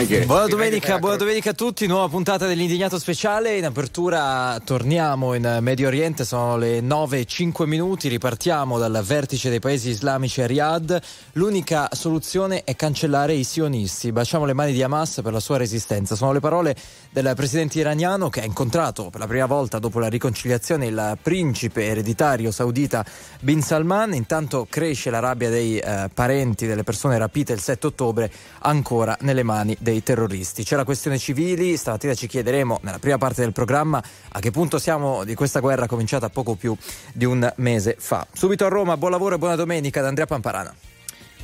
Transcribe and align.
Buona 0.00 0.46
domenica, 0.46 0.98
buona 0.98 1.16
domenica 1.16 1.50
a 1.50 1.52
tutti, 1.52 1.86
nuova 1.86 2.08
puntata 2.08 2.46
dell'indignato 2.46 2.98
speciale. 2.98 3.58
In 3.58 3.66
apertura 3.66 4.58
torniamo 4.64 5.34
in 5.34 5.58
Medio 5.60 5.88
Oriente, 5.88 6.24
sono 6.24 6.56
le 6.56 6.80
9 6.80 7.18
e 7.18 7.24
5 7.26 7.66
minuti, 7.66 8.08
ripartiamo 8.08 8.78
dal 8.78 8.98
vertice 9.04 9.50
dei 9.50 9.58
paesi 9.58 9.90
islamici 9.90 10.40
a 10.40 10.46
Riyadh. 10.46 10.98
L'unica 11.32 11.90
soluzione 11.92 12.64
è 12.64 12.74
cancellare 12.76 13.34
i 13.34 13.44
sionisti. 13.44 14.10
Baciamo 14.10 14.46
le 14.46 14.54
mani 14.54 14.72
di 14.72 14.82
Hamas 14.82 15.20
per 15.22 15.34
la 15.34 15.40
sua 15.40 15.58
resistenza. 15.58 16.16
Sono 16.16 16.32
le 16.32 16.40
parole 16.40 16.74
del 17.10 17.34
presidente 17.36 17.78
iraniano 17.78 18.30
che 18.30 18.40
ha 18.40 18.44
incontrato 18.44 19.10
per 19.10 19.20
la 19.20 19.26
prima 19.26 19.46
volta 19.46 19.78
dopo 19.78 19.98
la 19.98 20.08
riconciliazione 20.08 20.86
il 20.86 21.18
principe 21.20 21.84
ereditario 21.84 22.50
saudita 22.50 23.04
Bin 23.40 23.60
Salman. 23.60 24.14
Intanto 24.14 24.66
cresce 24.70 25.10
la 25.10 25.18
rabbia 25.18 25.50
dei 25.50 25.78
eh, 25.78 26.08
parenti 26.14 26.66
delle 26.66 26.84
persone 26.84 27.18
rapite 27.18 27.52
il 27.52 27.60
7 27.60 27.88
ottobre 27.88 28.32
ancora 28.60 29.14
nelle 29.20 29.42
mani 29.42 29.76
dei 29.78 29.89
terroristi. 30.02 30.62
C'è 30.62 30.76
la 30.76 30.84
questione 30.84 31.18
civili, 31.18 31.76
stamattina 31.76 32.14
ci 32.14 32.26
chiederemo 32.26 32.78
nella 32.82 32.98
prima 32.98 33.18
parte 33.18 33.42
del 33.42 33.52
programma 33.52 34.02
a 34.28 34.38
che 34.40 34.50
punto 34.50 34.78
siamo 34.78 35.24
di 35.24 35.34
questa 35.34 35.60
guerra 35.60 35.86
cominciata 35.86 36.28
poco 36.28 36.54
più 36.54 36.76
di 37.12 37.24
un 37.24 37.52
mese 37.56 37.96
fa. 37.98 38.26
Subito 38.32 38.64
a 38.64 38.68
Roma, 38.68 38.96
buon 38.96 39.10
lavoro 39.10 39.34
e 39.34 39.38
buona 39.38 39.56
domenica 39.56 40.00
da 40.00 40.08
Andrea 40.08 40.26
Pamparana. 40.26 40.74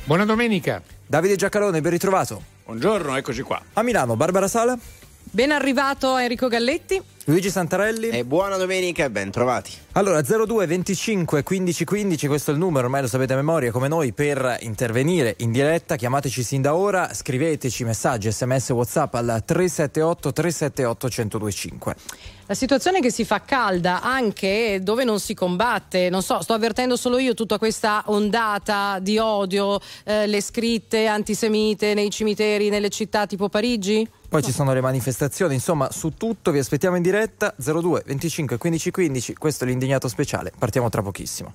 Buona 0.05 0.25
domenica. 0.25 0.81
Davide 1.05 1.35
Giacalone, 1.35 1.81
ben 1.81 1.91
ritrovato. 1.91 2.41
Buongiorno, 2.65 3.15
eccoci 3.17 3.41
qua. 3.41 3.61
A 3.73 3.83
Milano, 3.83 4.15
Barbara 4.15 4.47
Sala. 4.47 4.77
Ben 5.37 5.51
arrivato 5.51 6.17
Enrico 6.17 6.47
Galletti. 6.47 6.99
Luigi 7.25 7.51
Santarelli. 7.51 8.09
E 8.09 8.25
buona 8.25 8.57
domenica 8.57 9.03
e 9.03 9.11
ben 9.11 9.29
trovati. 9.29 9.71
Allora 9.91 10.23
02 10.23 10.65
25 10.65 11.43
15 11.43 11.85
15, 11.85 12.25
questo 12.25 12.49
è 12.49 12.53
il 12.55 12.59
numero, 12.59 12.85
ormai 12.85 13.01
lo 13.01 13.07
sapete 13.07 13.33
a 13.33 13.35
memoria 13.35 13.69
come 13.69 13.87
noi 13.87 14.13
per 14.13 14.57
intervenire 14.61 15.35
in 15.41 15.51
diretta, 15.51 15.95
chiamateci 15.95 16.41
sin 16.41 16.63
da 16.63 16.73
ora, 16.73 17.13
scriveteci 17.13 17.83
messaggi, 17.83 18.31
sms, 18.31 18.69
whatsapp 18.69 19.13
al 19.13 19.43
378 19.45 20.33
378 20.33 21.07
1025. 21.07 21.95
La 22.47 22.55
situazione 22.55 22.99
che 22.99 23.11
si 23.11 23.23
fa 23.23 23.41
calda 23.41 24.01
anche 24.01 24.79
dove 24.81 25.03
non 25.03 25.19
si 25.19 25.35
combatte, 25.35 26.09
non 26.09 26.23
so, 26.23 26.41
sto 26.41 26.53
avvertendo 26.53 26.95
solo 26.95 27.19
io 27.19 27.35
tutta 27.35 27.59
questa 27.59 28.01
ondata 28.07 28.97
di 29.01 29.19
odio, 29.19 29.79
eh, 30.03 30.25
le 30.25 30.41
scritte 30.41 31.05
antisemite 31.05 31.93
nei 31.93 32.09
cimiteri, 32.09 32.69
nelle 32.69 32.89
città 32.89 33.27
tipo 33.27 33.49
Parigi? 33.49 34.07
Poi 34.29 34.43
ci 34.43 34.51
sono 34.51 34.73
le 34.73 34.81
manifestazioni, 34.81 35.53
insomma, 35.53 35.89
su 35.91 36.13
tutto 36.15 36.51
vi 36.51 36.59
aspettiamo 36.59 36.97
in 36.97 37.01
diretta 37.01 37.53
02 37.55 38.03
25 38.05 38.57
15 38.57 38.91
15, 38.91 39.33
questo 39.35 39.63
è 39.63 39.67
l'indignato 39.67 40.07
speciale. 40.09 40.51
Partiamo 40.57 40.89
tra 40.89 41.01
pochissimo. 41.01 41.53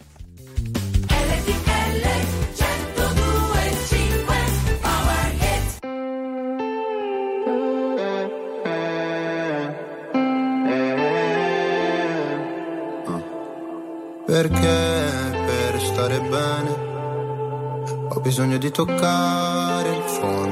Perché 14.25 14.57
per 15.45 15.81
stare 15.83 16.21
bene 16.21 16.71
ho 18.09 18.21
bisogno 18.21 18.57
di 18.57 18.71
toccare 18.71 19.95
il 19.95 20.03
fondo. 20.05 20.52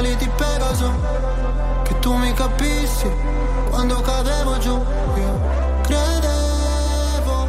ali 0.00 0.16
di 0.16 0.28
Pegaso, 0.28 0.90
che 1.84 1.98
tu 1.98 2.14
mi 2.14 2.32
capissi 2.32 3.08
quando 3.68 4.00
cadevo 4.00 4.58
giù. 4.58 4.72
Io 4.72 5.40
credevo 5.82 7.46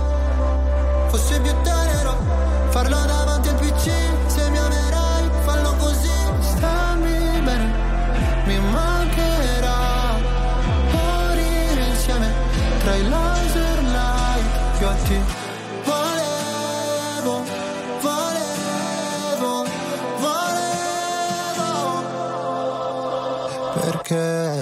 fosse 1.07 1.39
più 1.39 1.53
tenero 1.61 2.15
farlo 2.69 2.99
davanti 3.05 3.20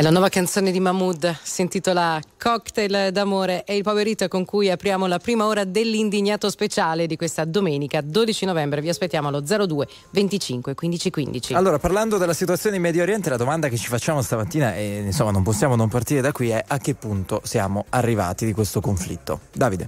È 0.00 0.02
la 0.02 0.08
nuova 0.08 0.30
canzone 0.30 0.70
di 0.70 0.80
Mahmood, 0.80 1.40
si 1.42 1.60
intitola 1.60 2.18
Cocktail 2.38 3.12
d'amore 3.12 3.64
e 3.64 3.76
il 3.76 3.82
poverito 3.82 4.28
con 4.28 4.46
cui 4.46 4.70
apriamo 4.70 5.04
la 5.04 5.18
prima 5.18 5.44
ora 5.44 5.64
dell'indignato 5.64 6.48
speciale 6.48 7.06
di 7.06 7.16
questa 7.16 7.44
domenica 7.44 8.00
12 8.00 8.46
novembre. 8.46 8.80
Vi 8.80 8.88
aspettiamo 8.88 9.28
allo 9.28 9.40
02 9.42 9.86
25 10.12 10.72
15 10.72 11.10
15. 11.10 11.52
Allora, 11.52 11.78
parlando 11.78 12.16
della 12.16 12.32
situazione 12.32 12.76
in 12.76 12.82
Medio 12.82 13.02
Oriente, 13.02 13.28
la 13.28 13.36
domanda 13.36 13.68
che 13.68 13.76
ci 13.76 13.88
facciamo 13.88 14.22
stamattina, 14.22 14.74
e 14.74 15.00
insomma 15.00 15.32
non 15.32 15.42
possiamo 15.42 15.76
non 15.76 15.90
partire 15.90 16.22
da 16.22 16.32
qui, 16.32 16.48
è 16.48 16.64
a 16.66 16.78
che 16.78 16.94
punto 16.94 17.42
siamo 17.44 17.84
arrivati 17.90 18.46
di 18.46 18.54
questo 18.54 18.80
conflitto? 18.80 19.40
Davide. 19.52 19.86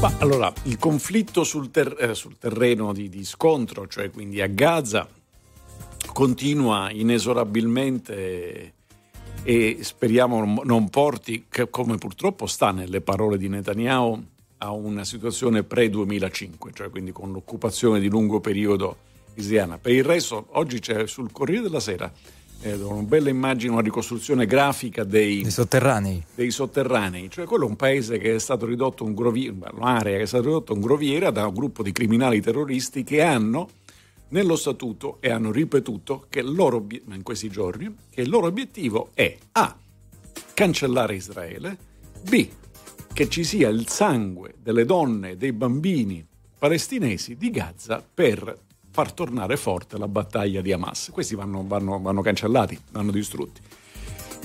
Ma 0.00 0.14
allora, 0.20 0.50
il 0.62 0.78
conflitto 0.78 1.44
sul, 1.44 1.70
ter- 1.70 1.94
eh, 2.00 2.14
sul 2.14 2.38
terreno 2.38 2.94
di, 2.94 3.10
di, 3.10 3.22
scontro, 3.26 3.86
cioè 3.86 4.10
quindi 4.10 4.40
a 4.40 4.46
Gaza, 4.46 5.06
continua 6.10 6.90
inesorabilmente 6.90 8.76
e 9.48 9.78
speriamo 9.80 10.60
non 10.62 10.90
porti, 10.90 11.46
come 11.70 11.96
purtroppo 11.96 12.44
sta 12.44 12.70
nelle 12.70 13.00
parole 13.00 13.38
di 13.38 13.48
Netanyahu, 13.48 14.22
a 14.58 14.72
una 14.72 15.04
situazione 15.04 15.62
pre-2005, 15.62 16.74
cioè 16.74 16.90
quindi 16.90 17.12
con 17.12 17.32
l'occupazione 17.32 17.98
di 17.98 18.10
lungo 18.10 18.40
periodo 18.40 18.96
israeliana. 19.36 19.78
Per 19.78 19.94
il 19.94 20.04
resto, 20.04 20.48
oggi 20.50 20.80
c'è 20.80 21.06
sul 21.06 21.32
Corriere 21.32 21.62
della 21.62 21.80
Sera 21.80 22.12
eh, 22.60 22.74
una 22.74 23.00
bella 23.00 23.30
immagine, 23.30 23.72
una 23.72 23.80
ricostruzione 23.80 24.44
grafica 24.44 25.02
dei, 25.02 25.40
dei, 25.40 25.50
sotterranei. 25.50 26.22
dei 26.34 26.50
sotterranei. 26.50 27.30
Cioè 27.30 27.46
quello 27.46 27.64
è 27.64 27.68
un 27.68 27.76
paese 27.76 28.18
che 28.18 28.34
è 28.34 28.38
stato 28.38 28.66
ridotto 28.66 29.02
un 29.02 29.14
groviera, 29.14 29.70
un'area 29.72 30.18
che 30.18 30.24
è 30.24 30.26
stata 30.26 30.44
ridotta 30.44 30.74
un 30.74 30.80
groviera 30.80 31.30
da 31.30 31.46
un 31.46 31.54
gruppo 31.54 31.82
di 31.82 31.92
criminali 31.92 32.42
terroristi 32.42 33.02
che 33.02 33.22
hanno 33.22 33.66
nello 34.28 34.56
statuto 34.56 35.18
e 35.20 35.30
hanno 35.30 35.50
ripetuto 35.50 36.26
che 36.28 36.42
loro, 36.42 36.86
in 36.90 37.22
questi 37.22 37.48
giorni 37.48 37.94
che 38.10 38.22
il 38.22 38.28
loro 38.28 38.46
obiettivo 38.46 39.10
è 39.14 39.36
A. 39.52 39.76
cancellare 40.54 41.14
Israele, 41.14 41.76
B. 42.28 42.48
che 43.12 43.28
ci 43.28 43.44
sia 43.44 43.68
il 43.68 43.88
sangue 43.88 44.54
delle 44.60 44.84
donne 44.84 45.30
e 45.30 45.36
dei 45.36 45.52
bambini 45.52 46.26
palestinesi 46.58 47.36
di 47.36 47.50
Gaza 47.50 48.04
per 48.12 48.66
far 48.90 49.12
tornare 49.12 49.56
forte 49.56 49.96
la 49.96 50.08
battaglia 50.08 50.60
di 50.60 50.72
Hamas. 50.72 51.10
Questi 51.12 51.36
vanno, 51.36 51.64
vanno, 51.66 52.00
vanno 52.00 52.20
cancellati, 52.20 52.78
vanno 52.90 53.12
distrutti. 53.12 53.60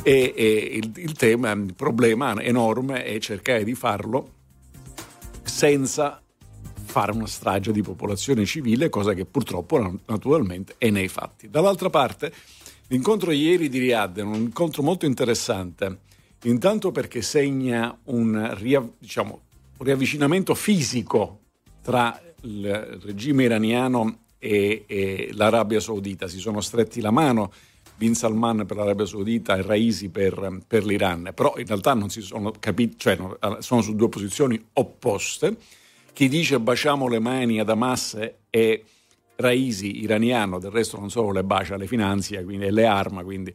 E, 0.04 0.34
e 0.36 0.46
il, 0.76 0.92
il, 0.96 1.14
tema, 1.14 1.52
il 1.52 1.74
problema 1.74 2.40
enorme 2.42 3.04
è 3.04 3.18
cercare 3.20 3.64
di 3.64 3.74
farlo 3.74 4.42
senza 5.44 6.22
fare 6.94 7.12
una 7.12 7.26
strage 7.26 7.72
di 7.72 7.82
popolazione 7.82 8.46
civile, 8.46 8.88
cosa 8.88 9.16
che 9.16 9.26
purtroppo 9.26 10.00
naturalmente 10.06 10.76
è 10.78 10.92
nei 10.92 11.08
fatti. 11.08 11.50
Dall'altra 11.50 11.90
parte, 11.90 12.32
l'incontro 12.90 13.32
ieri 13.32 13.68
di 13.68 13.80
Riyadh 13.80 14.20
è 14.20 14.22
un 14.22 14.36
incontro 14.36 14.84
molto 14.84 15.08
interessante, 15.08 16.02
intanto 16.44 16.92
perché 16.92 17.24
segna 17.24 17.98
un, 18.04 18.56
diciamo, 19.00 19.42
un 19.78 19.86
riavvicinamento 19.86 20.54
fisico 20.54 21.40
tra 21.82 22.22
il 22.42 23.00
regime 23.02 23.46
iraniano 23.46 24.20
e, 24.38 24.84
e 24.86 25.30
l'Arabia 25.34 25.80
Saudita. 25.80 26.28
Si 26.28 26.38
sono 26.38 26.62
stretti 26.62 27.02
la 27.02 27.10
mano 27.10 27.52
Bin 27.96 28.14
Salman 28.14 28.68
per 28.68 28.78
l'Arabia 28.78 29.08
Saudita 29.08 29.56
e 29.56 29.64
Raisi 29.64 30.10
per, 30.10 30.60
per 30.68 30.86
l'Iran, 30.86 31.32
però 31.34 31.56
in 31.58 31.66
realtà 31.66 31.96
non 31.96 32.12
si 32.12 32.22
sono 32.22 32.54
capiti, 32.60 33.00
cioè 33.00 33.18
sono 33.62 33.82
su 33.82 33.96
due 33.96 34.10
posizioni 34.10 34.64
opposte. 34.74 35.58
Chi 36.14 36.30
dice 36.30 36.60
baciamo 36.60 37.08
le 37.08 37.18
mani 37.18 37.60
ad 37.60 37.70
Hamas 37.70 38.16
è 38.50 38.82
Raisi 39.36 40.04
iraniano, 40.04 40.60
del 40.60 40.70
resto 40.70 41.00
non 41.00 41.10
solo 41.10 41.32
le 41.32 41.44
bacia, 41.44 41.76
le 41.76 41.88
finanzia 41.88 42.44
quindi, 42.44 42.66
e 42.66 42.72
le 42.72 42.86
arma, 42.86 43.24
quindi. 43.24 43.54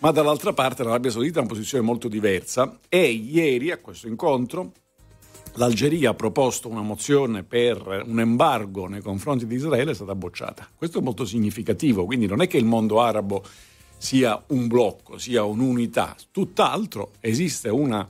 ma 0.00 0.10
dall'altra 0.10 0.52
parte 0.52 0.84
l'Arabia 0.84 1.10
Saudita 1.10 1.38
ha 1.38 1.42
una 1.42 1.50
posizione 1.50 1.82
molto 1.82 2.08
diversa 2.08 2.78
e 2.90 3.06
ieri 3.08 3.70
a 3.70 3.78
questo 3.78 4.06
incontro 4.06 4.72
l'Algeria 5.54 6.10
ha 6.10 6.14
proposto 6.14 6.68
una 6.68 6.82
mozione 6.82 7.42
per 7.42 8.02
un 8.06 8.20
embargo 8.20 8.86
nei 8.86 9.00
confronti 9.00 9.46
di 9.46 9.54
Israele 9.54 9.92
è 9.92 9.94
stata 9.94 10.14
bocciata. 10.14 10.68
Questo 10.76 10.98
è 10.98 11.02
molto 11.02 11.24
significativo, 11.24 12.04
quindi 12.04 12.26
non 12.26 12.42
è 12.42 12.46
che 12.46 12.58
il 12.58 12.66
mondo 12.66 13.00
arabo 13.00 13.42
sia 13.96 14.42
un 14.48 14.66
blocco, 14.66 15.16
sia 15.16 15.44
un'unità, 15.44 16.14
tutt'altro 16.30 17.12
esiste 17.20 17.68
una, 17.70 18.06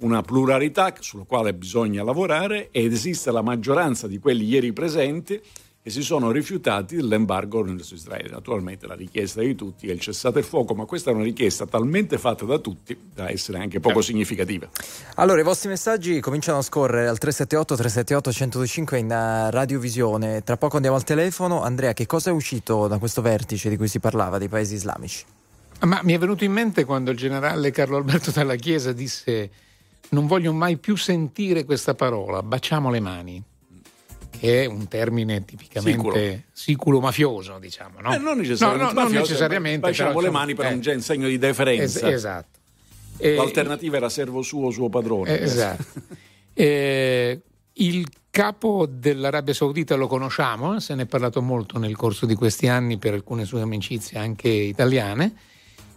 una 0.00 0.22
pluralità 0.22 0.94
sulla 1.00 1.24
quale 1.24 1.54
bisogna 1.54 2.02
lavorare 2.02 2.68
ed 2.70 2.92
esiste 2.92 3.32
la 3.32 3.42
maggioranza 3.42 4.06
di 4.06 4.18
quelli 4.18 4.44
ieri 4.44 4.72
presenti 4.72 5.40
e 5.88 5.90
si 5.90 6.02
sono 6.02 6.30
rifiutati 6.30 6.96
dell'embargo 6.96 7.64
su 7.82 7.94
Israele. 7.94 8.28
Naturalmente 8.28 8.86
la 8.86 8.94
richiesta 8.94 9.40
di 9.40 9.54
tutti 9.54 9.88
è 9.88 9.92
il 9.92 10.00
cessate 10.00 10.40
il 10.40 10.44
fuoco, 10.44 10.74
ma 10.74 10.84
questa 10.84 11.10
è 11.10 11.14
una 11.14 11.22
richiesta 11.22 11.66
talmente 11.66 12.18
fatta 12.18 12.44
da 12.44 12.58
tutti 12.58 12.96
da 13.14 13.30
essere 13.30 13.58
anche 13.58 13.80
poco 13.80 14.02
significativa. 14.02 14.68
Allora, 15.14 15.40
i 15.40 15.44
vostri 15.44 15.70
messaggi 15.70 16.20
cominciano 16.20 16.58
a 16.58 16.62
scorrere 16.62 17.08
al 17.08 17.16
378 17.16 17.74
378 17.74 18.32
125 18.32 18.98
in 18.98 19.50
radiovisione. 19.50 20.42
Tra 20.44 20.58
poco 20.58 20.76
andiamo 20.76 20.96
al 20.96 21.04
telefono. 21.04 21.62
Andrea, 21.62 21.94
che 21.94 22.06
cosa 22.06 22.30
è 22.30 22.32
uscito 22.32 22.86
da 22.86 22.98
questo 22.98 23.22
vertice 23.22 23.70
di 23.70 23.76
cui 23.78 23.88
si 23.88 23.98
parlava 23.98 24.36
dei 24.36 24.48
paesi 24.48 24.74
islamici? 24.74 25.24
Ma 25.80 26.00
mi 26.02 26.12
è 26.12 26.18
venuto 26.18 26.44
in 26.44 26.52
mente 26.52 26.84
quando 26.84 27.12
il 27.12 27.16
generale 27.16 27.70
Carlo 27.70 27.96
Alberto 27.96 28.30
della 28.30 28.56
Chiesa 28.56 28.92
disse 28.92 29.50
non 30.10 30.26
voglio 30.26 30.52
mai 30.52 30.76
più 30.76 30.96
sentire 30.96 31.64
questa 31.64 31.94
parola, 31.94 32.42
baciamo 32.42 32.90
le 32.90 33.00
mani 33.00 33.42
che 34.38 34.62
è 34.62 34.66
un 34.66 34.86
termine 34.86 35.44
tipicamente 35.44 36.44
siculo, 36.52 37.00
mafioso, 37.00 37.58
diciamo. 37.58 38.00
No? 38.00 38.14
Eh, 38.14 38.18
non 38.18 38.38
necessariamente, 38.38 38.84
no, 38.84 38.88
no, 38.92 38.94
mafioso, 38.94 39.12
non 39.12 39.22
necessariamente 39.22 39.78
baciamo 39.80 40.10
però, 40.10 40.20
le 40.20 40.30
mani 40.30 40.54
per 40.54 40.66
eh, 40.66 40.92
un 40.94 41.00
segno 41.00 41.26
di 41.26 41.38
deferenza. 41.38 42.06
Es- 42.06 42.14
esatto. 42.14 42.58
L'alternativa 43.20 43.96
era 43.96 44.08
servo 44.08 44.42
suo, 44.42 44.70
suo 44.70 44.88
padrone. 44.88 45.38
Eh, 45.38 45.42
esatto. 45.42 45.84
eh, 46.54 47.40
il 47.72 48.08
capo 48.30 48.86
dell'Arabia 48.88 49.54
Saudita 49.54 49.96
lo 49.96 50.06
conosciamo, 50.06 50.78
se 50.78 50.94
ne 50.94 51.02
è 51.02 51.06
parlato 51.06 51.42
molto 51.42 51.78
nel 51.78 51.96
corso 51.96 52.24
di 52.24 52.36
questi 52.36 52.68
anni 52.68 52.96
per 52.96 53.14
alcune 53.14 53.44
sue 53.44 53.60
amicizie 53.60 54.18
anche 54.20 54.48
italiane 54.48 55.34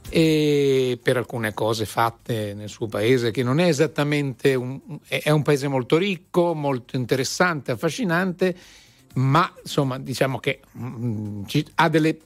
e 0.09 0.99
per 1.01 1.17
alcune 1.17 1.53
cose 1.53 1.85
fatte 1.85 2.53
nel 2.53 2.69
suo 2.69 2.87
paese 2.87 3.31
che 3.31 3.43
non 3.43 3.59
è 3.59 3.67
esattamente 3.67 4.55
un, 4.55 4.79
è 5.07 5.29
un 5.29 5.41
paese 5.41 5.67
molto 5.67 5.97
ricco, 5.97 6.53
molto 6.53 6.95
interessante, 6.95 7.71
affascinante, 7.71 8.55
ma 9.13 9.51
insomma 9.61 9.99
diciamo 9.99 10.39
che 10.39 10.61
mh, 10.71 10.85
mm, 10.85 11.43
ha 11.75 11.89
delle, 11.89 12.19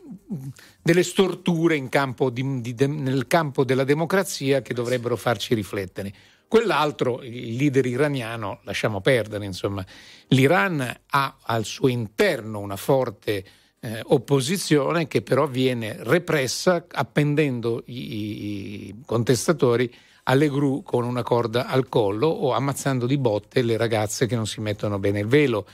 delle, 0.81 1.03
storture 1.03 1.75
campo 1.89 2.29
di, 2.29 2.61
di, 2.61 2.73
de, 2.73 2.87
nel 2.87 3.27
campo 3.27 3.63
della 3.63 3.83
democrazia 3.83 4.61
che 4.61 4.73
dovrebbero 4.73 5.15
farci 5.15 5.53
riflettere. 5.53 6.13
Quell'altro, 6.47 7.21
il 7.23 7.55
leader 7.55 7.85
iraniano, 7.85 8.59
lasciamo 8.63 9.01
perdere, 9.01 9.45
insomma, 9.45 9.83
l'Iran 10.27 10.99
ha 11.09 11.37
al 11.41 11.65
suo 11.65 11.87
interno 11.87 12.59
una 12.59 12.75
forte 12.75 13.43
eh, 13.85 14.01
opposizione 14.03 15.07
che 15.07 15.21
però 15.21 15.45
viene 15.45 15.97
repressa 15.99 16.85
appendendo 16.91 17.83
i, 17.85 18.87
i 18.87 18.95
contestatori 19.05 19.93
alle 20.23 20.49
gru 20.49 20.81
con 20.81 21.03
una 21.03 21.21
corda 21.21 21.67
al 21.67 21.87
collo 21.87 22.27
o 22.27 22.53
ammazzando 22.53 23.05
di 23.05 23.19
botte 23.19 23.61
le 23.61 23.77
ragazze 23.77 24.25
che 24.25 24.35
non 24.35 24.47
si 24.47 24.59
mettono 24.59 24.97
bene 24.97 25.19
il 25.19 25.27
velo. 25.27 25.67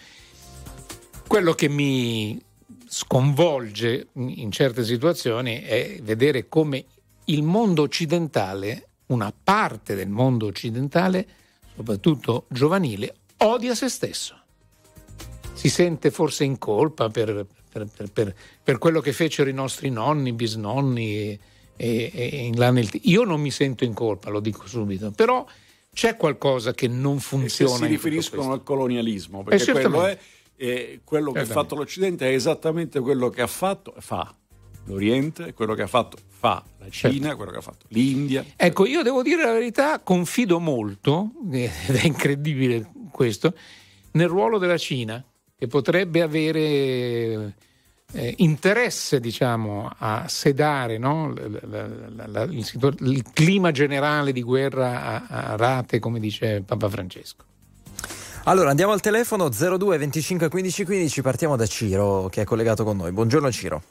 Quello 1.25 1.53
che 1.53 1.69
mi 1.69 2.37
sconvolge 2.85 4.07
in 4.15 4.51
certe 4.51 4.83
situazioni 4.83 5.61
è 5.61 5.99
vedere 6.03 6.49
come 6.49 6.83
il 7.25 7.43
mondo 7.43 7.83
occidentale, 7.83 8.89
una 9.05 9.33
parte 9.41 9.95
del 9.95 10.09
mondo 10.09 10.47
occidentale, 10.47 11.25
soprattutto 11.73 12.47
giovanile, 12.49 13.15
odia 13.37 13.73
se 13.73 13.87
stesso. 13.87 14.37
Si 15.53 15.69
sente 15.69 16.11
forse 16.11 16.43
in 16.43 16.57
colpa 16.57 17.07
per, 17.07 17.45
per, 17.71 18.09
per, 18.11 18.35
per, 18.63 18.77
quello 18.77 18.99
che 18.99 19.13
fecero 19.13 19.49
i 19.49 19.53
nostri 19.53 19.89
nonni, 19.89 20.33
bisnonni 20.33 21.15
e, 21.15 21.39
e, 21.77 22.11
e 22.13 22.45
in 22.45 22.57
là 22.57 22.69
nel, 22.71 22.89
io 23.03 23.23
non 23.23 23.39
mi 23.39 23.51
sento 23.51 23.83
in 23.83 23.93
colpa, 23.93 24.29
lo 24.29 24.39
dico 24.39 24.67
subito, 24.67 25.11
però 25.11 25.45
c'è 25.93 26.17
qualcosa 26.17 26.73
che 26.73 26.87
non 26.87 27.19
funziona. 27.19 27.75
E 27.75 27.77
si 27.77 27.85
riferiscono 27.85 28.51
al 28.51 28.63
colonialismo, 28.63 29.43
perché 29.43 29.71
quello, 29.71 30.05
è, 30.05 30.17
è, 30.55 30.99
quello 31.03 31.31
che 31.31 31.39
ha 31.39 31.45
fatto 31.45 31.75
l'Occidente 31.75 32.29
è 32.29 32.33
esattamente 32.33 32.99
quello 32.99 33.29
che 33.29 33.41
ha 33.41 33.47
fatto 33.47 33.93
fa 33.99 34.35
l'Oriente, 34.85 35.53
quello 35.53 35.73
che 35.73 35.83
ha 35.83 35.87
fatto 35.87 36.17
fa 36.27 36.63
la 36.79 36.89
Cina, 36.89 37.27
certo. 37.27 37.35
quello 37.35 37.51
che 37.51 37.57
ha 37.57 37.61
fatto 37.61 37.85
l'India. 37.89 38.43
Ecco, 38.55 38.85
io 38.85 39.03
devo 39.03 39.21
dire 39.21 39.43
la 39.43 39.51
verità, 39.53 39.99
confido 39.99 40.59
molto, 40.59 41.31
ed 41.51 41.95
è 41.95 42.05
incredibile 42.05 42.91
questo, 43.11 43.53
nel 44.11 44.27
ruolo 44.27 44.57
della 44.57 44.77
Cina 44.77 45.23
che 45.61 45.67
potrebbe 45.67 46.23
avere 46.23 47.53
eh, 48.13 48.33
interesse 48.37 49.19
diciamo, 49.19 49.91
a 49.95 50.27
sedare 50.27 50.97
no? 50.97 51.35
la, 51.35 51.87
la, 52.15 52.25
la, 52.25 52.41
il, 52.45 52.65
il, 53.01 53.23
clima 53.31 53.69
generale 53.69 54.31
di 54.31 54.41
guerra 54.41 55.27
a, 55.27 55.51
a 55.51 55.55
rate, 55.57 55.99
come 55.99 56.19
dice 56.19 56.63
Papa 56.65 56.89
Francesco. 56.89 57.43
Allora 58.45 58.71
andiamo 58.71 58.91
al 58.91 59.01
telefono 59.01 59.49
02 59.49 59.99
25 59.99 60.49
15 60.49 60.83
15, 60.83 61.21
partiamo 61.21 61.55
da 61.55 61.67
Ciro 61.67 62.27
che 62.31 62.41
è 62.41 62.43
collegato 62.43 62.83
con 62.83 62.97
noi. 62.97 63.11
Buongiorno 63.11 63.51
Ciro. 63.51 63.83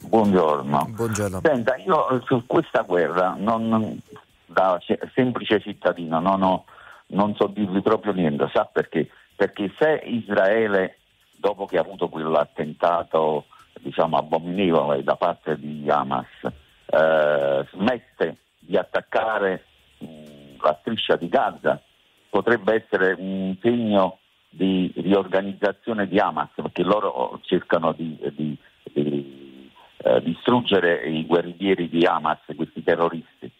Buongiorno. 0.00 0.88
Buongiorno. 0.90 1.40
Senta, 1.42 1.74
io 1.76 2.22
su 2.26 2.44
questa 2.46 2.82
guerra, 2.82 3.34
non, 3.38 3.98
da 4.44 4.78
semplice 5.14 5.58
cittadino, 5.58 6.20
non, 6.20 6.42
ho, 6.42 6.64
non 7.06 7.34
so 7.34 7.46
dirvi 7.46 7.80
proprio 7.80 8.12
niente, 8.12 8.46
sa 8.52 8.68
perché? 8.70 9.08
Perché 9.34 9.72
se 9.78 10.02
Israele 10.04 10.97
dopo 11.38 11.66
che 11.66 11.78
ha 11.78 11.80
avuto 11.80 12.08
quell'attentato 12.08 13.46
diciamo, 13.80 14.16
abominevole 14.16 15.02
da 15.02 15.16
parte 15.16 15.58
di 15.58 15.88
Hamas, 15.88 16.26
eh, 16.42 17.66
smette 17.72 18.36
di 18.58 18.76
attaccare 18.76 19.64
mh, 19.98 20.60
la 20.60 20.76
striscia 20.80 21.16
di 21.16 21.28
Gaza, 21.28 21.80
potrebbe 22.28 22.74
essere 22.74 23.14
un 23.18 23.56
segno 23.62 24.18
di 24.50 24.92
riorganizzazione 24.96 26.08
di 26.08 26.18
Hamas, 26.18 26.50
perché 26.54 26.82
loro 26.82 27.38
cercano 27.44 27.92
di, 27.92 28.18
di, 28.34 28.56
di 28.92 29.70
eh, 29.98 30.22
distruggere 30.22 31.08
i 31.08 31.24
guerriglieri 31.24 31.88
di 31.88 32.04
Hamas, 32.04 32.40
questi 32.56 32.82
terroristi. 32.82 33.50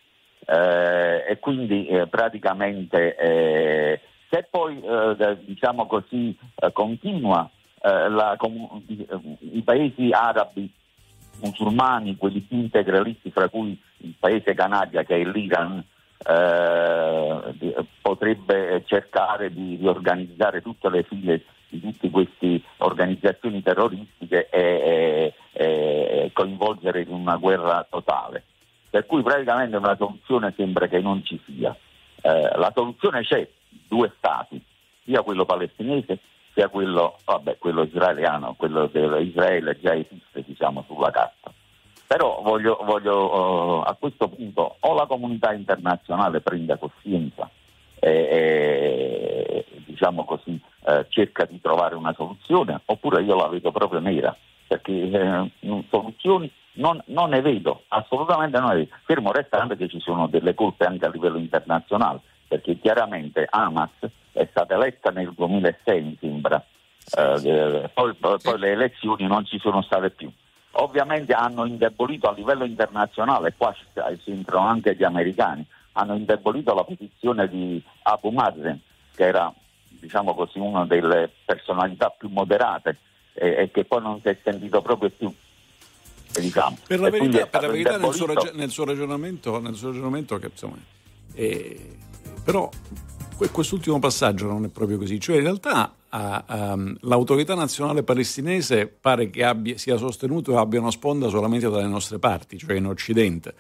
Eh, 0.51 1.25
e 1.29 1.39
quindi 1.39 1.87
eh, 1.87 2.07
praticamente 2.07 3.15
eh, 3.17 4.01
se 4.31 4.47
poi 4.51 4.81
eh, 4.81 5.37
diciamo 5.45 5.87
così 5.87 6.35
continua 6.73 7.51
la, 7.83 8.37
i 9.41 9.63
paesi 9.63 10.11
arabi 10.11 10.71
musulmani, 11.41 12.17
quelli 12.17 12.41
più 12.41 12.59
integralisti, 12.59 13.31
fra 13.31 13.49
cui 13.49 13.79
il 13.99 14.15
paese 14.19 14.55
canaglia 14.55 15.05
che 15.05 15.17
è 15.17 15.25
l'Iran, 15.25 15.83
eh, 16.27 17.85
potrebbe 18.01 18.83
cercare 18.87 19.53
di 19.53 19.77
riorganizzare 19.77 20.61
tutte 20.63 20.91
le 20.91 21.03
file 21.05 21.45
di 21.69 21.81
tutte 21.81 22.09
queste 22.11 22.63
organizzazioni 22.79 23.63
terroristiche 23.63 24.49
e, 24.49 25.35
e, 25.53 25.63
e 25.63 26.31
coinvolgere 26.33 27.03
in 27.03 27.11
una 27.11 27.37
guerra 27.37 27.87
totale. 27.89 28.45
Per 28.91 29.05
cui 29.05 29.23
praticamente 29.23 29.77
una 29.77 29.97
soluzione 29.97 30.55
sembra 30.57 30.87
che 30.87 31.01
non 31.01 31.23
ci 31.25 31.39
sia. 31.45 31.77
Eh, 32.23 32.57
la 32.57 32.73
soluzione 32.75 33.23
c'è, 33.23 33.47
due 33.87 34.11
stati, 34.17 34.63
sia 35.05 35.21
quello 35.21 35.45
palestinese 35.45 36.19
sia 36.59 36.69
quello, 36.69 37.19
vabbè, 37.25 37.57
quello 37.59 37.85
israeliano, 37.85 38.55
quello 38.57 38.87
di 38.93 38.99
Israele 39.29 39.79
già 39.81 39.95
esiste 39.95 40.43
diciamo, 40.45 40.85
sulla 40.89 41.13
carta. 41.13 41.53
Però 42.05 42.41
voglio, 42.43 42.81
voglio 42.83 43.79
uh, 43.79 43.83
a 43.87 43.97
questo 43.97 44.29
punto 44.29 44.77
o 44.81 44.95
la 44.95 45.07
comunità 45.07 45.53
internazionale 45.53 46.41
prenda 46.41 46.77
coscienza 46.77 47.49
e, 48.01 48.11
e 48.11 49.67
diciamo 49.85 50.25
così, 50.25 50.61
eh, 50.87 51.07
cerca 51.11 51.45
di 51.45 51.61
trovare 51.61 51.95
una 51.95 52.13
soluzione, 52.15 52.81
oppure 52.87 53.23
io 53.23 53.37
la 53.37 53.47
vedo 53.47 53.71
proprio 53.71 54.01
nera, 54.01 54.35
perché 54.67 54.93
eh, 54.93 55.51
soluzioni 55.91 56.51
non, 56.75 57.01
non, 57.07 57.31
ne 57.31 57.41
vedo, 57.41 57.83
assolutamente 57.89 58.59
non 58.59 58.71
ne 58.71 58.75
vedo. 58.77 58.95
Fermo 59.05 59.31
restando 59.31 59.77
che 59.77 59.89
ci 59.89 60.01
sono 60.01 60.27
delle 60.27 60.55
colpe 60.55 60.87
anche 60.87 61.05
a 61.05 61.11
livello 61.11 61.39
internazionale, 61.39 62.21
perché 62.49 62.79
chiaramente 62.79 63.47
Hamas 63.49 63.91
è 64.33 64.47
stata 64.51 64.75
eletta 64.75 65.11
nel 65.11 65.33
2006 65.35 66.03
mi 66.03 66.17
sembra, 66.19 66.65
eh, 67.17 67.91
poi, 67.93 68.15
poi, 68.15 68.39
poi 68.43 68.59
le 68.59 68.73
elezioni 68.73 69.27
non 69.27 69.45
ci 69.45 69.59
sono 69.59 69.83
state 69.83 70.11
più 70.11 70.31
ovviamente 70.73 71.33
hanno 71.33 71.65
indebolito 71.65 72.29
a 72.29 72.33
livello 72.33 72.65
internazionale, 72.65 73.55
qua 73.57 73.75
ci 73.75 74.31
entrano 74.31 74.67
anche 74.67 74.95
gli 74.95 75.05
americani, 75.05 75.65
hanno 75.93 76.15
indebolito 76.15 76.75
la 76.75 76.85
posizione 76.85 77.49
di 77.49 77.83
Abu 78.03 78.31
Mazen, 78.31 78.81
che 79.15 79.25
era 79.25 79.53
diciamo 79.89 80.35
così, 80.35 80.59
una 80.59 80.85
delle 80.85 81.31
personalità 81.45 82.11
più 82.11 82.29
moderate 82.29 82.97
e, 83.33 83.63
e 83.63 83.71
che 83.71 83.85
poi 83.85 84.03
non 84.03 84.21
si 84.21 84.29
è 84.29 84.37
sentito 84.43 84.81
proprio 84.83 85.11
più. 85.11 85.33
Diciamo. 86.31 86.77
Per 86.87 87.01
la 87.01 87.11
verità, 87.11 87.47
per 87.47 87.63
la 87.63 87.69
verità 87.69 87.97
nel, 87.97 88.13
suo 88.13 88.27
raggi- 88.27 88.51
nel, 88.55 88.71
suo 88.71 88.85
ragionamento, 88.85 89.59
nel 89.61 89.75
suo 89.75 89.89
ragionamento 89.89 90.39
che, 90.39 90.47
insomma, 90.47 90.77
eh, 91.35 91.97
però 92.49 92.71
quest'ultimo 93.53 93.99
passaggio 93.99 94.47
non 94.47 94.65
è 94.65 94.69
proprio 94.69 94.97
così, 94.97 95.21
cioè 95.21 95.37
in 95.37 95.43
realtà 95.43 95.95
a, 96.09 96.73
um, 96.73 96.97
l'autorità 97.01 97.55
nazionale 97.55 98.03
palestinese 98.03 98.87
pare 98.87 99.29
che 99.29 99.45
abbia, 99.45 99.77
sia 99.77 99.99
sostenuto 99.99 100.53
e 100.53 100.57
abbia 100.57 100.81
una 100.81 100.91
sponda 100.91 101.29
solamente 101.29 101.69
dalle 101.69 101.87
nostre 101.87 102.19
parti, 102.19 102.57
cioè 102.57 102.77
in 102.77 102.87
Occidente. 102.87 103.55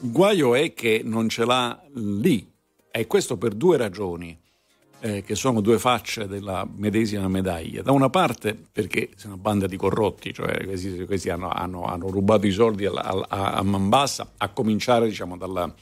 Il 0.00 0.10
guaio 0.10 0.54
è 0.54 0.72
che 0.72 1.02
non 1.04 1.28
ce 1.28 1.44
l'ha 1.44 1.78
lì, 1.96 2.50
e 2.90 3.06
questo 3.06 3.36
per 3.36 3.52
due 3.52 3.76
ragioni, 3.76 4.40
eh, 5.00 5.22
che 5.22 5.34
sono 5.34 5.60
due 5.60 5.78
facce 5.78 6.26
della 6.26 6.66
medesima 6.76 7.28
medaglia. 7.28 7.82
Da 7.82 7.92
una 7.92 8.08
parte 8.08 8.58
perché 8.72 9.10
sono 9.16 9.34
una 9.34 9.42
banda 9.42 9.66
di 9.66 9.76
corrotti, 9.76 10.32
cioè 10.32 10.64
questi, 10.64 11.04
questi 11.04 11.28
hanno, 11.28 11.50
hanno, 11.50 11.84
hanno, 11.84 12.08
rubato 12.08 12.46
i 12.46 12.52
soldi 12.52 12.86
a, 12.86 12.92
a, 12.92 13.52
a 13.52 13.62
Mambassa, 13.62 14.32
a 14.38 14.48
cominciare 14.48 15.06
diciamo, 15.08 15.36
dal 15.36 15.74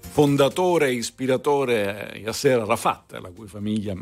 fondatore 0.00 0.88
e 0.88 0.94
ispiratore 0.94 2.20
Yasser 2.22 2.60
Arafat, 2.60 3.18
la 3.20 3.30
cui 3.30 3.46
famiglia 3.46 3.94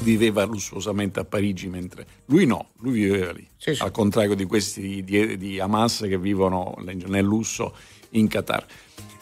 viveva 0.00 0.44
lussuosamente 0.44 1.20
a 1.20 1.24
Parigi, 1.24 1.68
mentre 1.68 2.06
lui 2.26 2.46
no, 2.46 2.70
lui 2.78 3.02
viveva 3.02 3.32
lì, 3.32 3.46
sì, 3.56 3.74
sì. 3.74 3.82
al 3.82 3.90
contrario 3.90 4.34
di 4.34 4.44
questi 4.44 5.02
di, 5.04 5.36
di, 5.36 5.60
Hamas 5.60 6.04
che 6.08 6.18
vivono 6.18 6.74
nel 6.78 7.24
lusso 7.24 7.74
in 8.10 8.28
Qatar. 8.28 8.66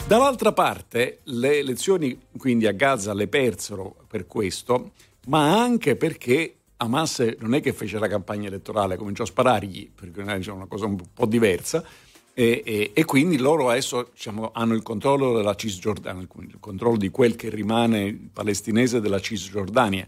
Dall'altra 0.07 0.53
parte 0.53 1.21
le 1.25 1.59
elezioni 1.59 2.19
quindi 2.37 2.67
a 2.67 2.73
Gaza 2.73 3.13
le 3.13 3.29
persero 3.29 3.95
per 4.09 4.27
questo, 4.27 4.93
ma 5.27 5.61
anche 5.61 5.97
perché 5.97 6.55
Hamas 6.79 7.37
non 7.41 7.55
è 7.55 7.61
che 7.61 7.75
fece 7.75 7.99
la 7.99 8.09
campagna 8.09 8.49
elettorale, 8.49 8.97
cominciò 8.97 9.25
a 9.25 9.27
sparargli, 9.27 9.91
perché 9.95 10.23
è 10.23 10.51
una 10.51 10.67
cosa 10.67 10.87
un 10.87 10.99
po' 11.13 11.27
diversa, 11.27 11.85
e, 12.33 12.63
e, 12.65 12.91
e, 12.95 13.05
quindi 13.05 13.39
loro 13.39 13.71
adesso 13.71 14.11
diciamo, 14.13 14.51
hanno 14.53 14.75
il 14.75 14.83
controllo 14.83 15.37
della 15.37 15.55
Cisgiordania, 15.55 16.23
il 16.23 16.57
controllo 16.61 16.97
di 16.97 17.11
quel 17.11 17.37
che 17.37 17.51
rimane 17.51 18.31
palestinese 18.33 19.01
della 19.01 19.21
Cisgiordania 19.21 20.07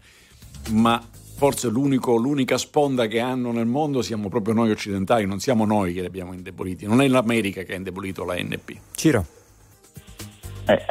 ma 0.71 1.01
forse 1.35 1.67
l'unica 1.67 2.57
sponda 2.57 3.07
che 3.07 3.19
hanno 3.19 3.51
nel 3.51 3.65
mondo 3.65 4.01
siamo 4.01 4.29
proprio 4.29 4.53
noi 4.53 4.71
occidentali, 4.71 5.25
non 5.25 5.39
siamo 5.39 5.65
noi 5.65 5.93
che 5.93 5.99
li 5.99 6.05
abbiamo 6.05 6.33
indeboliti, 6.33 6.85
non 6.85 7.01
è 7.01 7.07
l'America 7.07 7.63
che 7.63 7.73
ha 7.73 7.75
indebolito 7.75 8.23
la 8.23 8.35
NP. 8.35 8.79
Ciro. 8.95 9.25
Eh, 10.65 10.85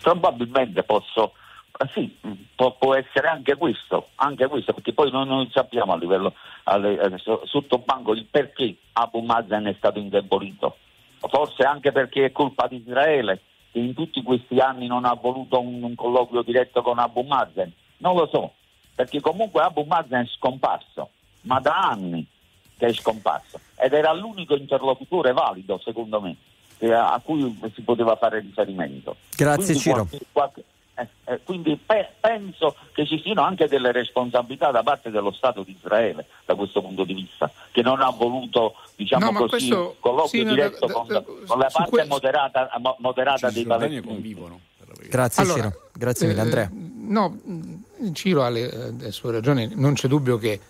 probabilmente 0.00 0.84
posso, 0.84 1.32
sì, 1.92 2.16
può, 2.54 2.76
può, 2.76 2.94
essere 2.94 3.28
anche 3.28 3.56
questo, 3.56 4.10
anche 4.16 4.46
questo, 4.46 4.72
perché 4.72 4.92
poi 4.92 5.10
noi 5.10 5.26
non 5.26 5.50
sappiamo 5.52 5.92
a 5.92 5.96
livello 5.96 6.34
alle, 6.64 7.00
eh, 7.00 7.22
sotto 7.44 7.78
banco 7.78 8.12
il 8.12 8.26
perché 8.30 8.76
Abu 8.92 9.20
Mazen 9.20 9.64
è 9.64 9.74
stato 9.76 9.98
indebolito. 9.98 10.76
Forse 11.18 11.62
anche 11.62 11.90
perché 11.90 12.26
è 12.26 12.32
colpa 12.32 12.66
di 12.68 12.76
Israele 12.76 13.40
che 13.72 13.78
in 13.78 13.94
tutti 13.94 14.22
questi 14.22 14.58
anni 14.58 14.86
non 14.86 15.04
ha 15.04 15.14
voluto 15.14 15.60
un, 15.60 15.82
un 15.82 15.94
colloquio 15.94 16.42
diretto 16.42 16.82
con 16.82 16.98
Abu 16.98 17.22
Mazen 17.22 17.72
non 18.04 18.16
lo 18.16 18.28
so, 18.30 18.52
perché 18.94 19.20
comunque 19.20 19.62
Abu 19.62 19.82
Mazen 19.82 20.24
è 20.24 20.26
scomparso, 20.26 21.10
ma 21.42 21.58
da 21.60 21.88
anni 21.88 22.26
che 22.76 22.86
è 22.86 22.92
scomparso 22.92 23.60
ed 23.76 23.92
era 23.92 24.12
l'unico 24.12 24.54
interlocutore 24.54 25.32
valido, 25.32 25.80
secondo 25.82 26.20
me, 26.20 26.36
a 26.92 27.20
cui 27.24 27.58
si 27.74 27.82
poteva 27.82 28.16
fare 28.16 28.40
riferimento. 28.40 29.16
Grazie 29.34 29.64
quindi 29.64 29.80
Ciro. 29.80 30.04
Qualche, 30.04 30.26
qualche, 30.32 30.64
eh, 30.96 31.08
eh, 31.24 31.40
quindi 31.42 31.76
pe- 31.84 32.10
penso 32.20 32.76
che 32.92 33.04
ci 33.04 33.20
siano 33.20 33.42
anche 33.42 33.66
delle 33.66 33.90
responsabilità 33.90 34.70
da 34.70 34.84
parte 34.84 35.10
dello 35.10 35.32
Stato 35.32 35.62
di 35.62 35.76
Israele 35.76 36.26
da 36.44 36.54
questo 36.54 36.80
punto 36.80 37.04
di 37.04 37.14
vista, 37.14 37.50
che 37.72 37.82
non 37.82 38.00
ha 38.00 38.10
voluto 38.10 38.74
diciamo 38.94 39.32
no, 39.32 39.38
così, 39.38 39.68
questo, 39.68 39.96
colloquio 39.98 40.42
sì, 40.42 40.48
diretto 40.48 40.86
no, 40.86 40.92
con, 40.92 41.06
da, 41.08 41.22
con, 41.22 41.58
la 41.58 41.68
parte 41.72 41.90
que- 41.90 42.04
moderata, 42.04 42.70
moderata 42.98 43.50
dei 43.50 43.64
palestinesi. 43.64 44.52
Grazie 45.08 45.42
allora, 45.42 45.70
Ciro, 45.70 45.90
grazie 45.92 46.26
mille 46.28 46.40
Andrea. 46.40 46.64
Eh, 46.64 46.70
no, 46.72 47.40
Ciro 48.12 48.44
ha 48.44 48.48
le, 48.48 48.70
eh, 48.70 48.92
le, 48.92 49.10
sue 49.10 49.32
ragioni, 49.32 49.70
non 49.74 49.94
c'è 49.94 50.06
dubbio 50.06 50.38
che 50.38 50.60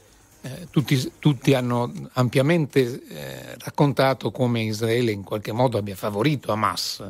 eh, 0.41 0.69
tutti, 0.71 1.13
tutti, 1.19 1.53
hanno 1.53 1.93
ampiamente 2.15 3.03
eh, 3.09 3.57
raccontato 3.59 4.31
come 4.31 4.63
Israele 4.63 5.11
in 5.11 5.23
qualche 5.23 5.53
modo 5.53 5.77
abbia 5.77 5.95
favorito 5.95 6.51
Hamas 6.51 7.05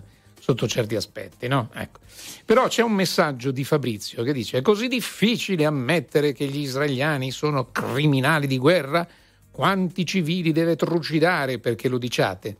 sotto 0.44 0.68
certi 0.68 0.94
aspetti. 0.94 1.48
No? 1.48 1.70
Ecco. 1.72 2.00
Però 2.44 2.68
c'è 2.68 2.82
un 2.82 2.92
messaggio 2.92 3.50
di 3.50 3.64
Fabrizio 3.64 4.22
che 4.22 4.34
dice 4.34 4.58
è 4.58 4.62
così 4.62 4.88
difficile 4.88 5.64
ammettere 5.64 6.34
che 6.34 6.44
gli 6.44 6.58
israeliani 6.58 7.30
sono 7.30 7.70
criminali 7.72 8.46
di 8.46 8.58
guerra? 8.58 9.08
Quanti 9.50 10.04
civili 10.04 10.52
deve 10.52 10.76
trucidare 10.76 11.58
perché 11.60 11.88
lo 11.88 11.96
diciate? 11.96 12.56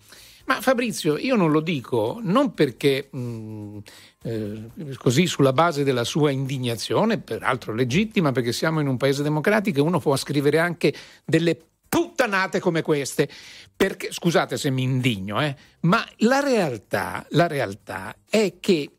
Ma 0.46 0.62
Fabrizio, 0.62 1.18
io 1.18 1.36
non 1.36 1.50
lo 1.50 1.60
dico 1.60 2.20
non 2.22 2.54
perché 2.54 3.08
mh, 3.10 3.18
mm, 3.18 3.78
eh, 4.22 4.70
così 4.96 5.26
sulla 5.26 5.52
base 5.52 5.84
della 5.84 6.04
sua 6.04 6.30
indignazione, 6.30 7.18
peraltro 7.18 7.74
legittima 7.74 8.32
perché 8.32 8.52
siamo 8.52 8.80
in 8.80 8.86
un 8.86 8.96
paese 8.96 9.22
democratico 9.22 9.80
e 9.80 9.82
uno 9.82 10.00
può 10.00 10.16
scrivere 10.16 10.58
anche 10.58 10.94
delle 11.22 11.58
puttanate 11.94 12.58
come 12.58 12.82
queste, 12.82 13.28
perché, 13.76 14.10
scusate 14.10 14.56
se 14.56 14.68
mi 14.68 14.82
indigno, 14.82 15.40
eh, 15.40 15.54
ma 15.82 16.04
la 16.18 16.40
realtà, 16.40 17.24
la 17.30 17.46
realtà 17.46 18.16
è 18.28 18.54
che, 18.58 18.96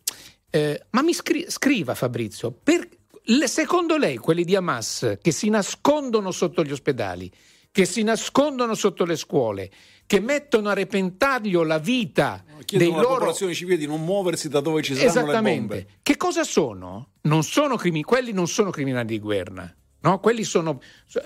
eh, 0.49 0.85
ma 0.91 1.01
mi 1.01 1.13
scri- 1.13 1.49
scriva 1.49 1.93
Fabrizio, 1.93 2.51
per, 2.51 2.87
le, 3.23 3.47
secondo 3.49 3.97
lei 3.97 4.15
quelli 4.15 4.45
di 4.45 4.55
Hamas 4.55 5.17
che 5.21 5.31
si 5.31 5.49
nascondono 5.49 6.31
sotto 6.31 6.63
gli 6.63 6.71
ospedali, 6.71 7.29
che 7.69 7.83
si 7.83 8.01
nascondono 8.01 8.75
sotto 8.75 9.03
le 9.03 9.17
scuole, 9.17 9.69
che 10.05 10.21
mettono 10.21 10.69
a 10.69 10.73
repentaglio 10.73 11.63
la 11.63 11.79
vita 11.79 12.45
dei 12.65 12.87
alla 12.87 13.01
loro... 13.01 13.15
popolazione 13.15 13.53
civile 13.53 13.75
di 13.75 13.87
non 13.87 14.05
muoversi 14.05 14.47
da 14.47 14.61
dove 14.61 14.81
ci 14.81 14.95
saranno 14.95 15.31
le 15.33 15.41
bombe. 15.41 15.87
Che 16.01 16.15
cosa 16.15 16.45
sono? 16.45 17.09
Non 17.23 17.43
sono 17.43 17.75
crimi... 17.75 18.03
Quelli 18.03 18.31
non 18.31 18.47
sono 18.47 18.69
criminali 18.69 19.07
di 19.07 19.19
guerra, 19.19 19.69
No? 20.05 20.19
Quelli 20.19 20.43
sono, 20.43 20.79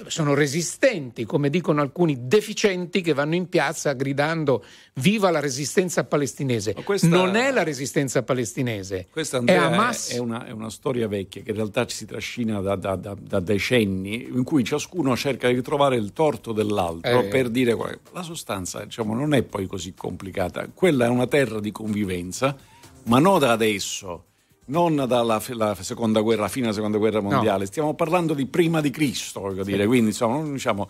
sono, 0.08 0.34
resistenti, 0.34 1.26
come 1.26 1.50
dicono 1.50 1.82
alcuni 1.82 2.28
deficienti 2.28 3.02
che 3.02 3.12
vanno 3.12 3.36
in 3.36 3.50
piazza 3.50 3.92
gridando 3.92 4.64
viva 4.94 5.30
la 5.32 5.42
resistenza 5.42 6.06
palestinese. 6.06 6.74
Questa, 6.76 7.10
non 7.10 7.36
è 7.36 7.52
la 7.52 7.64
resistenza 7.64 8.24
palestinese, 8.24 9.08
questa 9.12 9.36
Andrea, 9.36 9.70
è 9.70 9.74
Hamas. 9.74 10.12
È 10.14 10.18
una, 10.20 10.46
è 10.46 10.52
una, 10.52 10.70
storia 10.70 11.10
vecchia 11.10 11.42
che 11.42 11.50
in 11.50 11.58
realtà 11.58 11.86
ci 11.88 11.98
si 11.98 12.06
trascina 12.06 12.62
da, 12.62 12.78
da, 12.78 12.96
da, 12.96 13.18
da, 13.20 13.42
decenni, 13.42 14.30
in 14.32 14.46
cui 14.46 14.64
ciascuno 14.64 15.14
cerca 15.18 15.50
di 15.50 15.62
trovare 15.62 15.98
il 15.98 16.14
torto 16.14 16.54
dell'altro 16.54 17.20
eh. 17.20 17.26
per 17.26 17.50
dire 17.50 17.76
la 18.14 18.24
sostanza 18.24 18.86
diciamo, 18.86 19.14
non 19.14 19.34
è 19.34 19.44
poi 19.44 19.68
così 19.68 19.94
complicata. 19.94 20.70
Quella 20.74 21.04
è 21.04 21.10
una 21.10 21.28
terra 21.28 21.60
di 21.60 21.74
convivenza, 21.74 22.56
ma 23.04 23.20
non 23.20 23.40
da 23.40 23.52
adesso 23.52 24.24
non 24.70 25.06
dalla 25.08 25.40
seconda 25.40 26.22
guerra, 26.22 26.48
fine 26.48 26.64
della 26.64 26.76
seconda 26.76 26.98
guerra 26.98 27.22
mondiale, 27.22 27.60
no. 27.60 27.66
stiamo 27.66 27.94
parlando 27.94 28.34
di 28.34 28.46
prima 28.46 28.82
di 28.82 28.90
Cristo, 28.90 29.42
voglio 29.42 29.64
dire, 29.64 29.86
quindi 29.86 30.10
insomma, 30.10 30.42
diciamo, 30.50 30.90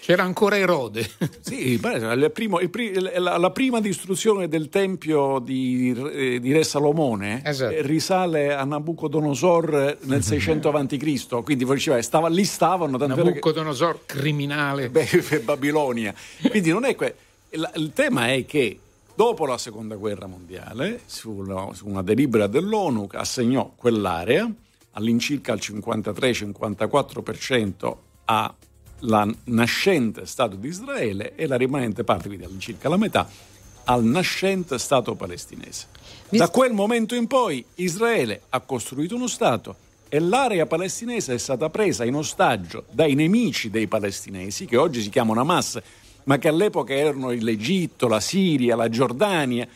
c'era 0.00 0.22
ancora 0.22 0.56
Erode. 0.56 1.08
sì, 1.40 1.76
beh, 1.76 2.30
primo, 2.30 2.58
il, 2.58 3.12
la, 3.18 3.36
la, 3.36 3.50
prima 3.50 3.80
distruzione 3.80 4.48
del 4.48 4.70
tempio 4.70 5.38
di, 5.38 5.94
eh, 6.12 6.40
di 6.40 6.52
Re 6.52 6.64
Salomone 6.64 7.42
esatto. 7.44 7.74
Eh, 7.74 7.82
risale 7.82 8.54
a 8.54 8.64
Nabucodonosor 8.64 9.98
nel 10.02 10.22
600 10.22 10.70
a.C., 10.70 11.42
quindi 11.44 11.64
diceva, 11.64 12.00
stava, 12.00 12.28
lì 12.28 12.44
stavano... 12.44 12.96
Nabucodonosor, 12.96 14.06
che, 14.06 14.18
criminale. 14.18 14.88
Beh, 14.88 15.40
Babilonia. 15.44 16.14
Quindi 16.48 16.70
non 16.70 16.84
è 16.84 16.94
que- 16.94 17.14
il, 17.50 17.70
il 17.74 17.92
tema 17.92 18.32
è 18.32 18.46
che 18.46 18.78
Dopo 19.20 19.44
la 19.44 19.58
seconda 19.58 19.96
guerra 19.96 20.26
mondiale, 20.26 21.02
su 21.04 21.30
una, 21.30 21.74
su 21.74 21.86
una 21.86 22.00
delibera 22.00 22.46
dell'ONU 22.46 23.06
assegnò 23.12 23.70
quell'area 23.76 24.50
all'incirca 24.92 25.52
il 25.52 25.60
53-54% 25.62 27.96
alla 28.24 29.30
nascente 29.44 30.24
Stato 30.24 30.56
di 30.56 30.68
Israele 30.68 31.34
e 31.34 31.46
la 31.46 31.56
rimanente 31.56 32.02
parte, 32.02 32.28
quindi 32.28 32.46
all'incirca 32.46 32.88
la 32.88 32.96
metà, 32.96 33.28
al 33.84 34.04
nascente 34.04 34.78
Stato 34.78 35.14
palestinese. 35.14 35.88
Da 36.30 36.48
quel 36.48 36.72
momento 36.72 37.14
in 37.14 37.26
poi 37.26 37.62
Israele 37.74 38.44
ha 38.48 38.60
costruito 38.60 39.16
uno 39.16 39.26
Stato 39.26 39.76
e 40.08 40.18
l'area 40.18 40.64
palestinese 40.64 41.34
è 41.34 41.38
stata 41.38 41.68
presa 41.68 42.06
in 42.06 42.14
ostaggio 42.14 42.86
dai 42.90 43.14
nemici 43.14 43.68
dei 43.68 43.86
palestinesi, 43.86 44.64
che 44.64 44.78
oggi 44.78 45.02
si 45.02 45.10
chiamano 45.10 45.40
Hamas, 45.40 45.78
ma 46.24 46.38
che 46.38 46.48
all'epoca 46.48 46.94
erano 46.94 47.30
l'Egitto, 47.30 48.08
la 48.08 48.20
Siria, 48.20 48.76
la 48.76 48.88
Giordania, 48.88 49.66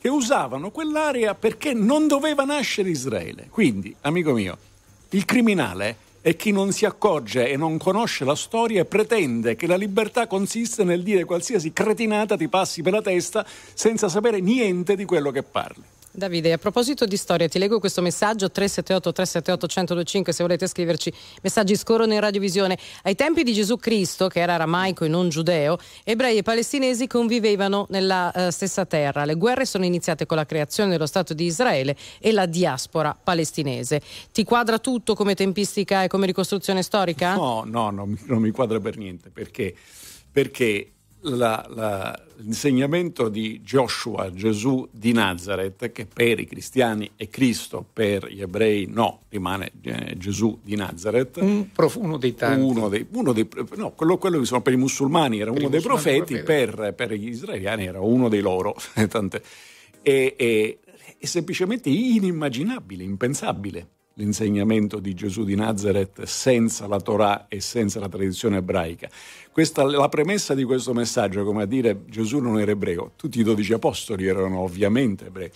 che 0.00 0.08
usavano 0.08 0.70
quell'area 0.70 1.34
perché 1.34 1.74
non 1.74 2.06
doveva 2.06 2.44
nascere 2.44 2.88
Israele. 2.88 3.48
Quindi, 3.50 3.94
amico 4.00 4.32
mio, 4.32 4.56
il 5.10 5.24
criminale 5.24 6.08
è 6.22 6.36
chi 6.36 6.52
non 6.52 6.72
si 6.72 6.84
accorge 6.84 7.48
e 7.48 7.56
non 7.56 7.78
conosce 7.78 8.24
la 8.24 8.34
storia 8.34 8.82
e 8.82 8.84
pretende 8.84 9.56
che 9.56 9.66
la 9.66 9.76
libertà 9.76 10.26
consiste 10.26 10.84
nel 10.84 11.02
dire 11.02 11.24
qualsiasi 11.24 11.72
cretinata 11.72 12.36
ti 12.36 12.48
passi 12.48 12.82
per 12.82 12.92
la 12.92 13.02
testa 13.02 13.46
senza 13.74 14.08
sapere 14.08 14.40
niente 14.40 14.96
di 14.96 15.04
quello 15.04 15.30
che 15.30 15.42
parli. 15.42 15.82
Davide, 16.12 16.52
a 16.52 16.58
proposito 16.58 17.06
di 17.06 17.16
storia, 17.16 17.46
ti 17.46 17.60
leggo 17.60 17.78
questo 17.78 18.02
messaggio 18.02 18.50
378 18.50 19.12
378 19.12 19.66
1025 19.66 20.32
se 20.32 20.42
volete 20.42 20.66
scriverci. 20.66 21.12
Messaggi 21.42 21.76
scorrono 21.76 22.12
in 22.12 22.18
radiovisione. 22.18 22.76
Ai 23.04 23.14
tempi 23.14 23.44
di 23.44 23.52
Gesù 23.52 23.76
Cristo, 23.76 24.26
che 24.26 24.40
era 24.40 24.54
aramaico 24.54 25.04
e 25.04 25.08
non 25.08 25.28
giudeo, 25.28 25.78
ebrei 26.02 26.38
e 26.38 26.42
palestinesi 26.42 27.06
convivevano 27.06 27.86
nella 27.90 28.32
uh, 28.34 28.50
stessa 28.50 28.84
terra. 28.86 29.24
Le 29.24 29.36
guerre 29.36 29.64
sono 29.64 29.84
iniziate 29.84 30.26
con 30.26 30.36
la 30.36 30.46
creazione 30.46 30.90
dello 30.90 31.06
Stato 31.06 31.32
di 31.32 31.44
Israele 31.44 31.96
e 32.18 32.32
la 32.32 32.46
diaspora 32.46 33.16
palestinese. 33.16 34.02
Ti 34.32 34.42
quadra 34.42 34.80
tutto 34.80 35.14
come 35.14 35.36
tempistica 35.36 36.02
e 36.02 36.08
come 36.08 36.26
ricostruzione 36.26 36.82
storica? 36.82 37.36
No, 37.36 37.62
no, 37.64 37.90
no 37.90 38.08
non 38.26 38.42
mi 38.42 38.50
quadra 38.50 38.80
per 38.80 38.96
niente 38.96 39.30
perché, 39.30 39.76
perché 40.32 40.90
la, 41.22 41.66
la, 41.68 42.22
l'insegnamento 42.36 43.28
di 43.28 43.60
Joshua, 43.62 44.32
Gesù 44.32 44.88
di 44.90 45.12
Nazareth, 45.12 45.92
che 45.92 46.06
per 46.06 46.40
i 46.40 46.46
cristiani 46.46 47.10
è 47.16 47.28
Cristo, 47.28 47.84
per 47.92 48.26
gli 48.30 48.40
ebrei 48.40 48.86
no, 48.88 49.22
rimane 49.28 49.72
eh, 49.82 50.16
Gesù 50.16 50.58
di 50.62 50.76
Nazareth. 50.76 51.38
Un, 51.40 51.68
uno 51.96 52.16
dei 52.16 52.34
tanti. 52.34 52.62
Uno 52.62 52.88
dei, 52.88 53.06
uno 53.12 53.32
dei, 53.32 53.48
no, 53.76 53.92
quello, 53.92 54.18
quello 54.18 54.38
che 54.38 54.46
sono 54.46 54.62
per 54.62 54.72
i 54.72 54.76
musulmani 54.76 55.40
era 55.40 55.50
per 55.50 55.60
uno 55.60 55.70
dei 55.70 55.80
profeti, 55.80 56.38
per, 56.42 56.94
per, 56.96 57.12
gli 57.12 57.28
israeliani 57.28 57.86
era 57.86 58.00
uno 58.00 58.28
dei 58.28 58.40
loro. 58.40 58.74
e, 60.02 60.34
e, 60.36 60.78
è 61.18 61.26
semplicemente 61.26 61.90
inimmaginabile, 61.90 63.04
impensabile 63.04 63.88
l'insegnamento 64.20 65.00
di 65.00 65.14
Gesù 65.14 65.44
di 65.44 65.54
Nazareth 65.54 66.22
senza 66.24 66.86
la 66.86 67.00
Torah 67.00 67.46
e 67.48 67.60
senza 67.60 67.98
la 67.98 68.08
tradizione 68.08 68.58
ebraica. 68.58 69.08
Questa, 69.50 69.82
la 69.82 70.08
premessa 70.08 70.54
di 70.54 70.62
questo 70.62 70.92
messaggio, 70.92 71.42
come 71.42 71.62
a 71.62 71.66
dire 71.66 72.04
Gesù 72.06 72.38
non 72.38 72.60
era 72.60 72.70
ebreo, 72.70 73.12
tutti 73.16 73.40
i 73.40 73.42
dodici 73.42 73.72
apostoli 73.72 74.26
erano 74.26 74.60
ovviamente 74.60 75.26
ebrei. 75.26 75.50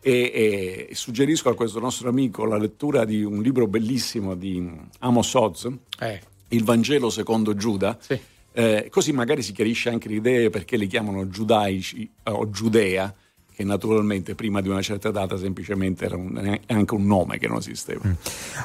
E, 0.00 0.88
e, 0.90 0.94
suggerisco 0.94 1.50
a 1.50 1.54
questo 1.54 1.80
nostro 1.80 2.08
amico 2.08 2.44
la 2.44 2.56
lettura 2.56 3.04
di 3.04 3.22
un 3.22 3.42
libro 3.42 3.66
bellissimo 3.66 4.34
di 4.34 4.70
Amos 5.00 5.34
Oz, 5.34 5.68
eh. 6.00 6.20
Il 6.48 6.64
Vangelo 6.64 7.10
secondo 7.10 7.54
Giuda. 7.54 7.98
Sì. 8.00 8.18
Eh, 8.52 8.88
così 8.90 9.12
magari 9.12 9.42
si 9.42 9.52
chiarisce 9.52 9.90
anche 9.90 10.08
l'idea 10.08 10.48
perché 10.50 10.76
li 10.76 10.86
chiamano 10.86 11.28
giudaici 11.28 12.10
o 12.24 12.48
Giudea, 12.48 13.14
che 13.58 13.64
naturalmente 13.64 14.36
prima 14.36 14.60
di 14.60 14.68
una 14.68 14.82
certa 14.82 15.10
data 15.10 15.36
semplicemente 15.36 16.04
era 16.04 16.14
un, 16.14 16.60
anche 16.68 16.94
un 16.94 17.06
nome 17.06 17.38
che 17.38 17.48
non 17.48 17.56
esisteva. 17.56 18.06
Mm. 18.06 18.12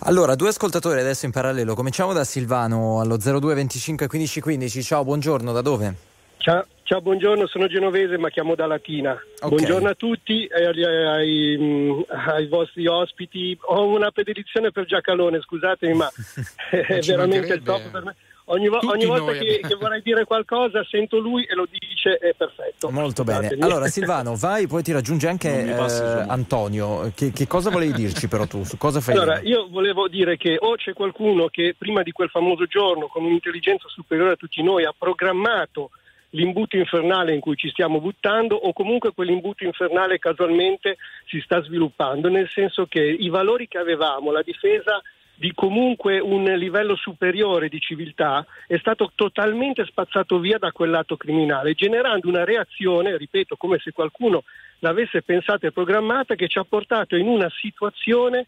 Allora, 0.01 0.35
due 0.35 0.49
ascoltatori 0.49 0.99
adesso 0.99 1.25
in 1.25 1.31
parallelo. 1.31 1.73
Cominciamo 1.73 2.13
da 2.13 2.23
Silvano 2.23 2.99
allo 2.99 3.17
02 3.17 3.55
25 3.55 4.05
15 4.05 4.39
15. 4.39 4.83
Ciao, 4.83 5.03
buongiorno, 5.03 5.51
da 5.51 5.61
dove? 5.61 5.95
Ciao, 6.37 6.63
ciao 6.83 7.01
buongiorno, 7.01 7.47
sono 7.47 7.65
genovese 7.65 8.19
ma 8.19 8.29
chiamo 8.29 8.53
da 8.53 8.67
Latina. 8.67 9.13
Okay. 9.13 9.49
Buongiorno 9.49 9.89
a 9.89 9.95
tutti 9.95 10.45
e 10.45 10.63
ai, 10.63 10.83
ai, 10.83 11.57
mm, 11.59 12.01
ai, 12.27 12.47
vostri 12.47 12.85
ospiti. 12.85 13.57
Ho 13.61 13.87
una 13.87 14.11
predilizione 14.11 14.69
per 14.69 14.85
Giacalone, 14.85 15.41
scusatemi, 15.41 15.95
ma 15.95 16.07
è 16.69 16.99
veramente 16.99 17.51
il 17.51 17.63
top 17.63 17.89
per 17.89 18.03
me. 18.03 18.15
Ogni, 18.45 18.67
vo- 18.67 18.79
ogni 18.83 19.05
volta 19.05 19.31
che, 19.31 19.61
che, 19.61 19.75
vorrei 19.75 20.01
dire 20.01 20.25
qualcosa 20.25 20.83
sento 20.83 21.17
lui 21.17 21.45
e 21.45 21.55
lo 21.55 21.65
dice, 21.69 22.17
è 22.17 22.33
perfetto. 22.33 22.91
Molto 22.91 23.23
bene. 23.23 23.55
Allora 23.59 23.87
Silvano, 23.87 24.35
vai, 24.35 24.67
poi 24.67 24.83
ti 24.83 24.91
raggiunge 24.91 25.27
anche 25.29 25.65
eh, 25.65 26.25
Antonio. 26.27 27.11
Che, 27.15 27.31
che, 27.31 27.47
cosa 27.47 27.69
volevi 27.69 27.93
dirci 27.93 28.27
però 28.27 28.45
tu? 28.45 28.63
Su 28.65 28.75
cosa 28.77 28.99
fai? 28.99 29.15
Allora, 29.15 29.39
io 29.39 29.67
volevo 29.69 30.09
dire 30.09 30.35
che 30.35 30.57
o 30.59 30.75
c'è 30.75 30.93
qualcuno 30.93 31.47
che 31.47 31.73
prima 31.77 32.03
di 32.03 32.11
quel 32.11 32.29
famoso 32.29 32.65
giorno, 32.65 33.07
con 33.07 33.23
un'intelligenza 33.23 33.87
superiore 33.87 34.33
a 34.33 34.35
tutti 34.35 34.61
noi, 34.61 34.83
ha 34.83 34.93
programmato 34.97 35.91
l'imbuto 36.33 36.75
infernale 36.75 37.33
in 37.33 37.39
cui 37.39 37.55
ci 37.55 37.69
stiamo 37.69 38.01
buttando 38.01 38.55
o 38.55 38.73
comunque 38.73 39.13
quell'imbuto 39.13 39.63
infernale 39.63 40.19
casualmente 40.19 40.97
si 41.27 41.39
sta 41.39 41.61
sviluppando, 41.63 42.27
nel 42.27 42.49
senso 42.49 42.85
che 42.87 43.01
i 43.01 43.29
valori 43.29 43.67
che 43.67 43.77
avevamo, 43.77 44.31
la 44.31 44.41
difesa 44.41 45.01
di 45.35 45.51
comunque 45.53 46.19
un 46.19 46.43
livello 46.43 46.95
superiore 46.95 47.67
di 47.67 47.79
civiltà 47.79 48.45
è 48.67 48.77
stato 48.77 49.11
totalmente 49.15 49.85
spazzato 49.85 50.39
via 50.39 50.57
da 50.57 50.71
quell'atto 50.71 51.17
criminale, 51.17 51.73
generando 51.73 52.27
una 52.27 52.43
reazione, 52.43 53.17
ripeto, 53.17 53.55
come 53.55 53.79
se 53.79 53.91
qualcuno 53.91 54.43
l'avesse 54.79 55.21
pensata 55.21 55.67
e 55.67 55.71
programmata, 55.71 56.35
che 56.35 56.47
ci 56.47 56.59
ha 56.59 56.63
portato 56.63 57.15
in 57.15 57.27
una 57.27 57.49
situazione 57.49 58.45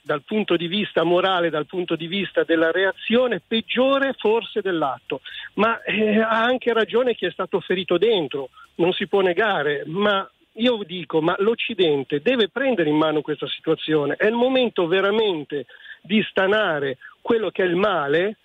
dal 0.00 0.22
punto 0.22 0.56
di 0.56 0.68
vista 0.68 1.02
morale, 1.02 1.50
dal 1.50 1.66
punto 1.66 1.96
di 1.96 2.06
vista 2.06 2.44
della 2.44 2.70
reazione 2.70 3.42
peggiore 3.46 4.14
forse 4.16 4.60
dell'atto. 4.60 5.20
Ma 5.54 5.82
eh, 5.82 6.20
ha 6.20 6.42
anche 6.42 6.72
ragione 6.72 7.14
chi 7.14 7.26
è 7.26 7.30
stato 7.30 7.60
ferito 7.60 7.98
dentro, 7.98 8.50
non 8.76 8.92
si 8.92 9.06
può 9.08 9.20
negare, 9.20 9.82
ma 9.86 10.28
io 10.56 10.82
dico, 10.84 11.20
ma 11.20 11.34
l'Occidente 11.38 12.20
deve 12.20 12.48
prendere 12.48 12.90
in 12.90 12.96
mano 12.96 13.22
questa 13.22 13.48
situazione, 13.48 14.14
è 14.16 14.26
il 14.26 14.34
momento 14.34 14.86
veramente 14.86 15.66
di 16.02 16.22
stanare 16.28 16.98
quello 17.20 17.50
che 17.50 17.62
è 17.62 17.66
il 17.66 17.76
male, 17.76 18.36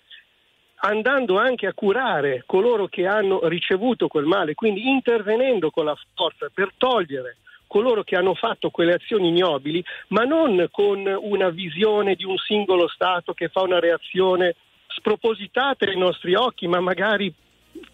andando 0.80 1.38
anche 1.38 1.66
a 1.66 1.74
curare 1.74 2.44
coloro 2.46 2.86
che 2.86 3.06
hanno 3.06 3.46
ricevuto 3.48 4.06
quel 4.06 4.24
male, 4.24 4.54
quindi 4.54 4.88
intervenendo 4.88 5.70
con 5.70 5.84
la 5.84 5.96
forza 6.14 6.48
per 6.54 6.72
togliere 6.76 7.38
coloro 7.66 8.02
che 8.02 8.16
hanno 8.16 8.34
fatto 8.34 8.70
quelle 8.70 8.94
azioni 8.94 9.28
ignobili, 9.28 9.84
ma 10.08 10.22
non 10.22 10.68
con 10.70 11.04
una 11.06 11.50
visione 11.50 12.14
di 12.14 12.24
un 12.24 12.36
singolo 12.38 12.88
Stato 12.88 13.34
che 13.34 13.48
fa 13.48 13.60
una 13.60 13.78
reazione 13.78 14.54
spropositata 14.86 15.84
ai 15.84 15.98
nostri 15.98 16.34
occhi, 16.34 16.66
ma 16.66 16.80
magari 16.80 17.32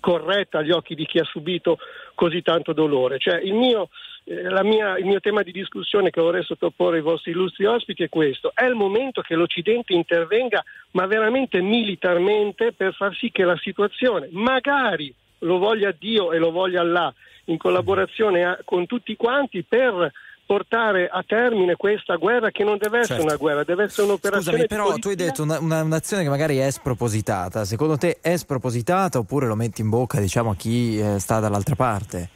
corretta 0.00 0.58
agli 0.58 0.70
occhi 0.70 0.94
di 0.94 1.04
chi 1.04 1.18
ha 1.18 1.24
subito 1.24 1.78
così 2.14 2.40
tanto 2.40 2.72
dolore. 2.72 3.18
Cioè, 3.18 3.40
il, 3.40 3.54
mio, 3.54 3.90
mia, 4.24 4.96
il 4.98 5.04
mio 5.04 5.20
tema 5.20 5.42
di 5.42 5.52
discussione 5.52 6.10
che 6.10 6.20
vorrei 6.20 6.42
sottoporre 6.42 6.96
ai 6.96 7.02
vostri 7.02 7.32
illustri 7.32 7.66
ospiti 7.66 8.02
è 8.02 8.08
questo. 8.08 8.52
È 8.54 8.64
il 8.64 8.74
momento 8.74 9.20
che 9.20 9.34
l'Occidente 9.34 9.92
intervenga, 9.92 10.62
ma 10.92 11.06
veramente 11.06 11.60
militarmente, 11.60 12.72
per 12.72 12.94
far 12.94 13.14
sì 13.14 13.30
che 13.30 13.44
la 13.44 13.56
situazione, 13.58 14.28
magari 14.32 15.14
lo 15.40 15.58
voglia 15.58 15.94
Dio 15.96 16.32
e 16.32 16.38
lo 16.38 16.50
voglia 16.50 16.80
Allah, 16.80 17.12
in 17.46 17.58
collaborazione 17.58 18.44
a, 18.44 18.58
con 18.64 18.86
tutti 18.86 19.14
quanti, 19.16 19.62
per 19.62 20.10
portare 20.46 21.08
a 21.08 21.22
termine 21.26 21.74
questa 21.74 22.16
guerra 22.16 22.50
che 22.50 22.64
non 22.64 22.76
deve 22.76 22.98
essere 22.98 23.20
Certo. 23.20 23.24
una 23.24 23.36
guerra, 23.36 23.64
deve 23.64 23.84
essere 23.84 24.06
un'operazione 24.06 24.58
Scusami, 24.58 24.66
però 24.66 24.94
tu 24.96 25.08
hai 25.08 25.14
detto 25.14 25.42
una- 25.42 25.58
una- 25.58 25.82
un'azione 25.82 26.22
che 26.22 26.28
magari 26.28 26.58
è 26.58 26.70
spropositata. 26.70 27.64
Secondo 27.64 27.96
te 27.96 28.18
è 28.20 28.36
spropositata 28.36 29.18
oppure 29.18 29.46
lo 29.46 29.54
metti 29.54 29.80
in 29.80 29.88
bocca 29.88 30.20
diciamo, 30.20 30.50
a 30.50 30.54
chi 30.54 30.98
eh, 30.98 31.18
sta 31.18 31.40
dall'altra 31.40 31.74
parte? 31.74 32.28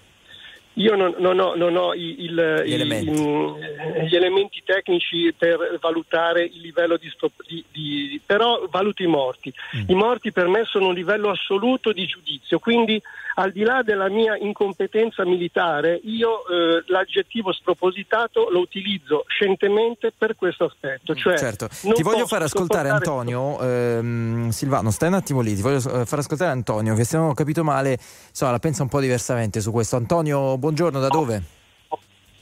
Io 0.79 0.95
non, 0.97 1.15
non 1.19 1.39
ho, 1.39 1.55
non 1.55 1.77
ho 1.77 1.93
i- 1.95 2.23
il- 2.25 2.63
Gli 2.65 2.73
elementi. 2.73 3.11
i- 3.11 4.07
gli 4.09 4.15
elementi 4.17 4.63
tecnici 4.65 5.33
per 5.37 5.79
valutare 5.81 6.45
il 6.45 6.61
livello 6.61 6.97
di, 6.97 7.11
di- 7.47 7.65
di- 7.73 8.21
però 8.25 8.67
valuto 8.71 9.03
i 9.03 9.07
morti. 9.07 9.53
Mm. 9.77 9.83
I 9.89 9.95
morti 9.95 10.33
per 10.33 10.47
me 10.49 10.65
sono 10.65 10.89
un 10.89 10.95
livello 10.95 11.31
assoluto 11.31 11.93
di 11.93 12.07
giudizio, 12.07 12.59
quindi 12.59 13.01
al 13.35 13.53
di 13.53 13.63
là 13.63 13.83
della 13.85 14.09
mia 14.09 14.37
incompetenza 14.37 15.25
militare, 15.25 16.01
io 16.03 16.45
eh, 16.49 16.83
l'aggettivo 16.87 17.53
spropositato 17.53 18.49
lo 18.51 18.59
utilizzo 18.59 19.23
scientemente 19.29 20.13
per 20.17 20.35
questo 20.35 20.65
aspetto. 20.65 21.15
Cioè, 21.15 21.39
certo, 21.39 21.69
ti 21.69 22.03
voglio 22.03 22.27
far 22.27 22.43
ascoltare 22.43 22.89
Antonio, 22.89 23.61
ehm, 23.61 24.49
Silvano, 24.51 24.91
stai 24.91 25.09
un 25.09 25.15
attimo 25.15 25.41
lì, 25.41 25.55
ti 25.55 25.63
voglio 25.63 25.79
far 25.79 26.19
ascoltare 26.19 26.51
Antonio 26.51 26.95
che 26.97 27.05
se 27.05 27.17
non 27.17 27.29
ho 27.29 27.35
capito 27.35 27.63
male, 27.63 27.97
insomma, 28.29 28.51
la 28.51 28.59
pensa 28.59 28.83
un 28.83 28.89
po' 28.89 29.01
diversamente 29.01 29.61
su 29.61 29.71
questo. 29.71 29.95
Antonio, 29.95 30.39
buongiorno, 30.39 30.67
da 30.71 31.09
dove? 31.09 31.43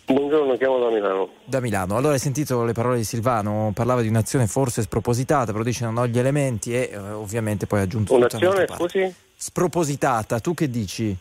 Buongiorno, 0.07 0.57
chiamo 0.57 0.79
da 0.79 0.89
Milano. 0.89 1.29
Da 1.45 1.61
Milano. 1.61 1.97
Allora 1.97 2.13
hai 2.13 2.21
sentito 2.21 2.65
le 2.65 2.73
parole 2.73 2.99
di 2.99 3.05
Silvano, 3.05 3.73
parlava 3.75 4.03
di 4.03 4.09
un'azione 4.09 4.47
forse 4.47 4.83
spropositata, 4.83 5.51
però 5.51 5.65
dice 5.65 5.85
non 5.85 5.97
ho 5.97 6.07
gli 6.07 6.19
elementi 6.19 6.73
e 6.73 6.91
eh, 6.93 6.97
ovviamente 6.97 7.67
poi 7.67 7.81
ha 7.81 7.83
aggiunto 7.83 8.15
Un'azione, 8.15 8.67
scusi? 8.69 9.15
Spropositata, 9.35 10.39
tu 10.39 10.55
che 10.55 10.71
dici? 10.71 11.17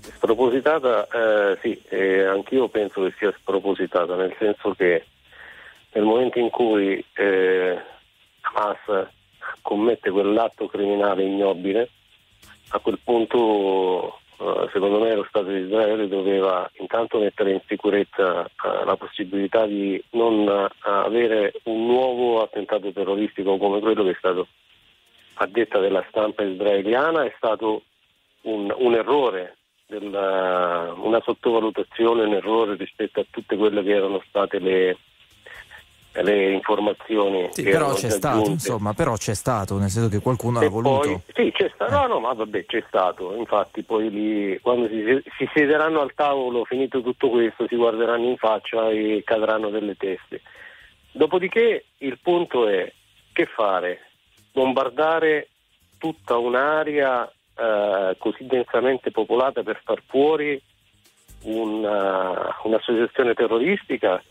Spropositata, 0.00 1.06
eh, 1.06 1.58
sì, 1.62 1.80
eh, 1.88 2.24
anch'io 2.24 2.68
penso 2.68 3.02
che 3.02 3.14
sia 3.16 3.32
spropositata, 3.38 4.16
nel 4.16 4.34
senso 4.38 4.74
che 4.74 5.04
nel 5.92 6.04
momento 6.04 6.38
in 6.38 6.50
cui 6.50 7.04
eh, 7.14 7.78
Hamas 8.40 9.08
commette 9.62 10.10
quell'atto 10.10 10.66
criminale 10.66 11.22
ignobile, 11.22 11.90
a 12.70 12.78
quel 12.78 12.98
punto 13.02 14.18
secondo 14.72 14.98
me 15.00 15.14
lo 15.14 15.26
Stato 15.28 15.48
di 15.50 15.60
Israele 15.60 16.08
doveva 16.08 16.68
intanto 16.78 17.18
mettere 17.18 17.52
in 17.52 17.60
sicurezza 17.66 18.44
eh, 18.44 18.84
la 18.84 18.96
possibilità 18.96 19.66
di 19.66 20.02
non 20.10 20.48
eh, 20.48 20.68
avere 20.82 21.52
un 21.64 21.86
nuovo 21.86 22.42
attentato 22.42 22.90
terroristico 22.90 23.58
come 23.58 23.80
quello 23.80 24.02
che 24.04 24.10
è 24.10 24.16
stato 24.18 24.48
a 25.34 25.46
detta 25.46 25.78
della 25.78 26.04
stampa 26.08 26.42
israeliana, 26.42 27.24
è 27.24 27.32
stato 27.36 27.82
un, 28.42 28.72
un 28.76 28.94
errore, 28.94 29.56
della- 29.86 30.94
una 30.96 31.20
sottovalutazione, 31.22 32.24
un 32.24 32.34
errore 32.34 32.76
rispetto 32.76 33.20
a 33.20 33.26
tutte 33.28 33.56
quelle 33.56 33.82
che 33.82 33.94
erano 33.94 34.22
state 34.26 34.58
le, 34.58 34.96
le 36.12 36.52
informazioni. 36.52 37.48
Sì, 37.52 37.62
che 37.62 37.70
però 37.70 37.92
c'è 37.94 38.10
stato, 38.10 38.50
insomma, 38.50 38.92
però 38.94 39.14
c'è 39.16 39.34
stato, 39.34 39.78
nel 39.78 39.90
senso 39.90 40.08
che 40.08 40.20
qualcuno 40.20 40.60
E 40.60 40.66
ha 40.66 40.68
voluto. 40.68 40.98
poi, 40.98 41.20
sì, 41.34 41.52
c'è 41.52 41.70
stato, 41.74 41.90
no, 41.92 42.06
no, 42.06 42.20
ma 42.20 42.32
vabbè, 42.32 42.66
c'è 42.66 42.82
stato. 42.88 43.34
Infatti, 43.36 43.82
poi 43.82 44.10
lì, 44.10 44.58
quando 44.60 44.88
si, 44.88 45.22
si 45.38 45.48
siederanno 45.54 46.00
al 46.00 46.12
tavolo, 46.14 46.64
finito 46.64 47.00
tutto 47.00 47.28
questo, 47.30 47.66
si 47.68 47.76
guarderanno 47.76 48.28
in 48.28 48.36
faccia 48.36 48.90
e 48.90 49.22
cadranno 49.24 49.70
delle 49.70 49.94
teste. 49.96 50.42
Dopodiché 51.12 51.84
il 51.98 52.18
punto 52.20 52.68
è 52.68 52.92
che 53.32 53.46
fare? 53.46 54.06
Bombardare 54.52 55.48
tutta 55.98 56.36
un'area 56.38 57.30
eh, 57.56 58.16
così 58.18 58.46
densamente 58.46 59.10
popolata 59.10 59.62
per 59.62 59.80
far 59.84 60.02
fuori 60.06 60.60
una- 61.42 62.56
un'associazione 62.64 63.34
terroristica 63.34 64.22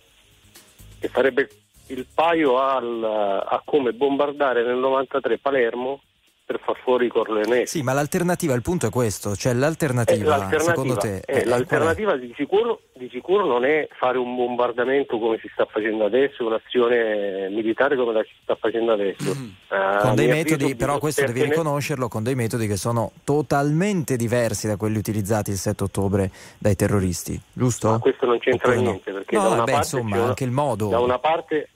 che 1.00 1.08
sarebbe 1.08 1.48
il 1.90 2.06
paio 2.14 2.60
al- 2.60 3.04
a 3.04 3.62
come 3.66 3.94
bombardare 3.94 4.64
nel 4.64 4.78
93 4.78 5.38
Palermo 5.40 6.02
per 6.50 6.60
far 6.66 6.78
fuori 6.84 7.06
i 7.06 7.10
corleonesi. 7.10 7.78
Sì, 7.78 7.84
ma 7.84 7.94
l'alternativa, 7.94 8.56
il 8.56 8.64
punto 8.64 8.88
è 8.88 8.90
questo, 8.90 9.36
cioè 9.36 9.52
Eh, 9.52 9.56
l'alternativa, 9.56 10.30
l'alternativa, 10.36 10.64
secondo 10.64 10.96
te... 10.96 11.18
eh, 11.18 11.22
è- 11.22 11.42
è 11.42 11.46
l'alternativa 11.46 12.16
di, 12.18 12.34
sicuro, 12.36 12.82
di 12.96 13.08
sicuro 13.12 13.46
non 13.46 13.66
è 13.66 13.88
fare 14.00 14.18
un 14.18 14.36
bombardamento 14.36 15.20
come 15.20 15.38
si 15.40 15.48
sta 15.54 15.66
facendo 15.66 16.06
adesso, 16.06 16.44
un'azione 16.48 17.50
militare 17.50 17.96
come 17.96 18.14
la 18.14 18.24
si 18.24 18.34
sta 18.42 18.56
facendo 18.56 18.94
adesso. 18.94 19.30
Eh, 19.30 19.76
a 19.76 19.98
con 20.02 20.16
dei 20.16 20.28
metodi, 20.28 20.76
però 20.76 20.98
questo 20.98 21.24
devi 21.24 21.44
riconoscerlo, 21.44 22.08
con 22.08 22.24
dei 22.24 22.34
metodi 22.34 22.66
che 22.66 22.78
sono 22.78 23.12
totalmente 23.24 24.16
diversi 24.16 24.66
da 24.66 24.76
quelli 24.76 24.98
utilizzati 24.98 25.52
il 25.52 25.58
7 25.58 25.84
ottobre 25.84 26.32
dai 26.58 26.76
terroristi, 26.76 27.40
giusto? 27.54 27.92
Ma 27.92 28.00
questo 28.00 28.26
non 28.26 28.40
c'entra 28.40 28.70
Oppure 28.70 28.84
no? 28.84 28.90
niente 28.90 29.12
perché 29.12 29.36
No, 29.36 29.42
da 29.44 29.48
una 29.50 29.58
vabbè, 29.58 29.72
parte 29.72 29.96
insomma, 29.98 30.24
anche 30.24 30.44
il 30.46 30.52
modo. 30.52 30.88
da 30.90 31.00
una 31.00 31.20
parte 31.20 31.70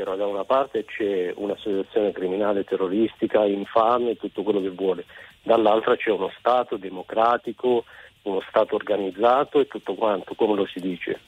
però 0.00 0.16
da 0.16 0.24
una 0.24 0.44
parte 0.44 0.86
c'è 0.86 1.30
un'associazione 1.36 2.12
criminale 2.12 2.64
terroristica 2.64 3.44
infame 3.44 4.16
tutto 4.16 4.42
quello 4.42 4.62
che 4.62 4.70
vuole 4.70 5.04
dall'altra 5.42 5.94
c'è 5.94 6.10
uno 6.10 6.32
Stato 6.38 6.78
democratico 6.78 7.84
uno 8.22 8.40
Stato 8.48 8.76
organizzato 8.76 9.60
e 9.60 9.66
tutto 9.66 9.92
quanto 9.94 10.34
come 10.34 10.54
lo 10.54 10.66
si 10.66 10.80
dice 10.80 11.20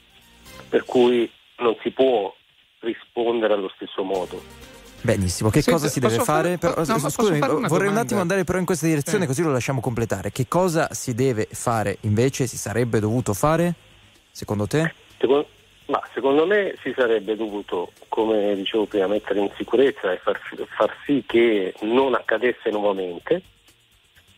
per 0.71 0.85
cui 0.85 1.31
non 1.59 1.77
si 1.83 1.91
può 1.91 2.35
rispondere 2.79 3.53
allo 3.53 3.71
stesso 3.77 4.03
modo 4.03 4.41
Benissimo, 5.03 5.51
che 5.51 5.63
Senta, 5.63 5.79
cosa 5.81 5.91
si 5.93 5.99
deve 6.01 6.15
fare? 6.21 6.57
fare- 6.57 6.75
Però, 6.75 6.75
no, 6.99 7.11
scusami, 7.11 7.39
fare 7.41 7.53
vorrei 7.53 7.69
un 7.69 7.69
domanda? 7.69 8.01
attimo 8.03 8.21
andare 8.21 8.45
però 8.45 8.59
in 8.59 8.65
questa 8.65 8.87
direzione 8.87 9.25
Eh. 9.25 9.27
così 9.27 9.43
lo 9.43 9.51
lasciamo 9.51 9.81
completare. 9.81 10.31
Che 10.31 10.47
cosa 10.47 10.95
si 10.95 11.13
deve 11.13 11.49
fare 11.51 11.99
invece, 12.03 12.47
si 12.47 12.57
sarebbe 12.57 13.01
dovuto 13.01 13.35
fare, 13.35 13.75
secondo 14.31 14.69
te? 14.69 14.95
Secondo, 15.19 15.49
ma 15.93 16.03
secondo 16.15 16.47
me 16.47 16.75
si 16.83 16.91
sarebbe 16.97 17.37
dovuto, 17.37 17.93
come 18.09 18.55
dicevo 18.55 18.87
prima, 18.87 19.07
mettere 19.09 19.41
in 19.41 19.51
sicurezza 19.59 20.11
e 20.11 20.17
far, 20.17 20.41
far 20.75 20.97
sì 21.05 21.23
che 21.27 21.75
non 21.83 22.15
accadesse 22.15 22.71
nuovamente 22.71 23.43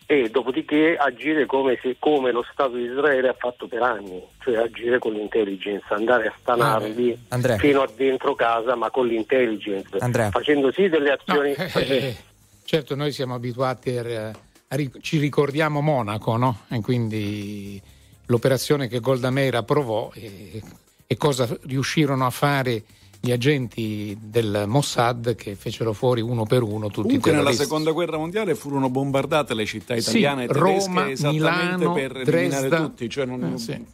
e 0.07 0.29
dopodiché 0.31 0.97
agire 0.97 1.47
come, 1.47 1.79
se- 1.81 1.95
come 2.01 2.33
lo 2.33 2.45
Stato 2.53 2.75
di 2.75 2.83
Israele 2.83 3.29
ha 3.29 3.37
fatto 3.39 3.69
per 3.69 3.83
anni, 3.83 4.21
cioè 4.43 4.57
agire 4.57 4.99
con 4.99 5.13
l'intelligence, 5.13 5.87
andare 5.95 6.27
a 6.27 6.35
stanarli 6.41 7.17
Andrea. 7.29 7.57
fino 7.59 7.83
a 7.83 7.89
dentro 7.95 8.35
casa 8.35 8.75
ma 8.75 8.91
con 8.91 9.07
l'intelligence, 9.07 9.97
Andrea. 9.99 10.31
facendo 10.31 10.73
sì 10.73 10.89
delle 10.89 11.11
No, 11.11 11.35
azioni... 11.35 11.53
eh, 11.53 11.71
eh, 11.97 12.17
certo, 12.65 12.97
noi 12.97 13.13
siamo 13.13 13.35
abituati 13.35 13.97
a, 13.97 14.27
a 14.29 14.75
ric- 14.75 14.99
ci 15.01 15.19
ricordiamo 15.19 15.81
Monaco, 15.81 16.37
no? 16.37 16.63
E 16.69 16.81
quindi 16.81 17.81
l'operazione 18.27 18.89
che 18.89 18.99
Golda 18.99 19.31
Meir 19.31 19.55
approvò 19.55 20.11
e, 20.15 20.61
e 21.07 21.17
cosa 21.17 21.49
riuscirono 21.63 22.25
a 22.27 22.31
fare 22.31 22.83
gli 23.21 23.33
agenti 23.33 24.17
del 24.21 24.65
Mossad 24.67 25.35
che 25.35 25.55
fecero 25.55 25.95
fuori 25.95 26.21
uno 26.21 26.45
per 26.45 26.63
uno 26.63 26.89
tutti 26.89 27.03
Comunque 27.03 27.31
i 27.31 27.33
nella 27.33 27.45
terroristi. 27.49 27.63
seconda 27.65 27.91
guerra 27.93 28.19
mondiale 28.19 28.55
furono 28.55 28.91
bombardate 28.91 29.55
le 29.55 29.65
città 29.65 29.95
Sì, 29.95 30.01
italiane 30.11 30.45
e 30.45 30.47
tedesche 30.49 30.85
Roma, 30.87 31.11
esattamente 31.11 31.39
Milano, 31.79 31.93
per 31.95 32.17
eliminare 32.19 32.69
Dresda. 32.69 32.77
tutti. 32.83 33.09
Cioè 33.09 33.25
non- 33.25 33.45
Eh, 33.55 33.59
sì. 33.59 33.87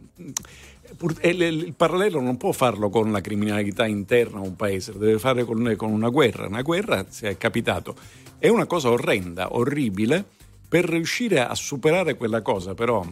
il 1.22 1.74
parallelo 1.76 2.20
non 2.20 2.36
può 2.36 2.50
farlo 2.52 2.90
con 2.90 3.12
la 3.12 3.20
criminalità 3.20 3.86
interna 3.86 4.38
a 4.38 4.42
un 4.42 4.56
paese, 4.56 4.92
lo 4.92 4.98
deve 4.98 5.18
fare 5.18 5.44
con, 5.44 5.74
con 5.76 5.90
una 5.92 6.08
guerra. 6.08 6.46
Una 6.46 6.62
guerra, 6.62 7.06
se 7.08 7.28
è 7.30 7.36
capitato, 7.38 7.94
è 8.38 8.48
una 8.48 8.66
cosa 8.66 8.90
orrenda, 8.90 9.54
orribile. 9.54 10.24
Per 10.68 10.84
riuscire 10.84 11.40
a 11.44 11.54
superare 11.56 12.16
quella 12.16 12.42
cosa, 12.42 12.74
però, 12.74 13.04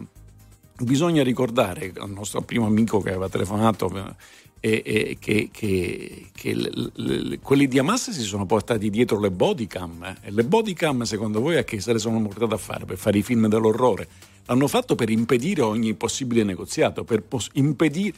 bisogna 0.81 1.23
ricordare 1.23 1.91
al 1.97 2.09
nostro 2.09 2.41
primo 2.41 2.65
amico 2.65 2.99
che 3.01 3.09
aveva 3.09 3.29
telefonato 3.29 4.15
eh, 4.61 4.81
eh, 4.85 5.17
che, 5.19 5.49
che- 5.51 6.27
che 6.33 6.53
l- 6.53 6.91
l- 6.95 7.39
quelli 7.41 7.67
di 7.67 7.79
Hamas 7.79 8.11
si 8.11 8.23
sono 8.23 8.45
portati 8.45 8.89
dietro 8.89 9.19
le 9.19 9.31
bodycam 9.31 10.03
eh. 10.03 10.27
e 10.27 10.31
le 10.31 10.43
bodycam 10.43 11.03
secondo 11.03 11.39
voi 11.39 11.57
a 11.57 11.63
che 11.63 11.79
se 11.79 11.93
le 11.93 11.99
sono 11.99 12.21
portate 12.21 12.53
a 12.53 12.57
fare? 12.57 12.85
Per 12.85 12.97
fare 12.97 13.17
i 13.17 13.23
film 13.23 13.47
dell'orrore? 13.47 14.07
L'hanno 14.45 14.67
fatto 14.67 14.95
per 14.95 15.09
impedire 15.09 15.61
ogni 15.61 15.93
possibile 15.93 16.43
negoziato, 16.43 17.03
per 17.03 17.21
pos- 17.23 17.49
impedire... 17.53 18.15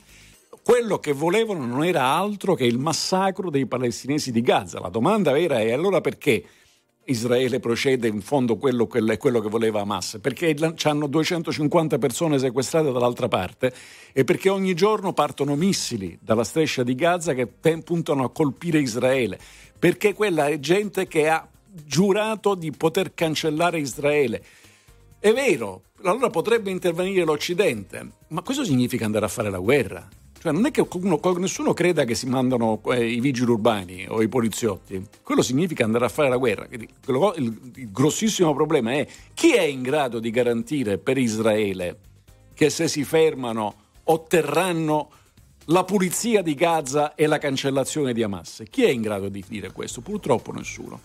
Quello 0.64 1.00
che 1.00 1.12
volevano 1.12 1.66
non 1.66 1.84
era 1.84 2.04
altro 2.04 2.54
che 2.54 2.66
il 2.66 2.78
massacro 2.78 3.50
dei 3.50 3.66
palestinesi 3.66 4.32
di 4.32 4.42
Gaza. 4.42 4.80
La 4.80 4.90
domanda 4.90 5.32
vera 5.32 5.60
è 5.60 5.72
allora 5.72 6.02
perché 6.02 6.44
Israele 7.06 7.60
procede 7.60 8.08
in 8.08 8.22
fondo 8.22 8.58
quello, 8.58 8.86
quello, 8.88 9.18
quello 9.18 9.42
che 9.42 9.50
voleva 9.50 9.82
Hamas, 9.82 10.20
perché 10.22 10.56
hanno 10.84 11.08
250 11.08 11.98
persone 11.98 12.38
sequestrate 12.38 12.92
dall'altra 12.92 13.28
parte 13.28 13.74
e 14.14 14.24
perché 14.24 14.50
ogni 14.50 14.74
giorno 14.76 15.12
partono 15.12 15.56
missili 15.56 16.18
dalla 16.22 16.44
striscia 16.44 16.84
di 16.84 16.94
Gaza 16.94 17.34
che 17.34 17.48
puntano 17.48 18.24
a 18.24 18.32
colpire 18.32 18.80
Israele, 18.80 19.40
perché 19.78 20.14
quella 20.14 20.48
è 20.48 20.60
gente 20.60 21.08
che 21.08 21.28
ha 21.28 21.48
giurato 21.86 22.54
di 22.56 22.72
poter 22.72 23.14
cancellare 23.14 23.80
Israele. 23.80 24.44
È 25.20 25.34
vero, 25.34 25.84
allora 26.04 26.30
potrebbe 26.30 26.70
intervenire 26.70 27.26
l'Occidente, 27.26 28.08
ma 28.28 28.42
questo 28.42 28.64
significa 28.64 29.06
andare 29.06 29.26
a 29.26 29.30
fare 29.30 29.50
la 29.50 29.60
guerra. 29.60 30.08
Cioè 30.42 30.52
non 30.52 30.66
è 30.66 30.72
che 30.72 30.84
qualcuno- 30.88 31.38
nessuno 31.38 31.72
creda 31.72 32.04
che 32.04 32.16
si 32.16 32.26
mandano 32.26 32.82
eh, 32.86 33.06
i 33.06 33.20
vigili 33.20 33.52
urbani 33.52 34.08
o 34.10 34.24
i 34.24 34.28
poliziotti, 34.28 35.00
quello 35.22 35.44
significa 35.44 35.84
andare 35.84 36.06
a 36.06 36.10
fare 36.10 36.30
la 36.30 36.38
guerra. 36.38 36.66
Quindi, 36.66 36.90
il, 37.36 37.60
il 37.76 37.92
grossissimo 37.92 38.52
problema 38.56 38.94
è 38.94 39.08
chi 39.36 39.54
è 39.54 39.62
in 39.62 39.84
grado 39.84 40.18
di 40.18 40.32
garantire 40.32 40.98
per 40.98 41.20
Israele 41.20 41.98
che 42.56 42.72
se 42.72 42.88
si 42.88 43.04
fermano 43.04 43.76
otterranno 44.06 45.12
la 45.72 45.84
pulizia 45.86 46.42
di 46.42 46.54
Gaza 46.54 47.16
e 47.16 47.28
la 47.28 47.38
cancellazione 47.38 48.14
di 48.14 48.22
Hamas. 48.24 48.64
Chi 48.70 48.84
è 48.84 48.90
in 48.90 49.02
grado 49.02 49.30
di 49.30 49.44
dire 49.48 49.72
questo? 49.72 50.02
Purtroppo 50.02 50.52
nessuno. 50.52 51.00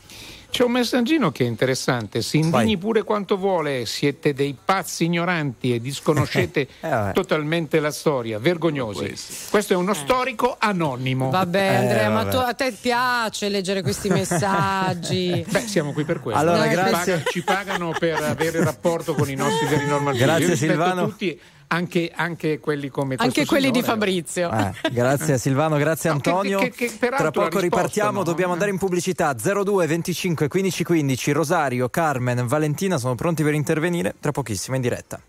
C'è 0.49 0.63
un 0.65 0.71
messaggino 0.73 1.33
che 1.33 1.45
è 1.45 1.47
interessante, 1.47 2.23
si 2.23 2.39
indigni 2.39 2.51
Vai. 2.75 2.79
pure 2.79 3.03
quanto 3.03 3.37
vuole, 3.37 3.85
siete 3.85 4.33
dei 4.33 4.57
pazzi 4.65 5.05
ignoranti 5.05 5.75
e 5.75 5.81
disconoscete 5.81 6.61
Eh, 6.81 6.89
vabbè. 6.89 7.13
totalmente 7.13 7.79
la 7.79 7.91
storia, 7.91 8.39
vergognosi. 8.39 9.13
Questo 9.51 9.75
è 9.75 9.77
uno 9.77 9.93
storico 9.93 10.57
anonimo. 10.59 11.31
Vabbè, 11.31 11.59
Eh, 11.61 11.75
Andrea, 11.77 12.09
ma 12.11 12.23
vabbè. 12.25 12.31
tu- 12.31 12.37
a 12.43 12.55
te 12.55 12.73
piace 12.81 13.49
leggere 13.49 13.83
questi 13.83 14.09
messaggi? 14.57 15.45
Beh, 15.49 15.61
siamo 15.67 15.93
qui 15.93 16.05
per 16.05 16.21
questo. 16.21 16.41
Allora, 16.41 16.63
ci, 16.63 16.69
grazie. 16.71 16.93
pagano, 17.13 17.23
ci 17.31 17.43
pagano 17.45 17.93
per 17.99 18.23
avere 18.23 18.65
rapporto 18.65 19.15
con 19.15 19.29
i 19.29 19.35
nostri 19.35 19.67
veri 19.67 19.87
normal 19.87 20.17
Grazie, 20.17 20.57
Silvano. 20.57 21.05
tutti, 21.09 21.39
anche, 21.69 22.13
anche 22.15 22.61
quelli 22.61 22.89
come 22.89 23.15
Anche 23.19 23.45
quelli 23.45 23.71
di 23.71 23.81
signore. 23.81 23.93
Fabrizio. 23.93 24.51
Eh, 24.51 24.73
grazie 24.91 25.39
Silvano, 25.39 25.77
grazie 25.77 26.11
No, 26.11 26.19
che- 26.21 26.29
Antonio. 26.31 26.59
che- 26.59 26.71
che- 26.71 26.93
peraltro 26.99 27.31
Tra 27.31 27.43
poco 27.43 27.59
risposta, 27.59 27.61
ripartiamo, 27.77 28.19
no? 28.19 28.25
dobbiamo 28.25 28.53
andare 28.53 28.71
in 28.71 28.79
pubblicità. 28.79 29.35
02 29.35 29.87
25 29.87 30.49
15 30.49 30.85
15. 30.85 31.33
Rosario, 31.33 31.89
Carmen, 31.89 32.47
Valentina 32.47 32.99
sono 32.99 33.15
pronti 33.15 33.43
per 33.43 33.55
intervenire 33.55 34.15
tra 34.21 34.33
pochissimo 34.33 34.77
in 34.77 34.83
diretta. 34.83 35.21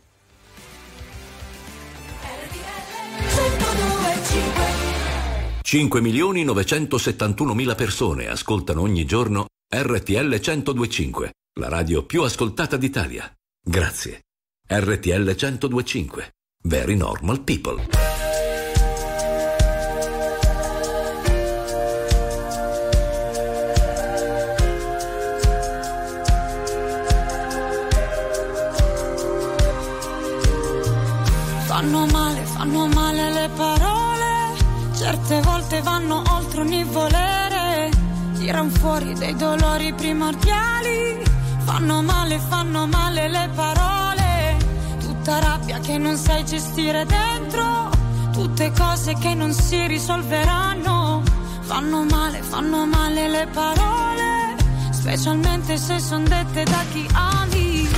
5 5.62 6.00
milioni 6.02 6.44
971 6.46 7.54
mila 7.54 7.76
persone 7.76 8.28
ascoltano 8.28 8.82
ogni 8.82 9.06
giorno 9.06 9.48
RTL 9.74 10.40
1025, 10.40 11.32
la 11.60 11.68
radio 11.68 12.06
più 12.06 12.22
ascoltata 12.24 12.78
d'Italia. 12.78 13.30
Grazie. 13.62 14.22
RTL 14.70 15.34
1025. 15.34 16.34
Very 16.64 16.98
normal 16.98 17.40
people. 17.40 17.82
Fanno 31.66 32.06
male, 32.08 32.44
fanno 32.44 32.88
male 32.88 33.32
le 33.32 33.50
parole, 33.56 34.54
certe 34.98 35.40
volte 35.44 35.82
vanno 35.82 36.24
oltre 36.30 36.60
ogni 36.60 36.84
volere, 36.84 37.90
tiran 38.38 38.70
fuori 38.70 39.14
dei 39.14 39.34
dolori 39.34 39.94
primordiali, 39.94 41.24
fanno 41.64 42.02
male, 42.02 42.38
fanno 42.40 42.86
male 42.86 43.30
le 43.30 43.50
parole, 43.56 44.07
tutta 45.28 45.40
rabbia 45.40 45.80
che 45.80 45.98
non 45.98 46.16
sai 46.16 46.46
gestire 46.46 47.06
dentro, 47.06 47.90
tutte 48.32 48.72
cose 48.72 49.14
che 49.16 49.34
non 49.34 49.52
si 49.52 49.86
risolveranno, 49.86 51.22
fanno 51.60 52.06
male, 52.06 52.42
fanno 52.42 52.86
male 52.86 53.28
le 53.28 53.46
parole, 53.52 54.56
specialmente 54.92 55.76
se 55.78 56.00
son 56.00 56.24
dette 56.24 56.64
da 56.64 56.82
chi 56.94 57.06
ami, 57.12 57.90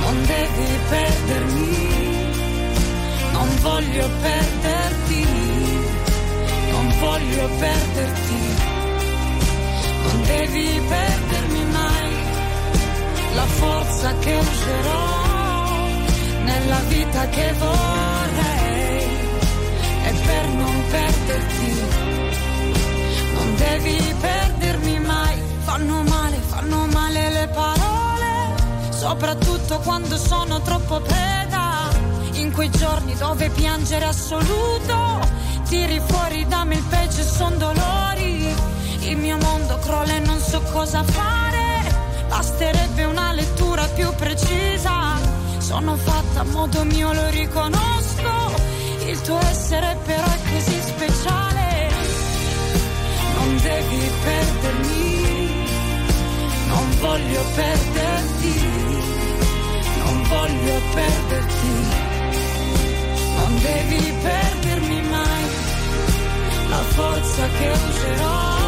non 0.00 0.24
devi 0.24 0.78
perdermi 0.88 2.00
non 3.32 3.48
voglio 3.60 4.08
perderti, 4.22 5.26
non 6.70 6.94
voglio 7.00 7.48
perderti, 7.58 8.40
non 10.04 10.22
devi 10.22 10.80
perdermi 10.88 11.64
mai 11.70 12.12
la 13.34 13.44
forza 13.44 14.14
che 14.20 14.34
userò 14.36 15.31
nella 16.44 16.78
vita 16.88 17.28
che 17.28 17.52
vorrei 17.58 19.02
e 20.04 20.12
per 20.26 20.48
non 20.48 20.84
perderti, 20.90 21.80
non 23.34 23.56
devi 23.56 24.14
perdermi 24.20 24.98
mai, 25.00 25.42
fanno 25.64 26.02
male, 26.02 26.36
fanno 26.48 26.86
male 26.86 27.30
le 27.30 27.48
parole, 27.48 28.54
soprattutto 28.90 29.78
quando 29.80 30.16
sono 30.16 30.60
troppo 30.62 31.00
preda 31.00 31.90
in 32.34 32.52
quei 32.52 32.70
giorni 32.70 33.14
dove 33.14 33.48
piangere 33.50 34.04
assoluto, 34.04 35.20
tiri 35.68 36.00
fuori 36.06 36.46
da 36.46 36.64
me 36.64 36.74
il 36.76 36.84
peggio 36.84 37.22
son 37.22 37.58
dolori. 37.58 38.70
Il 39.04 39.16
mio 39.16 39.36
mondo 39.36 39.78
crolla 39.78 40.14
e 40.14 40.20
non 40.20 40.38
so 40.38 40.62
cosa 40.72 41.02
fare. 41.02 41.92
Basterebbe 42.28 43.04
una 43.04 43.32
lettura 43.32 43.84
più 43.88 44.08
precisa. 44.14 45.31
Sono 45.72 45.96
fatta 45.96 46.40
a 46.40 46.44
modo 46.44 46.84
mio, 46.84 47.12
lo 47.14 47.28
riconosco. 47.30 48.32
Il 49.06 49.20
tuo 49.22 49.38
essere 49.38 49.96
però 50.04 50.22
è 50.22 50.38
così 50.52 50.80
speciale. 50.82 51.88
Non 53.36 53.56
devi 53.56 54.10
perdermi. 54.24 55.64
Non 56.66 56.86
voglio 57.00 57.42
perderti. 57.54 58.54
Non 60.04 60.22
voglio 60.28 60.80
perderti 60.94 62.00
non 63.34 63.60
devi 63.60 64.12
perdermi 64.22 65.02
mai 65.08 65.44
la 66.68 66.82
forza 66.96 67.48
che 67.58 67.68
userò 67.70 68.60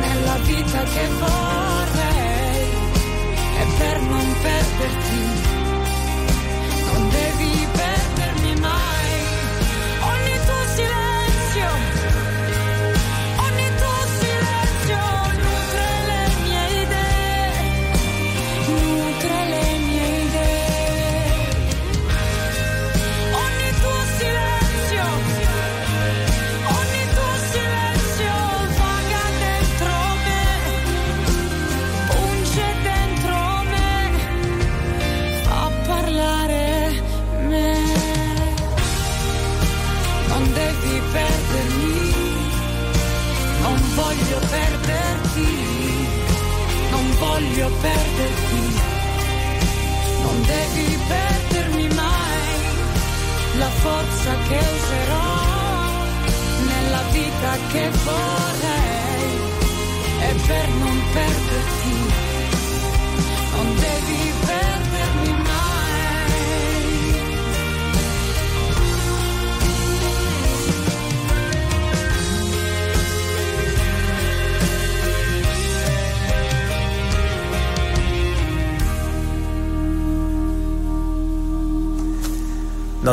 nella 0.00 0.36
vita 0.42 0.82
che 0.94 1.06
vorrei 1.20 2.42
e 3.60 3.64
per 3.78 4.00
non 4.00 4.36
perderti 4.42 5.11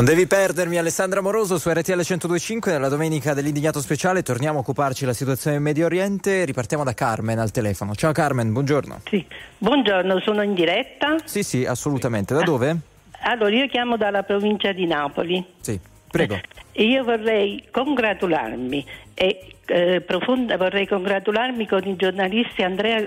Non 0.00 0.08
devi 0.08 0.26
perdermi 0.26 0.78
Alessandra 0.78 1.20
Moroso 1.20 1.58
su 1.58 1.68
RTL 1.68 1.92
1025 1.92 2.72
nella 2.72 2.88
domenica 2.88 3.34
dell'indignato 3.34 3.82
speciale. 3.82 4.22
Torniamo 4.22 4.56
a 4.56 4.60
occuparci 4.62 5.00
della 5.00 5.12
situazione 5.12 5.58
in 5.58 5.62
Medio 5.62 5.84
Oriente. 5.84 6.46
Ripartiamo 6.46 6.84
da 6.84 6.94
Carmen 6.94 7.38
al 7.38 7.50
telefono. 7.50 7.94
Ciao 7.94 8.10
Carmen, 8.10 8.50
buongiorno. 8.50 9.02
Sì, 9.10 9.22
buongiorno, 9.58 10.18
sono 10.20 10.40
in 10.40 10.54
diretta. 10.54 11.16
Sì, 11.24 11.42
sì, 11.42 11.66
assolutamente. 11.66 12.32
Da 12.32 12.40
dove? 12.40 12.78
Allora, 13.24 13.54
io 13.54 13.66
chiamo 13.66 13.98
dalla 13.98 14.22
provincia 14.22 14.72
di 14.72 14.86
Napoli. 14.86 15.44
Sì, 15.60 15.78
prego. 16.10 16.40
E 16.72 16.82
Io 16.88 17.04
vorrei 17.04 17.62
congratularmi 17.70 18.86
e 19.12 19.52
eh, 19.66 20.00
profonda, 20.00 20.56
vorrei 20.56 20.86
congratularmi 20.86 21.66
con 21.68 21.86
i 21.86 21.96
giornalisti 21.96 22.62
Andrea 22.62 23.06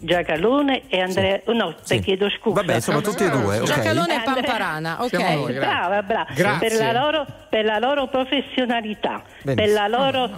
Giacalone 0.00 0.82
e 0.88 1.00
Andrea 1.00 1.40
no, 1.46 1.74
te 1.86 1.98
chiedo 2.00 2.28
scusa. 2.30 2.60
Vabbè, 2.60 2.74
insomma, 2.76 3.00
tutti 3.00 3.24
e 3.24 3.30
due, 3.30 3.58
ok. 3.58 3.64
Giacalone 3.66 4.14
e 4.14 4.20
Pamparana, 4.24 5.02
ok. 5.02 5.12
Noi, 5.12 5.52
brava, 5.54 6.02
brava. 6.02 6.26
Grazie. 6.34 6.68
Per 6.68 6.78
la 6.78 6.92
loro, 6.92 7.26
per 7.50 7.64
la 7.64 7.78
loro 7.78 8.06
professionalità, 8.06 9.22
per 9.42 9.54
Benissimo. 9.56 9.80
la 9.80 9.88
loro, 9.88 10.30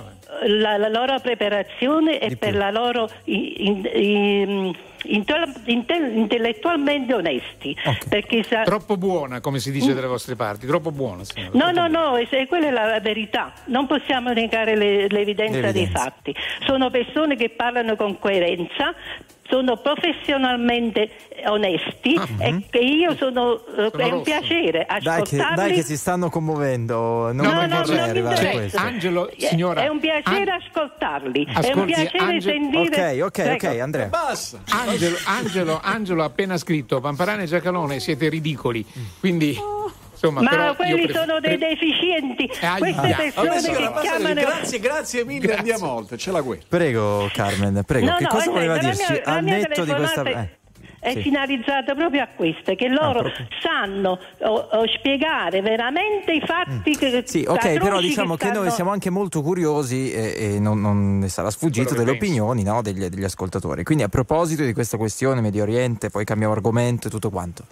la, 0.47 0.77
la 0.79 0.89
loro 0.89 1.19
preparazione 1.21 2.19
e 2.21 2.37
per 2.37 2.55
la 2.55 2.71
loro 2.71 3.11
in- 3.25 3.89
in- 3.93 4.75
intel- 5.05 6.13
intellettualmente 6.15 7.13
onesti. 7.15 7.77
Perché 8.09 8.43
sa- 8.45 8.63
Troppo 8.63 8.97
buona, 8.97 9.41
come 9.41 9.59
si 9.59 9.71
dice 9.71 9.93
dalle 9.93 10.07
vostre 10.07 10.37
parti, 10.37 10.67
troppo 10.67 10.91
buona. 10.91 11.23
signora. 11.25 11.51
No, 11.53 11.71
no, 11.71 11.87
no, 11.89 12.17
e 12.17 12.27
se- 12.31 12.47
quella 12.47 12.69
è 12.69 12.71
la 12.71 13.01
verità. 13.01 13.53
Non 13.67 13.87
possiamo 13.87 14.33
negare 14.33 14.75
le- 14.77 15.07
l'evidenza 15.09 15.53
dei 15.61 15.63
L'evidenza. 15.73 15.99
fatti. 16.03 16.35
Sono 16.65 16.91
persone 16.91 17.37
che 17.37 17.51
parlano 17.51 17.97
con 17.97 18.19
coerenza, 18.19 18.95
sono 19.51 19.77
professionalmente 19.79 21.11
eh, 21.29 21.49
onesti 21.49 22.15
e 22.39 22.63
che 22.71 22.79
io 22.79 23.15
sono, 23.17 23.61
eh, 23.77 23.91
è 23.91 24.05
un 24.05 24.11
rosso. 24.11 24.23
piacere 24.23 24.87
Dai 24.89 25.23
che, 25.23 25.37
ascoltarli. 25.37 25.55
dai 25.57 25.73
che 25.73 25.83
si 25.83 25.97
stanno 25.97 26.31
commuovendo, 26.31 27.33
non 27.33 27.37
No, 27.47 27.67
no, 27.67 27.83
vorrei 27.85 28.23
non 28.23 28.35
questo. 28.35 28.79
Angelo, 28.79 29.29
Eh, 29.31 29.47
signora, 29.47 29.83
è 29.83 29.89
un 29.89 29.99
piacere 29.99 30.51
ascoltarli, 30.53 31.45
è 31.47 31.51
un 31.51 31.57
Ascolti, 31.57 31.93
piacere 31.93 32.19
Ange- 32.25 32.51
sentire. 32.51 33.23
Ok, 33.23 33.23
ok, 33.23 33.51
ok, 33.53 33.57
Prego. 33.59 33.83
Andrea. 33.83 34.07
Basta. 34.07 34.59
Angelo, 34.71 35.17
Angelo, 35.25 35.81
Angelo 35.83 36.23
ha 36.23 36.27
appena 36.27 36.57
scritto 36.57 37.01
Pamparane 37.01 37.43
e 37.43 37.47
Giacalone 37.47 37.99
siete 38.01 38.29
ridicoli 38.29 38.85
quindi 39.19 39.57
insomma 40.21 40.43
Ma 40.43 40.51
però 40.51 40.67
io 40.67 40.75
quelli 40.75 41.05
pref- 41.07 41.19
sono 41.19 41.41
dei 41.41 41.57
pre- 41.57 41.69
deficienti, 41.69 42.51
ahia. 42.61 42.77
queste 42.79 43.01
Vabbè, 43.01 43.33
persone 43.33 43.77
che 43.77 43.85
basta 43.91 44.01
chiamano. 44.01 44.35
grazie, 44.35 44.79
grazie 44.81 45.25
mille, 45.25 45.47
Grazie. 45.47 45.73
andiamo 45.73 45.93
oltre, 45.95 46.17
c'è 46.17 46.31
la 46.31 46.41
guerra. 46.43 46.63
Prego 46.69 47.29
Carmen, 47.33 47.83
prego, 47.87 48.07
No, 48.07 48.17
che 48.17 48.23
no, 48.25 48.29
cosa 48.29 48.51
voleva 48.51 48.79
dirci 48.79 49.13
mia- 49.13 49.23
la 49.25 49.33
al 49.35 49.43
mia 49.45 49.57
netto 49.57 49.85
di 49.85 49.93
questa... 49.93 50.23
telefonata 50.23 50.49
eh, 50.53 50.59
È 51.03 51.13
sì. 51.13 51.23
finalizzata 51.23 51.95
proprio 51.95 52.23
a 52.23 52.29
questo, 52.37 52.75
che 52.75 52.89
loro 52.89 53.23
sanno 53.63 54.19
o- 54.41 54.69
o 54.73 54.87
spiegare 54.99 55.63
veramente 55.63 56.31
i 56.33 56.43
fatti 56.45 56.95
che 56.95 57.09
Mm. 57.21 57.25
Sì, 57.25 57.45
ok, 57.49 57.79
però 57.79 58.01
diciamo 58.01 58.37
che, 58.37 58.45
stanno- 58.47 58.61
noi 58.65 58.71
siamo 58.71 58.91
anche 58.91 59.09
molto 59.09 59.41
curiosi 59.41 60.13
e, 60.13 60.35
e 60.57 60.61
non, 60.61 60.79
non 60.81 61.19
ne 61.21 61.29
sarà 61.31 61.51
sfuggito 61.51 61.93
che 61.95 62.01
delle 62.01 62.11
opinioni 62.11 62.63
no, 62.63 62.83
degli, 62.83 63.07
degli 63.07 63.25
ascoltatori. 63.25 63.83
Quindi 63.83 64.05
a 64.05 64.09
proposito 64.09 64.63
di 64.63 64.75
questa 64.75 64.99
questione 64.99 65.41
Medio 65.41 65.63
Oriente, 65.63 66.11
poi 66.11 66.27
cambiamo 66.27 66.53
argomento 66.53 67.07
e 67.07 67.11
tutto 67.11 67.31
quanto. 67.31 67.65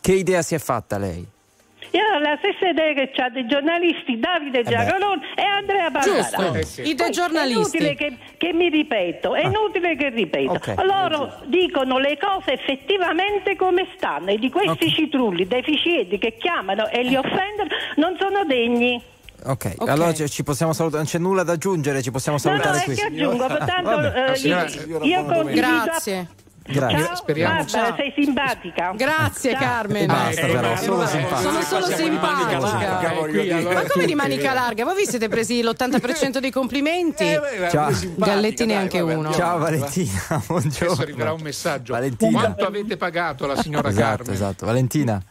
Che 0.00 0.12
idea 0.12 0.42
si 0.42 0.54
è 0.54 0.58
fatta 0.58 0.98
lei? 0.98 1.26
Io 1.92 2.00
ho 2.14 2.18
la 2.18 2.36
stessa 2.38 2.68
idea 2.68 2.92
che 2.92 3.10
c'ha 3.14 3.30
dei 3.30 3.46
giornalisti 3.46 4.18
Davide 4.18 4.62
Giacolone 4.62 5.22
e 5.34 5.42
Andrea 5.42 5.90
Giusto, 6.00 6.36
Pallara. 6.36 6.58
Eh 6.58 6.64
sì. 6.64 6.88
i 6.88 6.94
Poi 6.94 7.10
giornalisti. 7.10 7.78
È 7.78 7.80
inutile 7.80 7.94
che, 7.94 8.16
che 8.36 8.52
mi 8.52 8.68
ripeto, 8.68 9.34
è 9.34 9.44
inutile 9.46 9.96
che 9.96 10.10
ripeto. 10.10 10.50
Ok. 10.52 10.74
Loro 10.84 11.38
dicono 11.46 11.98
le 11.98 12.18
cose 12.18 12.52
effettivamente 12.52 13.56
come 13.56 13.86
stanno 13.96 14.30
e 14.30 14.36
di 14.38 14.50
questi 14.50 14.90
citrulli 14.90 15.46
deficienti 15.46 16.18
che 16.18 16.36
chiamano 16.38 16.88
e 16.88 17.02
li 17.04 17.16
offendono 17.16 17.70
non 17.96 18.16
sono 18.18 18.44
degni. 18.44 19.00
Ok, 19.44 19.74
Ok. 19.78 19.88
allora 19.88 20.12
ci, 20.12 20.42
possiamo 20.42 20.72
salutare, 20.74 21.02
non 21.04 21.10
c'è 21.10 21.18
nulla 21.18 21.42
da 21.44 21.52
aggiungere, 21.52 22.02
ci 22.02 22.10
possiamo 22.10 22.36
No, 22.42 22.50
no, 22.50 22.60
salutare 22.60 22.82
è 22.82 22.84
qui. 22.84 22.94
che 22.96 23.06
aggiungo, 23.06 23.46
tanto 23.46 24.14
eh, 24.14 24.34
signora- 24.34 24.62
io, 24.62 24.68
signora 24.68 25.04
io 25.06 25.24
condivido... 25.24 25.66
Grazie. 25.84 26.28
Grazie. 26.70 26.98
Ciao, 27.04 27.14
Speriamo. 27.16 27.54
Barbara, 27.64 27.86
Ciao. 27.86 27.96
sei 27.96 28.12
simpatica. 28.16 28.92
Grazie 28.96 29.50
Ciao. 29.52 29.60
Carmen. 29.60 30.06
Basta 30.06 30.40
Eh, 30.46 30.52
però, 30.52 30.76
solo 30.76 30.96
ma- 30.98 31.06
simpatica. 31.06 31.40
Sono 31.40 31.60
solo 31.62 31.86
simpatica. 31.86 32.58
larga, 32.58 33.08
qui, 33.10 33.50
allora, 33.50 33.74
Ma 33.74 33.88
come 33.88 34.04
di 34.06 34.14
manica 34.14 34.52
larga? 34.52 34.84
Voi 34.84 34.96
vi 34.96 35.06
siete 35.06 35.28
presi 35.28 35.62
l'80% 35.62 36.38
dei 36.38 36.50
complimenti? 36.50 37.24
Eh, 37.24 37.38
beh, 37.58 37.68
Ciao. 37.70 37.90
Galletti 38.16 38.56
dai, 38.64 38.66
neanche 38.66 39.00
vabbè, 39.00 39.14
uno. 39.14 39.32
Ciao 39.32 39.58
Valentina, 39.58 40.42
buongiorno. 40.46 40.86
adesso 40.86 41.02
arriverà 41.02 41.32
un 41.32 41.40
messaggio 41.40 41.92
Valentina. 41.94 42.38
quanto 42.40 42.66
avete 42.66 42.96
pagato 42.96 43.46
la 43.46 43.56
signora 43.56 43.88
Esatto, 43.88 44.16
Carmen 44.16 44.34
esatto. 44.34 44.66
Valentina. 44.66 45.22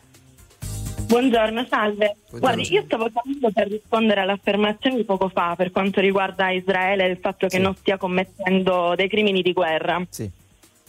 Buongiorno, 1.08 1.66
salve. 1.70 2.16
Guardi, 2.32 2.70
io 2.74 2.84
stavo 2.86 3.10
chiamando 3.10 3.50
per 3.54 3.68
rispondere 3.70 4.22
all'affermazione 4.22 4.98
di 4.98 5.06
poco 5.06 5.30
fa 5.30 5.54
per 5.56 5.72
quanto 5.72 6.02
riguarda 6.02 6.50
Israele 6.50 7.06
e 7.06 7.10
il 7.12 7.18
fatto 7.22 7.48
che 7.48 7.56
Sì. 7.58 7.62
non 7.62 7.76
stia 7.76 7.98
commettendo 7.98 8.94
dei 8.96 9.08
crimini 9.08 9.42
di 9.42 9.54
guerra. 9.54 10.02
Sì. 10.10 10.30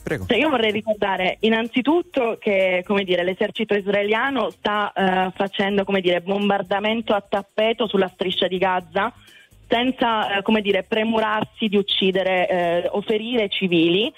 Prego. 0.08 0.24
Cioè, 0.26 0.38
io 0.38 0.48
vorrei 0.48 0.72
ricordare 0.72 1.36
innanzitutto 1.40 2.38
che 2.40 2.82
come 2.86 3.04
dire, 3.04 3.22
l'esercito 3.22 3.74
israeliano 3.74 4.48
sta 4.48 4.90
eh, 4.94 5.30
facendo 5.34 5.84
come 5.84 6.00
dire, 6.00 6.22
bombardamento 6.22 7.12
a 7.12 7.20
tappeto 7.20 7.86
sulla 7.86 8.08
striscia 8.08 8.48
di 8.48 8.56
Gaza 8.56 9.12
senza 9.68 10.38
eh, 10.38 10.42
come 10.42 10.62
dire, 10.62 10.82
premurarsi 10.82 11.68
di 11.68 11.76
uccidere 11.76 12.48
eh, 12.48 12.88
o 12.90 13.02
ferire 13.02 13.50
civili. 13.50 14.10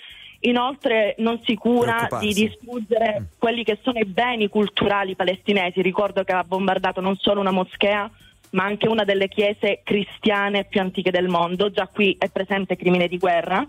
Inoltre 0.43 1.17
non 1.19 1.41
si 1.45 1.57
cura 1.57 2.09
di 2.21 2.33
distruggere 2.33 3.27
quelli 3.37 3.65
che 3.65 3.79
sono 3.83 3.99
i 3.99 4.07
beni 4.07 4.49
culturali 4.49 5.17
palestinesi. 5.17 5.83
Ricordo 5.83 6.23
che 6.23 6.33
ha 6.33 6.45
bombardato 6.45 7.01
non 7.01 7.17
solo 7.17 7.41
una 7.41 7.51
moschea, 7.51 8.09
ma 8.51 8.65
anche 8.65 8.87
una 8.87 9.03
delle 9.03 9.27
chiese 9.27 9.81
cristiane 9.83 10.65
più 10.65 10.81
antiche 10.81 11.11
del 11.11 11.27
mondo. 11.27 11.71
Già 11.71 11.89
qui 11.89 12.17
è 12.17 12.29
presente 12.31 12.77
crimine 12.77 13.09
di 13.09 13.19
guerra. 13.19 13.67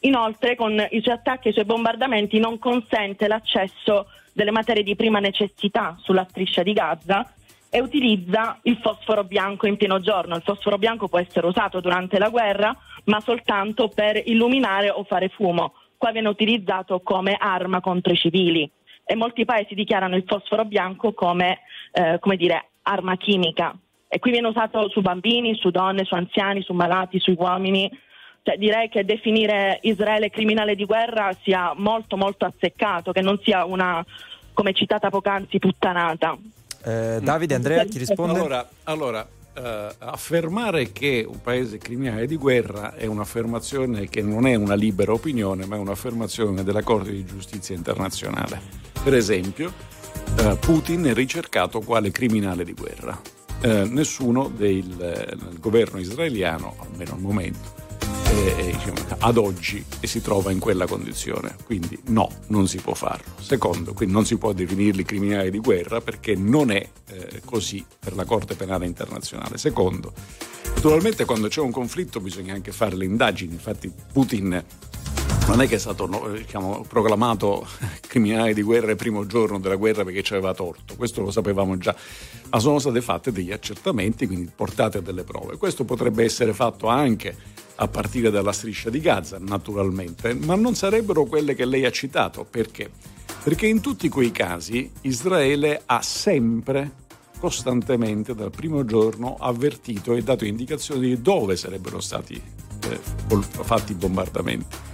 Inoltre, 0.00 0.56
con 0.56 0.72
i 0.90 1.00
suoi 1.02 1.14
attacchi 1.14 1.48
e 1.48 1.50
i 1.50 1.52
suoi 1.52 1.64
bombardamenti, 1.64 2.38
non 2.38 2.58
consente 2.58 3.28
l'accesso 3.28 4.06
delle 4.32 4.50
materie 4.50 4.82
di 4.82 4.96
prima 4.96 5.18
necessità 5.18 5.96
sulla 6.00 6.26
striscia 6.28 6.62
di 6.62 6.72
Gaza 6.72 7.34
e 7.68 7.80
utilizza 7.80 8.58
il 8.62 8.78
fosforo 8.82 9.24
bianco 9.24 9.66
in 9.66 9.76
pieno 9.76 10.00
giorno. 10.00 10.36
Il 10.36 10.42
fosforo 10.42 10.78
bianco 10.78 11.08
può 11.08 11.18
essere 11.18 11.46
usato 11.46 11.80
durante 11.80 12.18
la 12.18 12.30
guerra, 12.30 12.76
ma 13.04 13.20
soltanto 13.20 13.88
per 13.88 14.20
illuminare 14.24 14.90
o 14.90 15.04
fare 15.04 15.28
fumo. 15.28 15.74
Qua 15.96 16.12
viene 16.12 16.28
utilizzato 16.28 17.00
come 17.00 17.36
arma 17.38 17.80
contro 17.80 18.12
i 18.12 18.16
civili 18.16 18.70
e 19.04 19.14
molti 19.14 19.44
paesi 19.44 19.74
dichiarano 19.74 20.16
il 20.16 20.24
fosforo 20.26 20.64
bianco 20.64 21.12
come, 21.12 21.60
eh, 21.92 22.18
come 22.20 22.36
dire, 22.36 22.70
arma 22.82 23.16
chimica. 23.16 23.76
E 24.08 24.18
qui 24.18 24.30
viene 24.30 24.48
usato 24.48 24.88
su 24.88 25.00
bambini, 25.00 25.56
su 25.56 25.70
donne, 25.70 26.04
su 26.04 26.14
anziani, 26.14 26.62
su 26.62 26.72
malati, 26.72 27.20
sui 27.20 27.36
uomini. 27.38 27.90
Cioè, 28.42 28.56
direi 28.56 28.88
che 28.88 29.04
definire 29.04 29.78
Israele 29.82 30.30
criminale 30.30 30.74
di 30.74 30.84
guerra 30.84 31.30
sia 31.42 31.74
molto 31.76 32.16
molto 32.16 32.46
azzeccato, 32.46 33.12
che 33.12 33.20
non 33.20 33.38
sia 33.42 33.64
una, 33.64 34.04
come 34.52 34.72
citata 34.72 35.10
poc'anzi, 35.10 35.58
puttanata. 35.58 36.36
Eh, 36.82 37.18
Davide, 37.20 37.54
Andrea, 37.54 37.84
chi 37.84 37.98
risponde? 37.98 38.38
Allora, 38.38 38.68
allora, 38.84 39.28
eh, 39.52 39.88
affermare 39.98 40.92
che 40.92 41.24
un 41.28 41.40
paese 41.42 41.76
criminale 41.78 42.26
di 42.26 42.36
guerra 42.36 42.94
è 42.94 43.06
un'affermazione 43.06 44.08
che 44.08 44.22
non 44.22 44.46
è 44.46 44.54
una 44.54 44.74
libera 44.74 45.12
opinione, 45.12 45.66
ma 45.66 45.76
è 45.76 45.78
un'affermazione 45.78 46.62
della 46.62 46.82
Corte 46.82 47.10
di 47.10 47.24
Giustizia 47.24 47.74
internazionale. 47.74 48.60
Per 49.02 49.14
esempio, 49.14 49.72
eh, 50.38 50.56
Putin 50.58 51.04
è 51.04 51.12
ricercato 51.12 51.80
quale 51.80 52.10
criminale 52.10 52.64
di 52.64 52.72
guerra. 52.72 53.20
Eh, 53.62 53.84
nessuno 53.84 54.48
del, 54.48 54.92
eh, 54.98 55.36
del 55.36 55.58
governo 55.58 55.98
israeliano, 55.98 56.76
almeno 56.80 57.12
al 57.12 57.20
momento, 57.20 57.79
eh, 58.30 58.72
diciamo, 58.72 59.06
ad 59.18 59.36
oggi 59.36 59.84
si 60.02 60.20
trova 60.20 60.50
in 60.50 60.58
quella 60.58 60.86
condizione. 60.86 61.56
Quindi 61.64 61.98
no, 62.06 62.28
non 62.48 62.68
si 62.68 62.78
può 62.78 62.94
farlo. 62.94 63.32
Secondo, 63.40 63.92
quindi 63.92 64.14
non 64.14 64.24
si 64.24 64.36
può 64.36 64.52
definirli 64.52 65.04
criminali 65.04 65.50
di 65.50 65.58
guerra 65.58 66.00
perché 66.00 66.34
non 66.34 66.70
è 66.70 66.88
eh, 67.08 67.42
così 67.44 67.84
per 67.98 68.14
la 68.14 68.24
Corte 68.24 68.54
Penale 68.54 68.86
Internazionale. 68.86 69.58
Secondo, 69.58 70.12
naturalmente 70.74 71.24
quando 71.24 71.48
c'è 71.48 71.60
un 71.60 71.70
conflitto 71.70 72.20
bisogna 72.20 72.54
anche 72.54 72.72
fare 72.72 72.96
le 72.96 73.04
indagini. 73.04 73.52
Infatti 73.52 73.92
Putin 74.12 74.64
non 75.46 75.62
è 75.62 75.66
che 75.66 75.74
è 75.74 75.78
stato 75.78 76.06
diciamo, 76.36 76.84
proclamato 76.86 77.66
criminale 78.06 78.54
di 78.54 78.62
guerra 78.62 78.92
il 78.92 78.96
primo 78.96 79.26
giorno 79.26 79.58
della 79.58 79.74
guerra 79.74 80.04
perché 80.04 80.22
ci 80.22 80.32
aveva 80.32 80.54
torto, 80.54 80.94
questo 80.94 81.22
lo 81.22 81.32
sapevamo 81.32 81.76
già, 81.76 81.94
ma 82.50 82.60
sono 82.60 82.78
state 82.78 83.00
fatte 83.00 83.32
degli 83.32 83.50
accertamenti, 83.50 84.26
quindi 84.26 84.50
portate 84.54 84.98
a 84.98 85.00
delle 85.00 85.24
prove. 85.24 85.56
Questo 85.56 85.84
potrebbe 85.84 86.22
essere 86.22 86.52
fatto 86.52 86.86
anche 86.86 87.36
a 87.82 87.88
partire 87.88 88.30
dalla 88.30 88.52
striscia 88.52 88.90
di 88.90 89.00
Gaza, 89.00 89.38
naturalmente, 89.40 90.34
ma 90.34 90.54
non 90.54 90.74
sarebbero 90.74 91.24
quelle 91.24 91.54
che 91.54 91.64
lei 91.64 91.86
ha 91.86 91.90
citato. 91.90 92.44
Perché? 92.44 92.90
Perché 93.42 93.66
in 93.66 93.80
tutti 93.80 94.08
quei 94.10 94.30
casi 94.30 94.90
Israele 95.02 95.82
ha 95.86 96.02
sempre, 96.02 96.92
costantemente, 97.38 98.34
dal 98.34 98.50
primo 98.50 98.84
giorno, 98.84 99.36
avvertito 99.38 100.14
e 100.14 100.22
dato 100.22 100.44
indicazioni 100.44 101.08
di 101.08 101.22
dove 101.22 101.56
sarebbero 101.56 102.00
stati 102.00 102.34
eh, 102.34 103.00
fatti 103.62 103.92
i 103.92 103.94
bombardamenti 103.94 104.88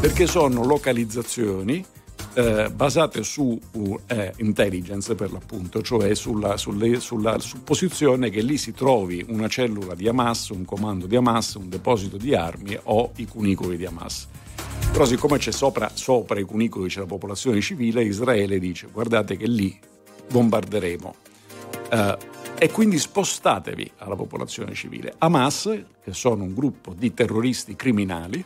perché 0.00 0.26
sono 0.26 0.64
localizzazioni 0.64 1.84
eh, 2.34 2.70
basate 2.70 3.22
su 3.22 3.58
eh, 4.06 4.32
intelligence 4.38 5.14
per 5.14 5.32
l'appunto, 5.32 5.82
cioè 5.82 6.14
sulla, 6.14 6.56
sulle, 6.56 7.00
sulla 7.00 7.38
supposizione 7.38 8.30
che 8.30 8.40
lì 8.42 8.56
si 8.56 8.72
trovi 8.72 9.24
una 9.28 9.48
cellula 9.48 9.94
di 9.94 10.08
Hamas, 10.08 10.50
un 10.50 10.64
comando 10.64 11.06
di 11.06 11.16
Hamas, 11.16 11.54
un 11.54 11.68
deposito 11.68 12.16
di 12.16 12.34
armi 12.34 12.78
o 12.84 13.12
i 13.16 13.26
cunicoli 13.26 13.76
di 13.76 13.86
Hamas. 13.86 14.28
Però 14.92 15.04
siccome 15.04 15.38
c'è 15.38 15.52
sopra, 15.52 15.90
sopra 15.94 16.38
i 16.38 16.44
cunicoli 16.44 16.88
c'è 16.88 17.00
la 17.00 17.06
popolazione 17.06 17.60
civile, 17.60 18.02
Israele 18.02 18.58
dice 18.58 18.88
guardate 18.92 19.36
che 19.36 19.46
lì 19.46 19.78
bombarderemo. 20.30 21.14
Eh, 21.90 22.16
e 22.62 22.70
quindi 22.70 22.98
spostatevi 22.98 23.92
alla 23.98 24.16
popolazione 24.16 24.74
civile. 24.74 25.14
Hamas, 25.18 25.70
che 26.04 26.12
sono 26.12 26.44
un 26.44 26.52
gruppo 26.52 26.92
di 26.92 27.14
terroristi 27.14 27.74
criminali, 27.74 28.44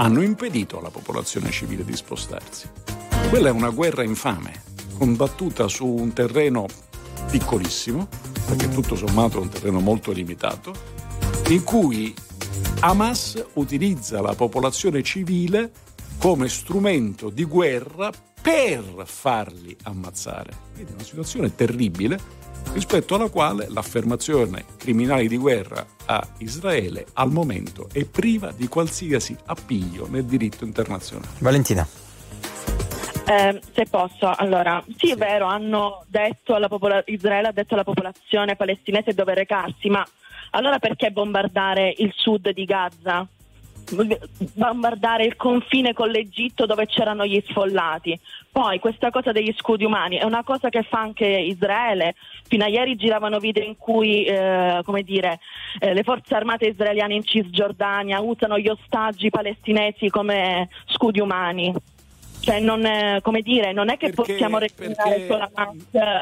hanno 0.00 0.22
impedito 0.22 0.78
alla 0.78 0.90
popolazione 0.90 1.50
civile 1.50 1.84
di 1.84 1.94
spostarsi. 1.96 2.68
Quella 3.28 3.48
è 3.48 3.52
una 3.52 3.70
guerra 3.70 4.04
infame, 4.04 4.62
combattuta 4.96 5.66
su 5.66 5.86
un 5.86 6.12
terreno 6.12 6.66
piccolissimo, 7.30 8.06
perché 8.46 8.68
tutto 8.68 8.94
sommato 8.94 9.38
è 9.38 9.40
un 9.40 9.48
terreno 9.48 9.80
molto 9.80 10.12
limitato, 10.12 10.72
in 11.48 11.64
cui 11.64 12.14
Hamas 12.80 13.44
utilizza 13.54 14.20
la 14.20 14.34
popolazione 14.34 15.02
civile 15.02 15.72
come 16.18 16.48
strumento 16.48 17.28
di 17.28 17.44
guerra 17.44 18.10
per 18.40 19.02
farli 19.04 19.76
ammazzare. 19.82 20.52
Quindi 20.74 20.92
è 20.92 20.94
una 20.94 21.04
situazione 21.04 21.54
terribile 21.54 22.18
rispetto 22.72 23.14
alla 23.14 23.28
quale 23.28 23.66
l'affermazione 23.68 24.64
criminali 24.76 25.28
di 25.28 25.36
guerra 25.36 25.84
a 26.06 26.26
Israele 26.38 27.06
al 27.14 27.30
momento 27.30 27.88
è 27.92 28.04
priva 28.04 28.52
di 28.54 28.68
qualsiasi 28.68 29.36
appiglio 29.46 30.06
nel 30.08 30.24
diritto 30.24 30.64
internazionale. 30.64 31.32
Valentina. 31.38 31.86
Eh, 33.26 33.60
se 33.74 33.84
posso, 33.90 34.32
allora, 34.34 34.82
sì, 34.96 35.10
è 35.10 35.16
vero, 35.16 35.46
hanno 35.46 36.02
detto 36.08 36.54
alla 36.54 36.68
popola- 36.68 37.02
Israele 37.06 37.48
ha 37.48 37.52
detto 37.52 37.74
alla 37.74 37.84
popolazione 37.84 38.56
palestinese 38.56 39.12
dove 39.12 39.34
recarsi, 39.34 39.88
ma 39.88 40.02
allora 40.50 40.78
perché 40.78 41.10
bombardare 41.10 41.92
il 41.98 42.10
sud 42.16 42.50
di 42.50 42.64
Gaza? 42.64 43.26
Bombardare 44.54 45.24
il 45.24 45.36
confine 45.36 45.92
con 45.92 46.08
l'Egitto 46.08 46.66
dove 46.66 46.86
c'erano 46.86 47.24
gli 47.24 47.42
sfollati. 47.46 48.18
Poi 48.50 48.78
questa 48.78 49.10
cosa 49.10 49.32
degli 49.32 49.52
scudi 49.56 49.84
umani 49.84 50.16
è 50.16 50.24
una 50.24 50.42
cosa 50.42 50.68
che 50.68 50.82
fa 50.82 51.00
anche 51.00 51.26
Israele. 51.26 52.14
Fino 52.46 52.64
a 52.64 52.68
ieri 52.68 52.96
giravano 52.96 53.38
video 53.38 53.64
in 53.64 53.76
cui 53.76 54.24
eh, 54.24 54.82
dire, 55.04 55.38
eh, 55.78 55.94
le 55.94 56.02
forze 56.02 56.34
armate 56.34 56.66
israeliane 56.66 57.14
in 57.14 57.24
Cisgiordania 57.24 58.20
usano 58.20 58.58
gli 58.58 58.68
ostaggi 58.68 59.30
palestinesi 59.30 60.08
come 60.08 60.68
scudi 60.86 61.20
umani. 61.20 61.74
Cioè 62.48 62.60
non, 62.60 62.84
è, 62.86 63.20
come 63.22 63.42
dire, 63.42 63.72
non 63.72 63.88
è 63.90 63.96
che 63.96 64.10
Perché- 64.10 64.32
possiamo 64.32 64.58
reclamare 64.58 64.94
perché- 64.94 65.26
solo 65.26 65.48
Hamas 65.54 65.74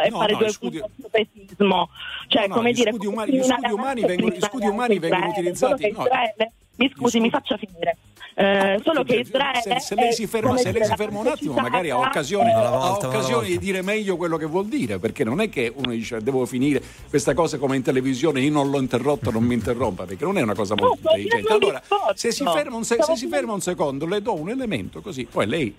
e 0.04 0.08
No, 0.10 0.18
fare 0.18 0.32
no, 0.32 0.38
due 0.38 0.52
punti 0.58 0.82
pesismo. 1.10 1.88
Cioè, 2.28 2.42
No, 2.42 2.48
no, 2.48 2.54
come 2.54 2.70
gli 2.70 2.74
dire, 2.74 2.90
scudi 2.92 3.06
umani- 3.06 3.32
gli 3.32 3.42
scudi 3.42 3.72
umani 3.72 4.00
e 4.02 4.06
vengono- 4.06 4.28
gli 4.34 4.40
scudi 4.40 4.48
criminale 4.48 4.72
umani 4.74 4.98
vengono 4.98 5.26
utilizzati- 5.30 5.90
no. 5.92 6.02
Israele- 6.02 6.52
mi 6.76 6.92
scusi, 6.94 7.20
mi 7.20 7.30
faccia 7.30 7.56
finire. 7.56 7.96
Eh, 8.38 8.78
solo 8.84 9.02
che 9.02 9.14
Israele 9.20 9.62
se, 9.62 9.80
se 9.80 9.94
lei 9.94 10.12
si 10.12 10.26
ferma, 10.26 10.58
se 10.58 10.70
lei 10.70 10.84
si 10.84 10.92
ferma 10.94 11.20
un 11.20 11.24
la 11.24 11.32
attimo, 11.32 11.54
magari 11.54 11.88
ha 11.88 11.98
occasione, 11.98 12.52
ha 12.52 12.90
occasione 12.92 13.46
di 13.46 13.56
dire 13.58 13.80
meglio 13.80 14.18
quello 14.18 14.36
che 14.36 14.44
vuol 14.44 14.66
dire, 14.66 14.98
perché 14.98 15.24
non 15.24 15.40
è 15.40 15.48
che 15.48 15.72
uno 15.74 15.90
dice 15.92 16.20
devo 16.20 16.44
finire 16.44 16.82
questa 17.08 17.32
cosa 17.32 17.56
come 17.56 17.76
in 17.76 17.82
televisione, 17.82 18.40
io 18.40 18.50
non 18.52 18.68
l'ho 18.68 18.78
interrotto, 18.78 19.30
non 19.30 19.42
mi 19.42 19.54
interrompa, 19.54 20.04
perché 20.04 20.24
non 20.24 20.36
è 20.36 20.42
una 20.42 20.54
cosa 20.54 20.74
molto 20.76 20.98
No, 21.08 21.16
intelligente. 21.16 21.50
Allora, 21.50 21.82
se 22.14 22.30
si, 22.30 22.44
ferma 22.44 22.76
un, 22.76 22.84
se- 22.84 22.98
se 23.02 23.16
si 23.16 23.26
ferma 23.26 23.54
un 23.54 23.62
secondo, 23.62 24.04
le 24.04 24.20
do 24.20 24.34
un 24.38 24.50
elemento 24.50 25.00
così, 25.00 25.24
poi 25.24 25.46
lei 25.46 25.74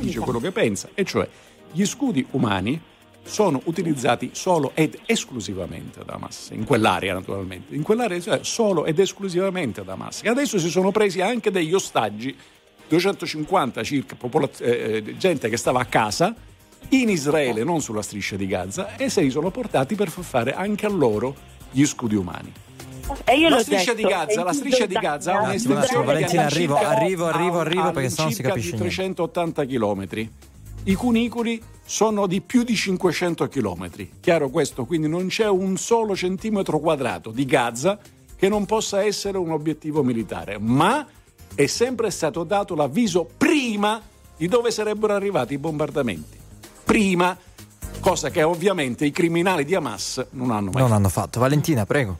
dice 0.00 0.20
quello 0.20 0.40
che 0.40 0.50
pensa, 0.50 0.88
e 0.94 1.04
cioè 1.04 1.28
gli 1.72 1.84
scudi 1.84 2.26
umani 2.32 2.80
sono 3.22 3.60
utilizzati 3.64 4.30
solo 4.32 4.72
ed 4.74 4.98
esclusivamente 5.06 6.02
da 6.04 6.14
Hamas, 6.14 6.50
in 6.52 6.64
quell'area 6.64 7.14
naturalmente, 7.14 7.74
in 7.74 7.82
quell'area 7.82 8.20
cioè, 8.20 8.40
solo 8.42 8.84
ed 8.84 8.98
esclusivamente 8.98 9.84
da 9.84 9.92
Hamas. 9.92 10.22
E 10.22 10.28
adesso 10.28 10.58
si 10.58 10.70
sono 10.70 10.90
presi 10.90 11.20
anche 11.20 11.50
degli 11.50 11.72
ostaggi, 11.72 12.36
250 12.88 13.82
circa 13.84 14.16
popolaz- 14.16 14.60
eh, 14.60 15.02
eh, 15.06 15.16
gente 15.16 15.48
che 15.48 15.56
stava 15.56 15.80
a 15.80 15.84
casa 15.84 16.34
in 16.88 17.08
Israele, 17.08 17.62
non 17.62 17.80
sulla 17.80 18.02
striscia 18.02 18.36
di 18.36 18.46
Gaza, 18.46 18.96
e 18.96 19.08
se 19.10 19.20
li 19.20 19.30
sono 19.30 19.50
portati 19.50 19.94
per 19.94 20.08
far 20.08 20.24
fare 20.24 20.54
anche 20.54 20.86
a 20.86 20.88
loro 20.88 21.34
gli 21.70 21.84
scudi 21.84 22.16
umani. 22.16 22.52
E 23.24 23.38
io 23.38 23.48
La 23.48 23.56
l'ho 23.56 23.62
striscia 23.62 23.94
di 23.94 24.02
detto, 24.02 24.14
Gaza, 24.14 24.40
e 24.40 24.44
la 24.44 24.52
striscia 24.52 24.86
di 24.86 24.94
Gaza 24.94 25.32
ha 25.32 25.42
un'estensione 25.42 26.04
Valentina, 26.04 26.46
di 26.46 26.52
arrivo, 26.54 26.76
arrivo, 26.76 27.26
arrivo, 27.26 27.60
arrivo, 27.60 27.90
perché 27.90 28.10
sennò 28.10 28.24
non 28.24 28.32
si 28.32 28.42
capisce 28.42 28.70
di 28.72 28.82
niente. 28.82 29.14
380 29.14 29.64
km. 29.66 30.28
I 30.84 30.94
cunicoli 30.94 31.62
sono 31.84 32.26
di 32.26 32.40
più 32.40 32.62
di 32.62 32.74
500 32.74 33.48
km. 33.48 33.90
Chiaro 34.20 34.48
questo? 34.48 34.84
Quindi 34.84 35.08
non 35.08 35.26
c'è 35.26 35.48
un 35.48 35.76
solo 35.76 36.16
centimetro 36.16 36.78
quadrato 36.78 37.30
di 37.30 37.44
Gaza 37.44 37.98
che 38.36 38.48
non 38.48 38.64
possa 38.64 39.02
essere 39.02 39.36
un 39.38 39.50
obiettivo 39.50 40.02
militare, 40.02 40.58
ma 40.58 41.06
è 41.54 41.66
sempre 41.66 42.10
stato 42.10 42.44
dato 42.44 42.74
l'avviso 42.74 43.28
prima 43.36 44.00
di 44.36 44.48
dove 44.48 44.70
sarebbero 44.70 45.12
arrivati 45.12 45.54
i 45.54 45.58
bombardamenti. 45.58 46.38
Prima, 46.84 47.36
cosa 48.00 48.30
che 48.30 48.42
ovviamente 48.42 49.04
i 49.04 49.10
criminali 49.10 49.64
di 49.64 49.74
Hamas 49.74 50.24
non 50.30 50.50
hanno 50.50 50.70
mai 50.70 50.82
Non 50.82 50.92
hanno 50.92 51.10
fatto. 51.10 51.40
Valentina, 51.40 51.84
prego. 51.84 52.18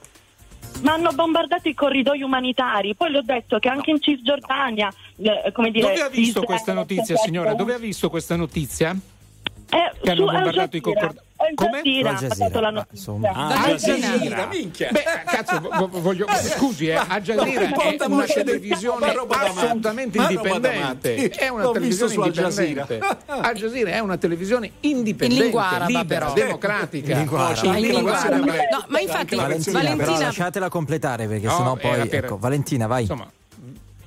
Ma 0.82 0.94
hanno 0.94 1.12
bombardato 1.12 1.68
i 1.68 1.74
corridoi 1.74 2.22
umanitari. 2.22 2.94
Poi 2.94 3.10
le 3.10 3.18
ho 3.18 3.22
detto 3.22 3.58
che 3.58 3.68
anche 3.68 3.90
in 3.90 4.00
Cisgiordania, 4.00 4.90
eh, 5.16 5.52
come 5.52 5.70
dire, 5.70 5.88
Dove 5.88 6.02
ha 6.02 6.08
visto 6.08 6.42
questa 6.42 6.72
notizia, 6.72 7.16
signora? 7.16 7.54
Dove 7.54 7.74
ha 7.74 7.78
visto 7.78 8.08
questa 8.08 8.36
notizia? 8.36 8.96
Eh, 9.72 9.92
Che 10.02 10.10
hanno 10.10 10.26
su 10.26 10.26
Al 10.26 10.32
bombardato 10.34 10.76
i 10.76 10.80
Jazeera. 10.80 11.00
concord- 11.00 11.22
Al 11.40 11.54
Come? 11.54 11.80
Jazeera 11.82 12.08
Al 12.10 12.14
ha 12.14 12.18
Jazeera, 12.18 12.70
ma 12.72 12.86
insomma. 12.90 13.28
Ah, 13.30 13.48
Al 13.48 13.70
Jazeera, 13.76 14.08
Jazeera. 14.08 14.46
minchia. 14.46 14.88
Beh, 14.90 15.02
cazzo, 15.24 15.60
vo- 15.60 15.88
vo- 15.88 16.00
voglio, 16.00 16.26
scusi, 16.56 16.88
eh, 16.88 16.94
Al 16.94 17.20
Jazeera 17.22 17.68
No, 17.68 17.80
è 17.80 18.04
una 18.06 18.24
televisione 18.26 19.06
assolutamente 19.30 20.18
indipendente. 20.18 21.28
È 21.30 21.48
una 21.48 21.70
televisione 21.70 22.14
indipendente. 22.14 22.98
Jazeera. 22.98 23.18
Al 23.26 23.54
Jazeera 23.54 23.90
è 23.90 23.98
una 24.00 24.16
televisione 24.18 24.70
indipendente, 24.80 25.34
In 25.36 25.40
lingua 25.42 25.68
araba, 25.68 25.86
libera, 25.86 26.26
però. 26.26 26.32
democratica. 26.34 27.12
In 27.12 27.18
ma 28.88 29.00
infatti, 29.00 29.36
Valentina, 29.36 30.18
lasciatela 30.18 30.68
completare 30.68 31.26
perché 31.26 31.46
No, 31.46 31.56
sennò 31.56 31.76
poi... 31.76 32.08
Ecco, 32.10 32.36
Valentina, 32.38 32.86
vai. 32.86 33.02
Insomma, 33.02 33.30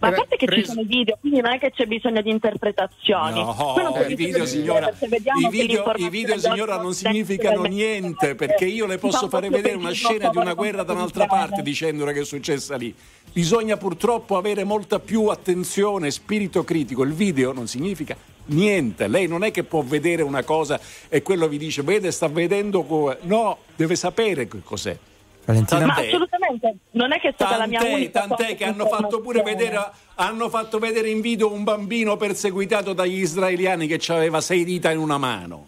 Ma 0.03 0.09
a 0.09 0.17
parte 0.17 0.35
che 0.35 0.45
ci 0.45 0.45
preso- 0.45 0.71
sono 0.71 0.81
i 0.81 0.85
video, 0.85 1.17
quindi 1.19 1.39
non 1.39 1.53
è 1.53 1.59
che 1.59 1.71
c'è 1.71 1.85
bisogno 1.85 2.21
di 2.21 2.29
interpretazioni. 2.29 3.39
No, 3.39 3.73
capisco 3.93 4.15
video, 4.15 4.45
signora, 4.45 4.89
i 4.89 5.47
video, 5.49 5.93
i 5.95 6.09
video, 6.09 6.37
signora, 6.37 6.77
non 6.77 6.93
significano 6.93 7.63
niente 7.63 8.35
perché 8.35 8.65
io 8.65 8.85
le 8.85 8.97
posso 8.97 9.25
un 9.25 9.29
fare 9.29 9.49
vedere 9.49 9.75
una 9.75 9.91
scena 9.91 10.29
di 10.29 10.37
una 10.37 10.53
guerra 10.53 10.83
da 10.83 10.91
un'altra 10.91 11.25
parte 11.25 11.61
dicendole 11.61 12.11
che 12.11 12.19
è 12.21 12.25
successa 12.25 12.75
lì. 12.75 12.93
Bisogna 13.31 13.77
purtroppo 13.77 14.35
avere 14.35 14.65
molta 14.65 14.99
più 14.99 15.27
attenzione, 15.27 16.11
spirito 16.11 16.65
critico. 16.65 17.03
Il 17.03 17.13
video 17.13 17.53
non 17.53 17.67
significa 17.67 18.15
niente. 18.47 19.07
Lei 19.07 19.27
non 19.27 19.43
è 19.43 19.51
che 19.51 19.63
può 19.63 19.81
vedere 19.83 20.21
una 20.21 20.43
cosa 20.43 20.79
e 21.07 21.21
quello 21.21 21.47
vi 21.47 21.57
dice, 21.57 21.81
vede, 21.81 22.11
sta 22.11 22.27
vedendo. 22.27 22.83
co-". 22.83 23.15
No, 23.21 23.57
deve 23.75 23.95
sapere 23.95 24.47
che 24.49 24.59
cos'è. 24.63 24.97
Valentina, 25.45 25.85
Ma 25.85 25.93
Tant'è. 25.93 26.07
assolutamente, 26.07 26.75
non 26.91 27.11
è 27.11 27.19
che 27.19 27.29
è 27.29 27.31
stata 27.33 27.57
la 27.57 27.67
mia 27.67 27.79
Tant'è, 27.79 27.93
unica 27.93 28.19
tant'è 28.27 28.55
che 28.55 28.63
hanno 28.63 28.85
fatto 28.87 29.19
pure 29.19 29.41
vedere, 29.41 29.91
hanno 30.15 30.49
fatto 30.49 30.79
vedere 30.79 31.09
in 31.09 31.19
video 31.21 31.51
un 31.51 31.63
bambino 31.63 32.15
perseguitato 32.15 32.93
dagli 32.93 33.19
israeliani 33.19 33.87
che 33.87 33.99
aveva 34.13 34.39
sei 34.39 34.63
dita 34.63 34.91
in 34.91 34.99
una 34.99 35.17
mano. 35.17 35.67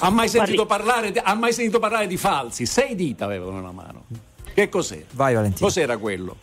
Ha 0.00 0.10
mai 0.10 0.28
sentito, 0.28 0.64
parlare, 0.66 1.10
di- 1.10 1.20
ha 1.22 1.34
mai 1.34 1.52
sentito 1.52 1.78
parlare 1.78 2.06
di 2.06 2.16
falsi? 2.16 2.66
Sei 2.66 2.94
dita 2.94 3.24
avevano 3.24 3.52
in 3.52 3.58
una 3.58 3.72
mano. 3.72 4.04
Che 4.54 4.68
cos'era? 4.68 5.04
vai 5.12 5.34
Valentina. 5.34 5.66
Cos'era 5.66 5.96
quello? 5.96 6.36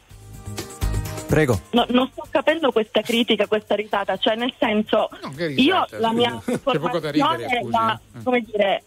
Prego. 1.28 1.60
No, 1.72 1.86
non 1.90 2.08
sto 2.12 2.26
capendo 2.30 2.72
questa 2.72 3.02
critica, 3.02 3.48
questa 3.48 3.76
risata, 3.76 4.16
cioè 4.18 4.36
nel 4.36 4.54
senso, 4.58 5.10
no, 5.22 5.32
che 5.36 5.46
io 5.46 5.86
risata, 5.86 6.00
la 6.00 6.12
mia 6.14 6.42
C'è 6.44 6.58
poco 6.60 7.00
da 7.00 7.10
eh. 7.10 8.24
come 8.24 8.42
dire, 8.42 8.84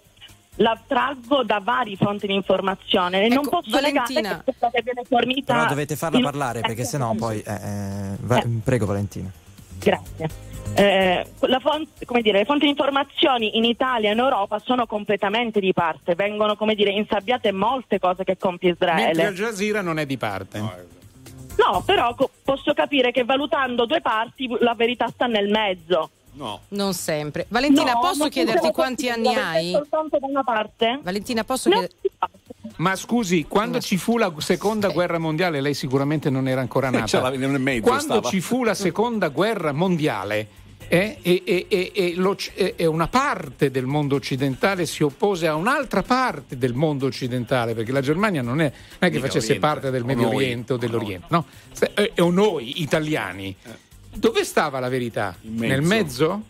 la 0.61 0.79
traggo 0.87 1.43
da 1.45 1.61
varie 1.63 1.97
fonti 1.97 2.27
di 2.27 2.35
informazione 2.35 3.25
e 3.25 3.29
non 3.29 3.45
Ecco, 3.45 3.61
posso 3.61 3.81
negare 3.81 3.93
Valentina. 3.93 4.37
che 4.39 4.45
questa 4.45 4.71
che 4.71 4.83
viene 4.83 5.03
fornita 5.09 5.55
Però 5.55 5.67
dovete 5.69 5.97
farla 5.97 6.19
in- 6.19 6.25
parlare 6.25 6.61
perché 6.61 6.85
sennò 6.85 7.15
poi... 7.15 7.41
eh, 7.41 7.53
eh, 7.53 8.17
va- 8.21 8.39
Eh. 8.39 8.49
Prego 8.65 8.87
Valentina. 8.87 9.31
Grazie. 9.79 10.29
Eh, 10.75 11.27
la 11.41 11.61
fon- 11.61 11.87
come 12.05 12.21
dire, 12.23 12.39
le 12.39 12.45
fonti 12.45 12.65
di 12.65 12.71
informazioni 12.71 13.57
in 13.57 13.65
Italia 13.65 14.11
e 14.11 14.13
in 14.13 14.19
Europa 14.19 14.59
sono 14.59 14.87
completamente 14.87 15.61
di 15.61 15.73
parte, 15.73 16.15
vengono 16.15 16.57
come 16.57 16.75
dire, 16.75 16.91
insabbiate 16.91 17.53
molte 17.53 17.99
cose 17.99 18.25
che 18.25 18.37
compie 18.37 18.77
Mentre 18.79 18.91
Al 18.91 19.11
Israele. 19.13 19.33
Jazeera 19.35 19.81
non 19.81 19.99
è 19.99 20.07
di 20.07 20.19
parte. 20.19 20.59
No, 20.59 21.83
però 21.85 22.15
co- 22.15 22.31
posso 22.45 22.73
capire 22.75 23.11
che 23.13 23.25
valutando 23.25 23.87
due 23.87 24.01
parti 24.01 24.49
la 24.61 24.75
verità 24.75 25.09
sta 25.09 25.27
nel 25.27 25.49
mezzo. 25.49 26.11
No. 26.39 26.61
Non 26.69 26.95
sempre. 26.95 27.47
Valentina, 27.49 27.93
No, 27.95 28.01
posso 28.01 28.29
chiederti 28.29 28.71
quanti 28.71 29.09
così, 29.09 29.19
anni 29.19 29.35
hai? 29.35 29.71
Soltanto 29.73 30.19
da 30.21 30.27
una 30.27 30.45
parte? 30.45 31.01
Valentina, 31.03 31.43
posso 31.43 31.69
No, 31.69 31.79
chiedere... 31.79 31.95
Ma 32.77 32.95
scusi, 32.95 33.45
quando 33.49 33.81
ci 33.81 33.97
fu 33.97 34.19
la 34.19 34.33
seconda 34.39 34.89
guerra 34.91 35.19
mondiale, 35.19 35.61
lei 35.61 35.75
sicuramente 35.75 36.31
non 36.31 36.47
era 36.47 36.61
ancora 36.61 36.91
C'era 37.05 37.31
nata. 37.31 37.59
mezzo 37.59 37.83
Quando 37.83 38.03
stava. 38.05 38.29
ci 38.29 38.41
fu 38.41 38.63
la 38.63 38.75
seconda 38.75 39.29
guerra 39.31 39.73
mondiale, 39.73 40.47
eh, 40.87 41.19
e, 41.21 41.43
e- 41.45 41.67
e- 41.69 42.75
e 42.77 42.87
una 42.87 43.09
parte 43.09 43.71
del 43.73 43.85
mondo 43.87 44.15
occidentale 44.15 44.87
si 44.87 45.03
oppose 45.03 45.49
a 45.49 45.55
un'altra 45.57 46.03
parte 46.03 46.57
del 46.57 46.73
mondo 46.75 47.07
occidentale, 47.07 47.75
perché 47.75 47.91
la 47.91 48.01
Germania 48.01 48.43
non 48.43 48.61
è, 48.61 48.73
non 48.99 49.11
è 49.11 49.11
che 49.11 49.19
facesse 49.19 49.53
Oriente, 49.53 49.59
parte 49.67 49.91
del 49.91 50.05
Medio 50.05 50.29
Oriente 50.29 50.73
o 50.75 50.77
dell'Oriente, 50.77 51.27
no? 51.31 51.45
Eh, 51.95 52.13
O 52.21 52.31
noi 52.31 52.81
italiani. 52.81 53.55
Dove 54.19 54.43
stava 54.45 54.81
la 54.81 54.89
verità? 54.89 55.37
Mezzo. 55.43 55.67
Nel 55.67 55.83
mezzo? 55.83 56.43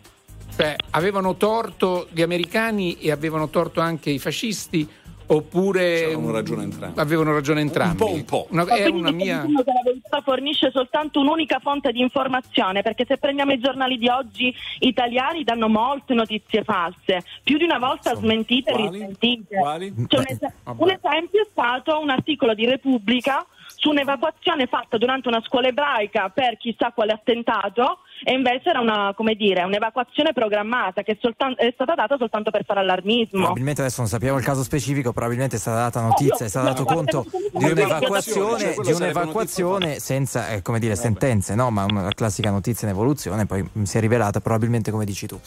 Cioè, 0.55 0.75
avevano 0.89 1.37
torto 1.37 2.07
gli 2.11 2.23
americani 2.23 2.97
e 2.99 3.11
avevano 3.11 3.49
torto 3.49 3.79
anche 3.79 4.09
i 4.09 4.17
fascisti? 4.17 4.89
Oppure 5.31 6.05
Avevano 6.05 6.31
ragione 6.31 6.63
entrambi. 6.63 6.99
avevano 6.99 7.33
ragione 7.33 7.61
entrambi? 7.61 8.01
Un 8.01 8.07
po', 8.09 8.13
un 8.15 8.25
po'. 8.25 8.47
Una- 8.49 8.65
è 8.65 8.87
una 8.87 9.11
mia. 9.11 9.41
che 9.45 9.51
la 9.53 9.81
verità 9.83 10.21
fornisce 10.21 10.71
soltanto 10.71 11.19
un'unica 11.19 11.59
fonte 11.59 11.91
di 11.91 12.01
informazione, 12.01 12.81
perché 12.81 13.05
se 13.07 13.17
prendiamo 13.17 13.51
i 13.53 13.59
giornali 13.59 13.97
di 13.99 14.07
oggi 14.09 14.51
italiani 14.79 15.43
danno 15.43 15.69
molte 15.69 16.15
notizie 16.15 16.63
false, 16.63 17.23
più 17.43 17.57
di 17.57 17.63
una 17.63 17.77
volta 17.77 18.15
smentite 18.15 18.71
e 18.71 18.73
Quali? 18.73 18.89
rismentite. 18.89 19.55
Quali? 19.55 19.93
Cioè, 20.07 20.19
un, 20.19 20.25
es- 20.27 20.53
un 20.77 20.89
esempio 20.89 21.41
è 21.41 21.47
stato 21.51 21.99
un 21.99 22.09
articolo 22.09 22.55
di 22.55 22.65
Repubblica 22.65 23.45
su 23.75 23.89
un'evacuazione 23.91 24.65
fatta 24.65 24.97
durante 24.97 25.27
una 25.27 25.41
scuola 25.45 25.67
ebraica 25.67 26.29
per 26.29 26.57
chissà 26.57 26.91
quale 26.91 27.13
attentato 27.13 27.99
e 28.23 28.33
invece 28.33 28.69
era 28.69 28.79
una, 28.79 29.13
come 29.15 29.35
dire, 29.35 29.63
un'evacuazione 29.63 30.33
programmata 30.33 31.01
che 31.03 31.17
soltan- 31.21 31.53
è 31.55 31.71
stata 31.73 31.95
data 31.95 32.17
soltanto 32.17 32.51
per 32.51 32.65
fare 32.65 32.79
allarmismo. 32.81 33.39
Probabilmente 33.39 33.81
adesso 33.81 34.01
non 34.01 34.09
sappiamo 34.09 34.37
il 34.37 34.43
caso 34.43 34.63
specifico, 34.63 35.11
probabilmente 35.11 35.55
è 35.55 35.59
stata 35.59 35.77
data 35.77 36.01
notizia, 36.01 36.45
è 36.45 36.49
stato 36.49 36.65
dato 36.67 36.83
conto 36.83 37.25
di 37.53 37.65
un'evacuazione, 37.71 38.75
di 38.83 38.91
un'evacuazione 38.91 39.99
senza 39.99 40.49
eh, 40.49 40.61
come 40.61 40.79
dire, 40.79 40.95
sentenze, 40.95 41.55
no? 41.55 41.69
ma 41.71 41.85
una 41.85 42.09
classica 42.13 42.49
notizia 42.51 42.87
in 42.87 42.93
evoluzione, 42.93 43.45
poi 43.45 43.67
mh, 43.71 43.83
si 43.83 43.97
è 43.97 43.99
rivelata 44.01 44.39
probabilmente 44.41 44.91
come 44.91 45.05
dici 45.05 45.27
tu. 45.27 45.39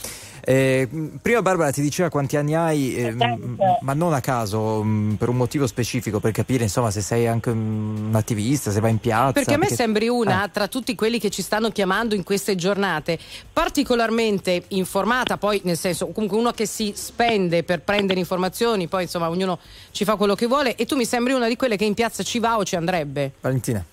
Eh, 0.44 0.88
mh, 0.90 1.06
prima 1.22 1.42
Barbara 1.42 1.70
ti 1.70 1.82
diceva 1.82 2.08
quanti 2.08 2.36
anni 2.36 2.54
hai, 2.54 2.94
eh, 2.94 3.12
mh, 3.12 3.56
ma 3.82 3.92
non 3.94 4.12
a 4.12 4.20
caso, 4.20 4.82
mh, 4.82 5.16
per 5.18 5.28
un 5.28 5.36
motivo 5.36 5.66
specifico, 5.66 6.20
per 6.20 6.32
capire 6.32 6.64
insomma 6.64 6.90
se 6.90 7.00
sei 7.00 7.26
anche 7.26 7.50
un 7.50 8.10
attivista, 8.14 8.70
se 8.70 8.80
vai 8.80 8.90
in 8.90 8.98
piazza. 8.98 9.32
Perché 9.32 9.54
a 9.54 9.58
me 9.58 9.68
sembri 9.68 10.08
una 10.08 10.44
Eh. 10.44 10.50
tra 10.50 10.68
tutti 10.68 10.94
quelli 10.94 11.18
che 11.18 11.30
ci 11.30 11.42
stanno 11.42 11.70
chiamando 11.70 12.14
in 12.14 12.22
queste 12.24 12.54
giornate 12.54 12.61
particolarmente 13.52 14.64
informata, 14.68 15.36
poi 15.36 15.60
nel 15.64 15.76
senso 15.76 16.06
comunque 16.08 16.38
uno 16.38 16.52
che 16.52 16.66
si 16.66 16.92
spende 16.96 17.62
per 17.62 17.80
prendere 17.80 18.18
informazioni, 18.18 18.86
poi 18.88 19.02
insomma 19.04 19.28
ognuno 19.28 19.58
ci 19.90 20.04
fa 20.04 20.16
quello 20.16 20.34
che 20.34 20.46
vuole 20.46 20.76
e 20.76 20.86
tu 20.86 20.96
mi 20.96 21.04
sembri 21.04 21.32
una 21.32 21.48
di 21.48 21.56
quelle 21.56 21.76
che 21.76 21.84
in 21.84 21.94
piazza 21.94 22.22
ci 22.22 22.38
va 22.38 22.56
o 22.56 22.64
ci 22.64 22.76
andrebbe. 22.76 23.32
Valentina. 23.40 23.84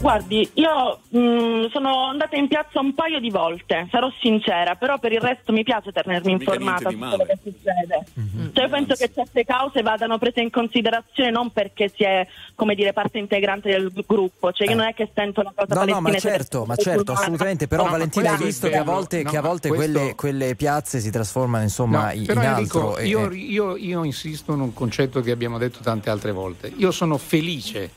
Guardi, 0.00 0.46
io 0.54 1.00
mh, 1.08 1.68
sono 1.70 2.08
andata 2.08 2.36
in 2.36 2.46
piazza 2.46 2.78
un 2.80 2.92
paio 2.94 3.20
di 3.20 3.30
volte, 3.30 3.88
sarò 3.90 4.10
sincera, 4.20 4.74
però 4.74 4.98
per 4.98 5.12
il 5.12 5.20
resto 5.20 5.50
mi 5.50 5.62
piace 5.62 5.92
tenermi 5.92 6.32
informata 6.32 6.90
su 6.90 6.98
quello 6.98 7.24
che 7.24 7.38
succede. 7.42 8.04
Cioè, 8.52 8.64
io 8.64 8.68
penso 8.70 8.94
che 8.96 9.10
certe 9.14 9.44
cause 9.44 9.80
vadano 9.80 10.18
prese 10.18 10.40
in 10.42 10.50
considerazione 10.50 11.30
non 11.30 11.50
perché 11.52 11.90
si 11.94 12.04
è, 12.04 12.26
come 12.54 12.74
dire, 12.74 12.92
parte 12.92 13.16
integrante 13.18 13.70
del 13.70 13.90
gruppo, 14.06 14.52
cioè 14.52 14.68
io 14.68 14.76
non 14.76 14.86
è 14.86 14.92
che 14.92 15.08
sento 15.14 15.40
una 15.40 15.52
cosa 15.54 15.74
No, 15.74 15.84
no, 15.86 16.00
ma 16.00 16.08
palestinese 16.10 16.28
certo, 16.36 16.64
ma 16.66 16.76
certo, 16.76 17.12
assolutamente. 17.12 17.66
Però 17.66 17.84
No, 17.84 17.90
Valentina 17.90 18.32
hai 18.32 18.44
visto 18.44 18.68
che 18.68 18.76
a 18.76 18.84
volte, 18.84 19.22
No, 19.22 19.30
che 19.30 19.36
a 19.38 19.40
volte 19.42 19.68
questo- 19.68 19.98
quelle, 19.98 20.14
quelle 20.14 20.54
piazze 20.54 21.00
si 21.00 21.10
trasformano 21.10 21.62
insomma 21.62 22.06
No, 22.08 22.12
in, 22.12 22.26
però 22.26 22.42
in 22.42 22.46
altro. 22.46 22.98
e- 22.98 23.06
io, 23.06 23.30
e- 23.30 23.36
io- 23.36 23.76
io 23.76 24.04
insisto 24.04 24.52
in 24.52 24.60
un 24.60 24.74
concetto 24.74 25.22
che 25.22 25.30
abbiamo 25.30 25.56
detto 25.56 25.78
tante 25.82 26.10
altre 26.10 26.32
volte. 26.32 26.70
Io 26.76 26.90
sono 26.90 27.16
felice 27.16 27.90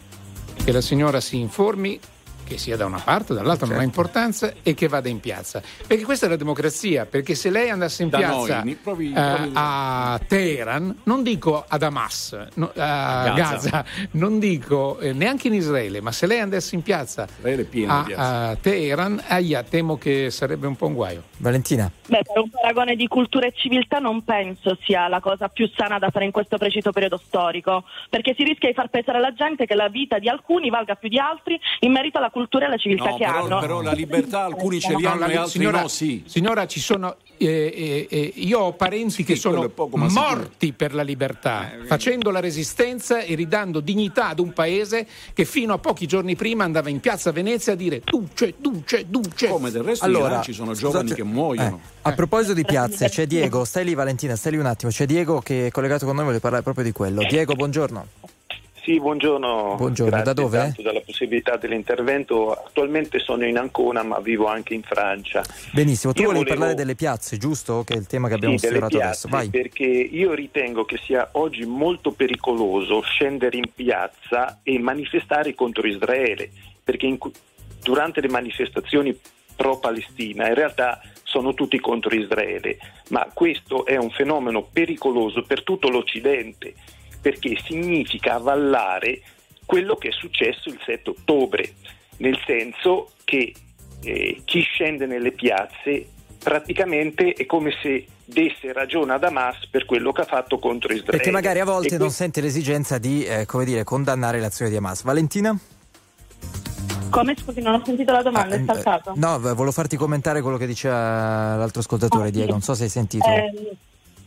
che 0.64 0.72
la 0.72 0.82
signora 0.82 1.22
si 1.22 1.38
informi 1.38 1.99
che 2.48 2.58
sia 2.58 2.78
da 2.78 2.86
una 2.86 3.00
parte, 3.04 3.34
dall'altra 3.34 3.66
non 3.68 3.76
ha 3.76 3.80
Certo. 3.82 4.00
importanza 4.00 4.54
e 4.64 4.74
che 4.74 4.88
vada 4.88 5.10
in 5.10 5.20
piazza. 5.20 5.62
Perché 5.86 6.04
questa 6.04 6.26
è 6.26 6.30
la 6.30 6.36
democrazia, 6.38 7.06
perché 7.06 7.36
se 7.36 7.50
lei 7.50 7.70
andasse 7.70 8.04
in 8.04 8.10
Da 8.10 8.18
piazza 8.18 8.56
noi, 8.56 8.64
ni- 8.64 8.76
provi- 8.76 9.12
eh, 9.16 9.34
provi- 9.36 9.52
a 9.54 10.20
Teheran, 10.26 11.00
non 11.04 11.24
dico 11.24 11.64
ad 11.68 11.84
Hamas, 11.84 12.38
no, 12.56 12.72
a 12.76 13.22
A 13.24 13.34
Gaza. 13.34 13.70
Gaza. 13.70 13.86
non 14.12 14.39
dico 14.39 15.00
eh, 15.00 15.14
neanche 15.14 15.48
in 15.48 15.54
Israele, 15.54 16.02
ma 16.02 16.12
se 16.12 16.26
lei 16.28 16.39
andasse 16.39 16.76
in 16.76 16.82
piazza 16.84 17.28
a, 17.43 18.06
a 18.50 18.56
Teheran, 18.56 19.22
ahia, 19.28 19.64
temo 19.64 19.98
che 19.98 20.30
sarebbe 20.32 20.68
un 20.68 20.76
po' 20.76 20.88
un 20.88 20.93
guaio. 20.93 21.24
Valentina. 21.38 21.91
Beh, 22.08 22.22
per 22.24 22.41
un 22.41 22.50
paragone 22.50 22.95
di 22.95 23.08
cultura 23.08 23.45
e 23.48 23.54
civiltà 23.56 24.00
non 24.00 24.24
penso 24.24 24.78
sia 24.84 25.08
la 25.08 25.20
cosa 25.20 25.50
più 25.50 25.70
sana 25.76 26.00
da 26.00 26.10
fare 26.10 26.26
in 26.26 26.32
questo 26.32 26.58
preciso 26.58 26.91
periodo 26.91 27.18
storico, 27.18 27.84
perché 28.10 28.34
si 28.36 28.43
rischia 28.43 28.70
di 28.70 28.74
far 28.76 28.88
pensare 28.89 29.18
alla 29.18 29.34
gente 29.34 29.66
che 29.66 29.76
la 29.76 29.89
vita 29.89 30.18
di 30.20 30.30
alcuni 30.30 30.70
valga 30.70 30.95
più 30.95 31.10
di 31.10 31.20
altri 31.20 31.60
in 31.82 31.91
merito 31.91 32.18
alla 32.18 32.30
cultura 32.30 32.36
e 32.41 32.65
alla 32.65 32.77
civiltà 32.77 33.09
No, 33.09 33.15
che 33.17 33.25
però, 33.25 33.45
hanno. 33.45 33.59
però 33.59 33.81
la 33.81 33.91
libertà 33.93 34.43
alcuni 34.45 34.79
ce 34.79 34.95
li 34.95 35.03
No, 35.03 35.09
hanno 35.09 35.19
la- 35.21 35.27
e 35.27 35.35
altri 35.38 35.51
signora, 35.59 35.81
no, 35.81 35.88
sì. 35.88 36.23
signora, 36.27 36.67
ci 36.67 36.79
sono. 36.79 37.15
eh, 37.39 37.45
eh, 37.45 38.07
eh, 38.09 38.31
io 38.38 38.59
ho 38.59 38.73
parenti 38.73 39.23
che 39.23 39.39
quello 39.39 39.57
sono 39.57 39.69
poco, 39.69 39.95
morti 39.97 40.73
per 40.73 40.95
la 40.95 41.03
libertà, 41.03 41.71
Eh, 41.71 41.85
facendo 41.85 42.31
la 42.31 42.39
resistenza 42.39 43.19
e 43.21 43.35
ridando 43.35 43.79
dignità 43.79 44.29
ad 44.29 44.39
un 44.39 44.53
paese 44.53 45.05
che 45.33 45.45
fino 45.45 45.73
a 45.73 45.77
pochi 45.77 46.07
giorni 46.07 46.35
prima 46.35 46.63
andava 46.63 46.89
in 46.89 46.99
piazza 46.99 47.31
Venezia 47.31 47.73
a 47.73 47.75
dire 47.75 48.01
duce, 48.03 48.55
duce, 48.57 49.05
duce. 49.07 49.47
Come 49.49 49.69
del 49.69 49.83
resto 49.83 50.03
Allora, 50.05 50.41
ci 50.41 50.51
sono 50.51 50.73
giovani 50.73 51.09
scusate- 51.09 51.21
che 51.21 51.23
muoiono. 51.27 51.79
Eh, 51.83 51.95
a 52.09 52.13
proposito 52.13 52.53
di 52.55 52.65
piazze, 52.65 53.07
c'è 53.07 53.27
Diego, 53.27 53.63
stai 53.65 53.85
lì 53.85 53.93
Valentina, 53.93 54.35
stai 54.35 54.53
lì 54.53 54.57
un 54.57 54.65
attimo, 54.65 54.91
c'è 54.91 55.05
Diego 55.05 55.39
che 55.39 55.67
è 55.67 55.69
collegato 55.71 56.05
con 56.05 56.15
noi, 56.15 56.23
vuole 56.23 56.39
parlare 56.39 56.63
proprio 56.63 56.85
di 56.85 56.91
quello. 56.91 57.21
Diego, 57.23 57.53
buongiorno. 57.53 58.07
Sì, 58.88 59.01
buongiorno. 59.01 59.75
Buongiorno, 59.75 60.11
Grazie 60.15 60.33
da 60.33 60.41
dove? 60.41 60.57
tanto 60.59 60.81
della 60.81 61.01
possibilità 61.01 61.57
dell'intervento. 61.57 62.53
Attualmente 62.53 63.19
sono 63.19 63.45
in 63.45 63.57
Ancona, 63.57 64.01
ma 64.01 64.21
vivo 64.21 64.45
anche 64.45 64.73
in 64.75 64.81
Francia. 64.81 65.43
Benissimo, 65.73 66.13
tu 66.13 66.21
Io 66.21 66.27
volevi 66.27 66.45
volevo- 66.45 66.59
parlare 66.61 66.73
delle 66.73 66.95
piazze, 66.95 67.35
giusto? 67.35 67.83
Che 67.83 67.95
è 67.95 67.97
il 67.97 68.07
tema 68.07 68.29
che 68.29 68.35
abbiamo 68.35 68.57
Sì, 68.57 68.67
sfiorato 68.67 68.97
piazze, 68.97 69.27
adesso. 69.27 69.27
Vai. 69.27 69.49
perché 69.49 69.83
io 69.83 70.33
ritengo 70.33 70.85
che 70.85 70.97
sia 71.03 71.27
oggi 71.33 71.65
molto 71.65 72.11
pericoloso 72.11 73.01
scendere 73.01 73.57
in 73.57 73.69
piazza 73.75 74.61
e 74.63 74.79
manifestare 74.79 75.53
contro 75.53 75.85
Israele, 75.85 76.49
perché 76.81 77.07
in 77.07 77.17
durante 77.83 78.21
le 78.21 78.29
manifestazioni 78.29 79.19
pro-Palestina 79.53 80.47
in 80.47 80.53
realtà 80.53 81.01
sono 81.23 81.53
tutti 81.53 81.77
contro 81.81 82.15
Israele, 82.15 82.77
ma 83.09 83.27
questo 83.33 83.85
è 83.85 83.97
un 83.97 84.11
fenomeno 84.11 84.61
pericoloso 84.71 85.41
per 85.41 85.63
tutto 85.63 85.89
l'Occidente, 85.89 86.73
perché 87.22 87.57
significa 87.63 88.36
avvallare 88.36 89.22
quello 89.65 89.95
che 89.95 90.09
è 90.09 90.11
successo 90.11 90.70
il 90.70 90.80
7 90.86 91.09
ottobre, 91.09 91.74
nel 92.18 92.38
senso 92.45 93.11
che 93.24 93.53
eh, 94.03 94.41
chi 94.45 94.61
scende 94.61 95.05
nelle 95.05 95.32
piazze 95.32 96.07
praticamente 96.41 97.34
è 97.34 97.45
come 97.45 97.72
se 97.82 98.05
desse 98.24 98.72
ragione 98.74 99.13
ad 99.13 99.24
Hamas 99.24 99.68
per 99.70 99.86
quello 99.86 100.11
che 100.11 100.22
ha 100.22 100.26
fatto 100.26 100.59
contro 100.59 100.91
Israele. 100.93 101.11
Perché 101.18 101.32
magari 101.32 101.59
a 101.59 101.65
volte 101.65 101.95
E 101.95 101.97
non 101.97 102.07
que- 102.07 102.15
sente 102.15 102.41
l'esigenza 102.41 102.97
di, 102.97 103.26
eh, 103.26 103.45
come 103.45 103.65
dire, 103.65 103.84
condannare 103.84 104.39
l'azione 104.39 104.70
di 104.72 104.78
Hamas. 104.78 105.03
Valentina? 105.03 105.57
Come 107.09 107.36
scusi, 107.38 107.61
non 107.61 107.74
ho 107.76 107.82
sentito 107.86 108.11
la 108.11 108.22
domanda, 108.22 108.55
è 108.55 108.59
Eh, 108.61 108.65
saltato. 108.65 109.13
No, 109.15 109.39
volevo 109.39 109.72
farti 109.72 109.95
commentare 109.95 110.41
quello 110.41 110.57
che 110.57 110.68
diceva 110.68 111.55
l'altro 111.55 111.80
ascoltatore, 111.80 112.28
Ah, 112.28 112.32
Diego, 112.32 112.45
sì. 112.47 112.51
non 112.51 112.61
so 112.61 112.74
se 112.76 112.84
hai 112.84 112.89
sentito. 112.89 113.26
Eh, 113.26 113.53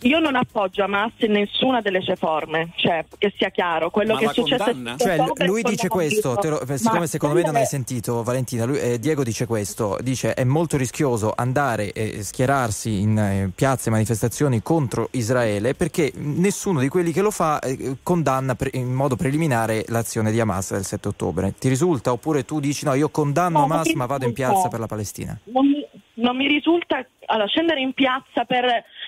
io 0.03 0.18
non 0.18 0.34
appoggio 0.34 0.82
Hamas 0.82 1.12
in 1.18 1.32
nessuna 1.32 1.80
delle 1.80 2.01
sue 2.01 2.16
forme, 2.16 2.72
cioè 2.76 3.05
che 3.18 3.32
sia 3.36 3.51
chiaro, 3.51 3.90
quello 3.90 4.14
Ma 4.14 4.20
che 4.20 4.24
è 4.26 4.32
successo 4.32 4.72
Cioè, 4.96 5.18
lui 5.46 5.62
dice 5.62 5.88
questo, 5.88 6.38
lo- 6.42 6.62
Ma 6.66 6.76
siccome 6.76 7.07
secondo 7.07 7.34
me 7.34 7.42
non 7.42 7.57
hai 7.57 7.66
sentito 7.66 8.22
Valentina, 8.22 8.64
lui- 8.64 8.78
eh, 8.78 8.98
Diego 8.98 9.22
dice 9.22 9.46
questo, 9.46 9.98
dice 10.01 10.34
è 10.34 10.44
molto 10.44 10.76
rischioso 10.76 11.32
andare 11.36 11.92
e 11.92 12.22
schierarsi 12.22 13.01
in 13.01 13.18
eh, 13.18 13.51
piazze 13.55 13.88
e 13.88 13.92
manifestazioni 13.92 14.62
contro 14.62 15.09
Israele 15.12 15.74
perché 15.74 16.12
nessuno 16.16 16.80
di 16.80 16.88
quelli 16.88 17.12
che 17.12 17.20
lo 17.20 17.30
fa 17.30 17.59
eh, 17.61 17.96
condanna 18.03 18.55
pre- 18.55 18.70
in 18.74 18.92
modo 18.92 19.16
preliminare 19.16 19.84
l'azione 19.88 20.30
di 20.32 20.40
Hamas 20.40 20.72
del 20.72 20.84
7 20.84 21.09
ottobre. 21.09 21.55
Ti 21.59 21.68
risulta 21.68 22.11
oppure 22.12 22.44
tu 22.44 22.59
dici 22.61 22.84
no, 22.84 22.94
io 22.94 23.09
condanno 23.11 23.59
No, 23.59 23.64
Hamas 23.64 23.92
ma 23.92 24.07
vado 24.07 24.24
in 24.24 24.32
piazza 24.32 24.68
per 24.68 24.80
la 24.80 24.86
Palestina? 24.86 25.38
non 25.44 25.66
mi, 25.66 25.86
non 26.14 26.36
mi 26.36 26.46
risulta 26.46 27.05
allora, 27.26 27.46
scendere 27.46 27.80
in 27.80 27.92
piazza 27.92 28.44
per 28.44 28.64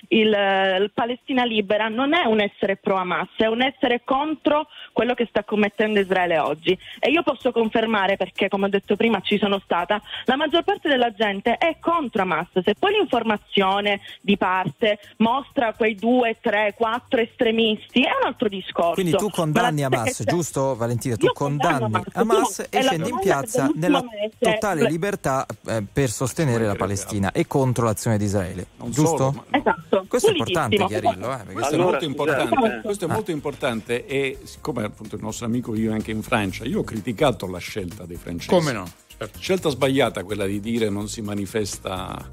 il, 0.08 0.28
il 0.28 0.90
Palestina 0.92 1.44
libera 1.44 1.88
non 1.88 2.14
è 2.14 2.24
un 2.24 2.40
essere 2.40 2.76
pro 2.76 2.96
Hamas, 2.96 3.28
è 3.36 3.46
un 3.46 3.62
essere 3.62 4.02
contro 4.04 4.66
quello 4.92 5.14
che 5.14 5.26
sta 5.28 5.44
commettendo 5.44 6.00
Israele 6.00 6.38
oggi. 6.38 6.76
E 6.98 7.10
io 7.10 7.22
posso 7.22 7.52
confermare, 7.52 8.16
perché 8.16 8.48
come 8.48 8.66
ho 8.66 8.68
detto 8.68 8.96
prima 8.96 9.20
ci 9.20 9.38
sono 9.38 9.60
stata, 9.64 10.00
la 10.24 10.36
maggior 10.36 10.64
parte 10.64 10.88
della 10.88 11.12
gente 11.12 11.56
è 11.56 11.76
contro 11.80 12.22
Hamas. 12.22 12.48
Se 12.62 12.74
poi 12.78 12.92
l'informazione 12.92 14.00
di 14.20 14.36
parte 14.36 14.98
mostra 15.18 15.72
quei 15.74 15.94
due, 15.94 16.36
tre, 16.40 16.74
quattro 16.76 17.20
estremisti, 17.20 18.02
è 18.02 18.10
un 18.20 18.26
altro 18.26 18.48
discorso. 18.48 18.94
Quindi 18.94 19.12
tu 19.12 19.30
condanni 19.30 19.82
Hamas, 19.82 20.24
giusto 20.24 20.76
Valentina? 20.76 21.16
Tu 21.16 21.32
condanni 21.32 22.02
Hamas, 22.12 22.66
e 22.70 22.82
scendi 22.82 23.10
in 23.10 23.18
piazza 23.18 23.70
nella 23.74 24.04
totale 24.38 24.86
libertà 24.86 25.46
eh, 25.66 25.82
per 25.90 26.10
sostenere 26.10 26.66
la 26.66 26.74
Palestina 26.74 27.32
e 27.32 27.46
contro 27.46 27.84
l'azione 27.84 28.18
di 28.18 28.24
Israele, 28.24 28.66
giusto? 28.86 29.16
solo, 29.16 29.44
ma- 29.48 29.58
Esatto. 29.58 29.91
Questo 30.08 30.28
è 30.28 30.32
importante 30.32 30.84
chiarirlo, 30.86 31.32
eh, 31.32 31.52
Questo 31.52 31.74
Allora, 31.74 31.98
è 31.98 32.04
importante. 32.04 32.80
Questo 32.82 33.04
è 33.04 33.08
molto 33.08 33.30
importante 33.30 34.06
e 34.06 34.38
siccome 34.44 34.84
appunto 34.84 35.16
il 35.16 35.22
nostro 35.22 35.44
amico 35.44 35.72
vive 35.72 35.92
anche 35.92 36.10
in 36.10 36.22
Francia, 36.22 36.64
io 36.64 36.80
ho 36.80 36.84
criticato 36.84 37.46
la 37.46 37.58
scelta 37.58 38.06
dei 38.06 38.16
francesi. 38.16 38.48
Come 38.48 38.72
no? 38.72 38.90
Certo. 39.18 39.38
Scelta 39.38 39.68
sbagliata 39.68 40.24
quella 40.24 40.46
di 40.46 40.60
dire 40.60 40.88
non 40.88 41.08
si 41.08 41.20
manifesta 41.20 42.26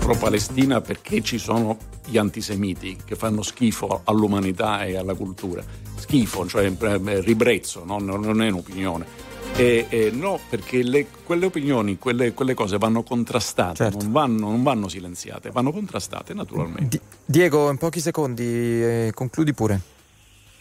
pro-Palestina 0.00 0.80
perché 0.80 1.22
ci 1.22 1.38
sono 1.38 1.76
gli 2.06 2.18
antisemiti 2.18 2.96
che 3.04 3.14
fanno 3.14 3.42
schifo 3.42 4.00
all'umanità 4.04 4.84
e 4.84 4.96
alla 4.96 5.14
cultura. 5.14 5.62
Schifo, 5.94 6.46
cioè 6.46 6.64
eh, 6.66 7.20
ribrezzo, 7.20 7.84
no? 7.84 7.98
non, 7.98 8.20
non 8.20 8.42
è 8.42 8.48
un'opinione. 8.48 9.28
E, 9.56 9.86
e 9.90 10.10
no, 10.10 10.40
perché 10.48 10.82
le- 10.82 11.06
quelle 11.24 11.44
opinioni, 11.44 11.98
quelle, 11.98 12.32
quelle 12.32 12.54
cose 12.54 12.78
vanno 12.78 13.02
contrastate, 13.02 13.74
Certo. 13.74 13.98
non, 13.98 14.10
vanno, 14.12 14.48
non 14.48 14.62
vanno 14.62 14.88
silenziate, 14.88 15.50
vanno 15.50 15.70
contrastate 15.70 16.32
naturalmente. 16.32 16.96
Di- 16.96 17.00
Diego, 17.26 17.70
in 17.70 17.76
pochi 17.76 18.00
secondi, 18.00 18.42
eh, 18.42 19.10
concludi 19.14 19.52
pure. 19.52 19.80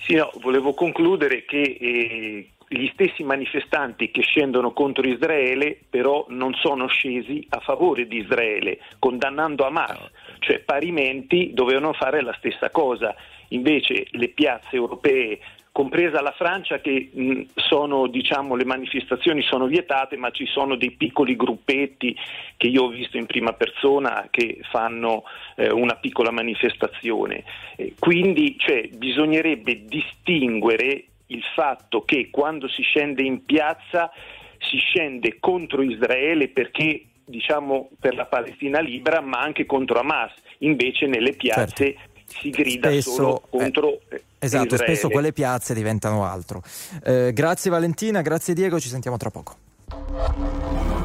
Sì, 0.02 0.16
no, 0.16 0.32
volevo 0.42 0.74
concludere 0.74 1.46
che 1.46 1.62
eh, 1.80 2.50
gli 2.68 2.90
stessi 2.94 3.24
manifestanti 3.24 4.12
che 4.12 4.22
scendono 4.22 4.74
contro 4.74 5.08
Israele 5.08 5.78
però 5.90 6.26
non 6.30 6.54
sono 6.56 6.88
scesi 6.88 7.46
a 7.50 7.60
favore 7.60 8.06
di 8.06 8.18
Israele, 8.18 8.80
condannando 9.00 9.66
Hamas, 9.66 9.98
cioè 10.40 10.60
parimenti 10.60 11.52
dovevano 11.54 11.94
fare 11.94 12.22
la 12.22 12.36
stessa 12.38 12.70
cosa. 12.70 13.16
Invece 13.52 14.08
le 14.12 14.28
piazze 14.28 14.76
europee 14.76 15.40
compresa 15.80 16.22
la 16.22 16.34
Francia 16.34 16.82
che 16.82 17.10
mh, 17.10 17.42
sono, 17.56 18.08
diciamo, 18.08 18.56
le 18.56 18.66
manifestazioni 18.66 19.42
sono 19.44 19.66
vietate, 19.66 20.18
ma 20.18 20.30
ci 20.30 20.46
sono 20.46 20.76
dei 20.76 20.92
piccoli 20.92 21.38
gruppetti 21.38 22.14
che 22.58 22.68
io 22.68 22.84
ho 22.84 22.90
visto 22.90 23.16
in 23.16 23.26
prima 23.26 23.54
persona 23.54 24.28
che 24.30 24.60
fanno 24.70 25.24
eh, 25.56 25.72
una 25.72 25.96
piccola 25.96 26.32
manifestazione. 26.32 27.46
Eh, 27.78 27.94
quindi 27.98 28.58
cioè, 28.58 28.90
bisognerebbe 28.90 29.86
distinguere 29.86 31.06
il 31.28 31.44
fatto 31.56 32.02
che 32.04 32.28
quando 32.30 32.68
si 32.68 32.82
scende 32.82 33.22
in 33.22 33.46
piazza 33.46 34.12
si 34.58 34.80
scende 34.80 35.38
contro 35.40 35.82
Israele 35.82 36.50
perché 36.50 37.06
diciamo 37.24 37.92
per 38.00 38.16
la 38.16 38.26
Palestina 38.26 38.82
libera, 38.82 39.22
ma 39.22 39.40
anche 39.40 39.66
contro 39.66 40.00
Hamas. 40.00 40.34
Invece 40.60 41.06
nelle 41.06 41.34
piazze 41.34 41.86
certo 41.86 42.09
si 42.30 42.50
grida 42.50 42.90
spesso, 42.90 43.12
solo 43.14 43.42
eh, 43.52 43.58
contro 43.58 44.00
eh, 44.10 44.24
Esatto, 44.40 44.76
Israele. 44.76 44.94
spesso 44.96 45.10
quelle 45.10 45.34
piazze 45.34 45.74
diventano 45.74 46.26
altro. 46.26 46.62
Eh, 47.04 47.32
grazie 47.34 47.70
Valentina, 47.70 48.22
grazie 48.22 48.54
Diego, 48.54 48.80
ci 48.80 48.88
sentiamo 48.90 49.18
tra 49.18 49.30
poco. 49.30 49.56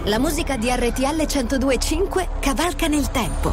La 0.05 0.19
musica 0.19 0.57
di 0.57 0.69
RTL 0.69 1.23
102.5 1.23 2.29
cavalca 2.41 2.87
nel 2.87 3.11
tempo. 3.11 3.53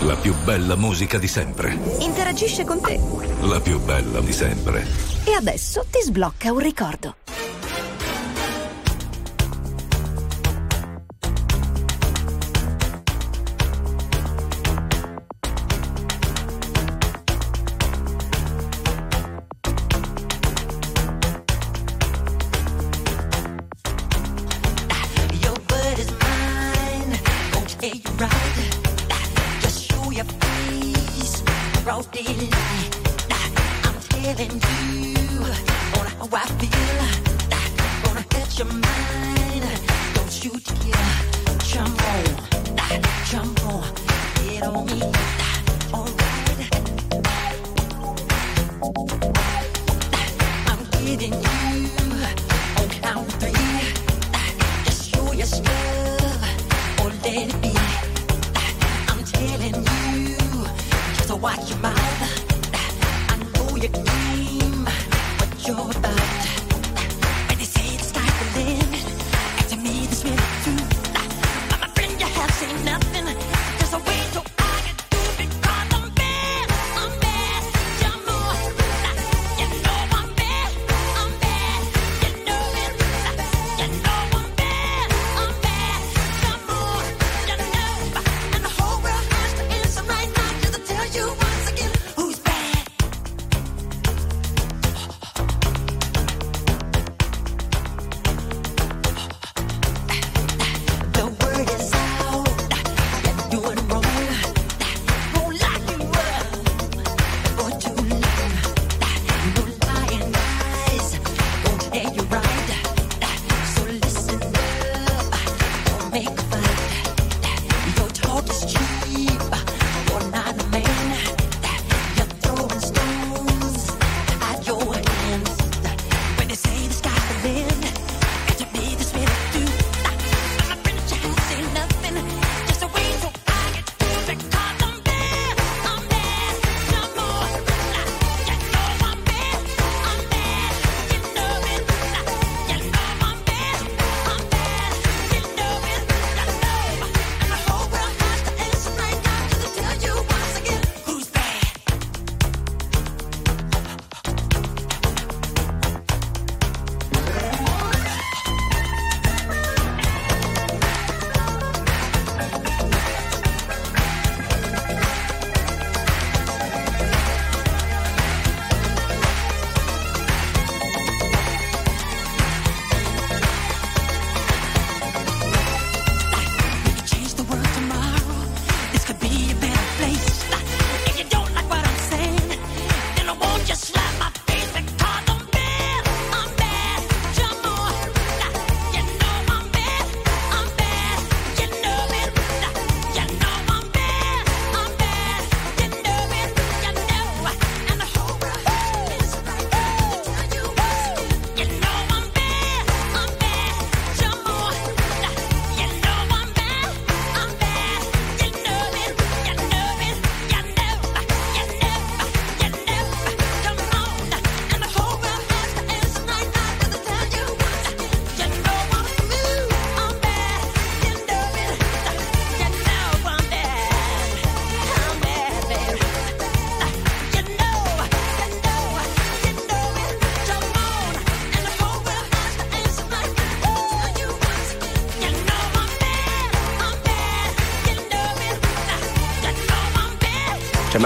La 0.00 0.16
più 0.16 0.34
bella 0.44 0.76
musica 0.76 1.18
di 1.18 1.28
sempre. 1.28 1.78
Interagisce 2.00 2.64
con 2.64 2.80
te. 2.80 2.98
La 3.42 3.60
più 3.60 3.78
bella 3.80 4.20
di 4.20 4.32
sempre. 4.32 4.84
E 5.24 5.32
adesso 5.32 5.86
ti 5.90 6.00
sblocca 6.02 6.52
un 6.52 6.58
ricordo. 6.58 7.14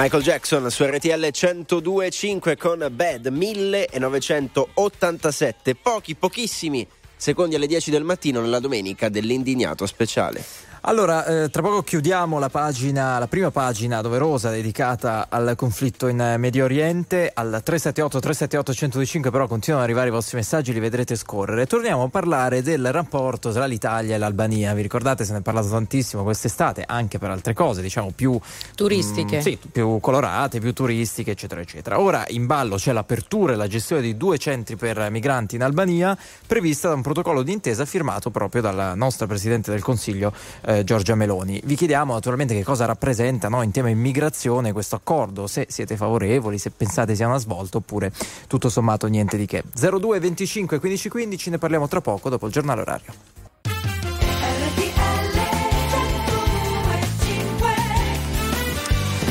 Michael 0.01 0.23
Jackson 0.23 0.71
su 0.71 0.85
RTL 0.85 1.11
102.5 1.11 2.57
con 2.57 2.87
Bad 2.89 3.27
1987, 3.27 5.75
pochi 5.75 6.15
pochissimi 6.15 6.87
secondi 7.17 7.57
alle 7.57 7.67
10 7.67 7.91
del 7.91 8.05
mattino 8.05 8.41
nella 8.41 8.61
domenica 8.61 9.09
dell'indignato 9.09 9.87
speciale. 9.87 10.58
Allora, 10.89 11.27
eh, 11.27 11.51
tra 11.51 11.61
poco 11.61 11.83
chiudiamo 11.83 12.39
la 12.39 12.49
pagina, 12.49 13.19
la 13.19 13.27
prima 13.27 13.51
pagina 13.51 14.01
doverosa 14.01 14.49
dedicata 14.49 15.27
al 15.29 15.53
conflitto 15.55 16.09
in 16.09 16.37
Medio 16.39 16.65
Oriente. 16.65 17.31
Al 17.35 17.61
378 17.63 18.19
378 18.19 18.73
125 18.73 19.31
però 19.31 19.47
continuano 19.47 19.85
ad 19.85 19.91
arrivare 19.91 20.09
i 20.09 20.13
vostri 20.15 20.39
messaggi, 20.39 20.73
li 20.73 20.81
vedrete 20.81 21.15
scorrere. 21.15 21.67
Torniamo 21.67 22.05
a 22.05 22.09
parlare 22.09 22.63
del 22.63 22.91
rapporto 22.91 23.53
tra 23.53 23.67
l'Italia 23.67 24.15
e 24.15 24.19
l'Albania. 24.19 24.73
Vi 24.73 24.81
ricordate, 24.81 25.27
se 25.27 25.33
ne 25.33 25.41
è 25.41 25.43
parlato 25.43 25.69
tantissimo 25.69 26.23
quest'estate, 26.23 26.85
anche 26.87 27.19
per 27.19 27.29
altre 27.29 27.53
cose, 27.53 27.83
diciamo 27.83 28.11
più 28.17 28.41
Turistiche. 28.75 29.37
mm, 29.37 29.41
sì, 29.41 29.59
più 29.71 30.01
colorate, 30.01 30.59
più 30.59 30.73
turistiche, 30.73 31.33
eccetera, 31.33 31.61
eccetera. 31.61 32.01
Ora 32.01 32.25
in 32.29 32.47
ballo 32.47 32.77
c'è 32.77 32.93
l'apertura 32.93 33.53
e 33.53 33.57
la 33.57 33.67
gestione 33.67 34.01
di 34.01 34.17
due 34.17 34.39
centri 34.39 34.77
per 34.77 35.11
migranti 35.11 35.55
in 35.55 35.65
Albania, 35.65 36.17
prevista 36.47 36.89
da 36.89 36.95
un 36.95 37.03
protocollo 37.03 37.43
d'intesa 37.43 37.85
firmato 37.85 38.31
proprio 38.31 38.63
dalla 38.63 38.95
nostra 38.95 39.27
Presidente 39.27 39.71
del 39.71 39.83
Consiglio, 39.83 40.33
eh, 40.63 40.77
Giorgia 40.85 41.15
Meloni. 41.15 41.61
Vi 41.65 41.75
chiediamo 41.77 42.13
naturalmente 42.13 42.55
che 42.55 42.65
cosa 42.65 42.85
rappresenta 42.85 43.49
no, 43.49 43.63
in 43.63 43.71
tema 43.71 43.89
immigrazione 43.89 44.73
questo 44.73 44.97
accordo, 44.97 45.47
se 45.47 45.67
siete 45.69 45.97
favorevoli, 45.97 46.59
se 46.59 46.71
pensate 46.71 47.15
sia 47.15 47.27
una 47.27 47.39
svolta 47.39 47.79
oppure 47.79 48.13
tutto 48.47 48.69
sommato 48.69 49.07
niente 49.07 49.37
di 49.37 49.47
che. 49.47 49.63
02 49.75 50.19
25 50.19 50.79
15 50.79 51.09
15, 51.09 51.51
ne 51.51 51.59
parliamo 51.59 51.89
tra 51.89 52.01
poco 52.01 52.29
dopo 52.29 52.47
il 52.47 52.53
giornale 52.53 52.81
orario. 52.81 53.13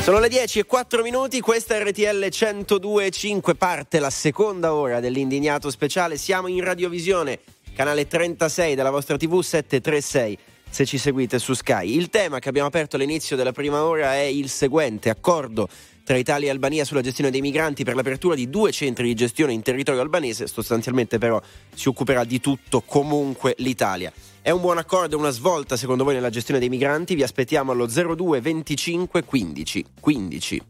Sono 0.08 0.20
le 0.20 0.30
10 0.30 0.60
e 0.60 0.64
4 0.64 1.02
minuti, 1.02 1.38
questa 1.40 1.74
è 1.74 1.84
RTL 1.84 2.00
102.5, 2.00 3.54
parte 3.56 3.98
la 3.98 4.08
seconda 4.08 4.72
ora 4.72 5.00
dell'indignato 5.00 5.70
speciale. 5.70 6.16
Siamo 6.16 6.46
in 6.46 6.64
radiovisione, 6.64 7.40
canale 7.74 8.06
36 8.06 8.74
della 8.74 8.90
vostra 8.90 9.18
TV 9.18 9.42
736 9.42 10.38
se 10.78 10.86
ci 10.86 10.98
seguite 10.98 11.40
su 11.40 11.54
Sky. 11.54 11.96
Il 11.96 12.08
tema 12.08 12.38
che 12.38 12.48
abbiamo 12.48 12.68
aperto 12.68 12.94
all'inizio 12.94 13.34
della 13.34 13.50
prima 13.50 13.82
ora 13.82 14.14
è 14.14 14.22
il 14.22 14.48
seguente, 14.48 15.10
accordo 15.10 15.68
tra 16.04 16.16
Italia 16.16 16.46
e 16.46 16.50
Albania 16.52 16.84
sulla 16.84 17.00
gestione 17.00 17.32
dei 17.32 17.40
migranti 17.40 17.82
per 17.82 17.96
l'apertura 17.96 18.36
di 18.36 18.48
due 18.48 18.70
centri 18.70 19.08
di 19.08 19.14
gestione 19.14 19.52
in 19.52 19.62
territorio 19.62 20.00
albanese, 20.00 20.46
sostanzialmente 20.46 21.18
però 21.18 21.42
si 21.74 21.88
occuperà 21.88 22.22
di 22.22 22.38
tutto 22.38 22.82
comunque 22.82 23.56
l'Italia. 23.58 24.12
È 24.40 24.50
un 24.50 24.60
buon 24.60 24.78
accordo, 24.78 25.18
una 25.18 25.30
svolta 25.30 25.76
secondo 25.76 26.04
voi 26.04 26.14
nella 26.14 26.30
gestione 26.30 26.60
dei 26.60 26.68
migranti? 26.68 27.16
Vi 27.16 27.24
aspettiamo 27.24 27.72
allo 27.72 27.86
02 27.86 28.40
25 28.40 29.24
15 29.24 29.84
15. 29.98 30.62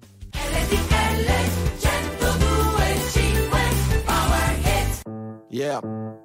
Yeah. 5.50 5.97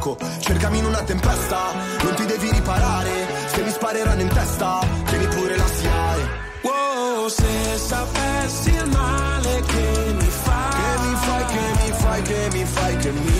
Yoko 0.00 0.16
Cercami 0.40 0.78
in 0.78 0.86
una 0.86 1.02
tempesta, 1.02 1.72
non 2.02 2.14
ti 2.14 2.24
devi 2.24 2.50
riparare 2.50 3.10
Se 3.46 3.62
mi 3.62 3.70
spareranno 3.70 4.22
in 4.22 4.28
testa, 4.28 4.80
tieni 5.04 5.26
pure 5.26 5.56
la 5.56 5.66
SIAE 5.66 6.28
Wow, 6.62 7.28
se 7.28 7.76
sapessi 7.76 8.70
il 8.70 8.88
male 8.88 9.62
che 9.66 10.14
mi 10.18 10.30
fai 10.42 10.70
Che 10.70 11.06
mi 11.06 11.14
fai, 11.14 11.44
che 11.44 11.82
mi 11.82 11.92
fai, 11.92 12.22
che 12.22 12.48
mi 12.52 12.64
fai, 12.64 12.96
che 12.96 13.10
mi 13.10 13.28
hai 13.28 13.39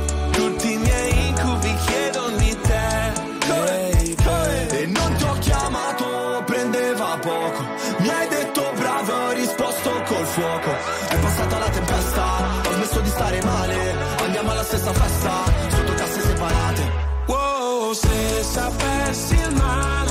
fuoco 10.61 10.77
È 11.09 11.19
passata 11.19 11.57
la 11.57 11.69
tempesta, 11.69 12.23
ho 12.65 12.71
smesso 12.73 12.99
di 13.01 13.09
stare 13.09 13.41
male. 13.43 13.95
Andiamo 14.23 14.51
alla 14.51 14.63
stessa 14.63 14.93
festa, 14.93 15.43
sotto 15.69 15.93
casse 15.93 16.21
separate. 16.21 16.91
Wow, 17.27 17.93
se 17.93 18.43
sapessi 18.43 19.35
il 19.35 19.55
male 19.55 20.10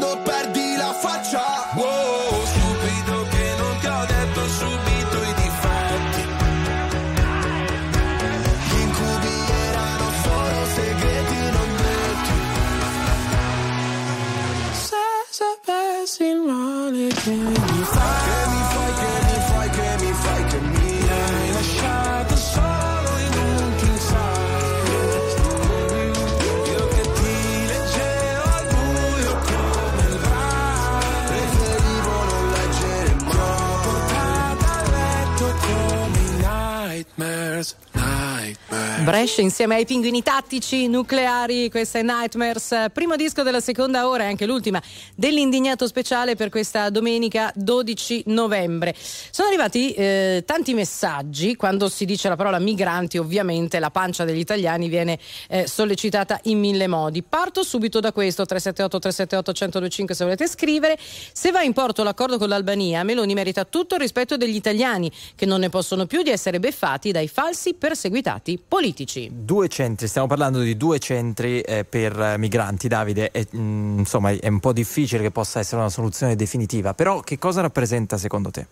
Brescia 39.01 39.41
insieme 39.41 39.73
ai 39.73 39.85
pinguini 39.85 40.21
tattici 40.21 40.87
nucleari, 40.87 41.71
questa 41.71 41.97
è 41.97 42.03
Nightmares, 42.03 42.85
primo 42.93 43.15
disco 43.15 43.41
della 43.41 43.59
seconda 43.59 44.07
ora 44.07 44.25
e 44.25 44.27
anche 44.27 44.45
l'ultima 44.45 44.79
dell'indignato 45.15 45.87
speciale 45.87 46.35
per 46.35 46.49
questa 46.49 46.91
domenica 46.91 47.51
12 47.55 48.25
novembre. 48.27 48.93
Sono 48.95 49.47
arrivati 49.47 49.91
eh, 49.93 50.43
tanti 50.45 50.75
messaggi, 50.75 51.55
quando 51.55 51.89
si 51.89 52.05
dice 52.05 52.29
la 52.29 52.35
parola 52.35 52.59
migranti 52.59 53.17
ovviamente 53.17 53.79
la 53.79 53.89
pancia 53.89 54.23
degli 54.23 54.37
italiani 54.37 54.87
viene 54.87 55.17
eh, 55.49 55.65
sollecitata 55.65 56.39
in 56.43 56.59
mille 56.59 56.85
modi. 56.85 57.23
Parto 57.23 57.63
subito 57.63 57.99
da 57.99 58.11
questo 58.11 58.45
378 58.45 58.99
378 58.99 59.51
1025 59.51 60.13
se 60.13 60.23
volete 60.23 60.47
scrivere. 60.47 60.99
Se 60.99 61.49
va 61.49 61.63
in 61.63 61.73
porto 61.73 62.03
l'accordo 62.03 62.37
con 62.37 62.49
l'Albania, 62.49 63.01
Meloni 63.01 63.33
merita 63.33 63.65
tutto 63.65 63.95
il 63.95 64.01
rispetto 64.01 64.37
degli 64.37 64.55
italiani 64.55 65.11
che 65.33 65.47
non 65.47 65.61
ne 65.61 65.69
possono 65.69 66.05
più 66.05 66.21
di 66.21 66.29
essere 66.29 66.59
beffati 66.59 67.11
dai 67.11 67.27
falsi 67.27 67.73
perseguitati 67.73 68.59
politici. 68.59 68.89
Due 69.31 69.67
centri, 69.67 70.07
stiamo 70.07 70.27
parlando 70.27 70.59
di 70.59 70.77
due 70.77 70.99
centri 70.99 71.61
eh, 71.61 71.85
per 71.85 72.35
migranti, 72.37 72.87
Davide. 72.87 73.31
E, 73.31 73.47
mm, 73.55 73.99
insomma, 73.99 74.31
è 74.31 74.47
un 74.47 74.59
po' 74.59 74.73
difficile 74.73 75.21
che 75.21 75.31
possa 75.31 75.59
essere 75.59 75.81
una 75.81 75.89
soluzione 75.89 76.35
definitiva, 76.35 76.93
però 76.93 77.21
che 77.21 77.37
cosa 77.37 77.61
rappresenta 77.61 78.17
secondo 78.17 78.51
te? 78.51 78.67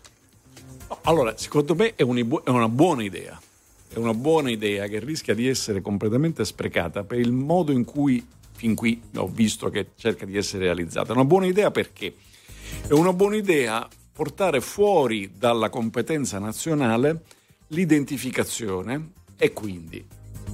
Allora, 1.04 1.38
secondo 1.38 1.76
me 1.76 1.96
è, 1.96 2.02
un- 2.02 2.42
è 2.44 2.50
una 2.50 2.70
buona 2.70 3.04
idea. 3.04 3.40
È 3.92 3.98
una 3.98 4.14
buona 4.14 4.52
idea 4.52 4.88
che 4.88 5.00
rischia 5.00 5.34
di 5.34 5.48
essere 5.48 5.82
completamente 5.82 6.46
sprecata 6.46 7.04
per 7.04 7.20
il 7.20 7.32
modo 7.32 7.72
in 7.72 7.86
cui 7.86 8.24
fin 8.52 8.76
qui 8.76 9.02
ho 9.16 9.28
visto 9.28 9.70
che 9.70 9.92
cerca 9.96 10.26
di 10.26 10.38
essere 10.38 10.66
realizzata. 10.66 11.14
È 11.14 11.16
una 11.16 11.26
buona 11.26 11.46
idea 11.46 11.72
perché 11.72 12.14
è 12.88 12.94
una 12.94 13.14
buona 13.14 13.38
idea 13.38 13.88
portare 14.12 14.60
fuori 14.60 15.32
dalla 15.38 15.70
competenza 15.70 16.40
nazionale 16.40 17.24
l'identificazione 17.68 19.12
e 19.42 19.54
quindi 19.54 20.06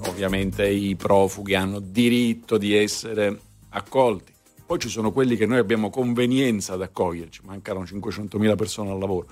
ovviamente 0.05 0.67
i 0.67 0.95
profughi 0.95 1.55
hanno 1.55 1.79
diritto 1.79 2.57
di 2.59 2.75
essere 2.75 3.39
accolti. 3.69 4.31
Poi 4.63 4.77
ci 4.79 4.89
sono 4.89 5.11
quelli 5.11 5.35
che 5.35 5.47
noi 5.47 5.57
abbiamo 5.57 5.89
convenienza 5.89 6.73
ad 6.73 6.83
accoglierci, 6.83 7.41
mancano 7.43 7.81
500.000 7.81 8.55
persone 8.55 8.91
al 8.91 8.99
lavoro. 8.99 9.27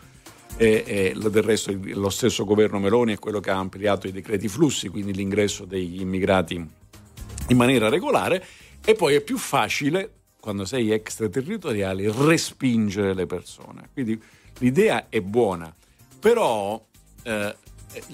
E, 0.58 0.84
e 0.86 1.30
del 1.30 1.44
resto 1.44 1.76
lo 1.80 2.10
stesso 2.10 2.46
governo 2.46 2.80
Meloni 2.80 3.14
è 3.14 3.20
quello 3.20 3.40
che 3.40 3.52
ha 3.52 3.58
ampliato 3.58 4.08
i 4.08 4.12
decreti 4.12 4.48
flussi, 4.48 4.90
quindi 4.90 5.14
l'ingresso 5.14 5.66
degli 5.66 6.02
immigrati 6.02 6.56
in 6.56 7.58
maniera 7.58 7.90
regolare 7.90 8.44
e 8.84 8.96
poi 8.96 9.16
è 9.16 9.22
più 9.22 9.38
facile 9.38 10.12
quando 10.40 10.66
sei 10.66 10.92
extraterritoriale 10.92 12.12
respingere 12.12 13.14
le 13.14 13.28
persone. 13.28 13.90
Quindi 13.94 14.22
l'idea 14.60 15.10
è 15.10 15.22
buona, 15.22 15.74
però 16.20 16.84
eh, 17.24 17.56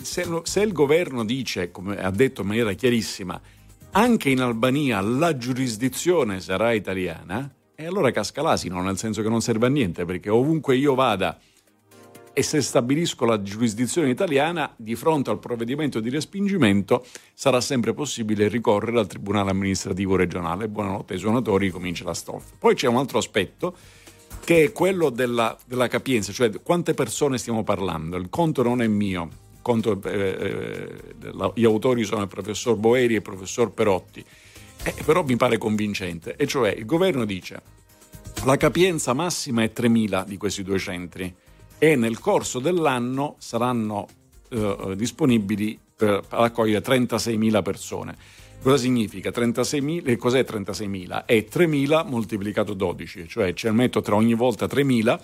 se, 0.02 0.26
lo- 0.26 0.44
se 0.46 0.62
il 0.62 0.72
governo 0.72 1.24
dice, 1.24 1.72
come 1.72 1.98
ha 1.98 2.12
detto 2.12 2.42
in 2.42 2.48
maniera 2.48 2.74
chiarissima, 2.74 3.40
anche 3.92 4.30
in 4.30 4.42
Albania 4.42 5.02
la 5.02 5.36
giurisdizione 5.38 6.42
sarà 6.42 6.74
italiana, 6.74 7.52
e 7.76 7.86
allora 7.86 8.12
casca 8.12 8.42
l'asino, 8.42 8.82
nel 8.82 8.98
senso 8.98 9.22
che 9.22 9.30
non 9.30 9.42
serve 9.42 9.68
a 9.68 9.70
niente, 9.70 10.06
perché 10.06 10.30
ovunque 10.30 10.76
io 10.76 10.96
vada 10.96 11.40
e 12.40 12.44
se 12.44 12.62
stabilisco 12.62 13.26
la 13.26 13.42
giurisdizione 13.42 14.10
italiana, 14.10 14.74
di 14.78 14.96
fronte 14.96 15.30
al 15.30 15.40
provvedimento 15.40 16.00
di 16.00 16.10
respingimento 16.10 17.06
sarà 17.34 17.60
sempre 17.60 17.94
possibile 17.94 18.48
ricorrere 18.48 19.00
al 19.00 19.08
Tribunale 19.08 19.52
amministrativo 19.52 20.16
regionale. 20.16 20.70
Buonanotte 20.70 21.14
ai 21.14 21.20
suonatori, 21.20 21.70
comincia 21.70 22.06
la 22.06 22.14
stoffa. 22.14 22.56
Poi 22.58 22.76
c'è 22.76 22.88
un 22.88 22.96
altro 22.96 23.18
aspetto 23.18 23.76
che 24.46 24.64
è 24.64 24.72
quello 24.72 25.10
della, 25.10 25.58
della 25.66 25.88
capienza, 25.88 26.32
cioè 26.32 26.50
quante 26.62 26.94
persone 26.94 27.38
stiamo 27.38 27.64
parlando. 27.64 28.16
Il 28.16 28.30
conto 28.30 28.64
non 28.64 28.82
è 28.82 28.88
mio, 28.88 29.30
il 29.60 29.62
conto, 29.62 30.02
eh, 30.04 30.38
eh, 30.40 31.52
gli 31.54 31.66
autori 31.66 32.04
sono 32.04 32.22
il 32.22 32.28
professor 32.30 32.76
Boeri 32.76 33.14
e 33.14 33.18
il 33.18 33.22
professor 33.22 33.72
Perotti, 33.72 34.24
Eh, 34.82 34.96
però 35.04 35.24
mi 35.24 35.36
pare 35.36 35.58
convincente, 35.58 36.38
e 36.38 36.48
cioè 36.48 36.72
il 36.72 36.86
governo 36.86 37.26
dice 37.26 37.62
la 38.46 38.56
capienza 38.56 39.12
massima 39.12 39.62
è 39.64 39.72
3.000 39.76 40.26
di 40.26 40.38
questi 40.38 40.64
due 40.64 40.80
centri 40.80 41.36
e 41.78 41.96
nel 41.98 42.20
corso 42.20 42.60
dell'anno 42.60 43.36
saranno 43.40 44.08
eh, 44.48 44.94
disponibili 44.96 45.78
per 45.98 46.24
accogliere 46.30 46.82
36.000 46.82 47.62
persone. 47.62 48.16
Cosa 48.62 48.78
significa? 48.78 49.30
36.000, 49.30 50.08
e 50.08 50.16
cos'è 50.16 50.46
36.000? 50.48 51.26
È 51.26 51.46
3.000 51.50 52.08
moltiplicato 52.08 52.74
12, 52.74 53.28
cioè 53.28 53.54
ne 53.64 53.72
metto 53.72 54.02
tra 54.02 54.16
ogni 54.16 54.34
volta 54.34 54.66
3.000, 54.66 55.20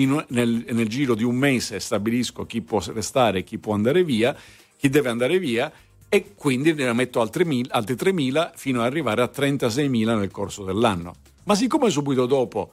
in- 0.00 0.24
nel, 0.28 0.64
nel 0.70 0.88
giro 0.88 1.14
di 1.14 1.24
un 1.24 1.36
mese 1.36 1.80
stabilisco 1.80 2.46
chi 2.46 2.62
può 2.62 2.80
restare 2.92 3.44
chi 3.44 3.58
può 3.58 3.74
andare 3.74 4.04
via, 4.04 4.36
chi 4.76 4.88
deve 4.88 5.08
andare 5.08 5.38
via 5.38 5.70
e 6.08 6.34
quindi 6.34 6.72
ne 6.72 6.92
metto 6.92 7.20
altri 7.20 7.44
3.000 7.44 7.66
altri 7.70 7.94
3.000 7.94 8.52
fino 8.54 8.80
ad 8.80 8.86
arrivare 8.86 9.22
a 9.22 9.30
36.000 9.34 10.18
nel 10.18 10.30
corso 10.30 10.64
dell'anno. 10.64 11.14
Ma 11.44 11.54
siccome 11.54 11.90
subito 11.90 12.26
dopo 12.26 12.72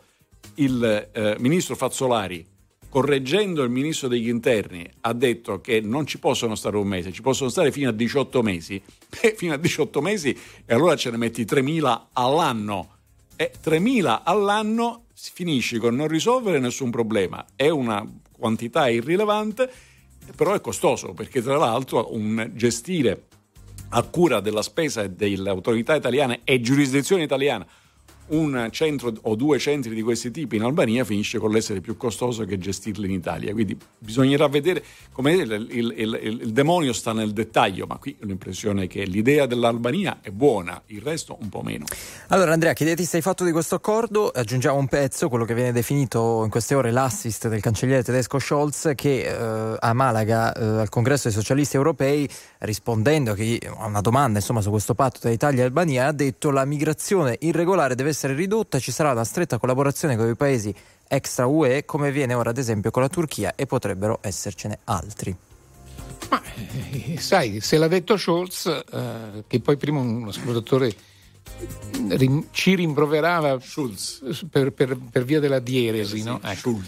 il 0.56 1.10
eh, 1.12 1.36
ministro 1.40 1.76
Fazzolari, 1.76 2.46
correggendo 2.90 3.64
il 3.64 3.70
ministro 3.70 4.08
degli 4.08 4.30
interni, 4.30 4.90
ha 5.02 5.14
detto 5.14 5.60
che 5.60 5.82
non 5.82 6.06
ci 6.06 6.20
possono 6.20 6.56
stare 6.56 6.78
un 6.78 6.88
mese, 6.88 7.12
ci 7.12 7.22
possono 7.22 7.50
stare 7.50 7.72
fino 7.72 7.90
a 7.90 7.92
18 7.92 8.42
mesi, 8.42 8.82
beh, 9.10 9.36
fino 9.38 9.54
a 9.54 9.58
18 9.58 10.02
mesi 10.02 10.38
e 10.66 10.74
allora 10.74 10.96
ce 10.96 11.12
ne 11.12 11.18
metti 11.18 11.44
3.000 11.44 12.02
all'anno. 12.14 12.90
E 13.36 13.52
3.000 13.62 14.22
all'anno 14.24 15.05
si 15.18 15.32
finisce 15.34 15.80
con 15.80 15.96
non 15.96 16.10
risolvere 16.10 16.60
nessun 16.60 16.92
problema, 16.92 17.46
è 17.56 17.70
una 17.70 18.06
quantità 18.34 18.90
irrilevante, 18.90 19.72
però 20.36 20.54
è 20.54 20.60
costoso 20.60 21.14
perché 21.14 21.42
tra 21.42 21.56
l'altro 21.56 22.14
un 22.14 22.52
gestire 22.54 23.28
a 23.90 24.04
cura 24.04 24.42
della 24.42 24.62
spesa 24.62 25.08
delle 25.08 25.50
autorità 25.50 25.96
italiane 25.96 26.42
e 26.44 26.60
giurisdizione 26.60 27.24
italiana 27.24 27.66
un 28.28 28.70
centro 28.72 29.14
o 29.24 29.36
due 29.36 29.60
centri 29.60 29.94
di 29.94 30.02
questi 30.02 30.32
tipi 30.32 30.56
in 30.56 30.64
Albania 30.64 31.04
finisce 31.04 31.38
con 31.38 31.52
l'essere 31.52 31.82
più 31.82 31.96
costoso 31.98 32.44
che 32.46 32.58
gestirli 32.58 33.06
in 33.06 33.12
Italia. 33.12 33.54
Quindi 33.54 33.78
bisognerà 34.00 34.48
vedere 34.48 34.84
come 35.12 35.34
il, 35.34 35.68
il- 35.70 35.94
il- 35.96 36.20
il- 36.42 36.52
demonio 36.52 36.94
sta 36.94 37.14
nel 37.14 37.32
dettaglio, 37.34 37.86
ma 37.86 37.98
qui 37.98 38.16
ho 38.22 38.26
l'impressione 38.26 38.88
che 38.88 39.04
l'idea 39.04 39.46
dell'Albania 39.46 40.20
è 40.22 40.30
buona, 40.32 40.82
il 40.88 41.02
resto 41.02 41.38
un 41.40 41.50
po' 41.50 41.62
meno. 41.62 41.86
Allora 42.30 42.54
Andrea, 42.54 42.74
che 42.74 42.84
idea 42.84 42.96
ti 42.96 43.06
sei 43.06 43.22
fatto 43.22 43.44
di 43.44 43.52
questo 43.52 43.76
accordo? 43.76 44.30
Aggiungiamo 44.30 44.78
un 44.78 44.88
pezzo, 44.88 45.30
quello 45.30 45.46
che 45.46 45.54
viene 45.54 45.72
definito 45.72 46.44
in 46.44 46.50
queste 46.50 46.74
ore 46.76 46.92
l'assist 46.92 47.48
del 47.48 47.62
cancelliere 47.62 48.04
tedesco 48.04 48.40
Scholz 48.40 48.92
che 48.96 49.22
eh, 49.26 49.78
a 49.80 49.94
Malaga 49.94 50.54
eh, 50.54 50.64
al 50.82 50.90
congresso 50.90 51.28
dei 51.28 51.38
socialisti 51.38 51.76
europei 51.76 52.28
rispondendo 52.60 53.36
a 53.78 53.86
una 53.86 54.02
domanda 54.02 54.40
insomma, 54.40 54.62
su 54.62 54.70
questo 54.72 54.96
patto 54.96 55.20
tra 55.20 55.30
Italia 55.30 55.62
e 55.62 55.66
Albania 55.66 56.08
ha 56.08 56.12
detto 56.12 56.50
la 56.52 56.66
migrazione 56.66 57.36
irregolare 57.42 57.94
deve 57.96 58.14
essere 58.16 58.34
ridotta, 58.34 58.80
ci 58.80 58.92
sarà 58.94 59.12
una 59.12 59.26
stretta 59.26 59.58
collaborazione 59.58 60.16
con 60.16 60.30
i 60.30 60.36
paesi 60.36 60.74
extra 61.08 61.46
UE 61.46 61.84
come 61.84 62.12
viene 62.12 62.34
ora 62.34 62.50
ad 62.52 62.58
esempio 62.58 62.90
con 62.90 63.02
la 63.02 63.10
Turchia 63.10 63.54
e 63.56 63.66
potrebbero 63.66 64.20
essercene 64.22 64.80
altri. 64.86 65.36
Eh, 66.56 67.20
sai, 67.20 67.60
se 67.60 67.78
l'ha 67.78 67.90
detto 67.90 68.16
Scholz, 68.18 68.66
eh, 68.92 69.44
che 69.46 69.60
poi 69.60 69.76
prima 69.78 70.00
un 70.00 70.28
ascoltatore 70.28 70.94
rim- 72.10 72.46
ci 72.52 72.76
rimproverava 72.76 73.60
per, 74.50 74.72
per- 74.72 74.98
per 75.12 75.24
via 75.26 75.40
della 75.42 75.60
dieresi, 75.60 76.24
no? 76.24 76.40
Ecco. 76.42 76.80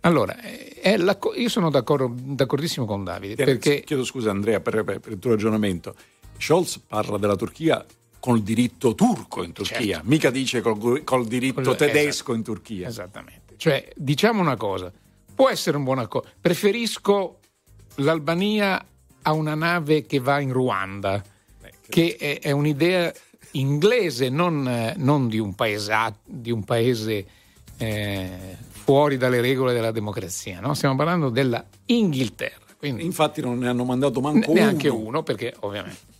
Allora, 0.00 0.40
eh, 0.42 0.74
è 0.80 0.96
la 0.98 1.16
co- 1.16 1.34
io 1.34 1.48
sono 1.48 1.70
d'accordo, 1.70 2.12
d'accordissimo 2.14 2.84
con 2.86 3.02
Davide, 3.02 3.42
perché 3.44 3.80
Chiedo 3.80 4.04
scusa 4.04 4.30
Andrea 4.30 4.60
per, 4.60 4.84
per- 4.84 5.00
per 5.00 5.12
il 5.12 5.18
tuo 5.18 5.30
ragionamento. 5.30 5.94
Scholz 6.38 6.78
parla 6.86 7.16
della 7.16 7.34
Turchia 7.34 7.84
col 8.26 8.42
diritto 8.42 8.96
turco 8.96 9.44
in 9.44 9.52
Turchia, 9.52 9.78
Certo. 9.98 10.08
mica 10.08 10.30
dice 10.30 10.60
col, 10.60 11.04
col 11.04 11.26
diritto 11.28 11.54
Quello- 11.60 11.76
tedesco 11.76 12.10
esatto. 12.10 12.32
in 12.34 12.42
Turchia. 12.42 12.88
Esattamente. 12.88 13.54
Cioè, 13.56 13.88
diciamo 13.94 14.40
una 14.40 14.56
cosa, 14.56 14.92
può 15.32 15.48
essere 15.48 15.76
un 15.76 15.84
buon 15.84 16.00
accordo. 16.00 16.28
Preferisco 16.40 17.38
l'Albania 17.96 18.84
a 19.22 19.32
una 19.32 19.54
nave 19.54 20.06
che 20.06 20.18
va 20.18 20.40
in 20.40 20.52
Ruanda, 20.52 21.22
che 21.88 22.16
è, 22.18 22.40
è 22.40 22.50
un'idea 22.50 23.12
inglese, 23.52 24.28
non, 24.28 24.92
non 24.96 25.28
di 25.28 25.38
un 25.38 25.54
paesa- 25.54 26.12
di 26.24 26.50
un 26.50 26.64
paese 26.64 27.26
eh, 27.78 28.56
fuori 28.68 29.16
dalle 29.16 29.40
regole 29.40 29.72
della 29.72 29.92
democrazia. 29.92 30.58
no? 30.58 30.74
Stiamo 30.74 30.96
parlando 30.96 31.28
della 31.30 31.64
Inghilterra. 31.86 32.64
Quindi, 32.76 33.04
Infatti 33.04 33.40
non 33.40 33.58
ne 33.58 33.68
hanno 33.68 33.84
mandato 33.84 34.20
manco 34.20 34.52
neanche 34.52 34.88
uno. 34.88 35.06
uno, 35.08 35.22
perché 35.22 35.54
ovviamente. 35.60 36.14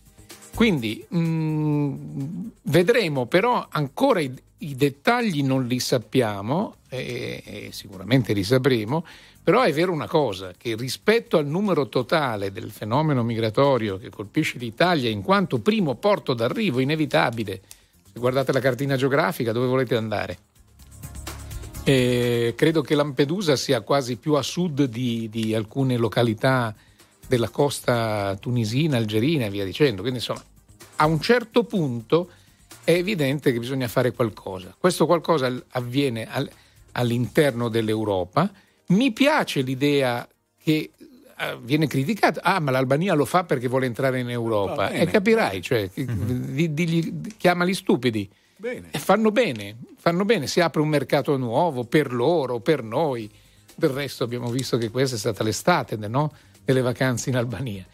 Quindi 0.56 1.04
mh, 1.06 2.50
vedremo, 2.62 3.26
però 3.26 3.66
ancora 3.68 4.20
i, 4.20 4.32
i 4.58 4.74
dettagli 4.74 5.42
non 5.42 5.66
li 5.66 5.78
sappiamo 5.78 6.76
e, 6.88 7.42
e 7.44 7.68
sicuramente 7.72 8.32
li 8.32 8.42
sapremo, 8.42 9.04
però 9.42 9.60
è 9.60 9.72
vero 9.74 9.92
una 9.92 10.06
cosa, 10.08 10.52
che 10.56 10.74
rispetto 10.74 11.36
al 11.36 11.46
numero 11.46 11.90
totale 11.90 12.52
del 12.52 12.70
fenomeno 12.70 13.22
migratorio 13.22 13.98
che 13.98 14.08
colpisce 14.08 14.56
l'Italia 14.56 15.10
in 15.10 15.20
quanto 15.20 15.58
primo 15.58 15.94
porto 15.96 16.32
d'arrivo 16.32 16.80
inevitabile, 16.80 17.60
se 18.10 18.18
guardate 18.18 18.50
la 18.52 18.60
cartina 18.60 18.96
geografica 18.96 19.52
dove 19.52 19.66
volete 19.66 19.94
andare, 19.94 20.38
eh, 21.84 22.54
credo 22.56 22.80
che 22.80 22.94
Lampedusa 22.94 23.56
sia 23.56 23.82
quasi 23.82 24.16
più 24.16 24.32
a 24.32 24.42
sud 24.42 24.84
di, 24.84 25.28
di 25.30 25.54
alcune 25.54 25.98
località 25.98 26.74
della 27.26 27.48
costa 27.48 28.36
tunisina, 28.40 28.96
algerina 28.96 29.46
e 29.46 29.50
via 29.50 29.64
dicendo. 29.64 30.00
Quindi 30.02 30.18
insomma, 30.18 30.42
a 30.96 31.06
un 31.06 31.20
certo 31.20 31.64
punto 31.64 32.30
è 32.84 32.92
evidente 32.92 33.52
che 33.52 33.58
bisogna 33.58 33.88
fare 33.88 34.12
qualcosa. 34.12 34.74
Questo 34.78 35.06
qualcosa 35.06 35.52
avviene 35.70 36.30
al- 36.30 36.50
all'interno 36.92 37.68
dell'Europa. 37.68 38.50
Mi 38.88 39.12
piace 39.12 39.62
l'idea 39.62 40.26
che 40.62 40.90
eh, 41.38 41.58
viene 41.60 41.86
criticata, 41.86 42.40
ah 42.42 42.60
ma 42.60 42.70
l'Albania 42.70 43.14
lo 43.14 43.24
fa 43.24 43.44
perché 43.44 43.68
vuole 43.68 43.86
entrare 43.86 44.20
in 44.20 44.30
Europa 44.30 44.90
e 44.90 45.06
capirai, 45.06 45.60
cioè, 45.60 45.90
di- 45.92 46.72
digli- 46.72 47.36
chiamali 47.36 47.74
stupidi. 47.74 48.28
Bene. 48.56 48.88
E 48.90 48.98
fanno 48.98 49.30
bene, 49.32 49.76
fanno 49.98 50.24
bene, 50.24 50.46
si 50.46 50.60
apre 50.60 50.80
un 50.80 50.88
mercato 50.88 51.36
nuovo 51.36 51.84
per 51.84 52.12
loro, 52.12 52.60
per 52.60 52.82
noi. 52.82 53.30
Del 53.74 53.90
resto 53.90 54.24
abbiamo 54.24 54.48
visto 54.48 54.78
che 54.78 54.88
questa 54.90 55.16
è 55.16 55.18
stata 55.18 55.44
l'estate 55.44 55.96
no? 55.96 56.32
Delle 56.66 56.82
vacanze 56.82 57.30
in 57.30 57.36
Albania. 57.36 57.86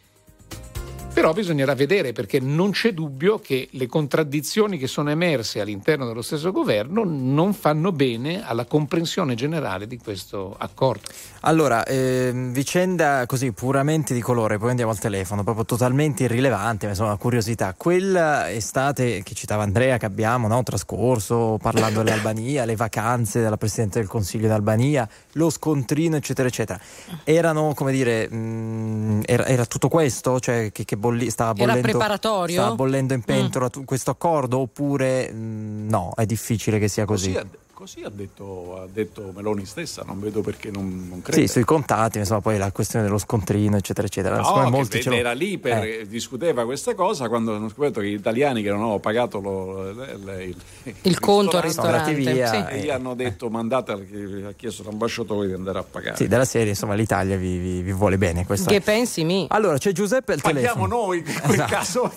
Però 1.12 1.34
bisognerà 1.34 1.74
vedere 1.74 2.12
perché 2.12 2.40
non 2.40 2.70
c'è 2.70 2.94
dubbio 2.94 3.38
che 3.38 3.68
le 3.72 3.86
contraddizioni 3.86 4.78
che 4.78 4.86
sono 4.86 5.10
emerse 5.10 5.60
all'interno 5.60 6.06
dello 6.06 6.22
stesso 6.22 6.50
governo 6.52 7.04
non 7.04 7.52
fanno 7.52 7.92
bene 7.92 8.42
alla 8.42 8.64
comprensione 8.64 9.34
generale 9.34 9.86
di 9.86 9.98
questo 9.98 10.56
accordo. 10.58 11.10
Allora, 11.44 11.84
ehm, 11.84 12.52
vicenda 12.52 13.26
così 13.26 13.50
puramente 13.50 14.14
di 14.14 14.20
colore, 14.20 14.58
poi 14.58 14.70
andiamo 14.70 14.92
al 14.92 14.98
telefono, 14.98 15.42
proprio 15.42 15.64
totalmente 15.64 16.24
irrilevante, 16.24 16.86
ma 16.86 16.92
insomma, 16.92 17.16
curiosità. 17.16 17.74
Quella 17.76 18.48
estate 18.48 19.24
che 19.24 19.34
citava 19.34 19.64
Andrea 19.64 19.96
che 19.96 20.06
abbiamo 20.06 20.46
no, 20.46 20.62
trascorso 20.62 21.58
parlando 21.60 22.02
dell'Albania, 22.02 22.64
le 22.64 22.76
vacanze 22.76 23.40
della 23.40 23.56
Presidente 23.56 23.98
del 23.98 24.06
Consiglio 24.08 24.46
in 24.46 24.52
Albania, 24.52 25.08
lo 25.32 25.50
scontrino, 25.50 26.14
eccetera, 26.14 26.46
eccetera. 26.46 26.78
Erano, 27.24 27.74
come 27.74 27.90
dire, 27.90 28.28
mh, 28.28 29.22
era, 29.26 29.44
era 29.46 29.66
tutto 29.66 29.88
questo? 29.88 30.38
Cioè, 30.38 30.70
che, 30.70 30.84
che 30.84 30.96
bolli- 30.96 31.28
stava 31.30 31.54
Era 31.56 31.72
bollendo, 31.72 31.88
preparatorio? 31.88 32.54
Stava 32.54 32.74
bollendo 32.76 33.14
in 33.14 33.22
pentola 33.22 33.68
tu- 33.68 33.84
questo 33.84 34.12
accordo 34.12 34.58
oppure 34.58 35.32
mh, 35.32 35.88
no, 35.88 36.12
è 36.14 36.24
difficile 36.24 36.78
che 36.78 36.86
sia 36.86 37.04
così? 37.04 37.32
Così, 37.32 37.46
così 37.82 38.02
ha 38.04 38.10
detto, 38.10 38.80
ha 38.80 38.86
detto 38.86 39.32
Meloni 39.34 39.66
stessa, 39.66 40.04
non 40.06 40.20
vedo 40.20 40.40
perché 40.40 40.70
non, 40.70 41.06
non 41.08 41.18
Sì, 41.18 41.22
crede. 41.32 41.48
sui 41.48 41.64
contatti, 41.64 42.18
insomma, 42.18 42.40
poi 42.40 42.56
la 42.56 42.70
questione 42.70 43.04
dello 43.04 43.18
scontrino, 43.18 43.76
eccetera, 43.76 44.06
eccetera. 44.06 44.38
No, 44.38 44.70
molti 44.70 44.98
che 44.98 45.02
ce 45.02 45.16
era 45.16 45.32
lì 45.32 45.58
per 45.58 45.82
Eh. 45.82 46.06
discuteva 46.06 46.64
questa 46.64 46.94
cosa 46.94 47.26
quando 47.28 47.56
hanno 47.56 47.68
scoperto 47.68 47.98
che 47.98 48.06
gli 48.08 48.12
italiani 48.14 48.62
che 48.62 48.68
non 48.68 48.78
avevano 48.78 49.00
pagato 49.00 49.40
lo- 49.40 49.90
le- 49.92 50.16
le- 50.16 50.44
il, 50.44 50.56
Il 51.02 51.18
conto 51.18 51.56
al 51.56 51.64
ristorante. 51.64 52.14
via, 52.14 52.46
sì. 52.46 52.64
e 52.72 52.78
gli 52.82 52.88
hanno 52.90 53.14
detto 53.14 53.50
mandate 53.50 53.90
al- 53.92 54.06
che 54.08 54.46
ha 54.46 54.52
chiesto 54.52 54.84
l'ambasciatore 54.84 55.48
di 55.48 55.52
andare 55.54 55.80
a 55.80 55.82
pagare. 55.82 56.16
Sì, 56.16 56.28
della 56.28 56.44
serie, 56.44 56.68
insomma, 56.68 56.94
l'Italia 56.94 57.36
vi, 57.36 57.58
vi- 57.58 57.82
vi 57.82 57.92
vuole 57.92 58.16
bene. 58.16 58.46
questo 58.46 58.70
Che 58.70 58.80
pensi 58.80 59.24
mi? 59.24 59.46
Allora, 59.48 59.76
c'è 59.78 59.90
Giuseppe 59.90 60.34
al 60.34 60.40
Paghiamo 60.40 60.86
telefono. 60.86 61.06
noi 61.06 61.18
in 61.18 61.24
quel 61.24 61.52
Esatto. 61.54 61.72
caso. 61.72 62.12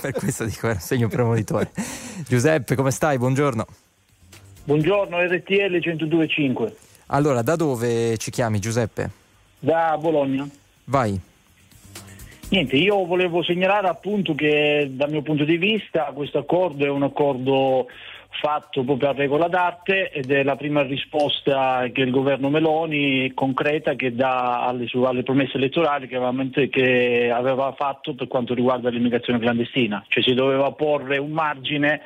per 0.00 0.12
questo 0.14 0.44
dico, 0.46 0.66
era 0.66 0.74
un 0.74 0.80
segno 0.80 1.06
premonitore. 1.06 1.70
Giuseppe, 2.26 2.74
come 2.74 2.90
stai? 2.90 3.16
Buongiorno. 3.18 3.64
Buongiorno 4.70 5.18
RTL 5.18 5.78
102.5 5.78 6.72
Allora, 7.06 7.42
da 7.42 7.56
dove 7.56 8.16
ci 8.18 8.30
chiami, 8.30 8.60
Giuseppe? 8.60 9.10
da 9.58 9.98
Bologna. 10.00 10.48
Vai. 10.84 11.20
Niente, 12.50 12.76
io 12.76 13.04
volevo 13.04 13.42
segnalare 13.42 13.88
appunto 13.88 14.36
che 14.36 14.88
dal 14.92 15.10
mio 15.10 15.22
punto 15.22 15.42
di 15.42 15.56
vista 15.56 16.12
questo 16.14 16.38
accordo 16.38 16.84
è 16.84 16.88
un 16.88 17.02
accordo 17.02 17.88
fatto 18.40 18.84
proprio 18.84 19.08
a 19.08 19.12
regola 19.12 19.48
d'arte 19.48 20.12
ed 20.12 20.30
è 20.30 20.44
la 20.44 20.54
prima 20.54 20.82
risposta 20.82 21.84
che 21.92 22.02
il 22.02 22.12
governo 22.12 22.48
Meloni 22.48 23.32
concreta 23.34 23.94
che 23.94 24.14
dà 24.14 24.64
alle, 24.64 24.86
sue- 24.86 25.08
alle 25.08 25.24
promesse 25.24 25.56
elettorali 25.56 26.06
che 26.06 26.14
aveva, 26.14 26.44
che 26.70 27.28
aveva 27.34 27.72
fatto 27.76 28.14
per 28.14 28.28
quanto 28.28 28.54
riguarda 28.54 28.88
l'immigrazione 28.88 29.40
clandestina, 29.40 30.04
cioè 30.06 30.22
si 30.22 30.32
doveva 30.32 30.70
porre 30.70 31.18
un 31.18 31.32
margine 31.32 32.02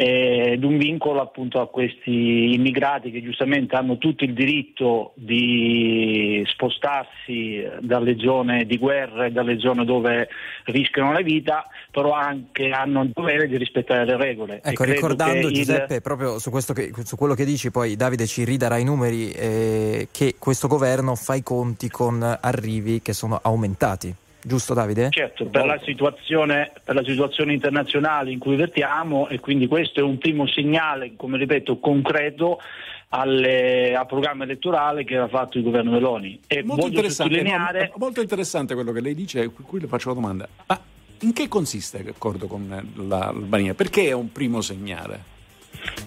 ed 0.00 0.62
un 0.62 0.78
vincolo 0.78 1.20
appunto 1.20 1.60
a 1.60 1.66
questi 1.66 2.54
immigrati 2.54 3.10
che 3.10 3.20
giustamente 3.20 3.74
hanno 3.74 3.98
tutto 3.98 4.22
il 4.22 4.32
diritto 4.32 5.10
di 5.16 6.40
spostarsi 6.46 7.64
dalle 7.80 8.16
zone 8.16 8.64
di 8.64 8.78
guerra 8.78 9.26
e 9.26 9.32
dalle 9.32 9.58
zone 9.58 9.84
dove 9.84 10.28
rischiano 10.66 11.10
la 11.10 11.20
vita, 11.20 11.66
però 11.90 12.12
anche 12.12 12.70
hanno 12.70 13.02
il 13.02 13.10
dovere 13.12 13.48
di 13.48 13.56
rispettare 13.56 14.04
le 14.04 14.16
regole. 14.16 14.60
Ecco, 14.62 14.84
ricordando 14.84 15.48
che 15.48 15.52
il- 15.52 15.54
Giuseppe, 15.54 16.00
proprio 16.00 16.38
su, 16.38 16.50
questo 16.50 16.72
che- 16.72 16.92
su 17.02 17.16
quello 17.16 17.34
che 17.34 17.44
dici, 17.44 17.72
poi 17.72 17.96
Davide 17.96 18.26
ci 18.28 18.44
ridarà 18.44 18.76
i 18.76 18.84
numeri, 18.84 19.32
eh, 19.32 20.08
che 20.12 20.36
questo 20.38 20.68
governo 20.68 21.16
fa 21.16 21.34
i 21.34 21.42
conti 21.42 21.88
con 21.88 22.22
arrivi 22.40 23.02
che 23.02 23.12
sono 23.12 23.40
aumentati. 23.42 24.14
Giusto 24.42 24.72
Davide? 24.74 25.08
Certo, 25.10 25.46
per 25.46 25.66
la, 25.66 25.80
situazione, 25.84 26.72
per 26.84 26.94
la 26.94 27.04
situazione 27.04 27.52
internazionale 27.52 28.30
in 28.30 28.38
cui 28.38 28.56
vertiamo 28.56 29.28
e 29.28 29.40
quindi 29.40 29.66
questo 29.66 30.00
è 30.00 30.02
un 30.02 30.18
primo 30.18 30.46
segnale, 30.46 31.14
come 31.16 31.38
ripeto, 31.38 31.78
concreto 31.78 32.58
alle- 33.10 33.94
al 33.94 34.06
programma 34.06 34.44
elettorale 34.44 35.04
che 35.04 35.16
aveva 35.16 35.28
fatto 35.28 35.58
il 35.58 35.64
governo 35.64 35.90
Meloni. 35.90 36.40
E 36.46 36.62
Molto 36.62 36.86
interessante, 36.86 37.34
sottolineare... 37.34 37.88
no, 37.88 37.94
molto 37.98 38.20
interessante 38.20 38.74
quello 38.74 38.92
che 38.92 39.00
lei 39.00 39.14
dice, 39.14 39.42
e 39.42 39.50
qui 39.50 39.80
le 39.80 39.86
faccio 39.86 40.08
la 40.08 40.14
domanda. 40.14 40.48
Ma 40.66 40.80
in 41.20 41.32
che 41.32 41.48
consiste 41.48 42.02
l'accordo 42.02 42.46
con 42.46 42.92
l'Albania? 42.94 43.74
Perché 43.74 44.06
è 44.08 44.12
un 44.12 44.30
primo 44.30 44.60
segnale? 44.60 45.36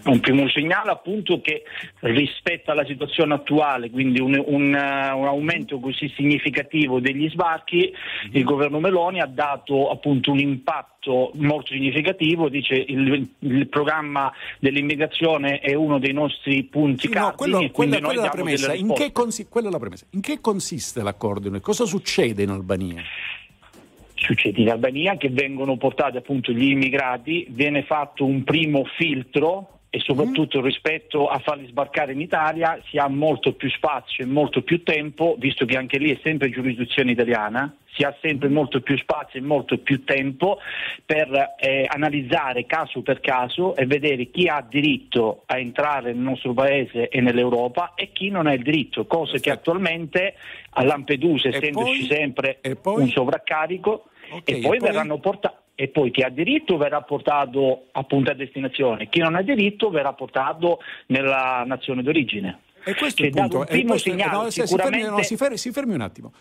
Un 0.05 0.19
primo 0.19 0.49
segnale 0.49 0.91
appunto 0.91 1.41
che 1.41 1.63
rispetto 1.99 2.71
alla 2.71 2.85
situazione 2.85 3.33
attuale, 3.33 3.89
quindi 3.89 4.19
un, 4.19 4.41
un, 4.45 4.73
eh, 4.73 5.11
un 5.11 5.25
aumento 5.25 5.79
così 5.79 6.11
significativo 6.15 6.99
degli 6.99 7.29
sbarchi, 7.29 7.91
il 8.31 8.43
governo 8.43 8.79
Meloni 8.79 9.19
ha 9.19 9.27
dato 9.27 9.89
appunto 9.89 10.31
un 10.31 10.39
impatto 10.39 11.31
molto 11.35 11.73
significativo, 11.73 12.49
dice 12.49 12.75
il, 12.75 13.27
il 13.39 13.67
programma 13.67 14.31
dell'immigrazione 14.59 15.59
è 15.59 15.73
uno 15.73 15.99
dei 15.99 16.13
nostri 16.13 16.63
punti 16.65 17.07
Sì, 17.07 17.13
no, 17.13 17.33
quello- 17.35 17.59
e 17.59 17.71
quella, 17.71 17.99
quella 17.99 18.29
premessa. 18.29 18.73
In 18.73 18.93
che 18.93 19.11
consi- 19.11 19.47
quella 19.47 19.69
è 19.69 19.71
la 19.71 19.79
premessa. 19.79 20.05
In 20.11 20.21
che 20.21 20.39
consiste 20.41 21.01
l'accordo? 21.01 21.49
Cosa 21.59 21.85
succede 21.85 22.43
in 22.43 22.49
Albania? 22.49 23.01
Succede 24.31 24.61
in 24.61 24.69
Albania 24.69 25.17
che 25.17 25.29
vengono 25.29 25.75
portati 25.75 26.15
appunto 26.15 26.53
gli 26.53 26.69
immigrati, 26.69 27.47
viene 27.49 27.83
fatto 27.83 28.25
un 28.25 28.43
primo 28.43 28.85
filtro 28.97 29.79
e 29.89 29.99
soprattutto 29.99 30.61
rispetto 30.61 31.27
a 31.27 31.39
farli 31.39 31.67
sbarcare 31.67 32.13
in 32.13 32.21
Italia 32.21 32.79
si 32.87 32.97
ha 32.97 33.09
molto 33.09 33.51
più 33.53 33.69
spazio 33.69 34.23
e 34.23 34.27
molto 34.27 34.61
più 34.61 34.83
tempo, 34.83 35.35
visto 35.37 35.65
che 35.65 35.75
anche 35.75 35.97
lì 35.97 36.15
è 36.15 36.19
sempre 36.23 36.49
giurisdizione 36.49 37.11
italiana, 37.11 37.75
si 37.93 38.03
ha 38.03 38.15
sempre 38.21 38.47
molto 38.47 38.79
più 38.79 38.97
spazio 38.97 39.41
e 39.41 39.43
molto 39.43 39.79
più 39.79 40.05
tempo 40.05 40.59
per 41.05 41.55
eh, 41.59 41.85
analizzare 41.89 42.65
caso 42.65 43.01
per 43.01 43.19
caso 43.19 43.75
e 43.75 43.85
vedere 43.85 44.31
chi 44.31 44.47
ha 44.47 44.65
diritto 44.65 45.43
a 45.45 45.57
entrare 45.59 46.13
nel 46.13 46.21
nostro 46.21 46.53
paese 46.53 47.09
e 47.09 47.19
nell'Europa 47.19 47.93
e 47.93 48.13
chi 48.13 48.29
non 48.29 48.47
ha 48.47 48.53
il 48.53 48.63
diritto, 48.63 49.05
cose 49.05 49.41
che 49.41 49.51
attualmente 49.51 50.35
a 50.69 50.85
Lampedusa, 50.85 51.49
essendoci 51.49 52.05
sempre 52.05 52.61
poi? 52.81 53.01
un 53.01 53.07
sovraccarico, 53.09 54.05
Ok, 54.31 54.49
e 54.49 54.57
e 54.57 54.59
poi 54.61 54.77
poi? 54.77 54.87
verranno 54.89 55.19
portati. 55.19 55.55
E 55.75 55.87
poi 55.87 56.11
chi 56.11 56.21
ha 56.21 56.29
diritto 56.29 56.77
verrà 56.77 57.01
portato 57.01 57.87
appunto 57.93 58.29
a 58.29 58.33
destinazione, 58.35 59.09
chi 59.09 59.19
non 59.19 59.35
ha 59.35 59.41
diritto 59.41 59.89
verrà 59.89 60.13
portato 60.13 60.79
nella 61.07 61.63
nazione 61.65 62.03
d'origine. 62.03 62.59
E 62.83 62.93
questo 62.95 63.21
C'è 63.21 63.23
è 63.23 63.27
il 63.27 63.33
punto. 63.33 63.63
e 63.63 63.65
primo 63.67 63.89
questo- 63.91 64.09
segnale, 64.09 64.31
no, 64.31 64.43
si- 64.49 64.61
si 64.61 64.67
sicuramente 64.67 64.99
fermi, 65.03 65.17
no, 65.17 65.23
si, 65.23 65.37
fermi, 65.37 65.57
si 65.57 65.71
fermi 65.71 65.93
un 65.95 66.01
attimo. 66.01 66.31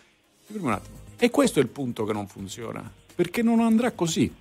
Si 0.45 0.53
fermi 0.53 0.67
un 0.67 0.73
attimo. 0.73 0.95
E 1.17 1.29
questo 1.29 1.59
è 1.59 1.61
il 1.63 1.69
punto 1.69 2.03
che 2.05 2.13
non 2.13 2.27
funziona. 2.27 2.91
Perché 3.15 3.41
non 3.41 3.59
andrà 3.61 3.91
così. 3.91 4.31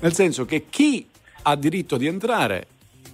Nel 0.00 0.12
senso 0.12 0.44
che 0.44 0.66
chi 0.68 1.06
ha 1.42 1.56
diritto 1.56 1.96
di 1.96 2.06
entrare, 2.06 2.66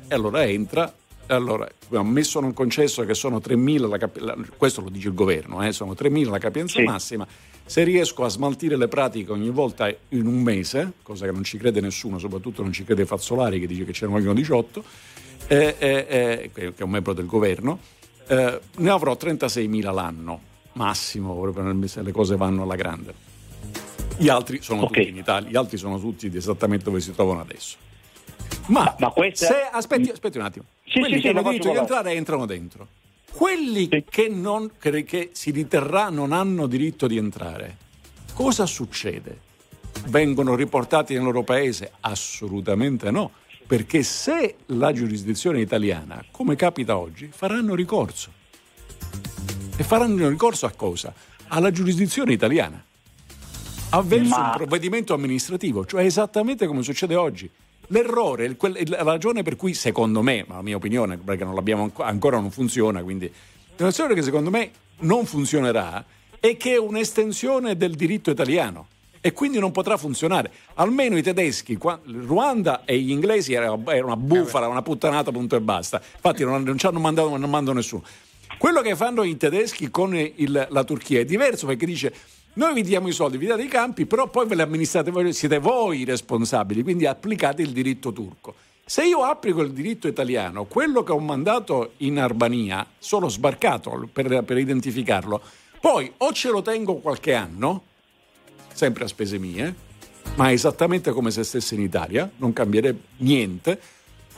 e 0.09 0.15
allora 0.15 0.45
entra. 0.45 0.93
Allora, 1.29 1.68
ammesso 1.93 2.39
non 2.41 2.53
concesso 2.53 3.05
che 3.05 3.14
sono 3.14 3.41
3.000, 3.41 3.89
la 3.89 3.99
capi- 3.99 4.20
la- 4.20 4.37
questo 4.57 4.81
lo 4.81 4.89
dice 4.91 5.09
il 5.09 5.14
governo, 5.14 5.62
eh, 5.66 5.72
sono 5.72 5.95
3.000 5.95 6.31
la 6.31 6.39
capienza 6.39 6.79
Sì. 6.79 6.85
massima, 6.85 7.27
se 7.64 7.83
riesco 7.83 8.24
a 8.24 8.29
smaltire 8.29 8.77
le 8.77 8.87
pratiche 8.87 9.33
ogni 9.33 9.51
volta 9.51 9.89
in 10.11 10.27
un 10.27 10.41
mese, 10.41 10.93
cosa 11.03 11.24
che 11.27 11.33
non 11.33 11.43
ci 11.43 11.59
crede 11.59 11.81
nessuno, 11.81 12.18
soprattutto 12.18 12.62
non 12.62 12.72
ci 12.72 12.85
crede 12.85 13.05
Fazzolari 13.07 13.59
che 13.59 13.66
dice 13.66 13.85
che 13.85 13.93
ce 13.93 14.07
ne 14.07 14.12
vogliono 14.12 14.35
18, 14.35 14.85
eh, 15.49 15.74
eh, 15.79 16.07
eh, 16.09 16.51
che 16.55 16.72
è 16.77 16.83
un 16.83 16.91
membro 16.91 17.12
del 17.12 17.27
governo, 17.27 17.79
eh, 18.29 18.61
ne 18.77 18.91
avrò 18.91 19.16
36.000 19.16 19.91
l'anno, 19.91 20.41
massimo, 20.74 21.35
proprio 21.41 21.89
se 21.89 22.03
le 22.03 22.12
cose 22.12 22.37
vanno 22.37 22.62
alla 22.62 22.77
grande. 22.77 23.14
Gli 24.16 24.29
altri 24.29 24.62
sono 24.62 24.83
Ok. 24.83 24.93
tutti 24.93 25.09
in 25.09 25.16
Italia, 25.16 25.51
gli 25.51 25.57
altri 25.57 25.77
sono 25.77 25.99
tutti 25.99 26.31
esattamente 26.35 26.85
dove 26.85 27.01
si 27.01 27.12
trovano 27.12 27.41
adesso. 27.41 27.77
Ma, 28.68 28.95
ma 29.01 29.11
questa- 29.11 29.47
se, 29.47 29.55
aspetti, 29.72 30.09
aspetti 30.11 30.39
un 30.39 30.45
attimo, 30.45 30.64
Sì, 30.87 31.01
quelli 31.01 31.16
sì, 31.16 31.20
che 31.20 31.30
sì, 31.30 31.37
hanno 31.37 31.49
diritto 31.49 31.70
di 31.70 31.76
entrare 31.76 32.12
entrano 32.12 32.47
dentro. 32.47 32.89
Quelli 33.32 33.89
che, 33.89 34.28
non, 34.28 34.70
che, 34.78 35.05
che 35.05 35.30
si 35.32 35.51
riterrà 35.51 36.09
non 36.09 36.32
hanno 36.32 36.66
diritto 36.66 37.07
di 37.07 37.18
entrare, 37.18 37.76
cosa 38.32 38.64
succede? 38.64 39.41
Vengono 40.07 40.55
riportati 40.55 41.14
nel 41.14 41.24
loro 41.24 41.43
paese? 41.43 41.93
Assolutamente 42.01 43.11
no, 43.11 43.32
perché 43.66 44.03
se 44.03 44.57
la 44.66 44.93
giurisdizione 44.93 45.61
italiana, 45.61 46.24
come 46.30 46.55
capita 46.57 46.97
oggi, 46.97 47.28
faranno 47.30 47.74
ricorso. 47.74 48.30
E 49.76 49.82
faranno 49.82 50.28
ricorso 50.28 50.64
a 50.66 50.70
cosa? 50.70 51.12
Alla 51.49 51.70
giurisdizione 51.70 52.32
italiana. 52.32 52.82
avverso 53.91 54.28
Ma- 54.30 54.51
un 54.51 54.57
provvedimento 54.57 55.14
amministrativo, 55.14 55.84
cioè 55.84 56.05
esattamente 56.05 56.66
come 56.66 56.82
succede 56.82 57.14
oggi. 57.16 57.51
L'errore, 57.89 58.57
la 58.87 59.03
ragione 59.03 59.43
per 59.43 59.57
cui 59.57 59.72
secondo 59.74 60.22
me, 60.22 60.45
ma 60.49 60.57
la 60.57 60.62
mia 60.62 60.76
opinione, 60.76 61.16
perché 61.18 61.45
non 61.45 61.55
l'abbiamo 61.55 61.84
anco- 61.84 62.03
ancora 62.03 62.39
non 62.41 62.51
funziona, 62.51 63.03
quindi 63.03 63.30
la 63.76 63.84
ragione 63.84 64.14
che 64.14 64.22
secondo 64.22 64.51
me 64.51 64.70
non 65.01 65.24
funzionerà 65.26 66.05
è 66.41 66.57
che 66.57 66.72
è 66.72 66.78
un'estensione 66.78 67.76
del 67.76 67.95
diritto 67.95 68.30
italiano 68.30 68.89
e 69.20 69.32
quindi 69.32 69.59
non 69.59 69.72
potrà 69.72 69.97
funzionare. 69.97 70.51
Almeno 70.74 71.16
i 71.16 71.22
tedeschi, 71.22 71.78
Ruanda 72.05 72.84
e 72.84 72.99
gli 72.99 73.11
inglesi 73.11 73.53
era 73.53 73.70
una 73.72 74.16
bufala, 74.16 74.68
una 74.68 74.82
puttanata, 74.82 75.30
punto 75.30 75.57
e 75.57 75.61
basta. 75.61 76.01
Infatti 76.14 76.45
non, 76.45 76.62
non 76.62 76.78
ci 76.78 76.87
hanno 76.87 76.99
mandato, 77.01 77.37
non 77.37 77.51
mandano 77.51 77.76
nessuno. 77.78 78.03
Quello 78.59 78.80
che 78.80 78.97
fanno 78.97 79.22
i 79.22 79.37
tedeschi 79.37 79.91
con 79.91 80.14
il- 80.16 80.66
la 80.70 80.84
Turchia 80.84 81.20
è 81.20 81.24
diverso 81.24 81.66
perché 81.66 81.84
dice 81.87 82.12
noi 82.57 82.73
vi 82.73 82.83
diamo 82.83 83.09
i 83.09 83.13
soldi, 83.13 83.37
vi 83.37 83.47
date 83.47 83.63
i 83.63 83.69
campi, 83.69 84.07
però 84.07 84.29
poi 84.29 84.47
ve 84.47 84.55
li 84.55 84.63
amministrate 84.63 85.11
voi, 85.11 85.31
siete 85.35 85.59
voi 85.59 86.01
i 86.01 86.05
responsabili, 86.05 86.83
quindi 86.83 87.05
applicate 87.05 87.61
il 87.61 87.71
diritto 87.71 88.13
turco. 88.13 88.55
Se 88.83 89.05
io 89.05 89.25
applico 89.25 89.61
il 89.61 89.73
diritto 89.73 90.09
italiano, 90.09 90.65
quello 90.65 91.03
che 91.03 91.13
ho 91.13 91.19
mandato 91.19 91.93
in 91.99 92.19
Albania, 92.19 92.87
solo 92.99 93.29
sbarcato 93.29 94.09
per, 94.11 94.43
per 94.43 94.57
identificarlo, 94.57 95.43
poi 95.81 96.11
o 96.17 96.33
ce 96.33 96.51
lo 96.51 96.63
tengo 96.63 96.95
qualche 96.97 97.35
anno, 97.35 97.83
sempre 98.73 99.05
a 99.05 99.09
spese 99.09 99.39
mie, 99.39 99.75
ma 100.37 100.51
esattamente 100.51 101.11
come 101.11 101.31
se 101.31 101.45
stesse 101.45 101.75
in 101.75 101.83
Italia, 101.83 102.31
non 102.37 102.55
cambierebbe 102.55 103.01
niente, 103.19 103.79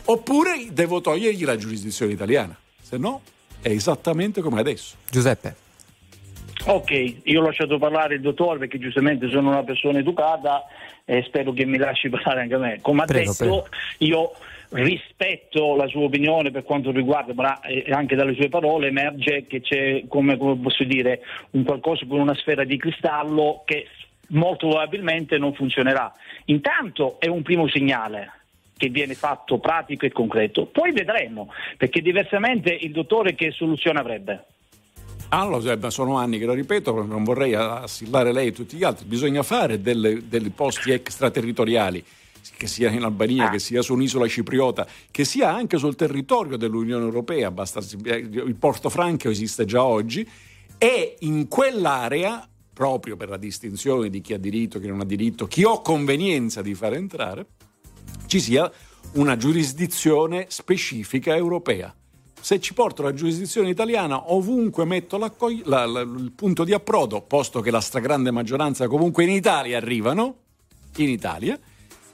oppure 0.06 0.66
devo 0.72 1.00
togliergli 1.00 1.44
la 1.44 1.56
giurisdizione 1.56 2.12
italiana, 2.12 2.58
se 2.82 2.96
no 2.96 3.22
è 3.60 3.68
esattamente 3.68 4.40
come 4.40 4.58
adesso. 4.58 4.96
Giuseppe. 5.08 5.67
Ok, 6.66 7.20
io 7.24 7.40
ho 7.40 7.44
lasciato 7.44 7.78
parlare 7.78 8.16
il 8.16 8.20
dottore 8.20 8.58
perché 8.58 8.78
giustamente 8.78 9.28
sono 9.28 9.48
una 9.50 9.62
persona 9.62 9.98
educata 9.98 10.64
e 11.04 11.22
spero 11.22 11.52
che 11.52 11.64
mi 11.64 11.78
lasci 11.78 12.08
parlare 12.10 12.42
anche 12.42 12.54
a 12.54 12.58
me. 12.58 12.78
Come 12.80 13.02
ha 13.02 13.06
Prego, 13.06 13.30
detto, 13.30 13.44
prego. 13.44 13.66
io 13.98 14.32
rispetto 14.70 15.76
la 15.76 15.86
sua 15.86 16.02
opinione 16.02 16.50
per 16.50 16.62
quanto 16.64 16.90
riguarda, 16.90 17.32
ma 17.32 17.60
eh, 17.60 17.86
anche 17.90 18.16
dalle 18.16 18.34
sue 18.34 18.48
parole 18.48 18.88
emerge 18.88 19.46
che 19.46 19.60
c'è, 19.60 20.04
come, 20.08 20.36
come 20.36 20.56
posso 20.56 20.84
dire, 20.84 21.20
un 21.52 21.64
qualcosa 21.64 22.04
con 22.06 22.20
una 22.20 22.34
sfera 22.34 22.64
di 22.64 22.76
cristallo 22.76 23.62
che 23.64 23.86
molto 24.28 24.68
probabilmente 24.68 25.38
non 25.38 25.54
funzionerà. 25.54 26.12
Intanto 26.46 27.18
è 27.18 27.28
un 27.28 27.42
primo 27.42 27.68
segnale 27.68 28.32
che 28.76 28.88
viene 28.88 29.14
fatto 29.14 29.58
pratico 29.58 30.06
e 30.06 30.12
concreto, 30.12 30.66
poi 30.66 30.92
vedremo, 30.92 31.52
perché 31.76 32.00
diversamente 32.00 32.70
il 32.70 32.92
dottore 32.92 33.34
che 33.34 33.50
soluzione 33.50 33.98
avrebbe? 33.98 34.44
Allora, 35.30 35.72
eh, 35.72 35.90
sono 35.90 36.16
anni 36.16 36.38
che 36.38 36.46
lo 36.46 36.54
ripeto, 36.54 37.04
non 37.04 37.22
vorrei 37.22 37.54
assillare 37.54 38.32
lei 38.32 38.48
e 38.48 38.52
tutti 38.52 38.76
gli 38.76 38.84
altri, 38.84 39.04
bisogna 39.04 39.42
fare 39.42 39.82
delle, 39.82 40.26
dei 40.26 40.48
posti 40.48 40.90
extraterritoriali, 40.90 42.02
che 42.56 42.66
sia 42.66 42.90
in 42.90 43.02
Albania, 43.02 43.50
che 43.50 43.58
sia 43.58 43.82
su 43.82 43.92
un'isola 43.92 44.26
cipriota, 44.26 44.86
che 45.10 45.26
sia 45.26 45.52
anche 45.52 45.76
sul 45.76 45.96
territorio 45.96 46.56
dell'Unione 46.56 47.04
Europea, 47.04 47.50
basta, 47.50 47.80
il 47.80 48.56
Porto 48.58 48.88
Franco 48.88 49.28
esiste 49.28 49.66
già 49.66 49.84
oggi, 49.84 50.26
e 50.78 51.16
in 51.20 51.46
quell'area, 51.46 52.48
proprio 52.72 53.16
per 53.16 53.28
la 53.28 53.36
distinzione 53.36 54.08
di 54.08 54.22
chi 54.22 54.32
ha 54.32 54.38
diritto, 54.38 54.78
chi 54.78 54.86
non 54.86 55.00
ha 55.00 55.04
diritto, 55.04 55.46
chi 55.46 55.62
ho 55.62 55.82
convenienza 55.82 56.62
di 56.62 56.74
fare 56.74 56.96
entrare, 56.96 57.46
ci 58.26 58.40
sia 58.40 58.70
una 59.14 59.36
giurisdizione 59.36 60.46
specifica 60.48 61.36
europea. 61.36 61.94
Se 62.40 62.60
ci 62.60 62.72
porto 62.72 63.02
la 63.02 63.12
giurisdizione 63.12 63.68
italiana, 63.68 64.32
ovunque 64.32 64.84
metto 64.84 65.18
la- 65.18 65.32
la- 65.64 66.00
il 66.00 66.32
punto 66.34 66.64
di 66.64 66.72
approdo, 66.72 67.20
posto 67.20 67.60
che 67.60 67.70
la 67.70 67.80
stragrande 67.80 68.30
maggioranza 68.30 68.86
comunque 68.88 69.24
in 69.24 69.30
Italia 69.30 69.76
arrivano, 69.76 70.34
in 70.96 71.08
Italia, 71.10 71.58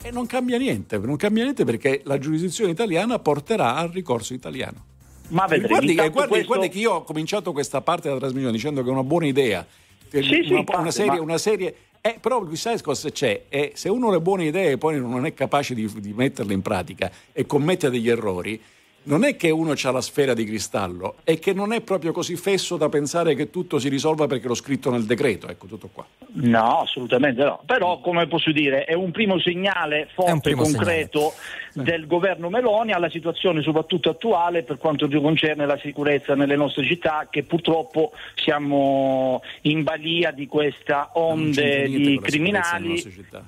e 0.03 0.11
non 0.11 0.27
cambia 0.27 0.59
niente, 0.59 0.99
non 0.99 1.17
cambia 1.17 1.45
niente 1.45 1.65
perché 1.65 2.01
la 2.05 2.19
giurisdizione 2.19 2.71
italiana 2.73 3.19
porterà 3.19 3.77
al 3.77 3.89
ricorso 3.91 4.35
italiano. 4.35 4.93
Ma 5.29 5.45
E 5.45 5.49
vedremo. 5.49 5.69
guardi, 5.69 5.91
e 5.93 5.95
guardi- 6.11 6.29
questo- 6.29 6.47
guardi 6.47 6.69
che 6.69 6.79
io 6.79 6.93
ho 6.93 7.03
cominciato 7.05 7.53
questa 7.53 7.81
parte 7.81 8.09
della 8.09 8.21
trasmissione 8.21 8.53
dicendo 8.53 8.83
che 8.83 8.89
è 8.89 8.93
una 8.93 9.05
buona 9.05 9.27
idea. 9.27 9.65
Sì, 10.11 10.23
sì, 10.23 10.51
una, 10.51 10.59
infatti, 10.61 10.81
una 10.81 10.91
serie, 10.91 11.11
ma- 11.13 11.21
una 11.23 11.39
serie 11.39 11.77
eh, 12.01 12.19
però 12.21 12.47
sai 12.53 12.81
cosa 12.83 13.09
c'è? 13.11 13.45
Eh, 13.49 13.73
se 13.75 13.89
uno 13.89 14.09
ha 14.09 14.13
le 14.13 14.21
buone 14.21 14.45
idee 14.45 14.73
e 14.73 14.79
poi 14.79 15.01
non 15.01 15.25
è 15.25 15.33
capace 15.33 15.75
di, 15.75 15.91
di 16.01 16.13
metterle 16.13 16.53
in 16.53 16.61
pratica 16.61 17.11
e 17.33 17.47
commette 17.47 17.89
degli 17.89 18.11
errori, 18.11 18.61
non 19.05 19.25
è 19.25 19.37
che 19.37 19.51
uno 19.51 19.73
ha 19.73 19.91
la 19.91 20.01
sfera 20.01 20.35
di 20.35 20.45
cristallo, 20.45 21.17
è 21.25 21.39
che 21.39 21.53
non 21.53 21.73
è 21.73 21.81
proprio 21.81 22.13
così 22.13 22.37
fesso 22.37 22.77
da 22.77 22.89
pensare 22.89 23.35
che 23.35 23.51
tutto 23.51 23.79
si 23.79 23.89
risolva 23.89 24.27
perché 24.27 24.47
l'ho 24.47 24.55
scritto 24.55 24.91
nel 24.91 25.05
decreto. 25.05 25.49
Ecco, 25.49 25.67
tutto 25.67 25.89
qua. 25.93 26.07
No, 26.35 26.81
assolutamente 26.81 27.43
no. 27.43 27.61
Però, 27.67 28.01
come 28.01 28.27
posso 28.27 28.51
dire, 28.51 28.85
è 28.85 28.95
un 28.95 29.11
primo 29.11 29.39
segnale 29.39 30.09
forte 30.13 30.51
e 30.51 30.55
concreto 30.55 31.35
del 31.75 32.07
governo 32.07 32.49
Meloni 32.51 32.93
alla 32.93 33.11
situazione 33.11 33.63
soprattutto 33.63 34.11
attuale 34.11 34.63
per 34.63 34.79
quanto 34.79 35.09
concerne 35.09 35.67
la 35.67 35.79
sicurezza 35.79 36.35
nelle 36.35 36.57
nostre 36.57 36.85
città, 36.85 37.29
che 37.31 37.43
purtroppo 37.43 38.13
siamo 38.35 39.43
in 39.63 39.83
balia 39.83 40.31
di 40.31 40.47
questa 40.47 41.11
onde 41.15 41.89
di 41.89 42.19
criminali 42.23 42.89
nostre 42.89 43.11
città. 43.11 43.45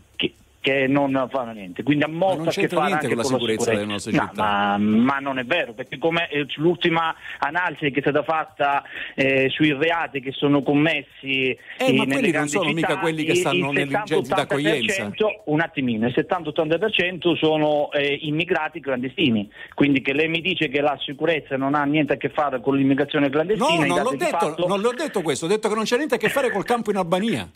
Che, 0.66 0.86
non 0.88 1.28
fanno 1.30 1.52
niente. 1.52 1.84
Quindi 1.84 2.02
ha 2.02 2.08
molto 2.08 2.48
a 2.48 2.52
che 2.52 2.66
fare 2.66 2.92
anche 2.94 3.06
con 3.06 3.16
la 3.18 3.22
sicurezza 3.22 3.70
delle 3.70 3.84
nostre 3.84 4.10
No, 4.12 4.26
città. 4.28 4.42
ma, 4.42 4.78
ma 4.78 5.18
non 5.20 5.38
è 5.38 5.44
vero, 5.44 5.74
perché 5.74 5.96
come 5.98 6.28
eh, 6.28 6.44
l'ultima 6.56 7.14
analisi 7.38 7.90
che 7.92 8.00
è 8.00 8.02
stata 8.02 8.24
fatta 8.24 8.82
eh, 9.14 9.48
sui 9.50 9.72
reati 9.72 10.20
che 10.20 10.32
sono 10.32 10.62
commessi 10.64 11.50
Eh, 11.50 11.58
ma 11.92 12.02
in- 12.02 12.08
quelli 12.10 12.20
nelle 12.32 12.38
non 12.38 12.48
sono 12.48 12.72
mica 12.72 12.88
città, 12.88 12.98
quelli 13.00 13.24
che 13.24 13.34
stanno 13.36 13.68
agenti 13.68 13.94
70-80%, 13.94 14.34
d'accoglienza. 14.34 15.10
Un 15.44 15.60
attimino, 15.60 16.06
il 16.08 16.14
70-80% 16.16 17.36
sono 17.36 17.92
eh, 17.92 18.18
immigrati 18.22 18.80
clandestini, 18.80 19.48
quindi 19.74 20.02
che 20.02 20.12
lei 20.12 20.28
mi 20.28 20.40
dice 20.40 20.68
che 20.68 20.80
la 20.80 20.98
sicurezza 21.00 21.56
non 21.56 21.74
ha 21.76 21.84
niente 21.84 22.14
a 22.14 22.16
che 22.16 22.28
fare 22.30 22.60
con 22.60 22.76
l'immigrazione 22.76 23.30
clandestina. 23.30 23.86
No, 23.86 23.94
non 23.94 24.02
l'ho, 24.02 24.16
detto, 24.16 24.36
fatto- 24.38 24.66
non 24.66 24.80
l'ho 24.80 24.92
detto 24.96 25.22
questo, 25.22 25.44
ho 25.44 25.48
detto 25.48 25.68
che 25.68 25.74
non 25.76 25.84
c'è 25.84 25.96
niente 25.96 26.16
a 26.16 26.18
che 26.18 26.28
fare 26.28 26.50
col 26.50 26.64
campo 26.64 26.90
in 26.90 26.96
Albania. 26.96 27.48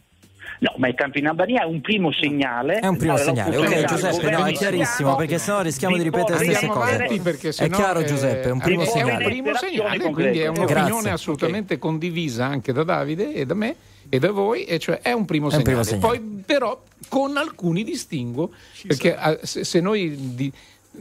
No, 0.62 0.74
ma 0.76 0.88
il 0.88 0.94
campo 0.94 1.16
in 1.18 1.26
Albania 1.26 1.62
è 1.62 1.64
un 1.64 1.80
primo 1.80 2.12
segnale. 2.12 2.80
È 2.80 2.86
un 2.86 2.98
primo 2.98 3.16
segnale, 3.16 3.56
ok 3.56 3.84
Giuseppe, 3.84 4.30
no, 4.30 4.44
è 4.44 4.52
chiarissimo 4.52 5.16
perché 5.16 5.38
sennò 5.38 5.62
rischiamo 5.62 5.96
di 5.96 6.02
ripetere 6.02 6.38
le 6.44 6.54
stesse 6.54 6.66
cose. 6.66 7.64
È 7.64 7.70
chiaro 7.70 8.04
Giuseppe, 8.04 8.48
è 8.48 8.50
un 8.50 8.60
primo 8.60 8.82
è 8.82 8.84
un 8.84 8.90
segnale. 8.90 9.24
primo 9.24 9.54
segnale, 9.56 10.10
quindi 10.10 10.40
è 10.40 10.48
un'opinione 10.48 11.10
assolutamente 11.10 11.78
condivisa 11.78 12.44
anche 12.44 12.72
da 12.72 12.82
Davide 12.84 13.32
e 13.32 13.46
da 13.46 13.54
me 13.54 13.74
e 14.10 14.18
da 14.18 14.30
voi, 14.32 14.64
e 14.64 14.78
cioè 14.78 14.98
è 15.00 15.12
un 15.12 15.24
primo 15.24 15.48
È 15.50 15.54
un 15.56 15.62
segnale. 15.64 15.82
primo 15.82 16.00
segnale. 16.00 16.18
Poi 16.18 16.42
però 16.44 16.82
con 17.08 17.36
alcuni 17.38 17.82
distinguo, 17.82 18.50
perché 18.86 19.16
se, 19.42 19.64
se 19.64 19.80
noi 19.80 20.34
di- 20.34 20.52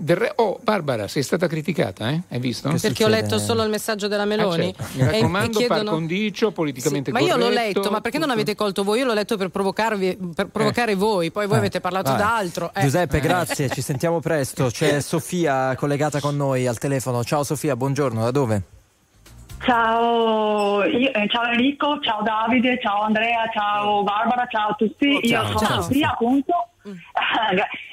re- 0.06 0.34
oh, 0.36 0.60
Barbara, 0.62 1.08
sei 1.08 1.24
stata 1.24 1.48
criticata, 1.48 2.10
eh? 2.10 2.22
Hai 2.30 2.40
visto? 2.40 2.74
Perché 2.82 3.04
ho 3.06 3.08
letto 3.08 3.38
solo 3.40 3.64
il 3.64 3.70
messaggio 3.70 4.08
della 4.08 4.26
Meloni. 4.26 4.74
Ah, 4.78 4.84
certo. 4.84 4.98
Mi 4.98 5.02
E- 5.02 5.04
e 5.04 5.12
raccomando, 5.12 5.58
chiedono- 5.60 5.84
par 5.84 5.94
condicio, 5.94 6.52
politicamente 6.52 7.12
Sì, 7.12 7.18
ma 7.18 7.20
io 7.24 7.38
l'ho 7.38 7.50
letto, 7.50 7.90
ma 7.92 8.02
perché 8.02 8.18
non 8.18 8.28
tutto. 8.28 8.40
avete 8.42 8.56
colto 8.56 8.84
voi? 8.84 9.00
Io 9.00 9.06
l'ho 9.06 9.14
letto 9.14 9.38
per, 9.38 9.50
provocarvi, 9.50 10.18
per 10.36 10.48
provocare 10.48 10.96
voi, 10.96 11.32
poi 11.32 11.46
voi 11.48 11.56
Eh, 11.56 11.60
avete 11.60 11.80
parlato 11.82 12.14
d'altro. 12.14 12.72
eh. 12.74 12.82
Giuseppe, 12.82 13.18
Eh. 13.18 13.22
grazie, 13.22 13.70
ci 13.70 13.82
sentiamo 13.82 14.20
presto. 14.20 14.68
C'è 14.70 15.00
Sofia 15.02 15.76
collegata 15.76 16.20
con 16.20 16.36
noi 16.36 16.68
al 16.68 16.78
telefono. 16.78 17.24
Ciao 17.24 17.44
Sofia, 17.44 17.76
buongiorno, 17.76 18.24
da 18.24 18.32
dove? 18.32 18.62
Ciao, 19.62 20.84
io- 20.86 21.12
eh, 21.14 21.28
ciao 21.28 21.44
Enrico, 21.52 22.00
ciao 22.02 22.22
Davide, 22.24 22.80
ciao 22.82 23.02
Andrea, 23.04 23.44
ciao 23.54 24.04
Barbara, 24.04 24.48
ciao 24.50 24.70
a 24.70 24.74
tutti. 24.76 25.20
Ciao, 25.28 25.42
io 25.44 25.48
sono 25.48 25.60
ciao, 25.60 25.82
Sofia, 25.82 26.12
appunto, 26.12 26.54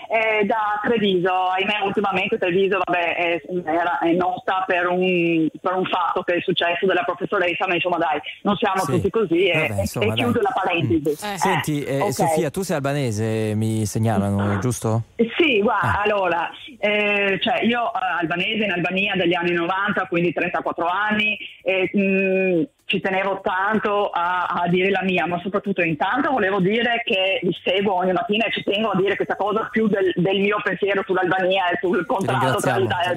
eh, 0.08 0.44
da 0.44 0.80
Treviso. 0.82 1.32
Ahimè, 1.32 1.80
ultimamente 1.84 2.38
Treviso 2.38 2.78
vabbè, 2.84 3.14
è, 3.16 3.42
era- 3.64 3.98
è 3.98 4.12
nota 4.12 4.64
per 4.66 4.86
un, 4.88 5.48
per 5.60 5.74
un 5.74 5.84
fatto 5.84 6.22
che 6.22 6.34
è 6.36 6.40
successo 6.40 6.86
della 6.86 7.02
professoressa, 7.04 7.66
ma 7.66 7.74
insomma 7.74 7.98
dai, 7.98 8.20
non 8.42 8.56
siamo 8.56 8.80
Sì. 8.84 8.92
tutti 8.92 9.10
così 9.10 9.46
e, 9.46 9.68
Vabbè, 9.68 9.80
insomma, 9.80 10.12
e 10.12 10.16
chiudo 10.16 10.40
la 10.40 10.52
parentesi. 10.54 11.10
Eh, 11.24 11.38
Senti, 11.38 11.82
eh, 11.84 12.00
ok. 12.00 12.12
Sofia, 12.12 12.50
tu 12.50 12.62
sei 12.62 12.76
albanese, 12.76 13.52
mi 13.54 13.84
segnalano, 13.86 14.58
giusto? 14.58 15.02
Sì, 15.36 15.60
guarda, 15.60 15.98
Ah. 15.98 16.02
allora, 16.02 16.50
eh, 16.78 17.38
cioè 17.42 17.62
io 17.64 17.92
eh, 17.92 17.98
albanese 18.20 18.64
in 18.64 18.72
Albania 18.72 19.14
dagli 19.16 19.34
anni 19.34 19.52
90, 19.52 20.06
quindi 20.06 20.32
34 20.32 20.86
anni, 20.86 21.36
e, 21.62 21.90
mh, 21.92 22.68
ci 22.86 23.00
tenevo 23.00 23.40
tanto 23.42 24.10
a, 24.10 24.46
a 24.46 24.68
dire 24.68 24.90
la 24.90 25.02
mia, 25.02 25.26
ma 25.26 25.40
soprattutto 25.40 25.82
intanto 25.82 26.30
volevo 26.30 26.60
dire 26.60 27.02
che 27.04 27.40
vi 27.42 27.54
seguo 27.64 27.94
ogni 27.96 28.12
mattina 28.12 28.46
e 28.46 28.52
ci 28.52 28.62
tengo 28.62 28.90
a 28.90 28.96
dire 28.96 29.16
questa 29.16 29.34
cosa 29.36 29.68
più 29.70 29.88
del, 29.88 30.12
del 30.14 30.38
mio 30.38 30.58
pensiero 30.62 31.02
sull'Albania 31.04 31.68
e 31.70 31.78
sul 31.80 32.06
contrasto 32.06 32.58
tra 32.60 32.76
l'Italia 32.76 33.10
e 33.10 33.16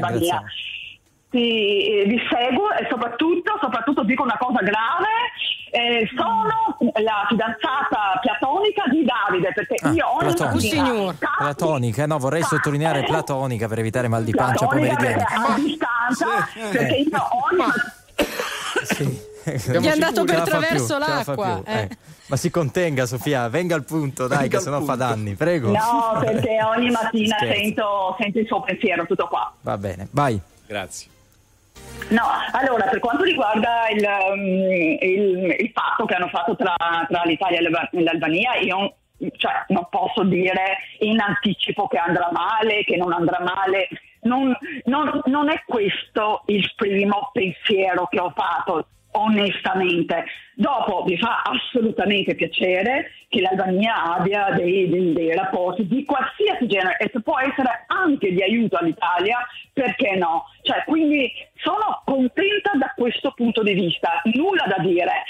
ti. 1.30 1.38
Sì, 1.38 2.00
eh, 2.02 2.06
vi 2.06 2.20
seguo 2.30 2.72
e 2.74 2.88
soprattutto, 2.90 3.58
soprattutto 3.62 4.04
dico 4.04 4.24
una 4.24 4.38
cosa 4.38 4.60
grave, 4.62 5.08
eh, 5.72 6.10
sono 6.16 6.78
la 7.04 7.26
fidanzata 7.30 8.20
platonica 8.22 8.84
di 8.90 9.06
Davide 9.06 9.54
perché 9.54 9.76
io 9.90 10.08
ogni 10.16 10.34
Platonica. 10.34 10.82
mattina 10.82 11.16
Platonica, 11.38 12.06
no, 12.08 12.18
vorrei 12.18 12.42
sottolineare 12.44 13.04
platonica 13.04 13.68
per 13.68 13.80
evitare 13.80 14.08
mal 14.08 14.24
di 14.24 14.32
pancia 14.32 14.66
pomeridiani. 14.66 15.14
perché 15.16 15.34
a 15.34 15.56
distanza 15.56 16.28
perché 16.72 16.96
io 16.96 17.28
ogni 17.52 17.72
Sì. 18.84 19.28
Gli 19.50 19.86
è 19.86 19.90
andato 19.90 20.24
per 20.26 20.36
la 20.38 20.46
fa 20.46 20.50
traverso 20.50 20.98
più, 20.98 21.06
la 21.06 21.24
fa 21.24 21.32
l'acqua. 21.36 21.62
più, 21.64 21.72
eh. 21.74 21.80
eh. 21.82 21.98
Ma 22.28 22.36
si 22.36 22.52
contenga 22.52 23.06
Sofia, 23.06 23.48
venga 23.50 23.74
al 23.76 23.84
punto, 23.84 24.28
dai, 24.28 24.40
Venga 24.40 24.58
che 24.58 24.64
sennò 24.64 24.78
fa 24.80 24.86
punto. 24.86 24.98
danni, 24.98 25.34
prego. 25.36 25.72
No, 25.72 26.20
perché 26.20 26.60
ogni 26.64 26.92
mattina 26.92 27.38
sento, 27.40 28.16
sento 28.20 28.40
il 28.40 28.46
suo 28.46 28.62
pensiero, 28.62 29.06
tutto 29.06 29.28
qua. 29.28 29.52
Va 29.62 29.78
bene, 29.78 30.08
vai. 30.12 30.40
Grazie. 30.68 31.08
No, 32.10 32.24
allora 32.54 32.86
per 32.88 33.00
quanto 33.00 33.24
riguarda 33.24 33.88
il, 33.90 34.04
um, 34.32 34.72
il- 34.72 35.56
il 35.60 35.72
patto 35.72 36.06
che 36.06 36.16
hanno 36.16 36.30
fatto 36.30 36.56
tra, 36.56 36.74
tra 37.08 37.22
l'Italia 37.26 37.60
e 37.60 38.02
l'Albania, 38.02 38.56
io 38.56 38.96
cioè, 39.36 39.66
non 39.68 39.86
posso 39.90 40.24
dire 40.24 40.78
in 41.00 41.20
anticipo 41.20 41.88
che 41.88 41.98
andrà 41.98 42.30
male, 42.32 42.84
che 42.86 42.96
non 42.96 43.12
andrà 43.14 43.40
male. 43.42 43.90
Non, 44.22 44.56
non- 44.86 45.22
non 45.26 45.50
è 45.50 45.62
questo 45.66 46.44
il 46.48 46.72
primo 46.76 47.30
pensiero 47.34 48.08
che 48.08 48.20
ho 48.20 48.32
fatto, 48.36 48.88
onestamente. 49.12 50.26
Dopo 50.56 51.04
mi 51.08 51.18
fa 51.18 51.42
assolutamente 51.42 52.36
piacere 52.36 53.12
che 53.30 53.42
l'Albania 53.42 54.16
abbia 54.16 54.52
dei, 54.52 54.90
dei- 54.90 55.14
dei 55.14 55.34
rapporti 55.34 55.88
di 55.88 56.04
qualsiasi 56.04 56.68
genere 56.68 56.98
e 56.98 57.10
se 57.12 57.22
può 57.22 57.40
essere 57.40 57.86
anche 57.88 58.32
di 58.32 58.42
aiuto 58.42 58.78
all'Italia, 58.78 59.40
perché 59.74 60.16
no? 60.16 60.46
Cioè, 60.62 60.84
quindi 60.86 61.32
sono 61.56 62.02
contenta 62.06 62.72
da 62.78 62.94
questo 62.96 63.32
punto 63.36 63.64
di 63.64 63.74
vista, 63.74 64.22
nulla 64.36 64.66
da 64.68 64.82
dire. 64.84 65.24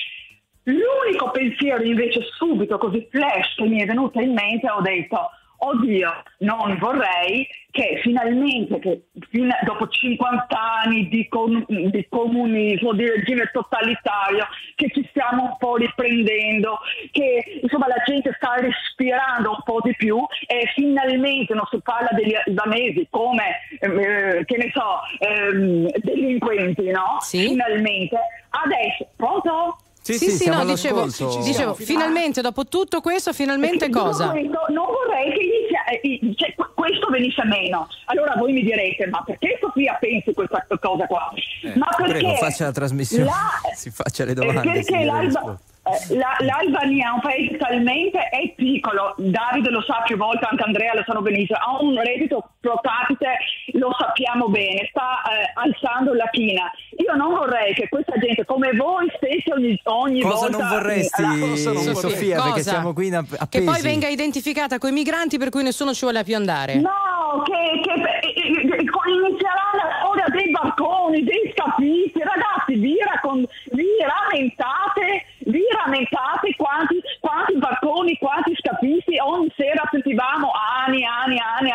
L'unico 0.63 1.31
pensiero 1.31 1.83
invece 1.83 2.21
subito 2.37 2.77
così 2.77 3.07
flash 3.09 3.55
che 3.55 3.65
mi 3.65 3.81
è 3.81 3.85
venuto 3.85 4.19
in 4.19 4.33
mente 4.33 4.69
ho 4.69 4.81
detto 4.81 5.31
oddio 5.59 6.23
non 6.39 6.77
vorrei 6.79 7.47
che 7.71 7.99
finalmente 8.01 8.79
che 8.79 9.03
fin- 9.29 9.53
dopo 9.63 9.87
50 9.87 10.47
anni 10.49 11.07
di, 11.07 11.27
com- 11.27 11.65
di 11.67 12.05
comunismo 12.09 12.93
di 12.93 13.07
regime 13.07 13.49
totalitario 13.51 14.47
che 14.75 14.89
ci 14.91 15.05
stiamo 15.09 15.43
un 15.43 15.57
po' 15.57 15.75
riprendendo 15.75 16.79
che 17.11 17.59
insomma 17.61 17.87
la 17.87 18.01
gente 18.05 18.33
sta 18.37 18.55
respirando 18.55 19.51
un 19.51 19.61
po' 19.63 19.81
di 19.83 19.95
più 19.95 20.17
e 20.47 20.71
finalmente 20.73 21.53
non 21.53 21.67
si 21.69 21.79
parla 21.81 22.09
degli 22.13 22.33
albanesi 22.33 23.07
come 23.09 23.59
eh, 23.79 24.43
che 24.45 24.57
ne 24.57 24.71
so 24.73 25.01
ehm, 25.19 25.89
delinquenti 26.01 26.89
no? 26.89 27.17
finalmente 27.47 28.17
adesso 28.49 29.07
pronto? 29.15 29.77
Sì, 30.13 30.25
sì, 30.25 30.31
sì, 30.31 30.37
siamo 30.43 30.63
no, 30.63 30.65
dicevo, 30.65 31.05
dicevo, 31.43 31.73
finalmente 31.75 32.41
dopo 32.41 32.65
tutto 32.65 33.01
questo, 33.01 33.33
finalmente 33.33 33.89
cosa? 33.89 34.29
questo, 34.29 34.59
non 34.69 34.85
vorrei 34.85 35.31
che 35.33 35.43
inizia- 35.43 35.83
eh, 35.85 35.99
eh, 36.03 36.35
cioè, 36.35 36.53
qu- 36.55 36.73
questo 36.73 37.07
venisse 37.09 37.43
meno. 37.45 37.87
Allora 38.05 38.33
voi 38.37 38.53
mi 38.53 38.63
direte, 38.63 39.07
ma 39.07 39.21
perché 39.23 39.57
Sofia 39.61 39.97
pensi 39.99 40.33
questa 40.33 40.65
cosa 40.79 41.05
qua? 41.07 41.31
ma 41.75 41.87
perché 41.97 42.11
Prego, 42.19 42.35
faccia 42.35 42.65
la 42.65 42.71
trasmissione, 42.71 43.25
la- 43.25 43.61
si 43.75 43.89
faccia 43.91 44.23
le 44.25 44.31
eh, 44.31 44.33
domande. 44.33 44.83
si 44.83 44.91
perché 44.91 45.05
l'Alba- 45.05 45.41
eh, 45.53 45.68
la- 46.15 46.37
l'Albania 46.39 47.09
è 47.09 47.13
un 47.13 47.19
paese 47.21 47.57
talmente 47.57 48.19
è 48.29 48.53
piccolo, 48.55 49.13
Davide 49.17 49.69
lo 49.69 49.81
sa 49.81 50.01
più 50.05 50.17
volte, 50.17 50.45
anche 50.49 50.63
Andrea 50.63 50.93
lo 50.93 51.03
sanno 51.05 51.21
benissimo, 51.21 51.57
ha 51.59 51.81
un 51.81 51.99
reddito 52.01 52.49
pro 52.59 52.79
capite, 52.81 53.37
lo 53.73 53.95
sappiamo 53.97 54.47
bene, 54.49 54.87
sta 54.89 55.21
eh, 55.23 55.51
alzando 55.55 56.13
la 56.13 56.27
china. 56.31 56.69
Io 56.97 57.13
non 57.15 57.33
vorrei 57.33 57.73
che 57.73 57.87
questa 57.89 58.17
gente, 58.17 58.45
come 58.45 58.71
voi 58.75 59.09
stessi 59.15 59.49
ogni, 59.51 59.79
ogni 59.83 60.21
Cosa 60.21 60.47
volta... 60.49 60.57
non 60.57 60.67
vorresti, 60.69 61.21
la- 61.21 61.93
Sofia, 61.93 62.35
perché 62.37 62.51
Cosa? 62.51 62.69
siamo 62.69 62.93
qui 62.93 63.07
in 63.07 63.15
app- 63.15 63.29
Che 63.29 63.37
appesi. 63.39 63.65
poi 63.65 63.81
venga 63.81 64.07
identificata 64.07 64.77
coi 64.77 64.91
migranti 64.91 65.37
per 65.37 65.49
cui 65.49 65.63
nessuno 65.63 65.93
ci 65.93 66.01
vuole 66.05 66.23
più 66.23 66.35
andare. 66.35 66.75
No, 66.75 67.41
che, 67.43 67.79
che 67.81 67.93
eh, 67.93 68.27
eh, 68.27 68.51
eh, 68.51 68.83
inizierà 68.83 69.63
la 69.75 69.89
storia 70.01 70.25
dei 70.29 70.49
barconi, 70.51 71.23
dei 71.23 71.53
scafisti. 71.55 72.19
Ragazzi, 72.19 72.75
vi, 72.79 72.95
raccon- 73.03 73.45
vi 73.71 73.85
lamentate, 74.05 75.25
vi 75.49 75.63
lamentate 75.75 76.53
quanti, 76.55 77.01
quanti 77.19 77.57
barconi, 77.57 78.17
quanti 78.17 78.53
scafisti 78.55 79.17
ogni 79.19 79.51
sera 79.57 79.83
sentivamo 79.91 80.51
anni, 80.85 81.03
anni, 81.05 81.37
anni 81.39 81.71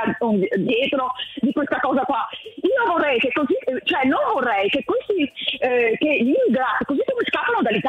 dietro 0.58 1.12
di 1.40 1.52
questa 1.52 1.78
cosa 1.80 2.02
qua. 2.04 2.26
Io 2.62 2.90
vorrei 2.90 3.18
che 3.18 3.30
così, 3.32 3.54
eh, 3.54 3.80
cioè 3.84 4.04
non 4.06 4.20
vorrei 4.32 4.68
che 4.70 4.82
questi, 4.84 5.30
eh, 5.60 5.96
che 5.98 6.10
gli 6.22 6.32
immigrati, 6.34 6.84
così 6.86 7.02
come 7.06 7.24
scappano 7.26 7.60
dai, 7.62 7.80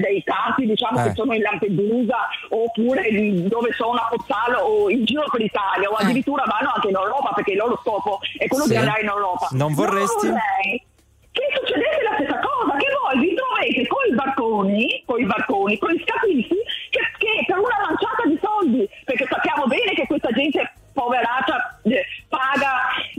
dai 0.00 0.22
campi, 0.24 0.66
diciamo 0.66 0.98
Eh. 1.00 1.02
che 1.04 1.14
sono 1.14 1.34
in 1.34 1.42
Lampedusa, 1.42 2.28
oppure 2.50 3.02
dove 3.48 3.72
sono 3.72 3.98
a 3.98 4.08
Pozzallo 4.10 4.58
o 4.58 4.90
in 4.90 5.04
giro 5.04 5.24
per 5.30 5.40
l'Italia, 5.40 5.88
o 5.90 5.94
addirittura 5.94 6.44
vanno 6.46 6.72
anche 6.74 6.88
in 6.88 6.96
Europa 6.96 7.32
perché 7.34 7.52
il 7.52 7.58
loro 7.58 7.78
scopo 7.82 8.18
è 8.38 8.46
quello 8.48 8.64
Sì. 8.64 8.70
di 8.70 8.76
andare 8.76 9.02
in 9.02 9.08
Europa. 9.08 9.48
Non 9.52 9.74
vorresti? 9.74 10.26
vorrei 10.28 10.82
che 11.32 11.48
succedesse 11.54 12.02
la 12.02 12.12
stessa 12.14 12.38
cosa, 12.44 12.76
che 12.76 12.88
voi 12.92 13.18
vi 13.24 13.34
trovate 13.34 13.86
con 13.86 14.01
i 14.12 14.14
barconi, 14.14 15.02
con 15.06 15.20
i 15.20 15.26
barconi, 15.26 15.78
con 15.78 15.90
i 15.92 16.04
scafisti, 16.04 16.56
che, 16.90 17.00
che 17.18 17.44
per 17.46 17.58
una 17.58 17.78
manciata 17.88 18.22
di 18.28 18.38
soldi, 18.40 18.88
perché 19.04 19.26
sappiamo 19.28 19.66
bene 19.66 19.94
che 19.94 20.06
questa 20.06 20.30
gente 20.30 20.72
poveraccia 20.92 21.80
eh, 21.84 22.04
paga, 22.28 22.72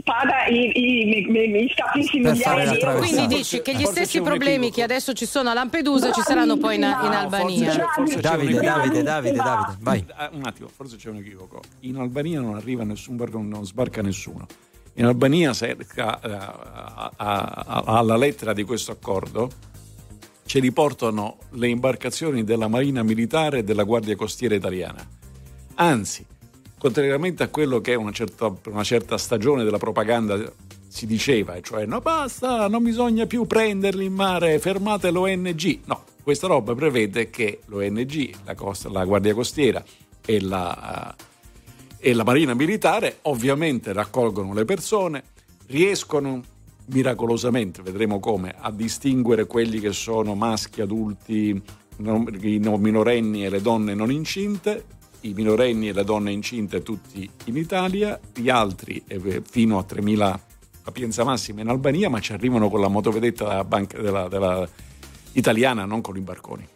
paga 0.04 0.46
i, 0.46 0.70
i, 0.74 1.26
i, 1.26 1.64
i 1.64 1.72
scafisti 1.74 2.20
migliaia. 2.20 2.96
Quindi 2.96 3.26
dici 3.26 3.60
che 3.62 3.72
gli 3.72 3.82
Forse 3.82 4.04
stessi 4.04 4.20
problemi 4.22 4.70
che 4.70 4.82
adesso 4.82 5.12
ci 5.12 5.26
sono 5.26 5.50
a 5.50 5.54
Lampedusa 5.54 6.12
ci 6.12 6.22
saranno 6.22 6.56
poi 6.56 6.76
in, 6.76 6.82
in 6.82 6.86
Albania. 6.86 7.74
Davide. 8.20 8.20
Davide, 8.20 9.02
Davide, 9.02 9.02
Davide, 9.02 9.76
vai. 9.80 10.04
Ah, 10.14 10.30
Un 10.32 10.46
attimo, 10.46 10.68
forse 10.68 10.96
c'è 10.96 11.10
un 11.10 11.16
equivoco. 11.16 11.60
In 11.80 11.96
Albania 11.96 12.40
non 12.40 12.54
arriva 12.54 12.84
nessun 12.84 13.16
barcone, 13.16 13.48
non 13.48 13.64
sbarca 13.64 14.02
nessuno. 14.02 14.46
In 14.96 15.06
Albania, 15.06 15.52
cerca, 15.52 16.20
eh, 16.20 16.38
alla 17.16 18.16
lettera 18.16 18.52
di 18.52 18.62
questo 18.62 18.92
accordo, 18.92 19.50
ci 20.46 20.60
riportano 20.60 21.38
le 21.50 21.68
imbarcazioni 21.68 22.44
della 22.44 22.68
Marina 22.68 23.02
Militare 23.02 23.58
e 23.58 23.64
della 23.64 23.84
Guardia 23.84 24.16
Costiera 24.16 24.54
Italiana. 24.54 25.06
Anzi, 25.76 26.24
contrariamente 26.78 27.42
a 27.42 27.48
quello 27.48 27.80
che 27.80 27.94
una 27.94 28.12
certa, 28.12 28.54
una 28.66 28.84
certa 28.84 29.16
stagione 29.16 29.64
della 29.64 29.78
propaganda 29.78 30.38
si 30.86 31.06
diceva, 31.06 31.60
cioè 31.60 31.86
no 31.86 32.00
basta, 32.00 32.68
non 32.68 32.84
bisogna 32.84 33.26
più 33.26 33.46
prenderli 33.46 34.04
in 34.04 34.12
mare, 34.12 34.58
fermate 34.60 35.10
l'ONG. 35.10 35.80
No, 35.86 36.04
questa 36.22 36.46
roba 36.46 36.74
prevede 36.74 37.30
che 37.30 37.60
l'ONG, 37.66 38.30
la, 38.44 38.54
costa- 38.54 38.90
la 38.90 39.04
Guardia 39.04 39.34
Costiera 39.34 39.82
e 40.24 40.40
la, 40.40 41.14
e 41.98 42.12
la 42.12 42.22
Marina 42.22 42.54
Militare 42.54 43.18
ovviamente 43.22 43.92
raccolgono 43.92 44.52
le 44.52 44.64
persone, 44.64 45.24
riescono 45.66 46.42
miracolosamente, 46.86 47.82
vedremo 47.82 48.20
come, 48.20 48.54
a 48.58 48.70
distinguere 48.70 49.46
quelli 49.46 49.80
che 49.80 49.92
sono 49.92 50.34
maschi, 50.34 50.80
adulti, 50.80 51.48
i 51.96 52.58
no- 52.58 52.76
minorenni 52.76 53.44
e 53.44 53.50
le 53.50 53.60
donne 53.60 53.94
non 53.94 54.10
incinte, 54.10 54.84
i 55.20 55.32
minorenni 55.32 55.88
e 55.88 55.92
le 55.92 56.04
donne 56.04 56.32
incinte 56.32 56.82
tutti 56.82 57.28
in 57.46 57.56
Italia, 57.56 58.18
gli 58.34 58.50
altri 58.50 59.02
eh, 59.06 59.42
fino 59.48 59.78
a 59.78 59.86
3.000 59.88 60.38
capienza 60.82 61.24
massima 61.24 61.62
in 61.62 61.68
Albania, 61.68 62.10
ma 62.10 62.20
ci 62.20 62.32
arrivano 62.32 62.68
con 62.68 62.80
la 62.80 62.88
motovedetta 62.88 63.62
della 63.62 63.86
della- 63.86 64.28
della 64.28 64.68
italiana, 65.32 65.84
non 65.86 66.00
con 66.02 66.16
i 66.16 66.20
barconi. 66.20 66.66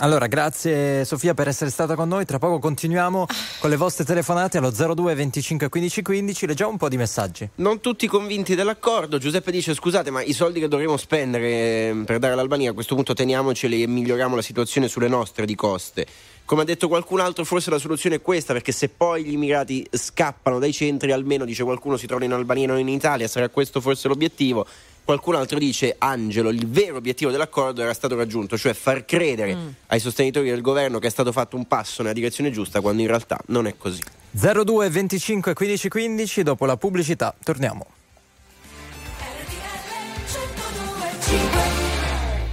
Allora, 0.00 0.28
grazie 0.28 1.04
Sofia 1.04 1.34
per 1.34 1.48
essere 1.48 1.70
stata 1.70 1.96
con 1.96 2.06
noi. 2.06 2.24
Tra 2.24 2.38
poco 2.38 2.60
continuiamo 2.60 3.26
con 3.58 3.68
le 3.68 3.74
vostre 3.74 4.04
telefonate 4.04 4.58
allo 4.58 4.70
02 4.70 5.12
25 5.12 5.68
15 5.68 6.02
15. 6.02 6.46
Leggiamo 6.46 6.70
un 6.70 6.76
po' 6.76 6.88
di 6.88 6.96
messaggi. 6.96 7.48
Non 7.56 7.80
tutti 7.80 8.06
convinti 8.06 8.54
dell'accordo. 8.54 9.18
Giuseppe 9.18 9.50
dice: 9.50 9.74
Scusate, 9.74 10.10
ma 10.10 10.22
i 10.22 10.32
soldi 10.32 10.60
che 10.60 10.68
dovremo 10.68 10.96
spendere 10.96 11.48
eh, 11.48 12.02
per 12.06 12.20
dare 12.20 12.34
all'Albania 12.34 12.70
a 12.70 12.74
questo 12.74 12.94
punto 12.94 13.12
teniamoceli 13.12 13.82
e 13.82 13.86
miglioriamo 13.88 14.36
la 14.36 14.42
situazione 14.42 14.86
sulle 14.86 15.08
nostre 15.08 15.44
di 15.44 15.56
coste. 15.56 16.06
Come 16.44 16.62
ha 16.62 16.64
detto 16.64 16.86
qualcun 16.86 17.18
altro, 17.18 17.44
forse 17.44 17.68
la 17.68 17.78
soluzione 17.78 18.16
è 18.16 18.22
questa, 18.22 18.52
perché 18.52 18.70
se 18.70 18.88
poi 18.88 19.24
gli 19.24 19.32
immigrati 19.32 19.84
scappano 19.90 20.60
dai 20.60 20.72
centri, 20.72 21.10
almeno 21.10 21.44
dice 21.44 21.64
qualcuno 21.64 21.96
si 21.96 22.06
trovano 22.06 22.26
in 22.26 22.32
Albania 22.32 22.68
non 22.68 22.78
in 22.78 22.88
Italia, 22.88 23.26
sarà 23.26 23.48
questo 23.48 23.80
forse 23.80 24.06
l'obiettivo. 24.06 24.64
Qualcun 25.08 25.36
altro 25.36 25.58
dice, 25.58 25.96
Angelo, 25.96 26.50
il 26.50 26.68
vero 26.68 26.98
obiettivo 26.98 27.30
dell'accordo 27.30 27.80
era 27.80 27.94
stato 27.94 28.14
raggiunto, 28.14 28.58
cioè 28.58 28.74
far 28.74 29.06
credere 29.06 29.76
ai 29.86 30.00
sostenitori 30.00 30.50
del 30.50 30.60
governo 30.60 30.98
che 30.98 31.06
è 31.06 31.10
stato 31.10 31.32
fatto 31.32 31.56
un 31.56 31.66
passo 31.66 32.02
nella 32.02 32.12
direzione 32.12 32.50
giusta, 32.50 32.82
quando 32.82 33.00
in 33.00 33.08
realtà 33.08 33.40
non 33.46 33.66
è 33.66 33.74
così. 33.78 34.02
02 34.32 34.90
25 34.90 35.54
15 35.54 35.88
15. 35.88 36.42
Dopo 36.42 36.66
la 36.66 36.76
pubblicità, 36.76 37.34
torniamo. 37.42 37.86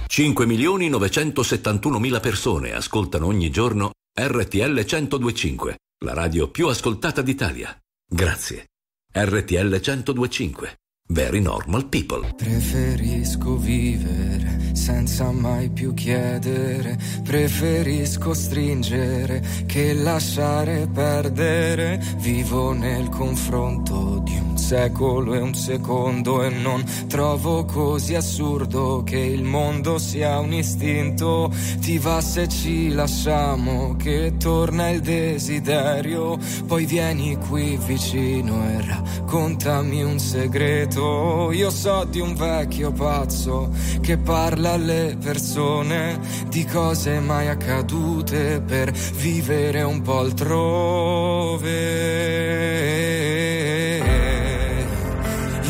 5 0.06 0.46
milioni 0.46 0.88
971 0.88 1.98
mila 1.98 2.20
persone 2.20 2.72
ascoltano 2.72 3.26
ogni 3.26 3.50
giorno 3.50 3.90
RTL 4.18 4.82
1025, 4.82 5.76
la 6.06 6.14
radio 6.14 6.48
più 6.48 6.68
ascoltata 6.68 7.20
d'Italia. 7.20 7.78
Grazie. 8.08 8.64
RTL 9.12 9.78
1025. 9.78 10.76
Very 11.08 11.40
normal 11.40 11.86
people. 11.86 12.34
Preferisco 12.36 13.56
vivere 13.56 14.74
senza 14.86 15.30
mai 15.30 15.70
più 15.70 15.94
chiedere, 15.94 16.98
preferisco 17.22 18.34
stringere 18.34 19.42
che 19.66 19.94
lasciare 19.94 20.88
perdere. 20.92 22.02
Vivo 22.18 22.72
nel 22.72 23.08
confronto 23.08 24.20
di 24.24 24.36
un 24.36 24.58
secolo 24.58 25.34
e 25.34 25.40
un 25.40 25.54
secondo 25.54 26.42
e 26.42 26.50
non 26.50 26.84
trovo 27.06 27.64
così 27.64 28.14
assurdo 28.14 29.02
che 29.04 29.18
il 29.18 29.44
mondo 29.44 29.98
sia 29.98 30.40
un 30.40 30.52
istinto. 30.52 31.52
Ti 31.80 31.98
va 31.98 32.20
se 32.20 32.48
ci 32.48 32.90
lasciamo 32.90 33.94
che 33.96 34.34
torna 34.38 34.88
il 34.90 35.00
desiderio, 35.00 36.36
poi 36.66 36.84
vieni 36.84 37.36
qui 37.48 37.78
vicino 37.86 38.68
e 38.68 38.84
raccontami 38.84 40.02
un 40.02 40.18
segreto. 40.18 40.95
Io 40.98 41.68
so 41.70 42.04
di 42.04 42.20
un 42.20 42.34
vecchio 42.34 42.90
pazzo 42.90 43.70
che 44.00 44.16
parla 44.16 44.72
alle 44.72 45.16
persone 45.22 46.18
di 46.48 46.64
cose 46.64 47.20
mai 47.20 47.48
accadute 47.48 48.62
per 48.62 48.90
vivere 48.92 49.82
un 49.82 50.00
po' 50.00 50.20
altrove. 50.20 51.68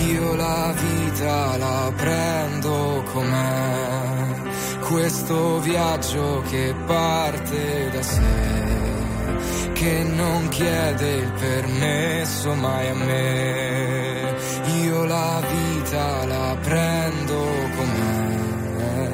Io 0.07 0.35
la 0.36 0.73
vita 0.77 1.57
la 1.57 1.93
prendo 1.97 3.03
com'è, 3.12 4.43
questo 4.89 5.59
viaggio 5.61 6.43
che 6.48 6.73
parte 6.86 7.90
da 7.90 8.03
sé, 8.03 9.73
che 9.73 10.05
non 10.05 10.47
chiede 10.51 11.15
il 11.15 11.32
permesso 11.32 12.55
mai 12.55 12.89
a 12.89 12.94
me. 12.94 14.06
Io 14.97 15.05
la 15.05 15.43
vita 15.52 16.24
la 16.24 16.56
prendo 16.62 17.39
com'è. 17.77 19.10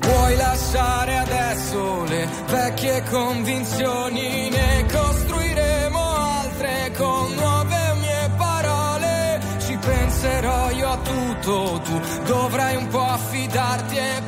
Puoi 0.00 0.36
lasciare 0.36 1.16
adesso 1.16 2.02
le 2.06 2.28
vecchie 2.48 3.04
convinzioni, 3.08 4.50
ne 4.50 4.86
costruiremo 4.90 6.00
altre 6.00 6.92
con 6.96 7.34
nuove 7.34 7.94
mie 8.00 8.30
parole. 8.36 9.40
Ci 9.60 9.76
penserò 9.76 10.70
io 10.70 10.88
a 10.88 10.98
tutto, 10.98 11.80
tu 11.84 12.00
dovrai 12.24 12.74
un 12.74 12.88
po' 12.88 13.06
affidarti 13.06 13.96
e 13.96 14.22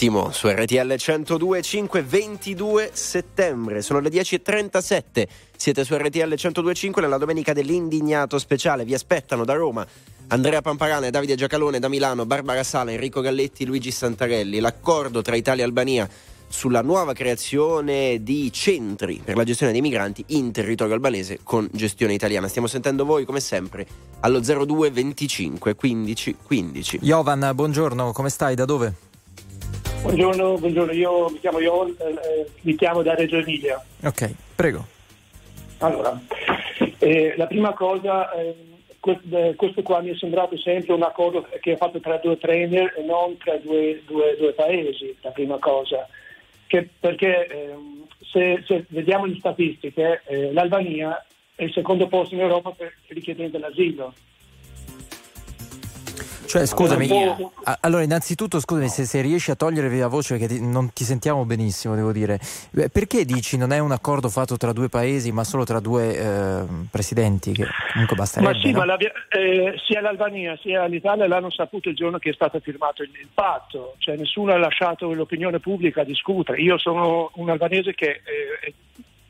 Ultimo 0.00 0.30
su 0.30 0.46
RTL 0.46 0.92
102.5 0.92 2.04
22 2.04 2.90
settembre, 2.92 3.82
sono 3.82 3.98
le 3.98 4.10
10.37, 4.10 5.26
siete 5.56 5.82
su 5.82 5.96
RTL 5.96 6.34
102.5 6.34 7.00
nella 7.00 7.18
domenica 7.18 7.52
dell'indignato 7.52 8.38
speciale, 8.38 8.84
vi 8.84 8.94
aspettano 8.94 9.44
da 9.44 9.54
Roma 9.54 9.84
Andrea 10.28 10.62
Pamparana, 10.62 11.10
Davide 11.10 11.34
Giacalone 11.34 11.80
da 11.80 11.88
Milano, 11.88 12.26
Barbara 12.26 12.62
Sala, 12.62 12.92
Enrico 12.92 13.20
Galletti, 13.20 13.66
Luigi 13.66 13.90
Santarelli, 13.90 14.60
l'accordo 14.60 15.20
tra 15.20 15.34
Italia 15.34 15.64
e 15.64 15.66
Albania 15.66 16.08
sulla 16.46 16.82
nuova 16.82 17.12
creazione 17.12 18.22
di 18.22 18.52
centri 18.52 19.20
per 19.24 19.34
la 19.34 19.42
gestione 19.42 19.72
dei 19.72 19.80
migranti 19.80 20.22
in 20.28 20.52
territorio 20.52 20.94
albanese 20.94 21.40
con 21.42 21.68
gestione 21.72 22.14
italiana. 22.14 22.46
Stiamo 22.46 22.68
sentendo 22.68 23.04
voi 23.04 23.24
come 23.24 23.40
sempre 23.40 23.84
allo 24.20 24.38
02 24.38 24.92
25 24.92 25.74
15 25.74 26.36
15. 26.40 26.98
Jovan, 27.02 27.50
buongiorno, 27.52 28.12
come 28.12 28.28
stai? 28.28 28.54
Da 28.54 28.64
dove? 28.64 29.07
Buongiorno, 30.02 30.54
buongiorno, 30.58 30.92
io 30.92 31.28
mi 31.28 31.38
chiamo 31.40 31.58
Ion, 31.60 31.94
eh, 31.98 32.10
eh, 32.10 32.46
mi 32.62 32.74
chiamo 32.76 33.02
da 33.02 33.14
Reggio 33.14 33.36
Emilia. 33.36 33.82
Ok, 34.04 34.30
prego. 34.54 34.86
Allora, 35.78 36.18
eh, 36.98 37.34
la 37.36 37.46
prima 37.46 37.72
cosa, 37.74 38.32
eh, 38.32 38.54
que- 39.00 39.20
eh, 39.30 39.54
questo 39.56 39.82
qua 39.82 40.00
mi 40.00 40.10
è 40.10 40.16
sembrato 40.16 40.56
sempre 40.56 40.94
un 40.94 41.02
accordo 41.02 41.46
che 41.60 41.72
è 41.72 41.76
fatto 41.76 42.00
tra 42.00 42.16
due 42.18 42.38
trainer 42.38 42.94
e 42.96 43.02
non 43.02 43.36
tra 43.38 43.56
due, 43.56 44.02
due- 44.06 44.36
due 44.38 44.52
paesi, 44.52 45.14
la 45.20 45.30
prima 45.30 45.58
cosa. 45.58 46.08
Che- 46.66 46.88
perché 46.98 47.46
ehm, 47.46 48.06
se, 48.30 48.62
se 48.66 48.84
vediamo 48.88 49.26
le 49.26 49.36
statistiche, 49.38 50.22
eh, 50.26 50.52
l'Albania 50.52 51.24
è 51.54 51.64
il 51.64 51.72
secondo 51.72 52.06
posto 52.06 52.34
in 52.34 52.40
Europa 52.40 52.70
per 52.70 52.94
richiedente 53.08 53.58
l'asilo. 53.58 54.14
Cioè, 56.48 56.64
scusami, 56.64 57.06
allora 57.82 58.02
innanzitutto 58.02 58.58
scusami 58.58 58.88
se, 58.88 59.04
se 59.04 59.20
riesci 59.20 59.50
a 59.50 59.54
togliere 59.54 59.94
la 59.98 60.08
voce 60.08 60.38
perché 60.38 60.54
ti- 60.54 60.66
non 60.66 60.90
ti 60.94 61.04
sentiamo 61.04 61.44
benissimo, 61.44 61.94
devo 61.94 62.10
dire. 62.10 62.40
Perché 62.90 63.26
dici 63.26 63.58
non 63.58 63.70
è 63.70 63.78
un 63.78 63.92
accordo 63.92 64.30
fatto 64.30 64.56
tra 64.56 64.72
due 64.72 64.88
paesi 64.88 65.30
ma 65.30 65.44
solo 65.44 65.64
tra 65.64 65.78
due 65.78 66.16
eh, 66.18 66.64
presidenti? 66.90 67.52
Che 67.52 67.66
comunque 67.92 68.16
basterebbe. 68.16 68.52
Ma 68.54 68.58
sì, 68.60 68.70
no? 68.70 68.78
ma 68.78 68.84
l'abbia- 68.86 69.12
eh, 69.28 69.74
sia 69.86 70.00
l'Albania 70.00 70.56
sia 70.62 70.86
l'Italia 70.86 71.26
l'hanno 71.28 71.50
saputo 71.50 71.90
il 71.90 71.96
giorno 71.96 72.16
che 72.18 72.30
è 72.30 72.32
stato 72.32 72.58
firmato 72.60 73.02
il, 73.02 73.10
il 73.20 73.28
patto, 73.32 73.94
cioè 73.98 74.16
nessuno 74.16 74.52
ha 74.52 74.56
lasciato 74.58 75.12
l'opinione 75.12 75.58
pubblica 75.60 76.00
a 76.00 76.04
discutere. 76.04 76.62
Io 76.62 76.78
sono 76.78 77.30
un 77.34 77.50
albanese 77.50 77.94
che, 77.94 78.22
eh, 78.64 78.74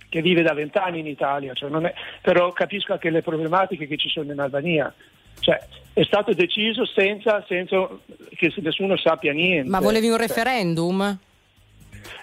che 0.08 0.22
vive 0.22 0.42
da 0.42 0.54
vent'anni 0.54 1.00
in 1.00 1.06
Italia, 1.08 1.52
cioè 1.54 1.68
non 1.68 1.84
è- 1.84 1.94
però 2.22 2.52
capisco 2.52 2.92
anche 2.92 3.10
le 3.10 3.22
problematiche 3.22 3.88
che 3.88 3.96
ci 3.96 4.08
sono 4.08 4.30
in 4.32 4.38
Albania. 4.38 4.94
Cioè, 5.40 5.60
è 5.92 6.02
stato 6.04 6.32
deciso 6.32 6.86
senza, 6.86 7.44
senza 7.48 7.88
che 8.36 8.52
nessuno 8.58 8.96
sappia 8.96 9.32
niente. 9.32 9.68
Ma 9.68 9.80
volevi 9.80 10.08
un 10.08 10.16
referendum? 10.16 11.18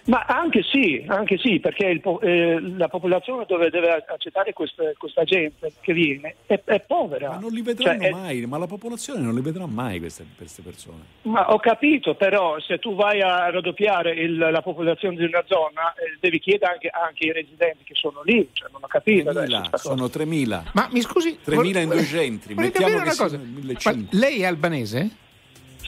Ma 0.05 0.23
anche 0.27 0.61
sì, 0.63 1.03
anche 1.07 1.37
sì, 1.37 1.59
perché 1.59 1.87
il 1.87 1.99
po- 2.01 2.19
eh, 2.21 2.59
la 2.77 2.87
popolazione 2.87 3.45
dove 3.47 3.69
deve 3.69 4.03
accettare 4.07 4.53
questa, 4.53 4.83
questa 4.97 5.23
gente 5.23 5.73
che 5.81 5.93
viene 5.93 6.35
è, 6.45 6.59
è 6.63 6.79
povera. 6.81 7.29
Ma 7.29 7.37
non 7.37 7.51
li 7.51 7.61
vedranno 7.61 7.99
Cioè, 8.01 8.07
è- 8.09 8.11
mai, 8.11 8.45
ma 8.45 8.57
la 8.57 8.67
popolazione 8.67 9.21
non 9.21 9.33
li 9.33 9.41
vedrà 9.41 9.65
mai 9.65 9.99
queste, 9.99 10.25
queste 10.37 10.61
persone. 10.61 10.99
Ma 11.23 11.51
ho 11.51 11.59
capito, 11.59 12.15
però 12.15 12.59
se 12.59 12.77
tu 12.79 12.95
vai 12.95 13.21
a 13.21 13.49
raddoppiare 13.49 14.11
il- 14.13 14.37
la 14.37 14.61
popolazione 14.61 15.15
di 15.15 15.23
una 15.23 15.43
zona, 15.47 15.93
eh, 15.93 16.17
devi 16.19 16.39
chiedere 16.39 16.71
anche, 16.73 16.89
anche 16.89 17.25
ai 17.25 17.33
residenti 17.33 17.83
che 17.83 17.95
sono 17.95 18.21
lì, 18.23 18.47
cioè, 18.53 18.69
non 18.71 18.81
ho 18.83 18.87
capito. 18.87 19.29
adesso 19.29 19.45
3.000, 19.45 19.57
sta 19.65 19.69
cosa. 19.71 19.89
sono 19.89 20.07
3.000. 20.09 20.63
Ma 20.73 20.87
mi 20.91 21.01
scusi, 21.01 21.39
3.000 21.43 21.79
in 21.79 21.87
vol- 21.87 21.97
due 21.97 22.05
centri, 22.05 22.53
mettiamo 22.53 22.87
che 22.95 23.01
una 23.01 23.15
cosa. 23.15 23.37
1.500. 23.37 23.83
Ma 24.11 24.19
lei 24.19 24.41
è 24.41 24.45
albanese? 24.45 25.09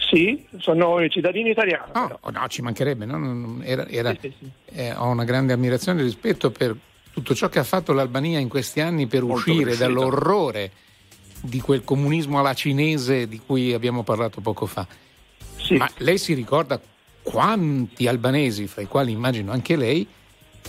Sì, 0.10 0.46
sono 0.60 1.06
cittadino 1.10 1.50
italiano. 1.50 1.92
No, 1.94 2.18
oh, 2.22 2.30
no, 2.30 2.48
ci 2.48 2.62
mancherebbe. 2.62 3.06
no? 3.06 3.62
Era- 3.64 3.88
era- 3.88 4.12
Sì, 4.12 4.20
sì, 4.22 4.34
sì. 4.40 4.52
eh, 4.80 4.94
ho 4.94 5.08
una 5.10 5.26
grande 5.26 5.54
ammirazione 5.54 6.00
e 6.00 6.04
rispetto 6.04 6.50
per 6.52 6.76
tutto 7.12 7.36
ciò 7.36 7.50
che 7.50 7.60
ha 7.60 7.64
fatto 7.64 7.92
l'Albania 7.94 8.40
in 8.40 8.48
questi 8.48 8.80
anni 8.80 9.08
per 9.08 9.24
Molto 9.24 9.38
uscire 9.50 9.64
cresciuta. 9.76 9.86
dall'orrore 9.88 10.72
di 11.42 11.60
quel 11.60 11.84
comunismo 11.84 12.40
alla 12.40 12.54
cinese 12.54 13.28
di 13.28 13.40
cui 13.46 13.74
abbiamo 13.74 14.04
parlato 14.04 14.40
poco 14.40 14.66
fa. 14.66 14.88
Ma 15.72 15.90
lei 15.98 16.18
si 16.18 16.34
ricorda 16.34 16.80
quanti 17.22 18.08
albanesi, 18.08 18.68
fra 18.68 18.82
i 18.82 18.88
quali 18.88 19.12
immagino 19.12 19.52
anche 19.52 19.76
lei, 19.76 20.08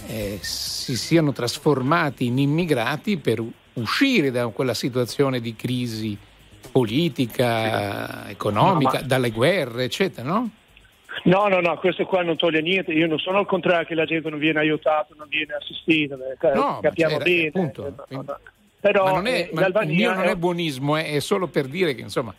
eh, 0.09 0.39
si 0.43 0.97
siano 0.97 1.33
trasformati 1.33 2.27
in 2.27 2.39
immigrati 2.39 3.19
per 3.19 3.43
uscire 3.75 4.31
da 4.33 4.49
quella 4.49 4.75
situazione 4.75 5.41
di 5.41 5.55
crisi 5.55 6.17
politica, 6.71 8.29
economica, 8.29 8.93
No, 8.93 8.99
ma- 9.01 9.07
dalle 9.07 9.31
guerre, 9.31 9.85
eccetera, 9.85 10.29
no? 10.29 10.51
No, 11.25 11.49
no, 11.49 11.61
no, 11.61 11.77
questo 11.79 12.05
qua 12.07 12.23
non 12.23 12.37
toglie 12.37 12.61
niente. 12.61 12.93
Io 12.93 13.07
non 13.07 13.19
sono 13.19 13.39
al 13.39 13.47
contrario 13.47 13.87
che 13.87 13.95
la 13.95 14.05
gente 14.05 14.31
non 14.31 14.39
viene 14.39 14.61
aiutata, 14.61 15.09
non 15.17 15.27
viene 15.29 15.55
assistita, 15.55 16.17
perché 16.17 16.57
No, 16.57 16.79
capiamo 16.81 17.19
bene. 17.19 17.49
appunto, 17.49 17.87
eh, 17.87 17.93
no, 18.15 18.23
no. 18.23 18.39
Però 18.81 19.05
ma 19.05 19.11
non 19.13 19.27
è, 19.27 19.49
eh, 19.51 19.51
ma 19.53 19.67
il 19.83 19.89
mio 19.89 20.15
non 20.15 20.25
è- 20.25 20.31
è 20.31 20.37
buonismo, 20.37 20.97
è, 20.97 21.15
è 21.15 21.21
solo 21.21 21.49
per 21.49 21.67
dire 21.67 21.95
che 21.95 22.03
insomma. 22.03 22.33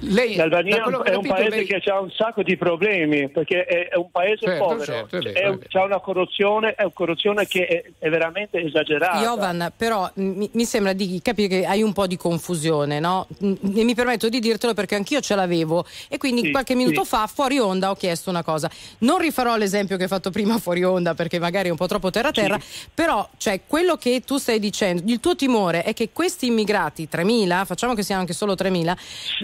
Lei, 0.00 0.36
L'Albania 0.36 0.84
è 1.04 1.14
un 1.14 1.26
paese 1.26 1.48
lei- 1.48 1.66
che 1.66 1.80
ha 1.90 2.00
un 2.00 2.10
sacco 2.10 2.42
di 2.42 2.56
problemi 2.56 3.30
perché 3.30 3.64
è, 3.64 3.88
è 3.88 3.96
un 3.96 4.10
paese 4.10 4.38
Certo, 4.44 4.64
povero, 4.64 4.84
certo, 4.84 5.16
è 5.16 5.20
vero, 5.20 5.58
È 5.60 5.66
c'è 5.68 5.82
una 5.82 6.00
corruzione, 6.00 6.74
è 6.74 6.82
una 6.82 6.92
corruzione 6.92 7.46
che 7.46 7.66
è, 7.66 7.82
è 7.98 8.08
veramente 8.10 8.58
esagerata. 8.62 9.18
Jovan, 9.20 9.72
però 9.76 10.10
mi, 10.16 10.48
mi 10.52 10.64
sembra 10.64 10.92
di 10.92 11.20
capire 11.22 11.48
che 11.48 11.64
hai 11.66 11.82
un 11.82 11.92
po' 11.92 12.06
di 12.06 12.16
confusione, 12.16 13.00
no? 13.00 13.26
Mm, 13.44 13.54
E 13.76 13.84
mi 13.84 13.94
permetto 13.94 14.28
di 14.28 14.38
dirtelo 14.40 14.74
perché 14.74 14.96
anch'io 14.96 15.20
ce 15.20 15.34
l'avevo 15.34 15.86
e 16.08 16.18
quindi 16.18 16.42
Sì, 16.42 16.50
qualche 16.50 16.74
minuto 16.74 17.02
sì. 17.02 17.08
fa 17.08 17.26
fuori 17.26 17.58
onda 17.58 17.90
ho 17.90 17.94
chiesto 17.94 18.28
una 18.28 18.42
cosa. 18.42 18.70
Non 18.98 19.18
rifarò 19.18 19.56
l'esempio 19.56 19.96
che 19.96 20.02
hai 20.02 20.08
fatto 20.08 20.30
prima 20.30 20.58
fuori 20.58 20.84
onda 20.84 21.14
perché 21.14 21.38
magari 21.38 21.68
è 21.68 21.70
un 21.70 21.76
po' 21.78 21.86
troppo 21.86 22.10
terra 22.10 22.30
terra, 22.32 22.58
però 22.92 23.26
cioè, 23.38 23.60
quello 23.66 23.96
che 23.96 24.22
tu 24.26 24.36
stai 24.36 24.58
dicendo, 24.58 25.10
il 25.10 25.20
tuo 25.20 25.34
timore 25.36 25.82
è 25.84 25.94
che 25.94 26.10
questi 26.12 26.46
immigrati, 26.46 27.08
3.000, 27.10 27.64
facciamo 27.64 27.94
che 27.94 28.02
siano 28.02 28.20
anche 28.20 28.32
solo 28.34 28.52
3.000, 28.54 28.96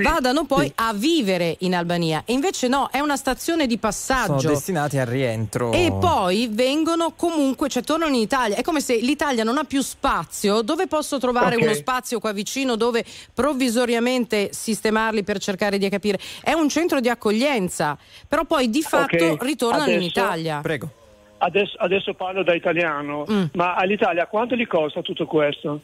vadano 0.03 0.25
poi 0.47 0.71
a 0.77 0.93
vivere 0.93 1.57
in 1.61 1.75
Albania 1.75 2.23
e 2.25 2.33
invece 2.33 2.69
no, 2.69 2.89
è 2.91 2.99
una 3.01 3.17
stazione 3.17 3.67
di 3.67 3.79
Sono 3.81 3.93
passaggio. 3.93 4.49
destinati 4.49 4.99
al 4.99 5.07
rientro. 5.07 5.73
E 5.73 5.93
poi 5.99 6.49
vengono 6.51 7.13
comunque, 7.17 7.69
cioè 7.69 7.83
tornano 7.83 8.15
in 8.15 8.21
Italia. 8.21 8.57
È 8.57 8.63
come 8.63 8.81
se 8.81 8.97
l'Italia 8.97 9.45
non 9.45 9.59
ha 9.59 9.65
più 9.65 9.81
spazio. 9.83 10.63
Dove 10.63 10.87
posso 10.87 11.19
trovare 11.19 11.57
Ok. 11.57 11.63
uno 11.63 11.75
spazio 11.75 12.19
qua 12.19 12.33
vicino 12.33 12.77
dove 12.77 13.05
provvisoriamente 13.35 14.51
sistemarli 14.53 15.23
per 15.23 15.39
cercare 15.39 15.79
di 15.79 15.89
capire? 15.89 16.19
È 16.43 16.53
un 16.53 16.69
centro 16.69 17.01
di 17.01 17.09
accoglienza, 17.09 17.97
però 18.29 18.45
poi 18.45 18.69
di 18.71 18.83
fatto 18.83 19.25
Ok, 19.25 19.43
ritornano 19.43 19.91
in 19.91 19.97
adesso- 19.99 20.07
Italia. 20.19 20.61
Prego. 20.61 20.91
Adesso, 21.39 21.77
adesso 21.79 22.15
parlo 22.15 22.43
da 22.43 22.55
italiano, 22.55 23.25
Mm. 23.31 23.45
ma 23.55 23.75
all'Italia 23.75 24.27
quanto 24.27 24.55
gli 24.57 24.67
costa 24.67 25.03
tutto 25.03 25.27
questo? 25.27 25.81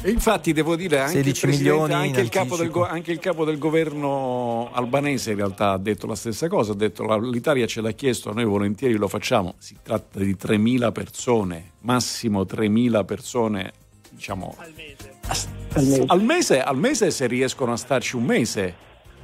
E 0.00 0.10
infatti 0.10 0.52
devo 0.52 0.76
dire 0.76 1.00
anche, 1.00 1.18
il, 1.18 1.24
16 1.24 1.40
presidente- 1.40 1.72
milioni 1.72 1.92
anche, 1.92 2.20
il 2.20 2.28
capo 2.28 2.56
del, 2.56 2.70
anche 2.88 3.10
il 3.10 3.18
capo 3.18 3.44
del 3.44 3.58
governo 3.58 4.70
albanese 4.72 5.32
in 5.32 5.36
realtà 5.36 5.72
ha 5.72 5.78
detto 5.78 6.06
la 6.06 6.14
stessa 6.14 6.46
cosa, 6.46 6.70
ha 6.72 6.76
detto 6.76 7.04
l'Italia 7.18 7.66
ce 7.66 7.80
l'ha 7.80 7.90
chiesto, 7.90 8.32
noi 8.32 8.44
volentieri 8.44 8.94
lo 8.94 9.08
facciamo, 9.08 9.56
si 9.58 9.76
tratta 9.82 10.20
di 10.20 10.36
3.000 10.40 10.92
persone, 10.92 11.72
massimo 11.80 12.42
3.000 12.42 13.04
persone 13.04 13.72
diciamo 14.10 14.54
Al 14.58 14.72
mese. 14.74 16.04
al 16.06 16.22
mese, 16.22 16.62
al 16.62 16.76
mese 16.78 17.10
se 17.10 17.26
riescono 17.26 17.72
a 17.72 17.76
starci 17.76 18.14
un 18.14 18.24
mese, 18.24 18.74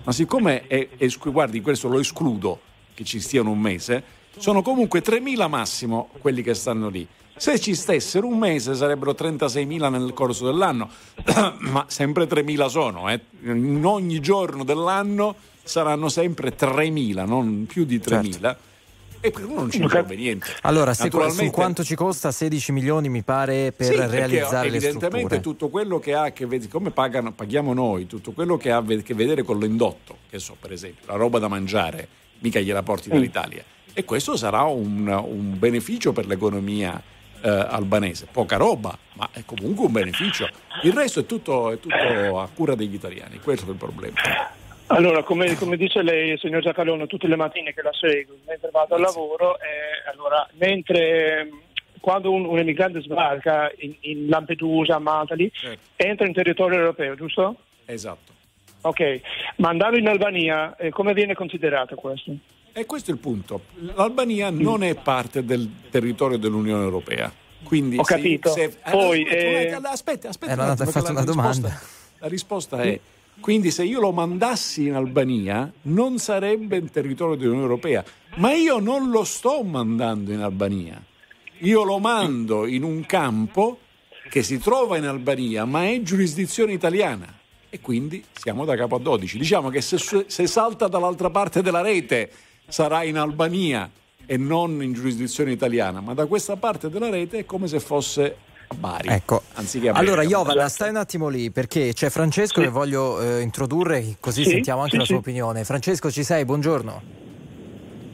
ma 0.02 0.10
siccome 0.10 0.66
è, 0.66 0.88
esclu- 0.98 1.32
guardi, 1.32 1.60
questo 1.60 1.88
lo 1.88 2.01
escludo 2.01 2.60
che 2.94 3.05
ci 3.05 3.20
stiano 3.20 3.51
un 3.51 3.60
mese, 3.60 4.02
sono 4.38 4.60
comunque 4.60 5.01
3.000 5.02 5.48
massimo 5.48 6.09
quelli 6.20 6.42
che 6.42 6.55
stanno 6.55 6.88
lì. 6.88 7.06
Se 7.36 7.59
ci 7.59 7.74
stessero 7.74 8.28
un 8.28 8.39
mese 8.39 8.74
sarebbero 8.74 9.11
36.000 9.12 9.90
nel 9.90 10.12
corso 10.12 10.47
dell'anno, 10.47 10.89
ma 11.59 11.85
sempre 11.89 12.27
3.000 12.27 12.66
sono, 12.69 13.11
eh. 13.11 13.20
in 13.43 13.85
ogni 13.85 14.20
giorno 14.20 14.62
dell'anno 14.62 15.35
saranno 15.62 16.09
sempre 16.09 16.55
3.000, 16.56 17.27
non 17.27 17.66
più 17.66 17.85
di 17.85 17.98
3.000. 17.98 18.56
E 19.20 19.31
per 19.31 19.47
uno 19.47 19.61
non 19.61 19.70
ci 19.70 19.85
serve 19.89 20.16
niente. 20.16 20.48
Allora, 20.62 20.93
se, 20.93 21.11
su 21.11 21.51
quanto 21.51 21.82
ci 21.82 21.94
costa 21.94 22.31
16 22.31 22.73
milioni 22.73 23.09
mi 23.09 23.23
pare 23.23 23.73
per 23.73 23.86
sì, 23.86 23.97
realizzare 23.97 24.69
le 24.69 24.77
evidentemente 24.77 25.40
tutto 25.40 25.70
quello 25.70 25.98
che 25.98 26.12
ha 26.12 26.24
a 26.24 26.32
che 26.32 26.44
vedere, 26.44 26.70
come 26.70 26.90
pagano- 26.90 27.32
paghiamo 27.32 27.73
noi, 27.73 28.06
tutto 28.06 28.32
quello 28.32 28.59
che 28.59 28.70
ha 28.70 28.77
a 28.77 28.85
che 29.02 29.15
vedere 29.15 29.43
con 29.43 29.59
l'indotto, 29.59 30.19
che 30.28 30.39
so 30.39 30.56
per 30.61 30.73
esempio, 30.73 31.06
la 31.06 31.16
roba 31.16 31.39
da 31.39 31.48
mangiare, 31.48 32.06
mica 32.40 32.61
gliela 32.61 32.82
porti 32.82 33.09
dall'Italia. 33.09 33.65
E 33.94 34.05
questo 34.05 34.36
sarà 34.36 34.62
un, 34.65 35.09
un 35.09 35.59
beneficio 35.59 36.12
per 36.12 36.27
l'economia 36.27 37.02
eh, 37.44 37.48
albanese. 37.48 38.26
Poca 38.32 38.56
roba, 38.56 38.96
ma 39.14 39.28
è 39.32 39.42
comunque 39.44 39.84
un 39.84 39.92
beneficio. 39.92 40.48
Il 40.82 40.92
resto 40.92 41.20
è 41.20 41.26
tutto, 41.26 41.70
è 41.70 41.78
tutto 41.78 42.40
a 42.40 42.48
cura 42.52 42.74
degli 42.74 42.94
italiani, 42.94 43.38
questo 43.38 43.66
è 43.66 43.70
il 43.70 43.76
problema. 43.76 44.16
Allora, 44.86 45.22
come, 45.22 45.54
come 45.56 45.76
dice 45.76 46.02
lei, 46.02 46.36
signor 46.38 46.62
Giacalone, 46.62 47.06
tutte 47.06 47.26
le 47.26 47.36
mattine 47.36 47.72
che 47.74 47.82
la 47.82 47.92
seguo, 47.92 48.36
mentre 48.46 48.70
vado 48.70 48.94
al 48.94 49.00
lavoro, 49.00 49.58
eh, 49.58 50.10
allora, 50.10 50.46
mentre 50.54 51.40
ehm, 51.40 51.60
quando 52.00 52.30
un, 52.30 52.44
un 52.44 52.58
emigrante 52.58 53.00
sbarca 53.00 53.70
in, 53.78 53.94
in 54.00 54.28
Lampedusa, 54.28 54.96
a 54.96 54.98
Malta, 54.98 55.34
lì, 55.34 55.50
entra 55.96 56.26
in 56.26 56.32
territorio 56.32 56.78
europeo, 56.78 57.14
giusto? 57.14 57.56
Esatto. 57.86 58.32
Ok, 58.82 59.20
ma 59.56 59.70
andando 59.70 59.98
in 59.98 60.08
Albania, 60.08 60.76
eh, 60.76 60.90
come 60.90 61.14
viene 61.14 61.34
considerato 61.34 61.94
questo? 61.94 62.36
E 62.76 62.86
questo 62.86 63.10
è 63.12 63.14
il 63.14 63.20
punto. 63.20 63.62
L'Albania 63.94 64.51
non 64.51 64.82
è 64.82 64.94
parte 64.96 65.44
del 65.44 65.70
territorio 65.90 66.36
dell'Unione 66.38 66.82
Europea. 66.82 67.32
Quindi 67.62 67.96
Ho 67.96 68.05
se- 68.05 68.14
capito. 68.16 68.51
se- 68.52 68.76
Poi, 68.90 69.22
aspetta, 69.22 69.36
eh, 69.36 69.92
aspetta, 69.92 70.28
aspetta, 70.28 70.52
Eh, 70.52 70.56
fatto 70.76 70.84
che 70.90 71.01
la 71.02 71.10
una 71.10 71.24
domanda. 71.24 71.68
risposta- 71.68 71.86
La 72.18 72.26
risposta 72.28 72.82
è: 72.82 73.01
quindi 73.40 73.70
se 73.70 73.84
io 73.84 74.01
lo 74.01 74.10
mandassi 74.12 74.86
in 74.86 74.94
Albania 74.94 75.70
non 75.82 76.18
sarebbe 76.18 76.76
in 76.76 76.90
territorio 76.90 77.36
dell'Unione 77.36 77.62
Europea, 77.66 78.05
ma 78.36 78.52
io 78.52 78.80
non 78.80 79.10
lo 79.10 79.22
sto 79.24 79.62
mandando 79.62 80.32
in 80.32 80.40
Albania. 80.40 81.01
Io 81.59 81.84
lo 81.84 81.98
mando 81.98 82.66
in 82.66 82.82
un 82.82 83.06
campo 83.06 83.78
che 84.30 84.42
si 84.42 84.59
trova 84.59 84.96
in 84.96 85.06
Albania, 85.06 85.64
ma 85.64 85.86
è 85.88 86.02
giurisdizione 86.02 86.72
italiana. 86.72 87.32
E 87.70 87.80
quindi 87.80 88.22
siamo 88.32 88.64
da 88.64 88.74
capo 88.76 88.96
a 88.96 88.98
12. 88.98 89.38
Diciamo 89.38 89.68
che 89.68 89.80
se, 89.80 89.96
se 90.26 90.46
salta 90.46 90.88
dall'altra 90.88 91.30
parte 91.30 91.62
della 91.62 91.80
rete 91.80 92.30
sarà 92.69 93.03
in 93.05 93.16
Albania 93.19 93.91
e 94.27 94.36
non 94.36 94.82
in 94.82 94.93
giurisdizione 94.93 95.53
italiana, 95.53 96.01
ma 96.01 96.15
da 96.15 96.27
questa 96.27 96.57
parte 96.57 96.89
della 96.89 97.11
rete 97.11 97.41
è 97.41 97.45
come 97.45 97.66
se 97.69 97.78
fosse 97.81 98.36
a 98.66 98.74
Bari. 98.74 99.09
Ecco. 99.09 99.43
Anziché 99.55 99.91
a 99.91 99.93
Allora. 99.93 100.23
Iovana, 100.23 100.69
stai 100.69 100.89
un 100.91 100.97
attimo 100.97 101.28
lì 101.28 101.51
perché 101.51 101.93
c'è 101.93 102.09
Francesco 102.09 102.61
che 102.62 102.69
voglio 102.69 103.20
eh, 103.20 103.41
introdurre, 103.43 104.16
così 104.20 104.43
Sì, 104.45 104.51
sentiamo 104.51 104.81
anche 104.81 104.93
sì, 104.93 104.99
la 104.99 105.05
sua 105.05 105.15
sì. 105.16 105.20
opinione. 105.20 105.65
Francesco, 105.65 106.11
ci 106.11 106.24
sei? 106.24 106.45
Buongiorno. 106.45 107.03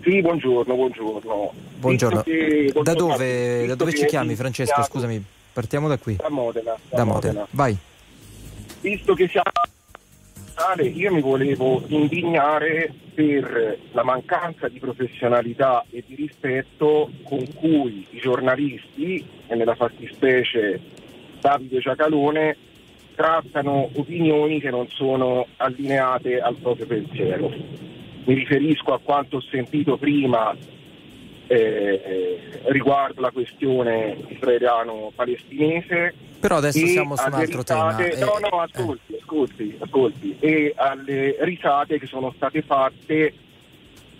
Sì, 0.02 0.20
buongiorno, 0.22 0.74
buongiorno. 0.74 1.52
Buongiorno. 1.78 2.22
Che- 2.22 2.72
Da 2.82 2.94
dove, 2.94 3.66
da 3.66 3.74
dove 3.74 3.94
ci 3.94 4.06
chiami, 4.06 4.34
Francesco? 4.34 4.82
Scusami, 4.82 5.22
partiamo 5.52 5.88
da 5.88 5.98
qui. 5.98 6.16
Da 6.16 6.28
Modena. 6.30 6.74
Da, 6.88 6.96
Da 6.96 7.04
Modena. 7.04 7.32
Modena. 7.32 7.46
Vai. 7.50 7.76
Visto 8.80 9.14
che 9.14 9.28
siamo 9.28 9.50
io 10.94 11.12
mi 11.12 11.20
volevo 11.20 11.82
indignare 11.88 12.92
per 13.14 13.78
la 13.92 14.04
mancanza 14.04 14.68
di 14.68 14.78
professionalità 14.78 15.84
e 15.90 16.04
di 16.06 16.14
rispetto 16.14 17.10
con 17.24 17.42
cui 17.54 18.06
i 18.10 18.18
giornalisti, 18.18 19.24
e 19.46 19.54
nella 19.54 19.74
fattispecie 19.74 20.80
Davide 21.40 21.78
Giacalone, 21.78 22.56
trattano 23.14 23.88
opinioni 23.94 24.60
che 24.60 24.70
non 24.70 24.86
sono 24.88 25.46
allineate 25.56 26.40
al 26.40 26.56
proprio 26.56 26.86
pensiero. 26.86 27.48
Mi 28.24 28.34
riferisco 28.34 28.92
a 28.92 29.00
quanto 29.02 29.38
ho 29.38 29.40
sentito 29.40 29.96
prima 29.96 30.54
eh, 31.50 32.60
riguardo 32.66 33.20
la 33.20 33.30
questione 33.32 34.16
israeliano-palestinese. 34.28 36.14
Però 36.38 36.56
adesso 36.56 36.86
siamo 36.86 37.16
su 37.16 37.26
un 37.26 37.34
altro 37.34 37.64
tema. 37.64 37.96
risate- 37.96 38.16
eh, 38.16 38.24
No, 38.24 38.38
no, 38.38 38.60
ascolti, 38.60 39.16
ascolti, 39.20 39.76
ascolti. 39.80 40.36
E 40.38 40.72
alle 40.76 41.36
risate 41.40 41.98
che 41.98 42.06
sono 42.06 42.32
state 42.36 42.62
fatte 42.62 43.34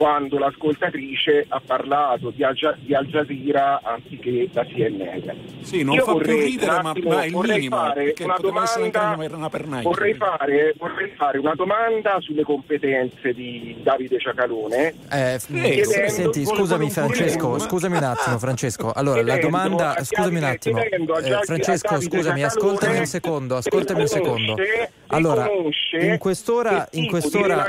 quando 0.01 0.39
l'ascoltatrice 0.39 1.44
ha 1.47 1.60
parlato 1.62 2.31
di 2.35 2.43
Al, 2.43 2.55
Gia- 2.55 2.74
di 2.81 2.94
Al 2.94 3.05
Jazeera 3.05 3.82
anziché 3.82 4.48
da 4.51 4.64
CNN. 4.64 5.28
Sì, 5.60 5.82
non 5.82 5.97
Io 5.97 6.05
fa 6.05 6.12
più 6.14 6.20
vorrei 6.22 6.40
ridere, 6.47 6.81
ma, 6.81 6.90
attimo- 6.93 7.10
ma 7.10 7.20
è 7.22 7.27
il 7.27 7.32
vorrei 7.32 7.55
minimo. 7.56 7.77
fare 7.77 8.05
Perché 8.05 8.24
una 8.24 8.36
domanda- 8.40 9.16
una. 9.18 9.81
Vorrei 9.82 10.14
fare, 10.14 10.74
vorrei 10.78 11.10
fare 11.16 11.36
una 11.36 11.52
domanda 11.55 12.16
sulle 12.20 12.44
competenze 12.44 13.35
di 13.35 13.77
Davide 13.82 14.18
Ciacalone. 14.18 14.94
Eh, 15.10 15.39
chiedendo- 15.47 16.09
senti, 16.09 16.47
scusami 16.47 16.89
Francesco, 16.89 17.59
scusami 17.59 17.97
un 17.98 18.02
attimo 18.05 18.39
Francesco. 18.39 18.93
Allora, 19.01 19.22
la 19.22 19.36
domanda, 19.36 19.97
a 19.97 20.02
scusami 20.02 20.36
un 20.39 20.44
attimo. 20.44 20.78
Eh, 20.81 21.39
Francesco, 21.43 22.01
scusami, 22.01 22.43
ascoltami 22.43 22.97
un 23.01 23.06
secondo, 23.06 23.56
ascoltami 23.56 24.01
un 24.01 24.06
secondo. 24.06 24.56
Allora, 25.09 25.47
in 26.01 26.16
quest'ora, 26.16 26.89
in 26.93 27.06
quest'ora, 27.06 27.68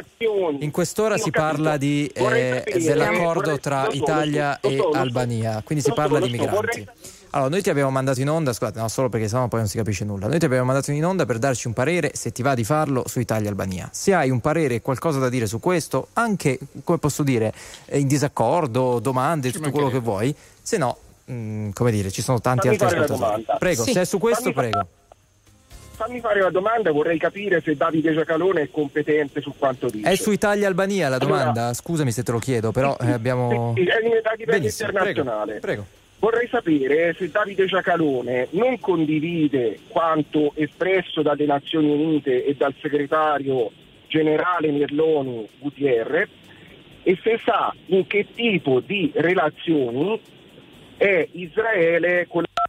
in 0.59 0.71
quest'ora 0.71 1.17
si 1.17 1.29
parla 1.31 1.75
di, 1.75 2.09
eh, 2.29 2.63
dell'accordo 2.79 3.57
tra 3.59 3.87
Italia 3.91 4.59
e. 4.59 4.79
Albania, 4.93 5.61
quindi 5.63 5.83
si 5.83 5.91
parla 5.93 6.19
di 6.19 6.29
migranti. 6.29 6.87
Allora, 7.33 7.49
noi 7.49 7.61
ti 7.61 7.69
abbiamo 7.69 7.89
mandato 7.91 8.19
in 8.19 8.29
onda, 8.29 8.51
scusate, 8.51 8.77
no, 8.79 8.89
solo 8.89 9.07
perché 9.07 9.29
sennò 9.29 9.47
poi 9.47 9.59
non 9.59 9.69
si 9.69 9.77
capisce 9.77 10.03
nulla. 10.03 10.27
Noi 10.27 10.37
ti 10.37 10.43
abbiamo 10.43 10.65
mandato 10.65 10.91
in 10.91 11.05
onda 11.05 11.25
per 11.25 11.37
darci 11.39 11.67
un 11.67 11.73
parere, 11.73 12.11
se 12.13 12.33
ti 12.33 12.41
va 12.41 12.53
di 12.55 12.65
farlo, 12.65 13.03
su 13.07 13.21
Italia 13.21 13.45
e 13.45 13.49
Albania. 13.49 13.89
Se 13.93 14.13
hai 14.13 14.29
un 14.29 14.41
parere 14.41 14.75
e 14.75 14.81
qualcosa 14.81 15.17
da 15.19 15.29
dire 15.29 15.45
su 15.47 15.61
questo, 15.61 16.07
anche, 16.13 16.59
come 16.83 16.97
posso 16.97 17.23
dire, 17.23 17.53
eh, 17.85 17.99
in 17.99 18.07
disaccordo, 18.07 18.99
domande, 18.99 19.49
tutto 19.51 19.71
quello 19.71 19.87
che 19.89 19.99
vuoi, 19.99 20.35
se 20.61 20.77
no, 20.77 20.97
mh, 21.23 21.69
come 21.69 21.91
dire, 21.91 22.11
ci 22.11 22.21
sono 22.21 22.41
tanti 22.41 22.67
Fammi 22.67 22.73
altri 22.81 22.87
ascoltatori. 22.99 23.19
domanda. 23.19 23.55
Prego, 23.57 23.83
Sì. 23.83 23.91
se 23.93 24.01
è 24.01 24.05
su 24.05 24.17
questo, 24.17 24.41
Fammi 24.51 24.53
fa- 24.55 24.61
prego. 24.61 24.87
Fammi 26.03 26.19
fare 26.19 26.39
la 26.41 26.49
domanda, 26.49 26.91
vorrei 26.91 27.19
capire 27.19 27.61
se 27.61 27.75
Davide 27.75 28.11
Giacalone 28.11 28.61
è 28.63 28.69
competente 28.71 29.39
su 29.39 29.53
quanto 29.55 29.87
dice. 29.87 30.09
È 30.09 30.15
su 30.15 30.31
Italia 30.31 30.63
e 30.63 30.65
Albania 30.65 31.09
la 31.09 31.17
Allora- 31.17 31.37
domanda? 31.37 31.73
Scusami 31.75 32.11
se 32.11 32.23
te 32.23 32.31
lo 32.31 32.39
chiedo, 32.39 32.71
però 32.71 32.97
eh, 32.99 33.11
abbiamo... 33.11 33.73
Sì, 33.75 33.83
è 33.83 34.21
da 34.23 34.33
livello 34.35 34.65
internazionale. 34.65 35.59
prego. 35.59 35.85
Vorrei 36.17 36.47
sapere 36.47 37.13
se 37.15 37.29
Davide 37.29 37.65
Giacalone 37.65 38.47
non 38.51 38.79
condivide 38.79 39.77
quanto 39.89 40.53
espresso 40.55 41.21
dalle 41.21 41.45
Nazioni 41.45 41.91
Unite 41.91 42.45
e 42.45 42.55
dal 42.55 42.73
segretario 42.81 43.71
generale 44.07 44.71
Merloni 44.71 45.47
Gutierrez 45.59 46.29
e 47.03 47.19
se 47.21 47.39
sa 47.45 47.71
in 47.87 48.07
che 48.07 48.25
tipo 48.33 48.79
di 48.79 49.11
relazioni 49.13 50.19
è 50.97 51.27
Israele 51.33 52.25
con 52.27 52.41
la 52.41 52.60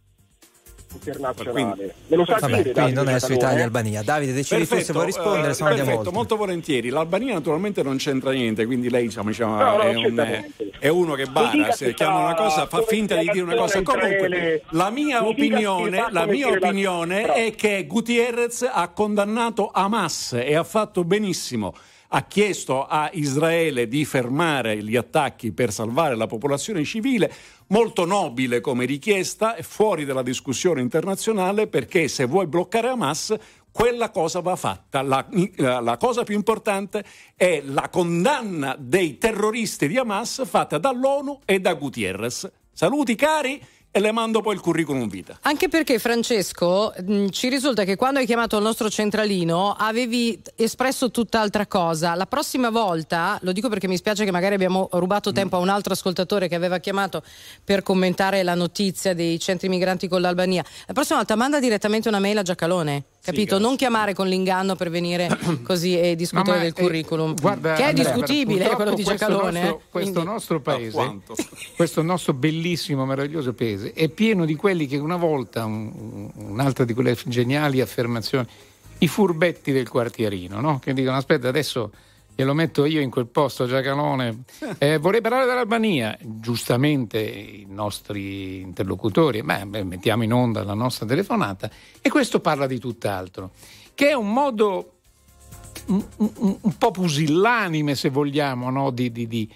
internazionale. 1.05 1.95
Me 2.07 2.17
lo 2.17 2.25
sa 2.25 2.33
Vabbè, 2.39 2.47
dire 2.47 2.63
quindi 2.73 2.73
Davide 2.73 2.95
non 2.95 3.09
è 3.09 3.13
su 3.13 3.27
Giacalone? 3.27 3.35
Italia 3.37 3.59
e 3.59 3.63
Albania. 3.63 4.03
Davide, 4.03 4.33
decidi 4.33 4.67
tu 4.69 4.79
se 4.81 4.93
vuoi 4.93 5.07
rispondere, 5.07 5.51
eh, 5.51 5.55
se 5.55 5.63
no 5.63 5.69
andiamo 5.69 5.89
perfetto, 5.91 5.99
oltre. 6.09 6.13
molto 6.13 6.37
volentieri. 6.37 6.89
L'Albania 6.91 7.35
naturalmente 7.35 7.83
non 7.83 7.97
c'entra 7.97 8.31
niente, 8.33 8.67
quindi 8.67 8.89
lei 8.91 9.05
diciamo, 9.07 9.29
diciamo, 9.29 9.57
No, 9.57 9.79
è, 9.81 9.95
un- 9.95 10.43
è- 10.79 10.89
uno 10.89 11.15
che 11.15 11.27
bara, 11.27 11.73
se 11.73 11.95
chiama 11.95 12.25
una 12.25 12.35
cosa 12.35 12.67
fa 12.67 12.83
finta 12.83 13.17
di 13.17 13.29
dire 13.31 13.45
una 13.45 13.57
cosa. 13.57 13.83
Comunque, 13.83 14.29
le- 14.29 14.63
la 14.71 14.91
mia 14.91 15.27
opinione, 15.27 16.07
la 16.11 16.27
mia 16.27 16.49
opinione 16.49 17.33
è 17.33 17.55
che 17.55 17.87
Gutierrez 17.87 18.69
ha 18.71 18.89
condannato 18.89 19.71
Hamas 19.73 20.33
e 20.35 20.55
ha 20.55 20.65
fatto 20.65 21.05
benissimo. 21.05 21.75
Ha 22.15 22.27
chiesto 22.27 22.85
a 22.85 23.09
Israele 23.15 23.89
di 23.89 24.05
fermare 24.05 24.83
gli 24.85 24.97
attacchi 24.97 25.51
per 25.51 25.73
salvare 25.73 26.15
la 26.15 26.27
popolazione 26.27 26.85
civile, 26.85 27.33
molto 27.69 28.05
nobile 28.05 28.61
come 28.61 28.85
richiesta, 28.85 29.55
è 29.55 29.63
fuori 29.63 30.05
dalla 30.05 30.21
discussione 30.21 30.83
internazionale 30.83 31.69
perché 31.69 32.09
se 32.09 32.27
vuoi 32.27 32.47
bloccare 32.47 32.89
Hamas 32.89 33.35
quella 33.71 34.11
cosa 34.11 34.41
va 34.41 34.57
fatta. 34.57 35.01
La, 35.01 35.27
la 35.57 35.97
cosa 35.97 36.23
più 36.23 36.35
importante 36.35 37.03
è 37.35 37.63
la 37.65 37.89
condanna 37.89 38.77
dei 38.79 39.17
terroristi 39.17 39.89
di 39.89 39.97
Hamas 39.97 40.43
fatta 40.45 40.77
dall'ONU 40.77 41.41
e 41.47 41.61
da 41.61 41.73
Gutierrez. 41.73 42.51
Saluti 42.75 43.15
cari 43.15 43.59
e 43.95 44.01
le 44.01 44.11
mando 44.11 44.41
poi 44.41 44.55
il 44.55 44.61
curriculum 44.61 45.07
vita. 45.09 45.39
Anche 45.43 45.69
perché 45.69 45.99
Francesco 45.99 46.95
mh, 46.99 47.29
ci 47.29 47.49
risulta 47.51 47.85
che 47.85 47.95
quando 47.95 48.19
hai 48.21 48.27
chiamato 48.27 48.57
il 48.57 48.63
nostro 48.63 48.89
centralino 48.89 49.75
avevi 49.79 50.41
espresso 50.57 51.11
tutt'altra 51.11 51.67
cosa. 51.67 52.15
La 52.15 52.27
prossima 52.27 52.71
volta, 52.71 53.39
lo 53.43 53.53
dico 53.53 53.69
perché 53.69 53.87
mi 53.89 53.99
spiace 53.99 54.25
che 54.25 54.31
magari 54.31 54.55
abbiamo 54.55 54.89
rubato 54.93 55.31
Mm. 55.31 55.35
tempo 55.35 55.57
a 55.57 55.59
un 55.61 55.69
altro 55.69 55.93
ascoltatore 55.93 56.49
che 56.49 56.55
aveva 56.55 56.79
chiamato 56.79 57.23
per 57.63 57.83
commentare 57.83 58.43
la 58.43 58.55
notizia 58.55 59.15
dei 59.15 59.39
centri 59.39 59.69
migranti 59.69 60.09
con 60.09 60.23
l'Albania. 60.23 60.65
La 60.87 60.95
prossima 60.95 61.19
volta 61.19 61.37
manda 61.37 61.61
direttamente 61.61 62.09
una 62.09 62.19
mail 62.19 62.39
a 62.39 62.43
Giacalone. 62.43 63.05
Capito? 63.23 63.59
non 63.59 63.77
chiamare 63.77 64.15
con 64.15 64.27
l'inganno 64.27 64.75
per 64.75 64.91
venire 64.91 65.29
così 65.63 65.99
e 65.99 66.17
discutere 66.17 66.59
del 66.59 66.73
eh, 66.77 66.83
curriculum. 66.83 67.35
guarda, 67.41 67.75
che 67.75 67.83
è 67.83 67.87
Andrea, 67.89 68.13
discutibile 68.13 68.69
quello 68.71 68.95
di 68.95 69.05
Giacalone. 69.05 69.61
nostro- 69.61 69.77
eh. 69.79 69.91
questo 69.91 70.11
Quindi- 70.13 70.31
nostro 70.33 70.61
paese, 70.61 71.19
questo 71.77 72.03
nostro 72.03 72.33
bellissimo, 72.35 73.07
meraviglioso 73.07 73.53
paese, 73.53 73.93
è 73.93 74.09
pieno 74.09 74.45
di 74.45 74.57
quelli 74.57 74.87
che 74.89 74.97
una 74.97 75.17
volta, 75.17 75.65
un- 75.65 76.31
un'altra 76.35 76.85
di 76.85 76.95
quelle 76.95 77.17
geniali 77.27 77.81
affermazioni, 77.81 78.47
i 78.99 79.09
furbetti 79.09 79.71
del 79.73 79.89
quartierino, 79.89 80.61
no? 80.61 80.79
che 80.81 80.93
dicono 80.93 81.17
aspetta 81.17 81.47
adesso 81.49 81.91
glielo 82.43 82.55
metto 82.55 82.85
io 82.85 83.01
in 83.01 83.09
quel 83.11 83.27
posto, 83.29 83.67
Giacalone, 83.67 84.43
eh, 84.79 84.99
vorrei 84.99 85.21
parlare 85.21 85.47
dell'Albania, 85.47 86.19
giustamente 86.21 87.21
i 87.21 87.67
nostri 87.69 88.61
interlocutori, 88.61 89.43
beh, 89.43 89.65
beh, 89.67 89.85
mettiamo 89.85 90.25
in 90.25 90.33
onda 90.33 90.65
la 90.65 90.75
nostra 90.75 91.07
telefonata 91.07 91.71
e 92.01 92.11
questo 92.11 92.41
parla 92.41 92.67
di 92.67 92.81
tutt'altro, 92.81 93.51
che 93.95 94.09
è 94.09 94.13
un 94.15 94.33
modo 94.33 94.93
un, 95.87 96.05
un- 96.17 96.59
un 96.61 96.77
po' 96.77 96.91
pusillanime, 96.91 97.95
se 97.95 98.09
vogliamo, 98.11 98.71
no? 98.71 98.91
di, 98.91 99.13
di- 99.13 99.29
di- 99.29 99.49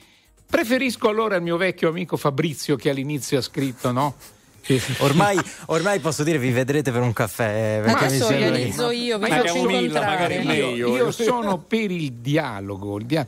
Preferisco 0.48 1.08
allora 1.08 1.34
il 1.34 1.42
mio 1.42 1.56
vecchio 1.56 1.88
amico 1.88 2.16
Fabrizio 2.16 2.76
che 2.76 2.90
all'inizio 2.90 3.38
ha 3.38 3.42
scritto, 3.42 3.90
no? 3.90 4.14
Ormai, 4.98 5.38
ormai 5.66 6.00
posso 6.00 6.22
dire 6.24 6.38
vi 6.38 6.50
vedrete 6.50 6.90
per 6.92 7.00
un 7.02 7.12
caffè. 7.12 7.80
perché 7.84 8.00
mi 8.00 8.06
Adesso 8.06 8.26
organizzo 8.26 8.90
io, 8.90 9.18
vi 9.18 9.28
Ma 9.28 9.36
faccio 9.36 9.56
io- 9.56 9.70
incontrare. 9.70 10.34
Io, 10.36 10.94
io 10.96 11.10
sono 11.12 11.58
per 11.58 11.90
il 11.90 12.12
dialogo. 12.14 12.98
il 12.98 13.06
dia- 13.06 13.26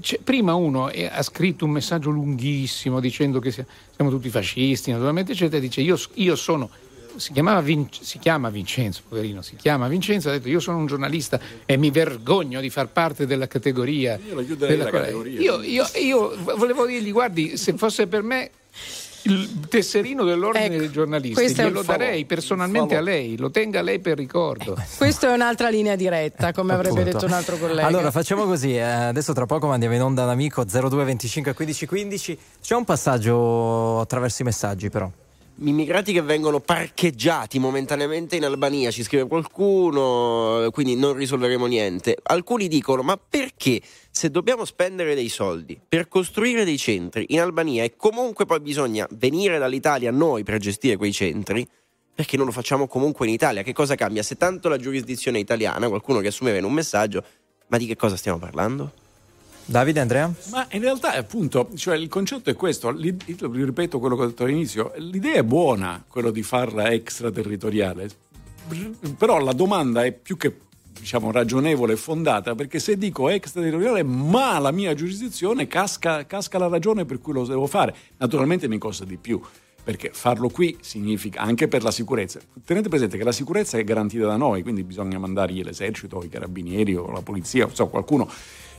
c'è- 0.00 0.18
prima 0.22 0.54
uno 0.54 0.90
eh, 0.90 1.06
ha 1.06 1.22
scritto 1.22 1.64
un 1.64 1.72
messaggio 1.72 2.10
lunghissimo 2.10 3.00
dicendo 3.00 3.40
che 3.40 3.50
sia- 3.50 3.66
siamo 3.94 4.10
tutti 4.10 4.28
fascisti, 4.28 4.90
naturalmente, 4.92 5.32
eccetera. 5.32 5.60
Dice: 5.60 5.80
Io, 5.80 5.98
io 6.14 6.36
sono. 6.36 6.68
Si, 7.16 7.32
chiamava 7.32 7.62
Vin- 7.62 7.88
si 7.98 8.18
chiama 8.18 8.50
Vincenzo, 8.50 9.00
poverino, 9.08 9.40
si 9.40 9.56
chiama 9.56 9.88
Vincenzo, 9.88 10.28
ha 10.28 10.32
detto 10.32 10.50
io 10.50 10.60
sono 10.60 10.76
un 10.76 10.86
giornalista 10.86 11.40
e 11.64 11.78
mi 11.78 11.90
vergogno 11.90 12.60
di 12.60 12.68
far 12.68 12.88
parte 12.88 13.24
della 13.24 13.46
categoria. 13.48 14.18
Io 14.28 14.34
lo 14.34 14.44
chiuderei 14.44 14.76
della 14.76 14.84
la 14.84 14.90
quale- 14.90 15.04
categoria. 15.06 15.40
io, 15.40 15.62
io- 15.62 15.86
io 15.94 16.36
volevo 16.58 16.84
dirgli, 16.84 17.10
guardi, 17.12 17.56
se 17.56 17.72
fosse 17.72 18.06
per 18.06 18.22
me 18.22 18.50
il 19.26 19.68
tesserino 19.68 20.24
dell'ordine 20.24 20.76
dei 20.76 20.90
giornalisti, 20.90 21.32
Ecco, 21.32 21.40
questo 21.40 21.60
è 21.60 21.64
un 21.64 21.70
glielo 21.70 21.82
darei 21.82 22.24
personalmente 22.24 22.96
a 22.96 23.00
lei, 23.00 23.36
lo 23.36 23.50
tenga 23.50 23.82
lei 23.82 23.98
per 23.98 24.16
ricordo. 24.16 24.76
Questa 24.96 25.28
è 25.28 25.32
un'altra 25.34 25.68
linea 25.68 25.96
diretta, 25.96 26.52
come 26.52 26.72
avrebbe 26.72 27.04
detto 27.04 27.26
un 27.26 27.32
altro 27.32 27.56
collega. 27.56 27.86
Allora 27.86 28.10
facciamo 28.10 28.44
così, 28.44 28.74
eh, 28.74 28.80
adesso 28.80 29.32
tra 29.32 29.46
poco 29.46 29.66
mandiamo 29.66 29.94
in 29.94 30.02
onda 30.02 30.24
un 30.24 30.30
amico 30.30 30.64
02 30.64 31.04
25 31.04 31.54
15 31.54 31.86
15. 31.86 32.38
C'è 32.62 32.74
un 32.74 32.84
passaggio 32.84 34.00
attraverso 34.00 34.42
i 34.42 34.44
messaggi 34.44 34.88
però. 34.88 35.10
Immigrati 35.58 36.12
che 36.12 36.20
vengono 36.20 36.60
parcheggiati 36.60 37.58
momentaneamente 37.58 38.36
in 38.36 38.44
Albania, 38.44 38.90
ci 38.90 39.02
scrive 39.02 39.26
qualcuno, 39.26 40.68
quindi 40.70 40.96
non 40.96 41.14
risolveremo 41.14 41.64
niente. 41.64 42.14
Alcuni 42.24 42.68
dicono: 42.68 43.00
ma 43.00 43.16
perché 43.16 43.80
se 44.10 44.30
dobbiamo 44.30 44.66
spendere 44.66 45.14
dei 45.14 45.30
soldi 45.30 45.80
per 45.88 46.08
costruire 46.08 46.66
dei 46.66 46.76
centri 46.76 47.24
in 47.28 47.40
Albania 47.40 47.84
e 47.84 47.96
comunque 47.96 48.44
poi 48.44 48.60
bisogna 48.60 49.08
venire 49.12 49.56
dall'Italia 49.56 50.10
noi 50.10 50.42
per 50.42 50.58
gestire 50.58 50.96
quei 50.96 51.12
centri? 51.12 51.66
Perché 52.14 52.36
non 52.36 52.44
lo 52.44 52.52
facciamo 52.52 52.86
comunque 52.86 53.26
in 53.26 53.32
Italia? 53.32 53.62
Che 53.62 53.72
cosa 53.72 53.94
cambia? 53.94 54.22
Se 54.22 54.36
tanto 54.36 54.68
la 54.68 54.76
giurisdizione 54.76 55.38
è 55.38 55.40
italiana, 55.40 55.88
qualcuno 55.88 56.20
che 56.20 56.28
assumeva 56.28 56.58
in 56.58 56.64
un 56.64 56.72
messaggio, 56.74 57.24
ma 57.68 57.78
di 57.78 57.86
che 57.86 57.96
cosa 57.96 58.16
stiamo 58.16 58.38
parlando? 58.38 58.92
Davide, 59.68 59.98
Andrea? 59.98 60.32
Ma 60.50 60.68
in 60.70 60.80
realtà, 60.80 61.12
appunto, 61.14 61.70
cioè, 61.74 61.96
il 61.96 62.08
concetto 62.08 62.50
è 62.50 62.54
questo, 62.54 62.90
io 62.96 63.64
ripeto 63.64 63.98
quello 63.98 64.14
che 64.14 64.22
ho 64.22 64.26
detto 64.26 64.44
all'inizio, 64.44 64.92
l'idea 64.98 65.34
è 65.34 65.42
buona, 65.42 66.04
quello 66.06 66.30
di 66.30 66.44
farla 66.44 66.90
extraterritoriale, 66.92 68.08
però 69.18 69.38
la 69.38 69.52
domanda 69.52 70.04
è 70.04 70.12
più 70.12 70.36
che 70.36 70.60
diciamo 70.98 71.30
ragionevole 71.30 71.92
e 71.92 71.96
fondata 71.96 72.54
perché 72.54 72.78
se 72.78 72.96
dico 72.96 73.28
extraterritoriale 73.28 74.02
ma 74.02 74.58
la 74.58 74.70
mia 74.70 74.94
giurisdizione 74.94 75.66
casca, 75.66 76.24
casca 76.26 76.58
la 76.58 76.68
ragione 76.68 77.04
per 77.04 77.20
cui 77.20 77.32
lo 77.32 77.44
devo 77.44 77.66
fare. 77.66 77.94
Naturalmente 78.16 78.66
mi 78.66 78.78
costa 78.78 79.04
di 79.04 79.16
più 79.16 79.40
perché 79.84 80.10
farlo 80.12 80.48
qui 80.48 80.76
significa 80.80 81.42
anche 81.42 81.68
per 81.68 81.82
la 81.82 81.90
sicurezza. 81.90 82.40
Tenete 82.64 82.88
presente 82.88 83.18
che 83.18 83.24
la 83.24 83.32
sicurezza 83.32 83.78
è 83.78 83.84
garantita 83.84 84.26
da 84.26 84.36
noi 84.36 84.62
quindi 84.62 84.82
bisogna 84.84 85.18
mandargli 85.18 85.62
l'esercito 85.62 86.24
i 86.24 86.28
carabinieri 86.28 86.96
o 86.96 87.10
la 87.10 87.20
polizia 87.20 87.66
o 87.66 87.70
so, 87.72 87.88
qualcuno 87.88 88.28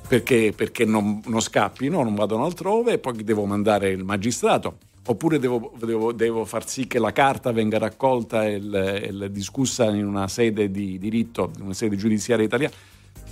perché, 0.07 0.53
perché 0.55 0.85
non, 0.85 1.21
non 1.25 1.41
scappino, 1.41 2.03
non 2.03 2.15
vadano 2.15 2.45
altrove, 2.45 2.93
e 2.93 2.97
poi 2.99 3.23
devo 3.23 3.45
mandare 3.45 3.89
il 3.89 4.03
magistrato. 4.03 4.77
Oppure 5.09 5.39
devo, 5.39 5.73
devo- 5.79 6.11
devo 6.11 6.43
far 6.45 6.67
sì 6.67 6.85
che 6.85 6.99
la 6.99 7.13
carta 7.13 7.51
venga 7.53 7.77
raccolta 7.77 8.45
e, 8.45 8.55
il- 8.55 8.75
e 8.75 9.07
il- 9.07 9.27
discussa 9.31 9.85
in 9.85 10.05
una 10.05 10.27
sede 10.27 10.69
di 10.69 10.97
diritto, 10.97 11.51
in 11.57 11.63
una 11.63 11.73
sede 11.73 11.95
giudiziaria 11.95 12.43
italiana. 12.45 12.73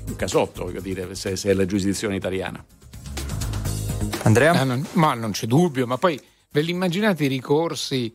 Un 0.08 0.16
casotto, 0.16 0.64
voglio 0.64 0.80
dire, 0.82 1.14
se, 1.16 1.36
se 1.36 1.50
è 1.50 1.54
la 1.54 1.66
giurisdizione 1.66 2.16
italiana. 2.16 2.64
Andrea? 4.24 4.54
Ah, 4.54 4.64
non- 4.64 4.86
ma 4.94 5.14
non 5.14 5.32
c'è 5.32 5.48
dubbio, 5.48 5.86
ma 5.86 5.98
poi 5.98 6.20
ve 6.52 6.62
li 6.62 6.72
immaginate 6.72 7.26
i 7.26 7.28
ricorsi 7.28 8.14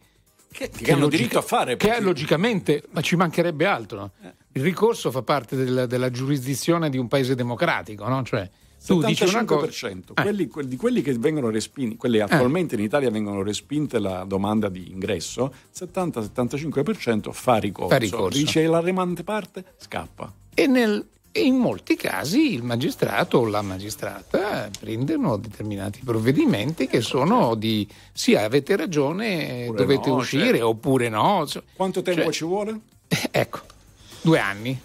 che, 0.51 0.71
hanno 0.93 1.09
diritto 1.09 1.39
a 1.39 1.43
fare, 1.43 1.77
Che 1.77 1.87
perché- 1.87 2.03
logicamente, 2.03 2.83
ma 2.91 3.01
ci 3.03 3.15
mancherebbe 3.17 3.67
altro. 3.67 3.99
no? 3.99 4.33
Il 4.53 4.63
ricorso 4.63 5.11
fa 5.11 5.23
parte 5.23 5.57
del- 5.57 5.87
della 5.89 6.11
giurisdizione 6.11 6.91
di 6.91 6.99
un 6.99 7.07
paese 7.09 7.35
democratico, 7.35 8.09
no? 8.09 8.23
Cioè, 8.25 8.49
tu 8.85 9.01
dici 9.03 9.25
una 9.25 9.45
cosa. 9.45 9.67
75%, 9.67 10.15
quelli, 10.15 10.47
quelli- 10.49 10.69
di 10.69 10.77
quelli 10.77 11.03
che 11.03 11.13
vengono 11.19 11.51
respinti, 11.51 11.97
quelli 11.97 12.19
attualmente 12.19 12.75
in 12.75 12.81
Italia 12.81 13.11
vengono 13.11 13.43
respinte 13.43 13.99
la 13.99 14.25
domanda 14.27 14.69
di 14.69 14.91
ingresso, 14.91 15.53
70-75% 15.73 17.31
fa 17.33 17.57
ricorso. 17.59 17.91
Fa 17.91 17.97
ricorso. 17.99 18.39
Dice 18.39 18.67
la 18.67 18.81
remante 18.81 19.23
parte, 19.23 19.65
scappa. 19.77 20.33
E, 20.55 20.67
nel- 20.67 21.07
e 21.33 21.43
in 21.43 21.55
molti 21.57 21.95
casi 21.95 22.55
il 22.55 22.63
magistrato 22.65 23.39
o 23.39 23.47
la 23.47 23.63
magistrata 23.63 24.69
prendono 24.81 25.37
determinati 25.37 26.01
provvedimenti 26.05 26.87
che 26.89 27.01
sono 27.03 27.55
di 27.55 27.87
sì, 28.13 28.35
avete 28.35 28.75
ragione, 28.77 29.63
Oppure 29.69 29.79
dovete 29.79 30.09
no, 30.09 30.17
uscire 30.17 30.45
certo. 30.47 30.69
oppure 30.69 31.09
no. 31.09 31.47
Cioè, 31.47 31.63
Quanto 31.77 32.03
tempo 32.03 32.23
cioè, 32.25 32.33
ci 32.33 32.45
vuole? 32.45 32.81
Ecco, 33.31 33.61
due 34.21 34.39
anni. 34.39 34.81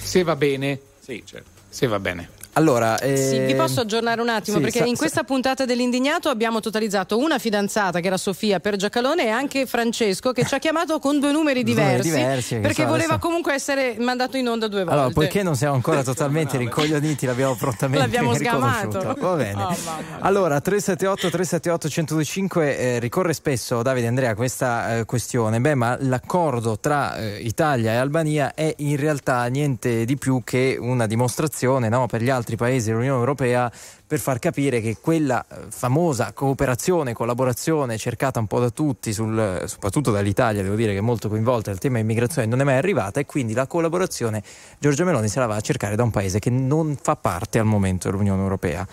Se 0.00 0.22
va 0.22 0.36
bene. 0.36 0.80
Sì, 1.00 1.22
certo. 1.24 1.50
Se 1.68 1.86
va 1.86 1.98
bene. 1.98 2.39
Allora, 2.54 2.96
Sì, 2.98 3.06
vi 3.38 3.52
ehm, 3.52 3.56
posso 3.56 3.80
aggiornare 3.80 4.20
un 4.20 4.28
attimo 4.28 4.56
sì, 4.56 4.62
perché 4.62 4.78
sa- 4.80 4.84
in 4.86 4.94
sa- 4.94 5.00
questa 5.02 5.22
puntata 5.22 5.64
dell'Indignato 5.64 6.28
abbiamo 6.28 6.60
totalizzato 6.60 7.16
una 7.18 7.38
fidanzata 7.38 8.00
che 8.00 8.06
era 8.08 8.16
Sofia 8.16 8.58
per 8.60 8.76
Giacalone 8.76 9.26
e 9.26 9.28
anche 9.28 9.66
Francesco 9.66 10.32
che 10.32 10.44
ci 10.44 10.54
ha 10.54 10.58
chiamato 10.58 10.98
con 10.98 11.20
due 11.20 11.30
numeri 11.32 11.62
diversi, 11.62 12.10
diversi, 12.10 12.56
perché 12.56 12.82
so, 12.82 12.88
voleva 12.88 13.14
adesso- 13.14 13.18
comunque 13.20 13.54
essere 13.54 13.94
mandato 13.98 14.36
in 14.36 14.48
onda 14.48 14.66
due 14.66 14.80
volte. 14.84 14.92
Allora, 14.98 15.12
poiché 15.14 15.42
non 15.42 15.54
siamo 15.54 15.74
ancora 15.74 16.02
totalmente 16.04 16.58
rincoglioniti, 16.58 17.24
l'abbiamo 17.26 17.54
prontamente 17.54 18.02
L'abbiamo 18.04 18.32
riconosciuto. 18.34 19.00
sgamato. 19.00 19.20
Va 19.20 19.34
bene. 19.36 19.58
Oh, 19.70 19.76
allora, 20.20 20.60
378 20.60 21.30
378 21.30 21.86
1025 21.88 22.78
eh, 22.78 22.98
ricorre 22.98 23.32
spesso, 23.32 23.82
Davide 23.82 24.06
Andrea, 24.08 24.34
questa 24.34 24.98
eh, 24.98 25.04
questione. 25.04 25.60
Beh, 25.60 25.74
ma 25.74 25.96
l'accordo 26.00 26.78
tra 26.78 27.16
eh, 27.16 27.38
Italia 27.40 27.92
e 27.92 27.96
Albania 27.96 28.54
è 28.54 28.72
in 28.78 28.96
realtà 28.96 29.44
niente 29.46 30.04
di 30.04 30.16
più 30.16 30.42
che 30.44 30.76
una 30.80 31.06
dimostrazione 31.06 31.88
no, 31.88 32.06
per 32.06 32.22
gli 32.22 32.28
altri 32.30 32.38
paesi 32.56 32.88
dell'Unione 32.88 33.18
Europea 33.18 33.70
per 34.06 34.18
far 34.18 34.38
capire 34.38 34.80
che 34.80 34.96
quella 35.00 35.44
eh, 35.48 35.56
famosa 35.68 36.32
cooperazione, 36.32 37.12
collaborazione 37.12 37.96
cercata 37.96 38.40
un 38.40 38.46
po' 38.46 38.60
da 38.60 38.70
tutti, 38.70 39.12
sul- 39.12 39.62
soprattutto 39.66 40.10
dall'Italia, 40.10 40.62
devo 40.62 40.74
dire 40.74 40.92
che 40.92 40.98
è 40.98 41.02
molto 41.02 41.28
coinvolta 41.28 41.70
nel 41.70 41.78
tema 41.78 41.98
immigrazione, 41.98 42.46
non 42.46 42.60
è 42.60 42.64
mai 42.64 42.76
arrivata 42.76 43.20
e 43.20 43.26
quindi 43.26 43.52
la 43.52 43.66
collaborazione 43.66 44.42
Giorgia 44.78 45.04
Meloni 45.04 45.28
se 45.28 45.38
la 45.38 45.46
va 45.46 45.56
a 45.56 45.60
cercare 45.60 45.96
da 45.96 46.02
un 46.02 46.10
paese 46.10 46.38
che 46.38 46.50
non 46.50 46.96
fa 47.00 47.16
parte 47.16 47.58
al 47.58 47.66
momento 47.66 48.10
dell'Unione 48.10 48.42
Europea. 48.42 48.86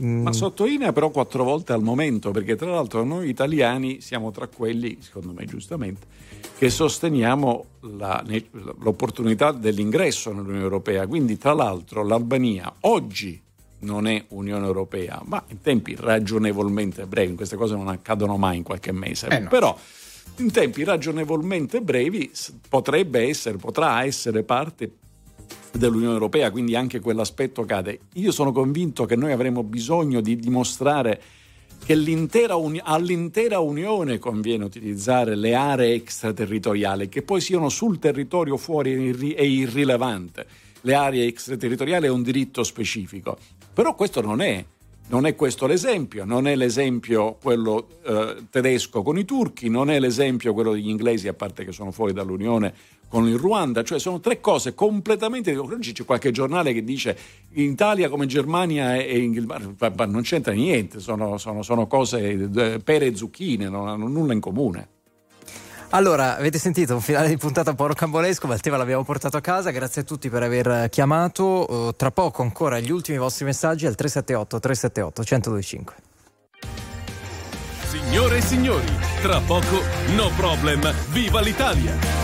Mm, 0.00 0.22
Ma 0.22 0.32
sottolinea 0.32 0.92
però 0.92 1.10
quattro 1.10 1.44
volte 1.44 1.72
al 1.74 1.82
momento, 1.82 2.30
perché 2.30 2.56
tra 2.56 2.70
l'altro 2.70 3.04
noi 3.04 3.28
italiani 3.28 4.00
siamo 4.00 4.30
tra 4.30 4.46
quelli, 4.46 4.96
secondo 5.00 5.32
me 5.32 5.44
giustamente, 5.44 6.06
che 6.56 6.70
sosteniamo 6.70 7.64
la- 7.98 8.24
l'opportunità 8.78 9.52
dell'ingresso 9.52 10.32
nell'Unione 10.32 10.62
Europea. 10.62 11.06
Quindi 11.06 11.36
tra 11.36 11.52
l'altro 11.52 12.02
l'Albania 12.04 12.72
oggi 12.80 13.40
non 13.80 14.06
è 14.06 14.24
Unione 14.28 14.64
Europea, 14.64 15.20
ma 15.24 15.42
in 15.48 15.60
tempi 15.60 15.94
ragionevolmente 15.98 17.04
brevi, 17.06 17.34
queste 17.34 17.56
cose 17.56 17.74
non 17.74 17.88
accadono 17.88 18.36
mai 18.36 18.58
in 18.58 18.62
qualche 18.62 18.92
mese, 18.92 19.26
Eh 19.28 19.40
no. 19.40 19.48
però 19.48 19.76
in 20.36 20.50
tempi 20.50 20.84
ragionevolmente 20.84 21.82
brevi 21.82 22.30
potrebbe 22.68 23.28
essere, 23.28 23.58
potrà 23.58 24.04
essere 24.04 24.42
parte 24.44 24.90
dell'Unione 25.72 26.14
Europea, 26.14 26.50
quindi 26.50 26.74
anche 26.74 27.00
quell'aspetto 27.00 27.64
cade. 27.64 28.00
Io 28.14 28.32
sono 28.32 28.52
convinto 28.52 29.04
che 29.04 29.16
noi 29.16 29.32
avremo 29.32 29.62
bisogno 29.62 30.20
di 30.20 30.36
dimostrare 30.36 31.20
che 31.84 31.94
uni- 31.94 32.80
all'intera 32.82 33.58
Unione 33.58 34.18
conviene 34.18 34.64
utilizzare 34.64 35.34
le 35.34 35.54
aree 35.54 35.94
extraterritoriali, 35.94 37.08
che 37.08 37.22
poi 37.22 37.40
siano 37.40 37.68
sul 37.68 37.98
territorio 37.98 38.56
fuori 38.56 39.32
è 39.32 39.42
irrilevante. 39.42 40.46
Le 40.82 40.94
aree 40.94 41.26
extraterritoriali 41.26 42.06
è 42.06 42.10
un 42.10 42.22
diritto 42.22 42.62
specifico. 42.62 43.36
Però 43.72 43.94
questo 43.94 44.20
non 44.20 44.40
è. 44.40 44.64
Non 45.08 45.26
è 45.26 45.34
questo 45.34 45.66
l'esempio, 45.66 46.24
non 46.24 46.46
è 46.46 46.56
l'esempio 46.56 47.36
quello 47.40 47.86
eh, 48.04 48.44
tedesco 48.48 49.02
con 49.02 49.18
i 49.18 49.24
turchi, 49.26 49.68
non 49.68 49.90
è 49.90 50.00
l'esempio 50.00 50.54
quello 50.54 50.72
degli 50.72 50.88
inglesi, 50.88 51.28
a 51.28 51.34
parte 51.34 51.64
che 51.66 51.72
sono 51.72 51.90
fuori 51.90 52.14
dall'Unione 52.14 52.72
con 53.08 53.28
il 53.28 53.36
Ruanda, 53.36 53.84
cioè 53.84 53.98
sono 53.98 54.20
tre 54.20 54.40
cose 54.40 54.74
completamente 54.74 55.54
oggi 55.54 55.92
c'è 55.92 56.06
qualche 56.06 56.30
giornale 56.30 56.72
che 56.72 56.82
dice 56.82 57.14
in 57.50 57.72
Italia 57.72 58.08
come 58.08 58.24
Germania 58.24 58.96
e 58.96 59.18
Inghilterra, 59.18 59.92
ma 59.94 60.06
non 60.06 60.22
c'entra 60.22 60.54
niente, 60.54 60.98
sono, 60.98 61.36
sono- 61.36 61.62
sono 61.62 61.86
cose 61.86 62.50
eh, 62.50 62.78
pere 62.82 63.06
e 63.08 63.14
zucchine, 63.14 63.68
non 63.68 63.86
hanno 63.86 64.08
nulla 64.08 64.32
in 64.32 64.40
comune. 64.40 64.91
Allora, 65.94 66.38
avete 66.38 66.58
sentito 66.58 66.94
un 66.94 67.02
finale 67.02 67.28
di 67.28 67.36
puntata 67.36 67.68
un 67.68 67.76
po' 67.76 67.86
rocambolesco, 67.86 68.46
ma 68.46 68.54
il 68.54 68.60
tema 68.60 68.78
l'abbiamo 68.78 69.04
portato 69.04 69.36
a 69.36 69.42
casa. 69.42 69.70
Grazie 69.70 70.00
a 70.02 70.04
tutti 70.04 70.30
per 70.30 70.42
aver 70.42 70.88
chiamato. 70.88 71.88
Eh, 71.88 71.96
tra 71.96 72.10
poco 72.10 72.40
ancora 72.40 72.80
gli 72.80 72.90
ultimi 72.90 73.18
vostri 73.18 73.44
messaggi 73.44 73.84
al 73.84 73.94
378 73.94 74.58
378 74.58 75.22
1025. 75.22 75.94
Signore 77.88 78.38
e 78.38 78.40
signori, 78.40 78.86
tra 79.20 79.38
poco 79.40 79.82
No 80.14 80.30
Problem, 80.34 80.90
viva 81.10 81.42
l'Italia! 81.42 82.22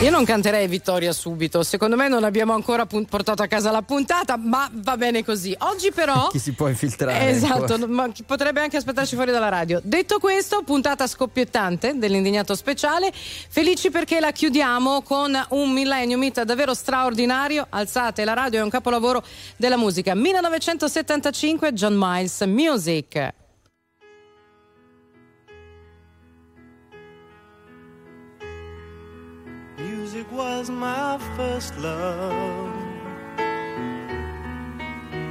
Io 0.00 0.10
non 0.10 0.24
canterei 0.24 0.68
Vittoria 0.68 1.12
subito, 1.12 1.64
secondo 1.64 1.96
me 1.96 2.06
non 2.06 2.22
abbiamo 2.22 2.54
ancora 2.54 2.86
portato 2.86 3.42
a 3.42 3.48
casa 3.48 3.72
la 3.72 3.82
puntata, 3.82 4.36
ma 4.36 4.70
va 4.72 4.96
bene 4.96 5.24
così. 5.24 5.52
Oggi 5.58 5.90
però... 5.90 6.28
Chi 6.30 6.38
si 6.38 6.52
può 6.52 6.68
infiltrare? 6.68 7.30
Esatto, 7.30 7.76
no, 7.76 7.88
ma 7.88 8.08
potrebbe 8.24 8.60
anche 8.60 8.76
aspettarci 8.76 9.16
fuori 9.16 9.32
dalla 9.32 9.48
radio. 9.48 9.80
Detto 9.82 10.20
questo, 10.20 10.62
puntata 10.62 11.04
scoppiettante 11.08 11.98
dell'indignato 11.98 12.54
speciale. 12.54 13.10
Felici 13.12 13.90
perché 13.90 14.20
la 14.20 14.30
chiudiamo 14.30 15.02
con 15.02 15.36
un 15.48 15.72
millennium 15.72 16.22
hit 16.22 16.42
davvero 16.44 16.74
straordinario. 16.74 17.66
Alzate 17.68 18.24
la 18.24 18.34
radio, 18.34 18.60
è 18.60 18.62
un 18.62 18.70
capolavoro 18.70 19.24
della 19.56 19.76
musica. 19.76 20.14
1975, 20.14 21.72
John 21.72 21.96
Miles 21.98 22.40
Music. 22.42 23.34
Music 30.10 30.32
was 30.32 30.70
my 30.70 31.18
first 31.36 31.76
love, 31.76 32.72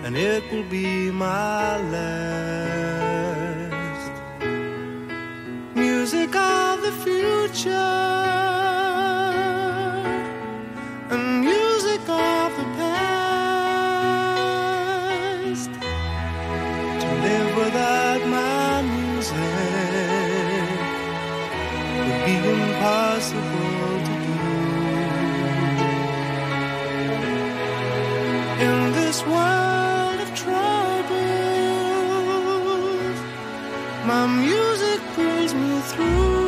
and 0.06 0.16
it 0.16 0.44
will 0.52 0.70
be 0.70 1.10
my 1.10 1.78
last. 1.96 2.92
Music 5.74 6.36
of 6.36 6.82
the 6.84 6.92
future, 7.06 7.72
and 11.10 11.42
music 11.42 12.02
of 12.08 12.56
the 12.60 12.66
past. 12.78 13.02
To 17.02 17.08
live 17.26 17.52
without 17.64 18.22
my 18.28 18.84
music 18.84 19.38
would 22.06 22.20
be 22.28 22.36
impossible 22.54 23.77
In 28.60 28.92
this 28.92 29.24
world 29.24 30.20
of 30.20 30.34
troubles, 30.34 30.58
my 34.04 34.26
music 34.26 35.00
pulls 35.14 35.54
me 35.54 35.80
through. 35.82 36.47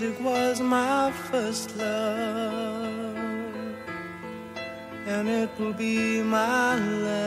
Music 0.00 0.24
was 0.24 0.62
my 0.62 1.12
first 1.12 1.76
love, 1.76 3.18
and 5.06 5.28
it 5.28 5.50
will 5.58 5.74
be 5.74 6.22
my 6.22 6.76
last. 6.76 7.20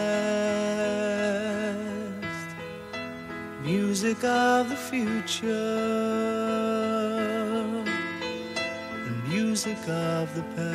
Music 3.62 4.24
of 4.24 4.70
the 4.70 4.76
future, 4.76 5.52
and 9.06 9.24
music 9.30 9.78
of 9.88 10.34
the 10.34 10.42
past, 10.56 10.74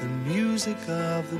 and 0.00 0.26
music 0.26 0.78
of 0.88 1.30
the 1.30 1.39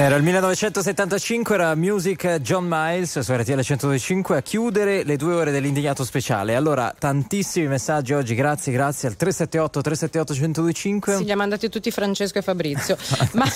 Era 0.00 0.16
il 0.16 0.22
1975, 0.22 1.54
era 1.54 1.74
Music 1.74 2.36
John 2.36 2.64
Miles 2.66 3.18
su 3.18 3.34
RTL 3.34 3.60
125 3.60 4.38
a 4.38 4.40
chiudere 4.40 5.04
le 5.04 5.16
due 5.16 5.34
ore 5.34 5.50
dell'indignato 5.50 6.04
speciale. 6.04 6.54
Allora, 6.54 6.94
tantissimi 6.98 7.66
messaggi 7.66 8.14
oggi, 8.14 8.34
grazie, 8.34 8.72
grazie 8.72 9.08
al 9.08 9.16
378 9.16 9.82
378 9.82 10.32
1025. 10.32 11.16
Sì, 11.16 11.24
li 11.24 11.32
ha 11.32 11.36
mandati 11.36 11.68
tutti 11.68 11.90
Francesco 11.90 12.38
e 12.38 12.42
Fabrizio. 12.42 12.96
Ma 13.34 13.44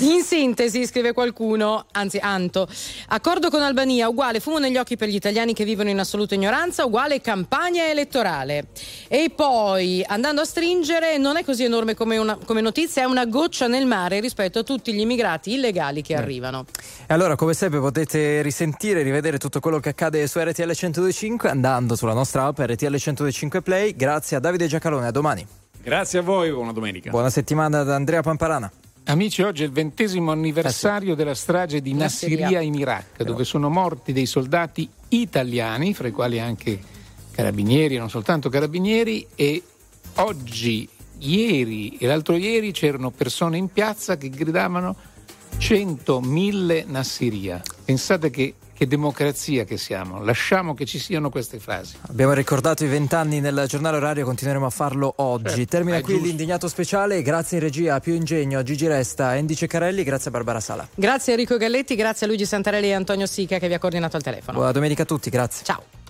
in 0.00 0.22
sintesi, 0.22 0.84
scrive 0.84 1.14
qualcuno, 1.14 1.86
anzi 1.92 2.18
Anto, 2.18 2.68
accordo 3.08 3.48
con 3.48 3.62
Albania 3.62 4.06
uguale 4.06 4.40
fumo 4.40 4.58
negli 4.58 4.76
occhi 4.76 4.98
per 4.98 5.08
gli 5.08 5.14
italiani 5.14 5.54
che 5.54 5.64
vivono 5.64 5.88
in 5.88 5.98
assoluta 5.98 6.34
ignoranza, 6.34 6.84
uguale 6.84 7.22
campagna 7.22 7.88
elettorale. 7.88 8.66
E 9.08 9.32
poi, 9.34 10.04
andando 10.06 10.42
a 10.42 10.44
stringere, 10.44 11.16
non 11.16 11.38
è 11.38 11.42
così 11.42 11.64
enorme 11.64 11.94
come, 11.94 12.18
una, 12.18 12.36
come 12.36 12.60
notizia, 12.60 13.00
è 13.00 13.06
una 13.06 13.24
goccia 13.24 13.66
nel 13.66 13.86
mare 13.86 14.20
rispetto 14.20 14.58
a 14.58 14.62
tutti 14.62 14.92
gli 14.92 15.00
immigrati 15.00 15.52
illegali 15.54 16.02
che 16.02 16.14
arrivano. 16.14 16.66
E 17.06 17.12
allora, 17.12 17.36
come 17.36 17.54
sempre, 17.54 17.80
potete 17.80 18.42
risentire 18.42 19.00
e 19.00 19.02
rivedere 19.02 19.38
tutto 19.38 19.60
quello 19.60 19.80
che 19.80 19.90
accade 19.90 20.26
su 20.26 20.38
RTL 20.38 20.62
1025 20.62 21.48
andando 21.48 21.96
sulla 21.96 22.12
nostra 22.12 22.44
app 22.44 22.58
RTL 22.58 22.86
1025 22.86 23.62
Play. 23.62 23.96
Grazie 23.96 24.36
a 24.36 24.40
Davide 24.40 24.66
Giacalone, 24.66 25.06
a 25.06 25.10
domani. 25.10 25.46
Grazie 25.82 26.20
a 26.20 26.22
voi, 26.22 26.50
buona 26.50 26.72
domenica. 26.72 27.10
Buona 27.10 27.30
settimana 27.30 27.82
da 27.82 27.94
Andrea 27.94 28.22
Pamparana. 28.22 28.70
Amici, 29.06 29.42
oggi 29.42 29.64
è 29.64 29.66
il 29.66 29.72
ventesimo 29.72 30.32
anniversario 30.32 31.14
della 31.14 31.34
strage 31.34 31.82
di 31.82 31.92
Nassiriya. 31.92 32.40
Nassiria 32.40 32.60
in 32.62 32.74
Iraq, 32.74 33.22
dove 33.22 33.44
sono 33.44 33.68
morti 33.68 34.14
dei 34.14 34.24
soldati 34.24 34.88
italiani, 35.08 35.92
fra 35.92 36.08
i 36.08 36.10
quali 36.10 36.40
anche 36.40 36.80
carabinieri, 37.30 37.98
non 37.98 38.08
soltanto 38.08 38.48
carabinieri, 38.48 39.26
e 39.34 39.62
oggi, 40.14 40.88
ieri 41.18 41.98
e 41.98 42.06
l'altro 42.06 42.34
ieri 42.36 42.72
c'erano 42.72 43.10
persone 43.10 43.58
in 43.58 43.68
piazza 43.68 44.16
che 44.16 44.30
gridavano 44.30 44.96
100.000 45.58 46.84
Nassiria. 46.86 47.60
Pensate 47.84 48.30
che, 48.30 48.54
che 48.72 48.86
democrazia 48.86 49.64
che 49.64 49.76
siamo, 49.76 50.22
lasciamo 50.22 50.74
che 50.74 50.84
ci 50.84 50.98
siano 50.98 51.30
queste 51.30 51.58
frasi. 51.58 51.94
Abbiamo 52.08 52.32
ricordato 52.32 52.84
i 52.84 52.88
vent'anni 52.88 53.40
nel 53.40 53.64
giornale 53.66 53.96
orario, 53.96 54.24
continueremo 54.24 54.66
a 54.66 54.70
farlo 54.70 55.14
oggi. 55.18 55.54
Certo, 55.54 55.64
Termina 55.66 56.00
qui 56.00 56.12
giusto. 56.14 56.28
l'indignato 56.28 56.68
speciale. 56.68 57.22
Grazie 57.22 57.58
in 57.58 57.62
regia 57.64 57.94
a 57.94 58.00
Più 58.00 58.14
Ingegno, 58.14 58.58
a 58.58 58.62
Gigi 58.62 58.86
Resta, 58.86 59.28
a 59.28 59.36
Endice 59.36 59.66
Carelli, 59.66 60.02
grazie 60.02 60.28
a 60.28 60.32
Barbara 60.32 60.60
Sala. 60.60 60.86
Grazie 60.94 61.32
a 61.32 61.36
Enrico 61.36 61.56
Galletti, 61.56 61.94
grazie 61.94 62.26
a 62.26 62.28
Luigi 62.28 62.44
Santarelli 62.46 62.88
e 62.88 62.92
Antonio 62.92 63.26
Sica 63.26 63.58
che 63.58 63.68
vi 63.68 63.74
ha 63.74 63.78
coordinato 63.78 64.16
al 64.16 64.22
telefono. 64.22 64.56
Buona 64.58 64.72
domenica 64.72 65.02
a 65.02 65.06
tutti, 65.06 65.30
grazie. 65.30 65.64
Ciao. 65.64 66.03